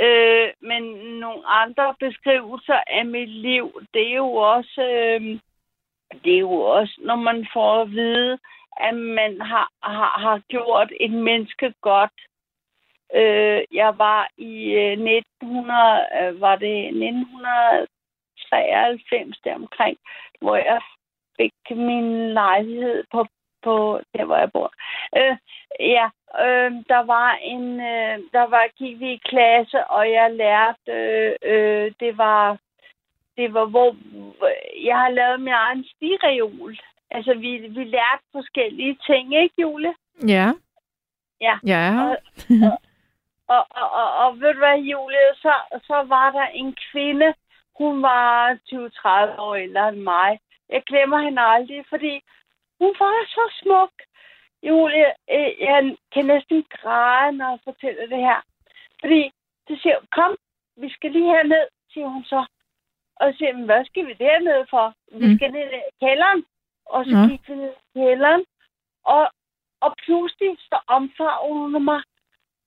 øh, 0.00 0.48
men 0.60 0.82
nogle 1.20 1.46
andre 1.46 1.94
beskrivelser 2.00 2.80
af 2.86 3.06
mit 3.06 3.28
liv, 3.28 3.80
det 3.94 4.12
er 4.12 4.16
jo 4.16 4.34
også, 4.34 4.82
øh, 4.82 5.20
det 6.24 6.34
er 6.34 6.38
jo 6.38 6.52
også, 6.52 6.94
når 6.98 7.16
man 7.16 7.46
får 7.52 7.82
at 7.82 7.90
vide, 7.90 8.38
at 8.76 8.94
man 8.94 9.40
har, 9.40 9.68
har, 9.82 10.20
har 10.20 10.40
gjort 10.48 10.92
et 11.00 11.10
menneske 11.10 11.74
godt. 11.80 12.12
Øh, 13.14 13.62
jeg 13.72 13.98
var 13.98 14.28
i 14.36 14.70
øh, 14.70 14.92
1900, 14.92 16.06
øh, 16.20 16.40
var 16.40 16.56
det 16.56 16.86
1993 16.86 19.38
deromkring, 19.44 19.98
hvor 20.40 20.56
jeg 20.56 20.80
fik 21.36 21.52
min 21.70 22.32
lejlighed 22.32 23.04
på, 23.12 23.26
på 23.64 24.00
der, 24.14 24.24
hvor 24.24 24.36
jeg 24.36 24.52
bor. 24.52 24.72
Øh, 25.16 25.36
ja, 25.80 26.06
øh, 26.44 26.70
der 26.92 27.02
var 27.14 27.30
en, 27.42 27.80
øh, 27.80 28.18
der 28.32 28.46
var, 28.46 28.64
gik 28.78 29.00
vi 29.00 29.12
i 29.12 29.22
klasse, 29.24 29.84
og 29.84 30.10
jeg 30.10 30.34
lærte, 30.34 30.92
øh, 30.92 31.34
øh, 31.42 31.92
det 32.00 32.18
var, 32.18 32.58
det 33.36 33.54
var, 33.54 33.64
hvor 33.64 33.96
jeg 34.86 34.98
har 34.98 35.10
lavet 35.10 35.40
min 35.40 35.52
egen 35.52 35.84
stireol. 35.84 36.76
Altså, 37.10 37.34
vi, 37.34 37.50
vi 37.58 37.84
lærte 37.84 38.24
forskellige 38.32 38.98
ting, 39.06 39.34
ikke, 39.42 39.54
Jule? 39.58 39.94
Ja. 40.28 40.52
Ja. 41.40 41.58
Ja. 41.66 41.88
Og, 42.02 42.16
og, 43.48 43.66
og, 43.70 43.88
og, 43.92 44.08
og 44.24 44.40
ved 44.40 44.52
du 44.52 44.58
hvad, 44.58 44.78
Julie, 44.78 45.28
så, 45.34 45.52
så 45.86 46.02
var 46.02 46.30
der 46.30 46.46
en 46.46 46.76
kvinde, 46.90 47.34
hun 47.78 48.02
var 48.02 48.58
20-30 48.72 49.40
år 49.40 49.54
ældre 49.54 49.88
end 49.88 50.02
mig. 50.02 50.38
Jeg 50.68 50.82
glemmer 50.86 51.18
hende 51.18 51.42
aldrig, 51.42 51.84
fordi 51.88 52.22
hun 52.82 52.94
var 52.98 53.24
så 53.36 53.44
smuk. 53.62 53.92
Julie, 54.68 55.10
øh, 55.36 55.50
jeg 55.68 55.96
kan 56.12 56.24
næsten 56.26 56.64
græde, 56.70 57.32
når 57.38 57.48
jeg 57.50 57.60
fortæller 57.64 58.06
det 58.06 58.18
her. 58.28 58.40
Fordi 59.00 59.32
det 59.68 59.82
siger, 59.82 59.98
kom, 60.12 60.36
vi 60.76 60.88
skal 60.90 61.10
lige 61.12 61.32
herned, 61.34 61.66
siger 61.92 62.06
hun 62.06 62.24
så. 62.24 62.40
Og 63.16 63.32
så 63.32 63.38
siger 63.38 63.64
hvad 63.64 63.84
skal 63.84 64.06
vi 64.06 64.12
dernede 64.12 64.66
for? 64.70 64.94
Vi 65.12 65.26
Mm. 65.26 65.36
skal 65.36 65.50
ned 65.52 65.68
i 65.72 66.04
kælderen. 66.04 66.44
Og 66.86 67.04
så 67.04 67.10
Nå. 67.10 67.26
gik 67.30 67.48
vi 67.48 67.54
ned 67.54 67.72
i 67.94 67.98
kælderen. 67.98 68.44
Og, 69.04 69.24
og 69.80 69.94
pludselig 70.04 70.56
så 70.58 70.78
omfavnede 70.86 71.70
hun 71.70 71.84
mig 71.84 72.02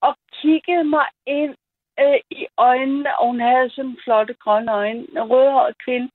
og 0.02 0.16
kiggede 0.34 0.84
mig 0.84 1.08
ind 1.26 1.56
øh, 2.00 2.20
i 2.30 2.48
øjnene, 2.58 3.20
og 3.20 3.28
hun 3.28 3.40
havde 3.40 3.70
sådan 3.70 3.98
flotte 4.04 4.34
grønne 4.34 4.72
øjne, 4.74 5.00
en 5.00 5.24
rødhåret 5.32 5.78
kvinde. 5.78 6.10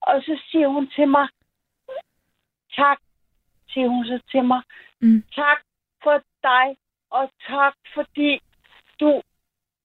Og 0.00 0.22
så 0.22 0.42
siger 0.50 0.68
hun 0.68 0.90
til 0.96 1.08
mig, 1.08 1.28
tak, 2.76 2.98
siger 3.74 3.88
hun 3.88 4.04
så 4.06 4.18
til 4.30 4.44
mig, 4.44 4.62
Mm. 5.00 5.22
tak 5.34 5.60
for 6.02 6.22
dig, 6.42 6.76
og 7.10 7.30
tak 7.48 7.74
fordi 7.94 8.40
du 9.00 9.22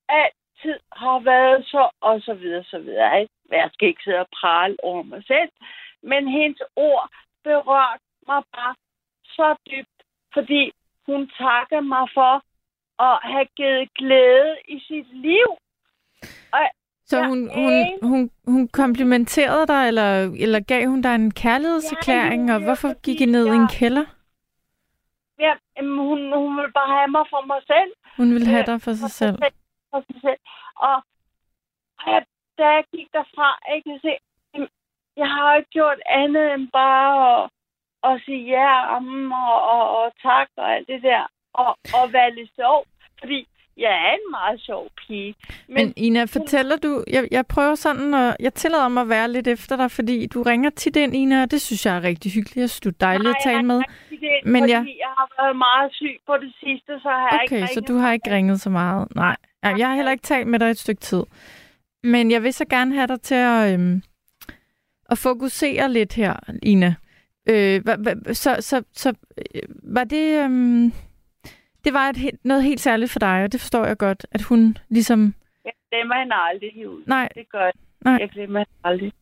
altid 0.09 0.79
har 0.91 1.19
været 1.19 1.65
så, 1.65 1.89
og 2.01 2.21
så 2.21 2.33
videre, 2.33 2.63
så 2.63 2.79
videre. 2.79 3.21
ikke? 3.21 3.33
Jeg 3.51 3.69
skal 3.73 3.87
ikke 3.87 4.03
sidde 4.03 4.19
og 4.19 4.27
prale 4.41 4.75
over 4.83 5.03
mig 5.03 5.23
selv, 5.27 5.51
men 6.03 6.27
hendes 6.27 6.61
ord 6.75 7.09
berørte 7.43 8.03
mig 8.27 8.43
bare 8.55 8.75
så 9.23 9.55
dybt, 9.71 9.99
fordi 10.33 10.71
hun 11.05 11.31
takker 11.37 11.81
mig 11.81 12.07
for 12.13 12.43
at 13.09 13.19
have 13.31 13.47
givet 13.57 13.93
glæde 13.93 14.57
i 14.67 14.79
sit 14.87 15.07
liv. 15.17 15.47
Og 16.53 16.63
Så 17.09 17.17
jeg 17.17 17.27
hun, 17.27 17.39
hun, 17.53 17.71
anede- 17.73 17.99
hun, 18.01 18.31
hun 18.47 18.67
komplimenterede 18.67 19.67
dig, 19.67 19.87
eller, 19.87 20.09
eller 20.45 20.59
gav 20.59 20.87
hun 20.87 21.01
dig 21.01 21.15
en 21.15 21.31
kærlighedserklæring, 21.33 22.47
Ja, 22.49 22.55
og 22.55 22.63
hvorfor 22.63 23.01
gik 23.05 23.21
I 23.21 23.25
ned 23.25 23.45
i 23.53 23.55
en 23.63 23.67
kælder? 23.67 24.05
Ja, 25.39 25.53
jamen, 25.77 25.97
hun, 26.07 26.19
hun 26.33 26.51
ville 26.57 26.71
bare 26.79 26.91
have 26.97 27.11
mig 27.17 27.25
for 27.33 27.41
mig 27.51 27.61
selv. 27.67 27.91
Hun 28.17 28.29
ville 28.33 28.47
have 28.47 28.59
Øh, 28.59 28.65
dig 28.71 28.81
for 28.81 28.93
sig 28.93 29.11
selv. 29.21 29.37
For 29.91 30.01
sig 30.11 30.21
selv. 30.21 30.39
Og 30.75 30.95
og 31.99 32.05
jeg, 32.13 32.25
da 32.57 32.65
jeg 32.77 32.83
gik 32.95 33.07
derfra, 33.13 33.47
jeg 33.69 33.81
kan 33.87 33.99
se, 34.05 34.11
jeg 35.21 35.27
har 35.35 35.55
ikke 35.55 35.69
gjort 35.69 35.99
andet 36.09 36.53
end 36.53 36.67
bare 36.81 37.43
at, 37.43 37.49
at 38.07 38.21
sige 38.25 38.43
ja 38.57 38.95
om 38.95 39.31
og, 39.31 39.55
og, 39.75 39.83
og 39.99 40.11
tak 40.21 40.47
og 40.57 40.75
alt 40.75 40.87
det 40.87 41.01
der. 41.03 41.23
Og, 41.53 41.69
og 41.97 42.13
være 42.13 42.35
lidt 42.35 42.51
sjov. 42.55 42.85
Fordi 43.19 43.47
jeg 43.79 43.91
er 44.07 44.11
en 44.13 44.31
meget 44.31 44.61
sjov 44.61 44.87
pige. 45.07 45.35
Men, 45.67 45.75
Men 45.75 45.93
Ina, 45.97 46.23
fortæller 46.23 46.75
du, 46.77 47.03
jeg, 47.07 47.27
jeg 47.31 47.47
prøver 47.47 47.75
sådan, 47.75 48.13
og 48.13 48.35
jeg 48.39 48.53
tillader 48.53 48.87
mig 48.87 49.01
at 49.01 49.09
være 49.09 49.31
lidt 49.31 49.47
efter 49.47 49.75
dig, 49.75 49.91
fordi 49.91 50.25
du 50.33 50.41
ringer 50.43 50.69
tit 50.69 50.95
ind, 50.95 51.15
Ina, 51.15 51.41
og 51.41 51.51
det 51.51 51.61
synes 51.61 51.85
jeg 51.85 51.95
er 51.97 52.03
rigtig 52.03 52.31
hyggeligt. 52.31 52.57
Jeg 52.57 52.69
synes, 52.69 52.79
du 52.79 52.89
er 52.89 52.93
dejlig 53.01 53.23
Nej, 53.23 53.33
at 53.37 53.43
tale 53.43 53.63
med. 53.63 53.75
det, 54.09 54.19
Men 54.45 54.61
fordi 54.61 54.71
jeg- 54.73 54.85
jeg 55.05 55.11
har 55.17 55.43
været 55.43 55.55
meget 55.57 55.93
syg 55.93 56.17
på 56.27 56.33
det 56.37 56.53
sidste, 56.59 56.99
så 57.01 57.09
har 57.09 57.29
jeg 57.31 57.39
ikke 57.43 57.55
Okay, 57.55 57.73
så 57.73 57.81
du 57.81 57.95
har 57.97 58.11
ikke 58.13 58.31
ringet 58.35 58.61
så 58.61 58.69
meget. 58.69 59.15
Nej, 59.15 59.35
ja, 59.63 59.75
jeg 59.77 59.87
har 59.87 59.95
heller 59.95 60.11
ikke 60.11 60.23
talt 60.23 60.47
med 60.47 60.59
dig 60.59 60.69
et 60.69 60.77
stykke 60.79 61.01
tid. 61.01 61.23
Men 62.03 62.31
jeg 62.31 62.43
vil 62.43 62.53
så 62.53 62.65
gerne 62.65 62.95
have 62.95 63.07
dig 63.07 63.21
til 63.21 63.35
at, 63.35 63.73
øhm, 63.73 64.01
at 65.09 65.17
fokusere 65.17 65.91
lidt 65.91 66.13
her, 66.13 66.33
Ina. 66.63 66.95
Øh, 67.49 67.83
hva, 67.83 67.95
hva, 67.95 68.33
så, 68.33 68.55
så, 68.59 68.83
så 68.93 69.13
øh, 69.55 69.61
var 69.83 70.03
det... 70.03 70.43
Øhm, 70.43 70.93
det 71.83 71.93
var 71.93 72.09
et, 72.09 72.39
noget 72.43 72.63
helt 72.63 72.79
særligt 72.79 73.11
for 73.11 73.19
dig, 73.19 73.43
og 73.43 73.51
det 73.51 73.59
forstår 73.59 73.85
jeg 73.85 73.97
godt, 73.97 74.25
at 74.31 74.41
hun 74.41 74.77
ligesom... 74.89 75.33
Jeg 75.65 75.73
glemmer 75.91 76.15
hende 76.19 76.35
aldrig, 76.35 76.71
Julie. 76.83 77.03
Nej. 77.07 77.29
Det 77.35 77.49
gør 77.49 77.63
jeg. 77.63 77.73
Nej. 78.01 78.17
Jeg 78.19 78.29
glemmer 78.29 78.59
hende 78.59 78.71
aldrig. 78.83 79.13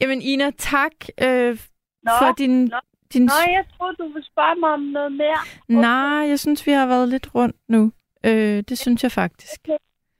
Jamen 0.00 0.22
Ina, 0.22 0.50
tak 0.50 0.92
øh, 1.22 1.58
Nå, 2.02 2.10
for 2.18 2.34
din... 2.38 2.64
nå. 2.64 2.76
din 3.12 3.22
Nå, 3.22 3.52
jeg 3.52 3.64
troede, 3.76 3.96
du 3.96 4.08
ville 4.12 4.26
spørge 4.26 4.60
mig 4.60 4.70
om 4.70 4.80
noget 4.80 5.12
mere. 5.12 5.38
Nej, 5.68 6.28
jeg 6.28 6.38
synes, 6.38 6.66
vi 6.66 6.72
har 6.72 6.86
været 6.86 7.08
lidt 7.08 7.34
rundt 7.34 7.56
nu. 7.68 7.92
Øh, 8.26 8.62
det 8.68 8.78
synes 8.78 9.02
jeg 9.02 9.12
faktisk. 9.12 9.60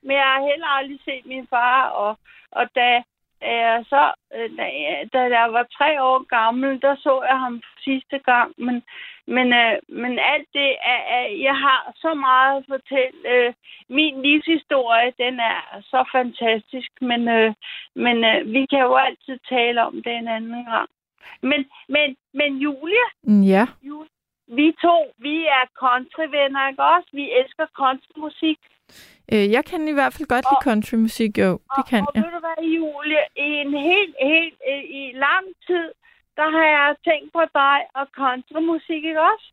Men 0.03 0.13
jeg 0.17 0.29
har 0.35 0.51
heller 0.51 0.67
aldrig 0.67 1.01
set 1.05 1.27
min 1.27 1.47
far, 1.51 1.89
og, 1.89 2.19
og 2.53 2.65
da, 2.75 3.03
jeg 3.49 3.85
så, 3.89 4.13
øh, 4.35 4.57
da, 4.57 4.63
jeg- 4.63 5.09
var 5.53 5.67
tre 5.79 6.03
år 6.03 6.19
gammel, 6.37 6.83
der 6.83 6.97
så 6.97 7.23
jeg 7.31 7.39
ham 7.39 7.63
sidste 7.85 8.19
gang. 8.19 8.55
Men, 8.59 8.83
men, 9.27 9.53
øh, 9.53 9.79
men 9.89 10.19
alt 10.19 10.49
det, 10.55 10.71
er, 10.85 11.23
jeg 11.49 11.57
har 11.57 11.93
så 11.97 12.15
meget 12.15 12.57
at 12.57 12.65
fortælle. 12.69 13.19
Øh, 13.35 13.53
min 13.89 14.23
livshistorie, 14.23 15.13
den 15.19 15.41
er 15.41 15.81
så 15.83 16.05
fantastisk, 16.13 16.91
men, 17.01 17.29
øh, 17.29 17.55
men 17.95 18.25
øh, 18.25 18.53
vi 18.53 18.67
kan 18.71 18.79
jo 18.81 18.95
altid 18.95 19.39
tale 19.49 19.85
om 19.85 19.95
det 20.03 20.13
en 20.17 20.29
anden 20.29 20.65
gang. 20.65 20.89
Men, 21.43 21.61
men, 21.89 22.17
men 22.35 22.57
Julie, 22.59 23.07
Mm, 23.23 23.43
Ja. 23.43 23.67
Julie, 23.83 24.09
vi 24.49 24.73
to, 24.83 24.97
vi 25.19 25.45
er 25.47 25.65
countryvenner, 25.75 26.69
ikke 26.69 26.83
også? 26.83 27.09
Vi 27.13 27.31
elsker 27.41 27.67
countrymusik. 27.81 28.59
Øh, 29.35 29.45
jeg 29.57 29.65
kan 29.71 29.89
i 29.89 29.95
hvert 29.99 30.13
fald 30.15 30.29
godt 30.35 30.47
lide 30.51 30.63
countrymusik, 30.69 31.33
jo. 31.39 31.51
Det 31.77 31.85
kan 31.93 32.03
og 32.09 32.13
jeg. 32.15 32.23
ved 32.25 32.31
du 32.37 32.41
hvad, 32.47 32.59
Julie, 32.77 33.25
i 33.37 33.49
en 33.65 33.73
helt, 33.91 34.17
helt, 34.33 34.59
øh, 34.71 34.83
i 35.01 35.03
lang 35.27 35.47
tid, 35.67 35.87
der 36.39 36.49
har 36.57 36.67
jeg 36.77 36.97
tænkt 37.09 37.33
på 37.33 37.43
dig 37.61 37.79
og 37.99 38.07
countrymusik, 38.21 39.03
ikke 39.11 39.23
også? 39.33 39.47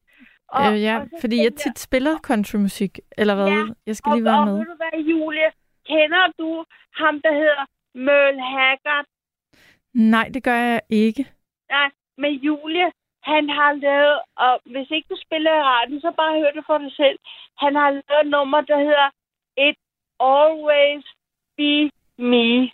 Og, 0.48 0.74
øh, 0.74 0.84
ja, 0.88 0.96
og 1.00 1.08
fordi 1.22 1.38
jeg 1.44 1.54
tit 1.56 1.80
spiller 1.80 2.14
countrymusik, 2.30 3.00
eller 3.18 3.36
hvad? 3.36 3.48
Ja, 3.48 3.64
jeg 3.88 3.96
skal 3.96 4.10
og, 4.10 4.16
lige 4.16 4.26
være 4.26 4.40
og, 4.40 4.48
med. 4.48 4.58
ved 4.58 4.66
du 4.66 4.78
hvad, 4.84 5.00
Julie? 5.12 5.50
Kender 5.90 6.26
du 6.40 6.66
ham, 7.02 7.22
der 7.26 7.34
hedder 7.42 7.64
Merle 8.06 8.44
Haggard? 8.54 9.06
Nej, 9.94 10.28
det 10.34 10.44
gør 10.44 10.60
jeg 10.72 10.82
ikke. 10.90 11.24
Nej, 11.70 11.90
men 12.18 12.32
Julie, 12.48 12.88
han 13.24 13.50
har 13.50 13.72
lavet, 13.74 14.20
og 14.46 14.54
hvis 14.72 14.90
ikke 14.96 15.08
du 15.14 15.18
spiller 15.26 15.52
i 15.60 15.64
radioen, 15.72 16.02
så 16.02 16.12
bare 16.22 16.40
hør 16.40 16.52
det 16.58 16.64
for 16.70 16.78
dig 16.78 16.92
selv. 17.02 17.18
Han 17.64 17.76
har 17.76 17.90
lavet 17.92 18.22
et 18.24 18.32
nummer, 18.36 18.62
der 18.62 18.78
hedder 18.78 19.10
It 19.58 19.78
Always 20.20 21.04
Be 21.58 21.90
Me. 22.32 22.72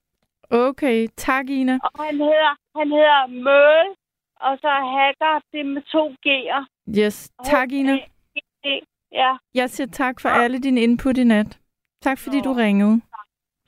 Okay, 0.50 1.08
tak 1.18 1.50
Ina. 1.50 1.80
Og 1.84 2.06
han 2.06 2.16
hedder, 2.16 2.56
han 2.80 2.88
hedder 2.92 3.28
Merle, 3.28 3.96
og 4.36 4.58
så 4.62 4.68
Haggard, 4.70 5.44
det 5.54 5.66
med 5.66 5.82
to 5.92 6.10
G'er. 6.26 6.66
Yes, 7.00 7.32
tak 7.46 7.72
Ina. 7.72 8.00
Ja, 9.12 9.38
Jeg 9.54 9.70
siger 9.70 9.88
tak 9.88 10.20
for 10.22 10.30
alle 10.30 10.60
dine 10.60 10.82
input 10.82 11.18
i 11.18 11.24
nat. 11.24 11.60
Tak 12.02 12.20
fordi 12.20 12.42
du 12.42 12.54
ringede. 12.54 13.02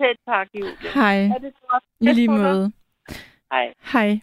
selv 0.01 0.17
tak, 0.27 0.47
Julie. 0.53 0.91
Hej. 0.93 1.23
Er 1.25 1.37
det 1.37 1.53
godt? 1.69 1.83
I 1.99 2.05
lige 2.13 2.27
måde. 2.27 2.71
Hej. 3.51 3.73
Hej. 3.93 4.19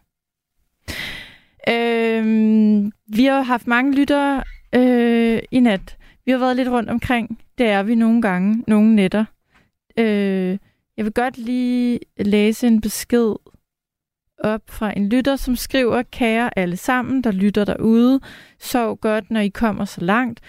Øhm, 1.69 2.93
vi 3.16 3.24
har 3.24 3.43
haft 3.43 3.66
mange 3.66 3.94
lyttere 3.94 4.44
øh, 4.74 5.43
i 5.51 5.60
nat. 5.60 5.97
Vi 6.24 6.31
har 6.31 6.39
været 6.39 6.57
lidt 6.57 6.69
rundt 6.69 6.90
omkring. 6.90 7.39
Det 7.59 7.66
er 7.66 7.82
vi 7.82 7.94
nogle 7.94 8.23
gange, 8.23 8.65
nogle 8.66 8.94
nætter. 8.94 9.24
Øh, 9.99 10.59
jeg 10.97 11.05
vil 11.05 11.12
godt 11.12 11.39
lige 11.39 12.01
læse 12.19 12.66
en 12.66 12.81
besked 12.81 13.35
op 14.39 14.62
fra 14.69 14.93
en 14.97 15.09
lytter, 15.09 15.36
som 15.36 15.57
skriver, 15.57 16.03
kære 16.03 16.59
alle 16.59 16.77
sammen, 16.77 17.24
der 17.24 17.31
lytter 17.31 17.65
derude, 17.65 18.20
sov 18.59 18.97
godt, 18.97 19.31
når 19.31 19.40
I 19.40 19.49
kommer 19.49 19.85
så 19.85 20.01
langt. 20.01 20.40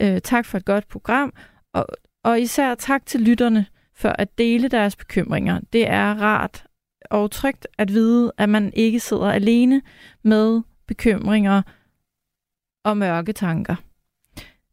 Øh, 0.00 0.20
tak 0.20 0.46
for 0.46 0.58
et 0.58 0.64
godt 0.64 0.88
program, 0.88 1.32
og, 1.72 1.86
og 2.24 2.40
især 2.40 2.74
tak 2.74 3.06
til 3.06 3.20
lytterne 3.20 3.66
for 3.94 4.08
at 4.08 4.38
dele 4.38 4.68
deres 4.68 4.96
bekymringer. 4.96 5.60
Det 5.72 5.88
er 5.88 6.14
rart 6.14 6.66
og 7.10 7.30
trygt 7.30 7.66
at 7.78 7.92
vide, 7.92 8.32
at 8.38 8.48
man 8.48 8.72
ikke 8.72 9.00
sidder 9.00 9.32
alene 9.32 9.82
med 10.22 10.62
bekymringer 10.86 11.62
og 12.84 12.96
mørke 12.96 13.32
tanker. 13.32 13.76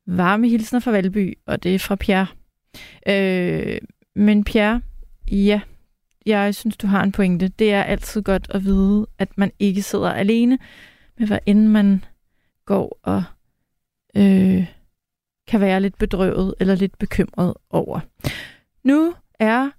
Varme 0.07 0.49
hilsner 0.49 0.79
fra 0.79 0.91
Valby, 0.91 1.33
og 1.45 1.63
det 1.63 1.75
er 1.75 1.79
fra 1.79 1.95
Pierre. 1.95 2.27
Øh, 3.07 3.77
men 4.15 4.43
Pierre, 4.43 4.81
ja, 5.31 5.61
jeg 6.25 6.55
synes, 6.55 6.77
du 6.77 6.87
har 6.87 7.03
en 7.03 7.11
pointe. 7.11 7.47
Det 7.47 7.73
er 7.73 7.83
altid 7.83 8.21
godt 8.21 8.47
at 8.49 8.63
vide, 8.63 9.07
at 9.19 9.37
man 9.37 9.51
ikke 9.59 9.81
sidder 9.81 10.11
alene 10.11 10.59
med, 11.19 11.27
hvad 11.27 11.39
end 11.45 11.67
man 11.67 12.03
går 12.65 12.99
og 13.03 13.23
øh, 14.17 14.67
kan 15.47 15.59
være 15.59 15.81
lidt 15.81 15.97
bedrøvet 15.97 16.55
eller 16.59 16.75
lidt 16.75 16.97
bekymret 16.97 17.53
over. 17.69 17.99
Nu 18.83 19.13
er 19.39 19.69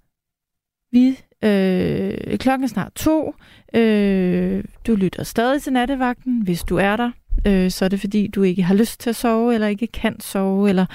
vi 0.93 1.19
øh, 1.43 2.39
klokken 2.39 2.65
er 2.65 2.69
snart 2.69 2.93
to. 2.95 3.35
Øh, 3.75 4.65
du 4.87 4.95
lytter 4.95 5.23
stadig 5.23 5.63
til 5.63 5.73
nattevagten. 5.73 6.43
Hvis 6.43 6.63
du 6.63 6.77
er 6.77 6.97
der, 6.97 7.11
øh, 7.47 7.71
så 7.71 7.85
er 7.85 7.89
det 7.89 8.01
fordi, 8.01 8.27
du 8.27 8.43
ikke 8.43 8.63
har 8.63 8.75
lyst 8.75 9.01
til 9.01 9.11
at 9.11 9.17
sove, 9.17 9.55
eller 9.55 9.67
ikke 9.67 9.87
kan 9.87 10.21
sove, 10.21 10.69
eller 10.69 10.87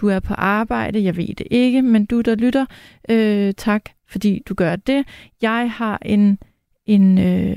du 0.00 0.08
er 0.08 0.20
på 0.20 0.34
arbejde. 0.34 1.04
Jeg 1.04 1.16
ved 1.16 1.34
det 1.34 1.46
ikke, 1.50 1.82
men 1.82 2.06
du, 2.06 2.20
der 2.20 2.34
lytter, 2.34 2.66
øh, 3.10 3.54
tak 3.56 3.82
fordi 4.08 4.42
du 4.48 4.54
gør 4.54 4.76
det. 4.76 5.06
Jeg 5.42 5.72
har 5.72 5.98
en, 6.02 6.38
en 6.86 7.18
øh, 7.18 7.56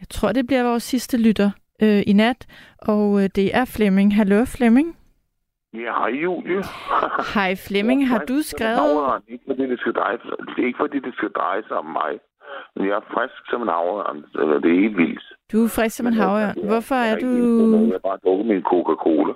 jeg 0.00 0.08
tror, 0.10 0.32
det 0.32 0.46
bliver 0.46 0.62
vores 0.62 0.82
sidste 0.82 1.16
lytter 1.18 1.50
øh, 1.82 2.02
i 2.06 2.12
nat, 2.12 2.46
og 2.78 3.22
øh, 3.22 3.28
det 3.36 3.56
er 3.56 3.64
Flemming. 3.64 4.14
Hallo, 4.14 4.44
Flemming. 4.44 4.96
Ja, 5.74 5.92
hej 6.00 6.12
Julie. 6.22 6.62
Hej 7.34 7.54
Flemming, 7.66 8.00
har 8.10 8.18
du 8.18 8.42
skrevet... 8.42 8.78
Sig, 8.78 9.20
det 10.56 10.62
er 10.62 10.66
ikke 10.66 10.78
fordi 10.78 10.98
det 10.98 11.14
skal 11.14 11.30
dreje 11.30 11.62
sig 11.68 11.76
om 11.76 11.86
mig. 11.86 12.12
Men 12.76 12.86
jeg 12.88 12.96
er 12.96 13.06
frisk 13.14 13.40
som 13.50 13.62
en 13.62 13.68
havørn. 13.68 14.16
Altså, 14.40 14.54
Det 14.62 14.70
er 14.74 14.80
helt 14.84 14.96
vildt. 14.98 15.22
Du 15.52 15.56
er 15.64 15.68
frisk 15.76 15.96
som 15.96 16.06
en 16.06 16.12
havørn. 16.22 16.54
Hvorfor 16.70 16.94
er 17.10 17.16
du... 17.24 17.30
Jeg 17.86 17.92
har 17.98 18.08
bare 18.08 18.18
drukket 18.24 18.46
min 18.46 18.62
Coca-Cola. 18.72 19.34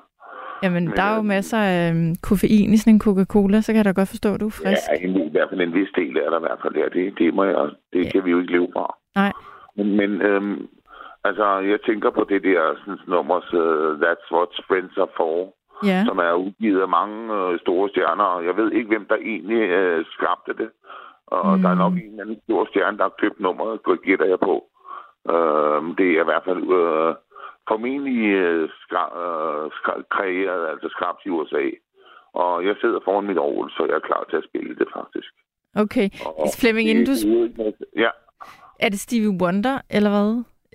Jamen, 0.62 0.85
der 0.97 1.03
er 1.03 1.16
jo 1.16 1.23
masser 1.23 1.59
af 1.59 1.90
øhm, 1.90 2.15
koffein 2.28 2.73
i 2.74 2.77
sådan 2.77 2.95
en 2.95 3.01
Coca-Cola, 3.07 3.61
så 3.61 3.69
kan 3.73 3.77
jeg 3.77 3.85
da 3.85 4.01
godt 4.01 4.09
forstå, 4.16 4.28
at 4.35 4.40
du 4.40 4.47
er 4.47 4.59
frisk. 4.62 4.85
Ja, 4.90 4.97
en, 5.09 5.16
i 5.28 5.31
hvert 5.35 5.49
fald 5.51 5.61
en 5.61 5.74
vis 5.74 5.93
del 5.97 6.16
er 6.16 6.31
der 6.31 6.39
i 6.39 6.47
hvert 6.47 6.61
fald 6.62 6.74
der. 6.74 6.89
Det, 6.89 7.19
det, 7.19 7.35
må 7.35 7.45
jeg, 7.45 7.57
det 7.93 8.05
ja. 8.05 8.11
kan 8.11 8.24
vi 8.24 8.31
jo 8.31 8.39
ikke 8.40 8.53
leve 8.53 8.69
fra. 8.77 8.86
Nej. 9.20 9.32
Men, 9.77 9.97
men 10.01 10.11
øhm, 10.28 10.66
altså, 11.24 11.47
jeg 11.73 11.78
tænker 11.86 12.11
på 12.11 12.23
det 12.28 12.43
der 12.43 12.61
sådan, 12.81 12.99
nummers 13.09 13.49
uh, 13.55 13.90
That's 14.03 14.27
What 14.36 14.53
Friends 14.69 14.97
Are 14.99 15.12
For, 15.16 15.55
Ja. 15.90 16.05
som 16.09 16.19
er 16.19 16.32
udgivet 16.32 16.81
af 16.81 16.89
mange 16.89 17.19
øh, 17.39 17.61
store 17.61 17.89
stjerner. 17.89 18.24
og 18.24 18.45
Jeg 18.45 18.57
ved 18.57 18.73
ikke, 18.73 18.89
hvem 18.89 19.07
der 19.11 19.16
egentlig 19.16 19.62
øh, 19.81 20.05
skabte 20.16 20.53
det. 20.62 20.70
Og 21.36 21.56
mm. 21.56 21.62
der 21.62 21.70
er 21.70 21.74
nok 21.84 21.92
en 21.92 21.98
eller 22.10 22.22
anden 22.24 22.40
stor 22.46 22.66
stjerne, 22.70 22.98
der 22.98 23.02
har 23.09 23.14
købt 23.22 23.40
nummeret, 23.40 23.80
gætter 24.06 24.26
jeg 24.26 24.40
på. 24.48 24.55
Øh, 25.32 25.80
det 25.98 26.09
er 26.16 26.20
i 26.22 26.28
hvert 26.30 26.44
fald 26.48 26.62
øh, 26.80 27.14
formentlig 27.68 28.20
øh, 28.44 28.68
skra- 28.82 29.14
øh, 29.24 29.66
skra- 29.78 30.06
kreeret, 30.14 30.62
altså 30.72 30.88
skrabt 30.88 31.20
i 31.26 31.28
USA. 31.28 31.64
Og 32.32 32.66
jeg 32.66 32.74
sidder 32.80 33.00
foran 33.05 33.26
mit 33.26 33.38
orgel, 33.38 33.70
så 33.70 33.82
jeg 33.88 33.94
er 33.96 34.06
klar 34.09 34.24
til 34.30 34.36
at 34.36 34.44
spille 34.48 34.74
det 34.80 34.88
faktisk. 34.96 35.30
Okay. 35.76 36.09
Og 36.42 36.46
Flemming, 36.60 36.88
inden 36.88 37.06
du... 37.06 37.14
Ja, 37.96 38.10
Er 38.80 38.88
det 38.88 39.00
Stevie 39.00 39.36
Wonder, 39.42 39.78
eller 39.90 40.10
hvad? 40.10 40.30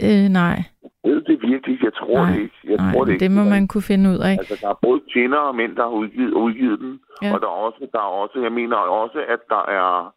Øh, 0.05 0.25
nej. 0.41 0.57
ved 1.03 1.21
det 1.21 1.37
virkelig? 1.41 1.83
Jeg 1.83 1.93
tror 1.93 2.17
Nej, 2.17 2.31
det 2.31 2.39
ikke. 2.41 2.55
Jeg 2.63 2.77
nej, 2.77 2.91
tror 2.93 3.05
det, 3.05 3.11
ikke. 3.13 3.23
det 3.23 3.31
må 3.31 3.43
man 3.43 3.67
kunne 3.67 3.87
finde 3.91 4.09
ud 4.13 4.19
af. 4.29 4.31
Altså, 4.41 4.57
der 4.61 4.69
er 4.69 4.79
både 4.81 5.01
kvinder 5.13 5.37
og 5.37 5.55
mænd, 5.55 5.75
der 5.75 5.83
har 5.83 5.89
udgivet, 6.01 6.33
udgivet 6.33 6.79
den. 6.79 6.99
Ja. 7.21 7.33
Og 7.33 7.41
der 7.41 7.47
er, 7.47 7.59
også, 7.67 7.87
der 7.93 7.99
er 7.99 8.11
også, 8.23 8.39
jeg 8.41 8.51
mener 8.51 8.77
også, 8.77 9.19
at 9.33 9.39
der 9.49 9.63
er 9.79 10.13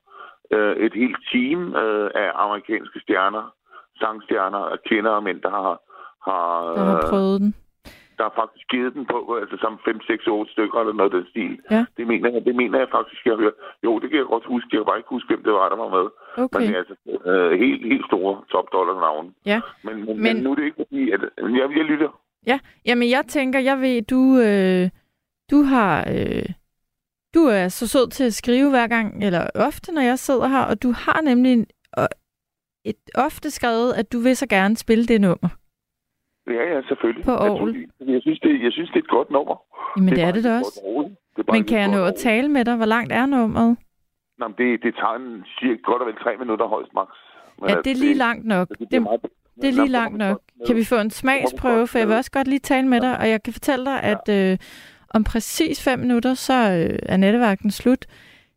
øh, 0.51 0.77
et 0.77 0.95
helt 0.95 1.17
team 1.33 1.75
øh, 1.83 2.11
af 2.15 2.31
amerikanske 2.35 3.01
stjerner, 3.01 3.45
sangstjerner, 4.01 4.59
af 4.59 4.79
kvinder 4.89 5.11
og 5.11 5.23
mænd, 5.23 5.41
der 5.41 5.51
har, 5.51 5.73
har, 6.29 6.47
Der 6.77 6.85
har 6.85 6.97
øh, 6.97 7.09
prøvet 7.11 7.41
den. 7.41 7.55
der 8.19 8.23
har 8.29 8.35
faktisk 8.43 8.67
givet 8.69 8.95
den 8.95 9.07
på, 9.07 9.19
altså 9.43 9.57
som 9.61 9.79
5, 9.85 10.01
6, 10.01 10.27
8 10.27 10.53
stykker 10.53 10.79
eller 10.81 10.93
noget 10.93 11.15
af 11.15 11.19
den 11.21 11.29
stil. 11.31 11.59
Ja. 11.71 11.85
Det 11.97 12.07
mener 12.07 12.31
jeg, 12.33 12.45
det 12.45 12.55
mener 12.57 12.79
jeg 12.79 12.89
faktisk, 12.99 13.27
jeg 13.27 13.37
hører. 13.37 13.57
Jo, 13.85 13.99
det 13.99 14.11
kan 14.11 14.19
jeg 14.19 14.27
godt 14.35 14.47
huske. 14.47 14.69
Jeg 14.73 14.79
kan 14.81 14.87
bare 14.91 14.99
ikke 14.99 15.15
huske, 15.17 15.29
hvem 15.29 15.43
det 15.45 15.53
var, 15.53 15.69
der 15.69 15.77
var 15.85 15.91
med. 15.99 16.07
Okay. 16.45 16.59
Men 16.59 16.69
det 16.69 16.75
er 16.75 16.83
altså 16.85 16.97
øh, 17.31 17.53
helt, 17.65 17.83
helt 17.93 18.07
store 18.07 18.35
top 18.53 18.67
dollar 18.73 18.95
navn. 19.07 19.35
Ja. 19.47 19.61
Men, 19.85 19.95
men, 19.97 20.07
men, 20.07 20.23
Men- 20.23 20.37
nu 20.43 20.51
er 20.51 20.55
det 20.55 20.65
ikke 20.65 20.83
fordi, 20.85 21.11
at 21.11 21.21
jeg, 21.39 21.69
jeg 21.81 21.85
lytter. 21.93 22.11
Ja, 22.47 22.59
jamen 22.87 23.11
jeg 23.11 23.25
tænker, 23.29 23.59
jeg 23.61 23.77
ved, 23.81 24.03
du, 24.03 24.21
øh, 24.49 24.85
du 25.51 25.59
har... 25.73 25.97
Øh, 26.17 26.49
du 27.37 27.43
er 27.59 27.69
så 27.69 27.85
sød 27.89 28.07
til 28.11 28.25
at 28.25 28.35
skrive 28.35 28.71
hver 28.71 28.87
gang, 28.87 29.25
eller 29.27 29.43
ofte, 29.55 29.93
når 29.93 30.03
jeg 30.03 30.19
sidder 30.19 30.49
her, 30.49 30.65
og 30.71 30.83
du 30.83 30.91
har 31.05 31.21
nemlig 31.21 31.53
en, 31.53 31.67
et, 32.85 33.01
ofte 33.27 33.51
skrevet, 33.51 33.93
at 34.01 34.13
du 34.13 34.19
vil 34.19 34.37
så 34.37 34.47
gerne 34.47 34.77
spille 34.77 35.05
det 35.07 35.21
nummer. 35.21 35.49
Ja, 36.47 36.63
ja, 36.73 36.83
selvfølgelig. 36.89 37.25
På. 37.25 37.31
Naturligvis. 37.31 37.89
Jeg 38.01 38.23
synes, 38.23 38.41
det, 38.41 38.63
jeg 38.63 38.73
synes, 38.73 38.91
det 38.91 38.97
er 38.97 39.05
et 39.09 39.15
godt 39.19 39.31
nummer. 39.31 39.57
Jamen 39.97 40.13
det, 40.15 40.23
er 40.23 40.27
er 40.27 40.33
det 40.33 40.45
da 40.45 40.59
også. 40.59 40.81
Det 41.37 41.49
er 41.49 41.53
Men 41.53 41.65
kan 41.65 41.79
jeg 41.79 41.89
nå 41.89 42.05
at 42.05 42.15
tale 42.15 42.49
med 42.49 42.65
dig? 42.65 42.77
Hvor 42.77 42.87
langt 42.87 43.13
er 43.13 43.27
nummeret? 43.27 43.77
Nå, 44.39 44.49
men 44.49 44.57
det, 44.59 44.83
det 44.83 44.95
tager 44.95 45.17
en 45.17 45.45
cirka 45.59 45.81
godt 45.83 46.03
og 46.03 46.07
vel 46.09 46.17
tre 46.25 46.37
minutter 46.37 46.67
højst 46.67 46.95
max. 46.95 47.09
Men 47.59 47.69
Ja, 47.69 47.77
altså, 47.77 47.83
det 47.83 47.91
er 47.91 48.01
lige 48.07 48.15
langt 48.15 48.45
nok. 48.47 48.69
Det, 48.69 48.79
Det, 48.79 48.91
det, 48.91 48.97
er 48.97 49.01
meget, 49.01 49.21
det 49.61 49.69
er 49.69 49.73
lige 49.73 49.89
langt 50.01 50.19
nok. 50.19 50.41
Kan 50.67 50.77
vi 50.77 50.85
få 50.85 50.97
en 50.97 51.11
smagsprøve? 51.11 51.87
For 51.87 51.99
jeg 51.99 52.09
vil 52.09 52.17
også 52.17 52.31
godt 52.31 52.49
lige 52.49 52.59
tale 52.59 52.89
med 52.89 53.01
dig, 53.01 53.19
og 53.19 53.29
jeg 53.29 53.43
kan 53.43 53.53
fortælle 53.53 53.85
dig, 53.85 54.03
at 54.03 54.25
øh, 54.39 54.59
om 55.15 55.25
præcis 55.25 55.85
fem 55.85 55.99
minutter, 55.99 56.35
så 56.35 56.53
øh, 56.53 56.99
er 57.03 57.17
nattevagten 57.17 57.71
slut. 57.71 58.07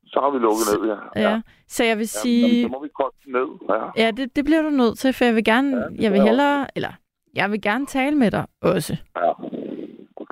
Så 0.05 0.19
har 0.19 0.29
vi 0.29 0.37
lukket 0.39 0.65
ned, 0.73 0.89
ja. 1.15 1.29
Ja. 1.29 1.41
Så 1.67 1.83
jeg 1.83 1.97
vil 1.97 2.09
Jamen, 2.15 2.23
sige... 2.23 2.63
så 2.63 2.67
må 2.69 2.81
vi 2.83 2.89
den 3.25 3.33
ned. 3.33 3.47
Ja. 3.69 4.03
Ja, 4.05 4.11
det, 4.11 4.35
det 4.35 4.45
bliver 4.45 4.61
du 4.61 4.69
nødt 4.69 4.97
til, 4.99 5.13
for 5.13 5.25
jeg 5.25 5.35
vil 5.35 5.43
gerne, 5.43 5.77
Ja, 5.77 5.83
ja, 5.83 6.01
jeg 6.03 6.11
vil 6.11 6.21
hellere, 6.21 6.67
eller 6.75 6.89
jeg 7.35 7.51
vil 7.51 7.61
gerne 7.61 7.85
tale 7.85 8.15
med 8.15 8.31
dig 8.31 8.45
også. 8.61 8.97
ja. 9.17 9.31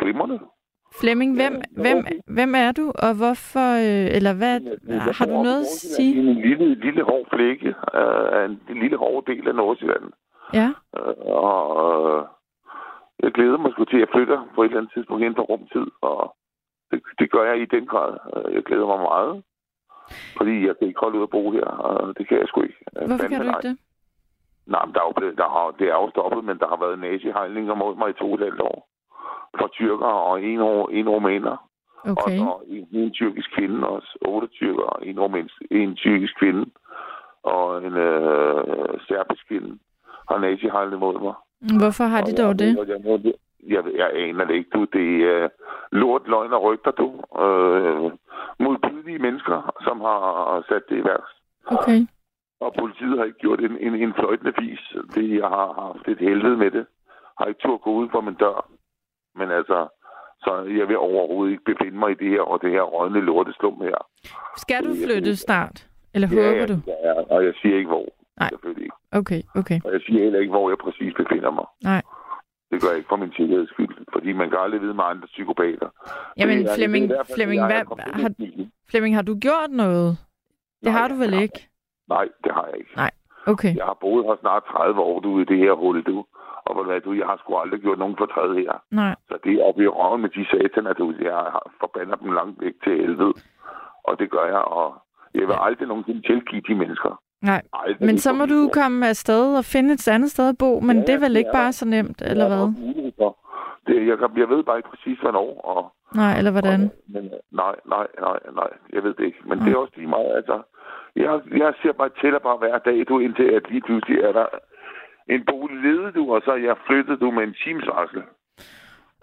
Glimrende. 0.01 0.39
Flemming, 1.01 1.35
hvem, 1.35 1.61
hvem, 1.71 2.05
hvem 2.27 2.55
er 2.55 2.71
du, 2.71 2.91
og 2.95 3.13
hvorfor, 3.15 3.69
øh, 3.75 4.15
eller 4.17 4.33
hvad, 4.33 4.59
har 5.13 5.25
du 5.25 5.31
noget 5.43 5.59
at 5.59 5.65
sige? 5.67 6.19
En 6.19 6.33
lille, 6.41 6.75
lille 6.75 7.03
hård 7.03 7.25
flække 7.33 7.73
af 7.93 8.45
en, 8.45 8.51
en 8.69 8.81
lille 8.81 8.97
hård 8.97 9.25
del 9.25 9.47
af 9.47 9.55
Nordsjælland. 9.55 10.03
Ja, 10.53 10.69
Øh, 10.97 11.13
og 11.25 12.19
øh, 12.19 12.25
jeg 13.23 13.31
glæder 13.31 13.57
mig 13.57 13.71
sgu 13.71 13.83
til, 13.85 13.97
at 13.97 13.99
jeg 13.99 14.13
flytter 14.15 14.39
på 14.55 14.61
et 14.63 14.65
eller 14.65 14.77
andet 14.77 14.93
tidspunkt 14.93 15.23
ind 15.23 15.35
på 15.35 15.41
rumtid, 15.41 15.87
og 16.01 16.35
det, 16.91 17.01
det 17.19 17.31
gør 17.31 17.43
jeg 17.43 17.61
i 17.61 17.65
den 17.65 17.85
grad. 17.85 18.11
Øh, 18.35 18.53
Jeg 18.55 18.63
glæder 18.63 18.87
mig 18.87 18.99
meget, 18.99 19.43
fordi 20.37 20.67
jeg 20.67 20.77
kan 20.77 20.87
ikke 20.87 20.99
holde 20.99 21.17
ud 21.17 21.23
at 21.23 21.29
bo 21.29 21.51
her, 21.51 21.65
og 21.65 22.17
det 22.17 22.27
kan 22.27 22.39
jeg 22.39 22.47
sgu 22.47 22.61
ikke. 22.61 22.79
Øh, 22.97 23.07
hvorfor 23.07 23.27
kan 23.27 23.41
du 23.41 23.47
ikke 23.47 23.67
det? 23.69 23.77
Nej, 24.65 24.85
men 24.85 24.93
der 24.93 25.01
er 25.01 25.05
jo, 25.09 25.31
der 25.41 25.49
har, 25.49 25.71
det 25.79 25.87
er 25.87 25.97
jo 26.01 26.09
stoppet, 26.09 26.43
men 26.43 26.59
der 26.59 26.67
har 26.67 26.77
været 26.77 26.99
nazihejlinger 26.99 27.75
mod 27.75 27.95
mig 27.95 28.09
i 28.09 28.13
to 28.13 28.27
og 28.31 28.33
et 28.33 28.39
halvt 28.47 28.61
år. 28.61 28.87
Fra 29.59 29.67
tyrkere 29.71 30.21
og 30.29 30.43
en, 30.43 30.59
en 30.99 31.09
rumæner. 31.09 31.57
Okay, 32.05 32.39
Og, 32.39 32.47
og 32.47 32.63
en, 32.67 32.87
en 32.91 33.11
tyrkisk 33.13 33.49
kvinde 33.55 33.87
også. 33.87 34.17
Otte 34.21 34.47
tyrkere, 34.47 35.05
en 35.05 35.19
rumænsk, 35.19 35.55
en 35.71 35.95
tyrkisk 35.95 36.39
kvinde. 36.39 36.65
Og 37.43 37.85
en 37.85 37.93
øh, 37.93 38.99
serbisk 39.07 39.47
kvinde 39.47 39.79
har 40.29 40.37
nazihejlet 40.39 40.99
mod 40.99 41.19
mig. 41.19 41.33
Hvorfor 41.79 42.03
har 42.03 42.21
de 42.21 42.31
Og 42.31 42.37
dog 42.37 42.59
det? 42.59 42.77
jeg 43.67 43.83
Jeg, 43.97 44.09
aner 44.15 44.45
det 44.45 44.55
ikke, 44.55 44.69
du. 44.73 44.85
Det 44.93 45.23
er 45.23 45.43
uh, 45.43 45.49
lort, 45.91 46.21
løgn 46.27 46.53
og 46.53 46.63
rygter, 46.63 46.91
du. 46.91 47.07
Uh, 47.43 48.11
modbydelige 48.59 49.19
mennesker, 49.19 49.73
som 49.83 50.01
har 50.01 50.63
sat 50.69 50.83
det 50.89 50.97
i 50.97 51.03
værks. 51.03 51.31
Okay. 51.65 52.07
Og 52.59 52.73
politiet 52.79 53.17
har 53.17 53.25
ikke 53.25 53.39
gjort 53.39 53.59
en, 53.59 53.77
en, 53.79 53.95
en 53.95 54.13
fløjtende 54.13 54.53
fis. 54.59 54.83
Det, 55.15 55.35
jeg 55.39 55.47
har 55.47 55.69
haft 55.87 56.07
et 56.07 56.17
helvede 56.27 56.57
med 56.57 56.71
det. 56.71 56.85
Har 57.37 57.45
ikke 57.45 57.59
tur 57.61 57.77
gå 57.77 57.91
ud 57.91 58.07
for 58.11 58.21
min 58.21 58.33
dør. 58.33 58.69
Men 59.35 59.51
altså, 59.51 59.87
så 60.43 60.51
jeg 60.79 60.87
vil 60.87 60.97
overhovedet 60.97 61.51
ikke 61.51 61.63
befinde 61.63 61.99
mig 61.99 62.11
i 62.11 62.15
det 62.23 62.29
her, 62.29 62.41
og 62.41 62.61
det 62.61 62.71
her 62.71 62.81
rådne 62.81 63.21
lorteslum 63.21 63.81
her. 63.81 63.99
Skal 64.57 64.85
du 64.85 64.91
flytte 65.05 65.35
snart? 65.35 65.87
Eller 66.13 66.27
Ja, 66.31 66.35
håber 66.35 66.65
du? 66.73 66.77
Ja, 66.87 67.13
og 67.35 67.45
jeg 67.45 67.53
siger 67.61 67.77
ikke 67.77 67.87
hvor. 67.87 68.05
Nej. 68.39 68.49
Selvfølgelig 68.49 68.83
ikke. 68.83 68.95
Okay, 69.11 69.41
okay. 69.55 69.79
Og 69.85 69.91
jeg 69.93 70.01
siger 70.05 70.23
heller 70.23 70.39
ikke, 70.39 70.51
hvor 70.51 70.69
jeg 70.69 70.77
præcis 70.77 71.13
befinder 71.21 71.51
mig. 71.51 71.65
Nej. 71.83 72.01
Det 72.71 72.81
gør 72.81 72.89
jeg 72.89 72.97
ikke 72.97 73.09
for 73.13 73.15
min 73.23 73.33
sikkerheds 73.37 73.69
skyld, 73.69 73.95
fordi 74.13 74.33
man 74.33 74.49
kan 74.49 74.59
aldrig 74.59 74.81
vide 74.81 74.93
med 74.93 75.03
andre 75.03 75.27
psykopater. 75.27 75.89
Jamen, 76.37 76.57
Det 76.57 76.69
er- 76.71 76.75
Flemming, 76.75 77.09
derfor, 77.09 77.33
Flemming, 77.35 77.61
hvad, 77.65 77.83
har, 78.23 78.31
Flemming, 78.89 79.15
har 79.15 79.21
du 79.21 79.35
gjort 79.47 79.71
noget? 79.83 80.17
Det 80.83 80.91
har 80.91 81.07
du 81.07 81.15
vel 81.15 81.33
ikke? 81.33 81.59
Nej, 82.09 82.25
det 82.43 82.51
har 82.57 82.65
jeg 82.71 82.77
ikke. 82.77 82.93
Nej, 82.95 83.11
okay. 83.47 83.75
Jeg 83.75 83.85
har 83.85 83.97
boet 84.01 84.25
her 84.25 84.35
snart 84.41 84.63
30 84.63 85.01
år, 85.01 85.19
du, 85.19 85.39
i 85.39 85.43
det 85.43 85.57
her 85.57 85.73
hul, 85.73 86.03
du. 86.03 86.25
Og 86.65 86.83
hvad, 86.85 87.01
du, 87.01 87.13
jeg 87.13 87.25
har 87.25 87.37
sgu 87.37 87.57
aldrig 87.57 87.81
gjort 87.81 87.99
nogen 87.99 88.17
fortræd 88.17 88.53
her. 88.63 88.73
Nej. 88.91 89.15
Så 89.29 89.37
det 89.43 89.51
er 89.53 89.63
oppe 89.63 89.83
i 89.83 89.87
røven 89.87 90.21
med 90.21 90.29
de 90.29 90.45
sataner, 90.51 90.93
du. 90.93 91.13
Jeg 91.21 91.33
har 91.33 91.71
forbander 91.79 92.15
dem 92.15 92.31
langt 92.31 92.61
væk 92.61 92.73
til 92.83 92.93
helvede. 93.01 93.33
Og 94.03 94.19
det 94.19 94.31
gør 94.31 94.45
jeg, 94.45 94.63
og 94.77 94.87
jeg 95.33 95.47
vil 95.47 95.55
aldrig 95.59 95.87
nogensinde 95.87 96.21
tilgive 96.21 96.61
de 96.67 96.75
mennesker. 96.75 97.21
Nej, 97.41 97.61
Aldrig. 97.73 98.05
men 98.05 98.17
så 98.17 98.33
må 98.33 98.45
du 98.45 98.69
komme 98.73 99.07
afsted 99.07 99.57
og 99.57 99.65
finde 99.65 99.93
et 99.93 100.07
andet 100.07 100.31
sted 100.31 100.49
at 100.49 100.57
bo, 100.59 100.79
men 100.79 100.97
Ja, 100.97 101.01
det 101.03 101.13
er 101.15 101.19
vel 101.19 101.35
ikke 101.37 101.47
er 101.47 101.53
bare 101.53 101.71
så 101.73 101.85
nemt, 101.87 102.21
eller 102.21 102.45
er 102.45 102.47
hvad? 102.49 102.67
for. 103.17 103.37
Det, 103.87 104.07
jeg, 104.07 104.17
kan- 104.17 104.37
jeg 104.37 104.49
ved 104.49 104.63
bare 104.63 104.77
ikke 104.77 104.89
præcis, 104.89 105.19
hvornår. 105.19 105.49
Og, 105.71 105.93
Nej, 106.15 106.37
eller 106.37 106.51
hvordan? 106.51 106.79
men, 107.13 107.25
øh, 107.25 107.31
nej, 107.51 107.75
nej, 107.95 108.07
nej, 108.19 108.39
nej. 108.59 108.69
Jeg 108.93 109.03
ved 109.03 109.13
det 109.13 109.25
ikke. 109.25 109.39
Men 109.45 109.59
det 109.59 109.69
er 109.73 109.77
også 109.77 109.93
lige 109.95 110.07
meget. 110.17 110.31
Altså, 110.39 110.61
jeg, 111.15 111.41
jeg 111.63 111.73
ser 111.81 111.91
bare 111.91 112.09
til 112.21 112.31
dig 112.33 112.41
bare 112.41 112.57
hver 112.57 112.77
dag, 112.77 113.05
du, 113.09 113.19
indtil 113.19 113.43
at 113.57 113.69
lige 113.69 113.81
pludselig 113.81 114.17
er 114.19 114.31
der 114.31 114.45
en 115.29 115.45
bolig 115.51 115.77
ledet, 115.85 116.15
du, 116.15 116.33
og 116.35 116.41
så 116.45 116.51
er 116.51 116.61
jeg 116.69 116.75
flyttet, 116.87 117.19
du, 117.21 117.31
med 117.31 117.43
en 117.43 117.55
times 117.63 117.87
varsel. 117.87 118.23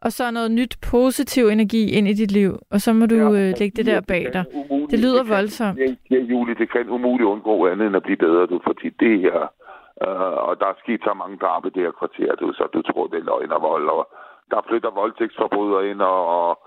Og 0.05 0.13
så 0.13 0.31
noget 0.31 0.51
nyt 0.51 0.75
positiv 0.93 1.45
energi 1.47 1.83
ind 1.97 2.09
i 2.09 2.13
dit 2.13 2.33
liv, 2.33 2.53
og 2.73 2.79
så 2.81 2.93
må 2.93 3.07
du 3.07 3.15
øh, 3.15 3.51
lægge 3.61 3.77
det 3.79 3.87
der 3.87 4.01
bag 4.01 4.25
dig. 4.33 4.45
Det 4.91 4.99
lyder 5.05 5.25
voldsomt. 5.37 5.79
Det, 5.79 5.99
det, 6.11 6.21
Julie, 6.31 6.55
det 6.55 6.73
kan 6.73 6.91
umuligt 6.91 7.27
undgå 7.27 7.67
andet 7.67 7.87
end 7.87 7.97
at 7.97 8.03
blive 8.03 8.17
bedre, 8.17 8.47
du, 8.47 8.61
fordi 8.67 8.89
det 8.89 9.21
her... 9.21 9.41
Øh, 10.05 10.33
og 10.49 10.53
der 10.61 10.67
er 10.67 10.83
sket 10.83 11.01
så 11.05 11.13
mange 11.15 11.37
drab 11.43 11.67
i 11.67 11.71
det 11.75 11.83
her 11.83 11.95
kvarter, 12.01 12.35
du, 12.41 12.53
så 12.53 12.65
du 12.75 12.83
tror, 12.83 13.07
det 13.07 13.19
er 13.19 13.29
løgn 13.31 13.53
og 13.53 13.63
vold. 13.63 13.89
Og 13.89 14.09
der 14.51 14.61
flytter 14.69 14.91
voldtægtsforbrydere 14.91 15.91
ind, 15.91 16.01
og, 16.01 16.21
og, 16.39 16.59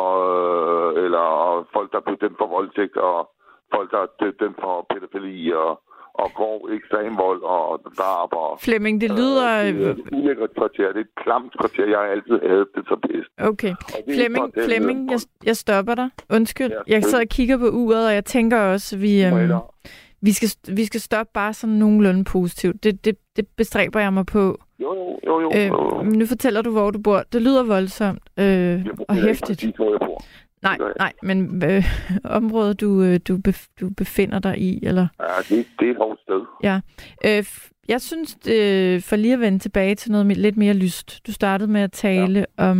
og, 0.00 0.14
eller 1.04 1.24
og 1.46 1.66
folk, 1.72 1.92
der 1.92 1.98
er 1.98 2.16
dømt 2.22 2.38
for 2.38 2.46
voldtægt, 2.56 2.96
og 2.96 3.30
folk, 3.74 3.90
der 3.92 3.98
er 3.98 4.30
dømt 4.40 4.58
for 4.60 4.86
pædofili, 4.90 5.52
og, 5.52 5.80
og 6.22 6.28
grov 6.38 6.68
ekstrem 6.76 7.16
vold, 7.18 7.42
og 7.42 7.80
drab, 7.98 8.32
og... 8.32 8.60
Flemming, 8.60 9.00
det 9.00 9.10
lyder... 9.10 9.62
Det 9.62 9.86
er 9.86 10.44
et 10.44 10.54
kvarter. 10.58 10.88
Det 10.94 11.00
er 11.02 11.06
et 11.10 11.14
klamt 11.24 11.52
kvarter. 11.60 11.86
Jeg 11.92 11.98
har 11.98 12.06
altid 12.16 12.48
hadet 12.48 12.68
det 12.74 12.84
så 12.88 12.96
bedst. 13.02 13.30
Okay. 13.38 13.74
Flemming, 14.14 14.52
Flemming 14.66 15.10
jeg, 15.10 15.20
jeg 15.44 15.56
stopper 15.56 15.94
dig. 15.94 16.08
Undskyld. 16.30 16.70
Ja, 16.70 16.94
Jeg 16.94 17.04
sidder 17.04 17.24
og 17.24 17.28
kigger 17.28 17.58
på 17.58 17.68
uret, 17.68 18.06
og 18.06 18.14
jeg 18.14 18.24
tænker 18.24 18.58
også, 18.58 18.98
vi, 18.98 19.24
øhm, 19.24 19.50
vi, 20.20 20.32
skal, 20.32 20.76
vi 20.76 20.84
skal 20.84 21.00
stoppe 21.00 21.30
bare 21.34 21.52
sådan 21.54 21.76
nogenlunde 21.76 22.24
positivt. 22.24 22.84
Det, 22.84 23.04
det, 23.04 23.16
det 23.36 23.46
bestræber 23.56 24.00
jeg 24.00 24.12
mig 24.12 24.26
på. 24.26 24.58
Jo, 24.78 25.18
jo, 25.26 25.40
jo, 25.40 25.50
jo. 25.54 26.00
Øh, 26.00 26.06
nu 26.06 26.26
fortæller 26.26 26.62
du, 26.62 26.70
hvor 26.70 26.90
du 26.90 26.98
bor. 26.98 27.22
Det 27.32 27.42
lyder 27.42 27.62
voldsomt 27.62 28.22
øh, 28.38 28.86
og 29.08 29.14
hæftigt. 29.14 29.64
Nej, 30.68 30.78
nej, 30.98 31.12
men 31.22 31.62
øh, 31.70 31.84
området, 32.38 32.80
du, 32.80 33.02
øh, 33.02 33.20
du, 33.28 33.38
bef, 33.44 33.60
du 33.80 33.90
befinder 33.96 34.38
dig 34.38 34.58
i, 34.58 34.86
eller... 34.86 35.06
Ja, 35.20 35.36
det, 35.48 35.66
det 35.78 35.86
er 35.88 35.90
et 35.90 35.96
hårdt 35.96 36.20
sted. 36.20 36.40
Ja. 36.62 36.80
Øh, 37.26 37.44
jeg 37.88 38.00
synes, 38.00 38.28
øh, 38.56 39.02
for 39.08 39.16
lige 39.16 39.34
at 39.34 39.40
vende 39.40 39.58
tilbage 39.58 39.94
til 39.94 40.12
noget 40.12 40.26
lidt 40.36 40.56
mere 40.56 40.74
lyst. 40.74 41.26
Du 41.26 41.32
startede 41.32 41.70
med 41.70 41.80
at 41.80 41.92
tale 41.92 42.46
ja. 42.58 42.70
om 42.70 42.76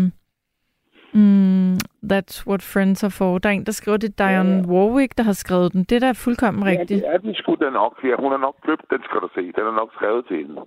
mm, 1.15 1.75
That's 2.13 2.37
What 2.49 2.63
Friends 2.73 3.05
Are 3.05 3.11
For. 3.11 3.39
Der 3.39 3.49
er 3.49 3.53
en, 3.53 3.67
der 3.67 3.73
skriver, 3.73 3.97
det 3.97 4.09
er 4.11 4.25
Diane 4.25 4.57
ja. 4.57 4.73
Warwick, 4.73 5.19
der 5.19 5.25
har 5.25 5.33
skrevet 5.33 5.73
den. 5.73 5.85
Det 5.85 5.97
er 5.97 6.01
da 6.07 6.13
fuldkommen 6.13 6.65
rigtigt. 6.65 7.03
Ja, 7.03 7.07
det 7.07 7.15
er 7.15 7.19
den 7.19 7.35
sgu 7.35 7.55
da 7.55 7.71
nok. 7.71 7.95
Ja, 8.05 8.15
hun 8.23 8.31
har 8.31 8.39
nok 8.39 8.57
købt 8.67 8.85
den, 8.91 9.01
skal 9.05 9.21
du 9.21 9.29
se. 9.35 9.43
Den 9.57 9.65
er 9.71 9.77
nok 9.81 9.91
skrevet 9.97 10.27
til 10.29 10.37
hende. 10.37 10.63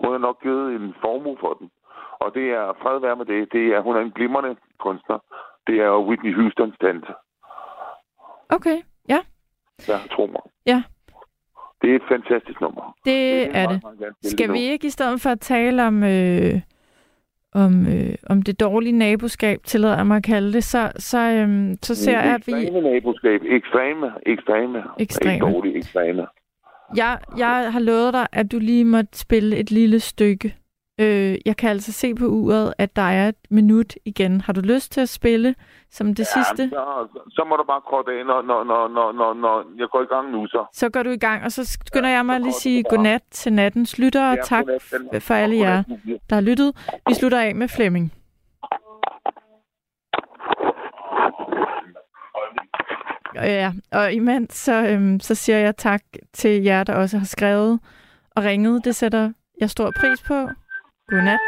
Hun 0.00 0.10
har 0.14 0.18
nok 0.18 0.42
givet 0.42 0.74
en 0.76 0.94
formue 1.02 1.36
for 1.40 1.52
den. 1.60 1.70
Og 2.22 2.28
det 2.34 2.46
er, 2.60 2.66
fred 2.82 3.00
være 3.00 3.16
med 3.20 3.26
det, 3.32 3.52
det 3.52 3.64
er, 3.74 3.80
hun 3.86 3.96
er 3.96 4.00
en 4.00 4.16
glimrende 4.18 4.56
kunstner. 4.84 5.18
Det 5.68 5.76
er 5.80 5.84
jo 5.86 6.08
Whitney 6.08 6.34
Houstons 6.34 6.74
tante. 6.80 7.12
Okay, 8.48 8.78
ja. 9.08 9.18
Ja, 9.88 9.98
tro 10.12 10.26
mig. 10.26 10.40
Ja, 10.66 10.82
Det 11.82 11.90
er 11.90 11.96
et 11.96 12.02
fantastisk 12.08 12.60
nummer. 12.60 12.96
det 13.04 13.14
vil 13.36 13.50
er 13.56 13.60
jeg 13.60 13.68
det. 13.68 13.80
meget, 13.82 14.00
meget 14.00 14.14
Skal 14.22 14.52
vi 14.52 14.58
ikke 14.58 14.86
i 14.86 14.90
stedet 14.90 15.20
for 15.20 15.30
at 15.30 15.40
tale 15.40 15.86
om, 15.86 16.02
øh, 16.04 16.60
om, 17.54 17.86
øh, 17.86 18.14
om 18.30 18.42
det 18.42 18.60
dårlige 18.60 18.92
naboskab, 18.92 19.58
tillader 19.64 19.96
jeg 19.96 20.06
mig 20.06 20.16
at 20.16 20.22
kalde 20.24 20.52
det, 20.52 20.64
så, 20.64 20.92
så, 20.96 21.18
øh, 21.18 21.76
så 21.82 21.94
ser 21.94 22.20
jeg, 22.20 22.34
at 22.34 22.46
vi... 22.46 22.52
Ekstreme 22.52 22.80
naboskab. 22.92 23.40
Ekstreme, 23.44 24.12
ekstreme. 24.26 24.82
Ekstreme. 24.98 25.32
Ikke 25.34 25.46
dårligt, 25.46 25.76
ekstreme. 25.76 26.26
Jeg, 26.96 27.18
jeg 27.38 27.72
har 27.72 27.80
lovet 27.80 28.12
dig, 28.14 28.26
at 28.32 28.52
du 28.52 28.58
lige 28.58 28.84
måtte 28.84 29.18
spille 29.18 29.56
et 29.56 29.70
lille 29.70 30.00
stykke. 30.00 30.54
Øh, 31.00 31.38
jeg 31.46 31.56
kan 31.56 31.70
altså 31.70 31.92
se 31.92 32.14
på 32.14 32.24
uret, 32.24 32.74
at 32.78 32.96
der 32.96 33.02
er 33.02 33.28
et 33.28 33.36
minut 33.50 33.94
igen. 34.04 34.40
Har 34.40 34.52
du 34.52 34.60
lyst 34.60 34.92
til 34.92 35.00
at 35.00 35.08
spille 35.08 35.54
som 35.90 36.14
det 36.14 36.18
ja, 36.18 36.24
sidste? 36.24 36.70
Så, 36.70 37.08
så 37.30 37.44
må 37.44 37.56
du 37.56 37.64
bare 37.64 37.80
korte 37.80 38.12
af, 38.12 38.26
når, 38.26 38.42
når, 38.42 38.64
når, 38.64 38.88
når, 38.88 39.12
når, 39.12 39.34
når 39.34 39.66
jeg 39.78 39.88
går 39.92 40.02
i 40.02 40.06
gang 40.14 40.30
nu, 40.30 40.46
så. 40.46 40.64
Så 40.72 40.88
går 40.88 41.02
du 41.02 41.10
i 41.10 41.18
gang, 41.18 41.44
og 41.44 41.52
så 41.52 41.64
skynder 41.64 42.08
jeg 42.08 42.26
mig 42.26 42.36
at 42.36 42.42
lige 42.42 42.52
sige 42.52 42.82
godnat 42.82 43.22
til 43.30 43.52
nattens 43.52 43.98
lyttere, 43.98 44.30
Ja, 44.30 44.36
tak 44.44 44.64
godnat, 44.64 45.22
for 45.22 45.34
alle 45.34 45.56
jer, 45.56 45.82
der 46.30 46.34
har 46.34 46.40
lyttet. 46.40 46.76
Vi 47.08 47.14
slutter 47.14 47.40
af 47.40 47.54
med 47.54 47.68
Flemming. 47.68 48.12
Ja, 53.34 53.72
og 53.92 54.12
imens 54.12 54.54
så, 54.54 54.86
øhm, 54.86 55.20
så 55.20 55.34
siger 55.34 55.58
jeg 55.58 55.76
tak 55.76 56.02
til 56.32 56.62
jer, 56.62 56.84
der 56.84 56.94
også 56.94 57.18
har 57.18 57.26
skrevet 57.26 57.80
og 58.36 58.44
ringet. 58.44 58.84
Det 58.84 58.94
sætter 58.94 59.32
jeg 59.60 59.70
stor 59.70 59.92
pris 60.00 60.22
på. 60.22 60.48
Godnat. 61.10 61.40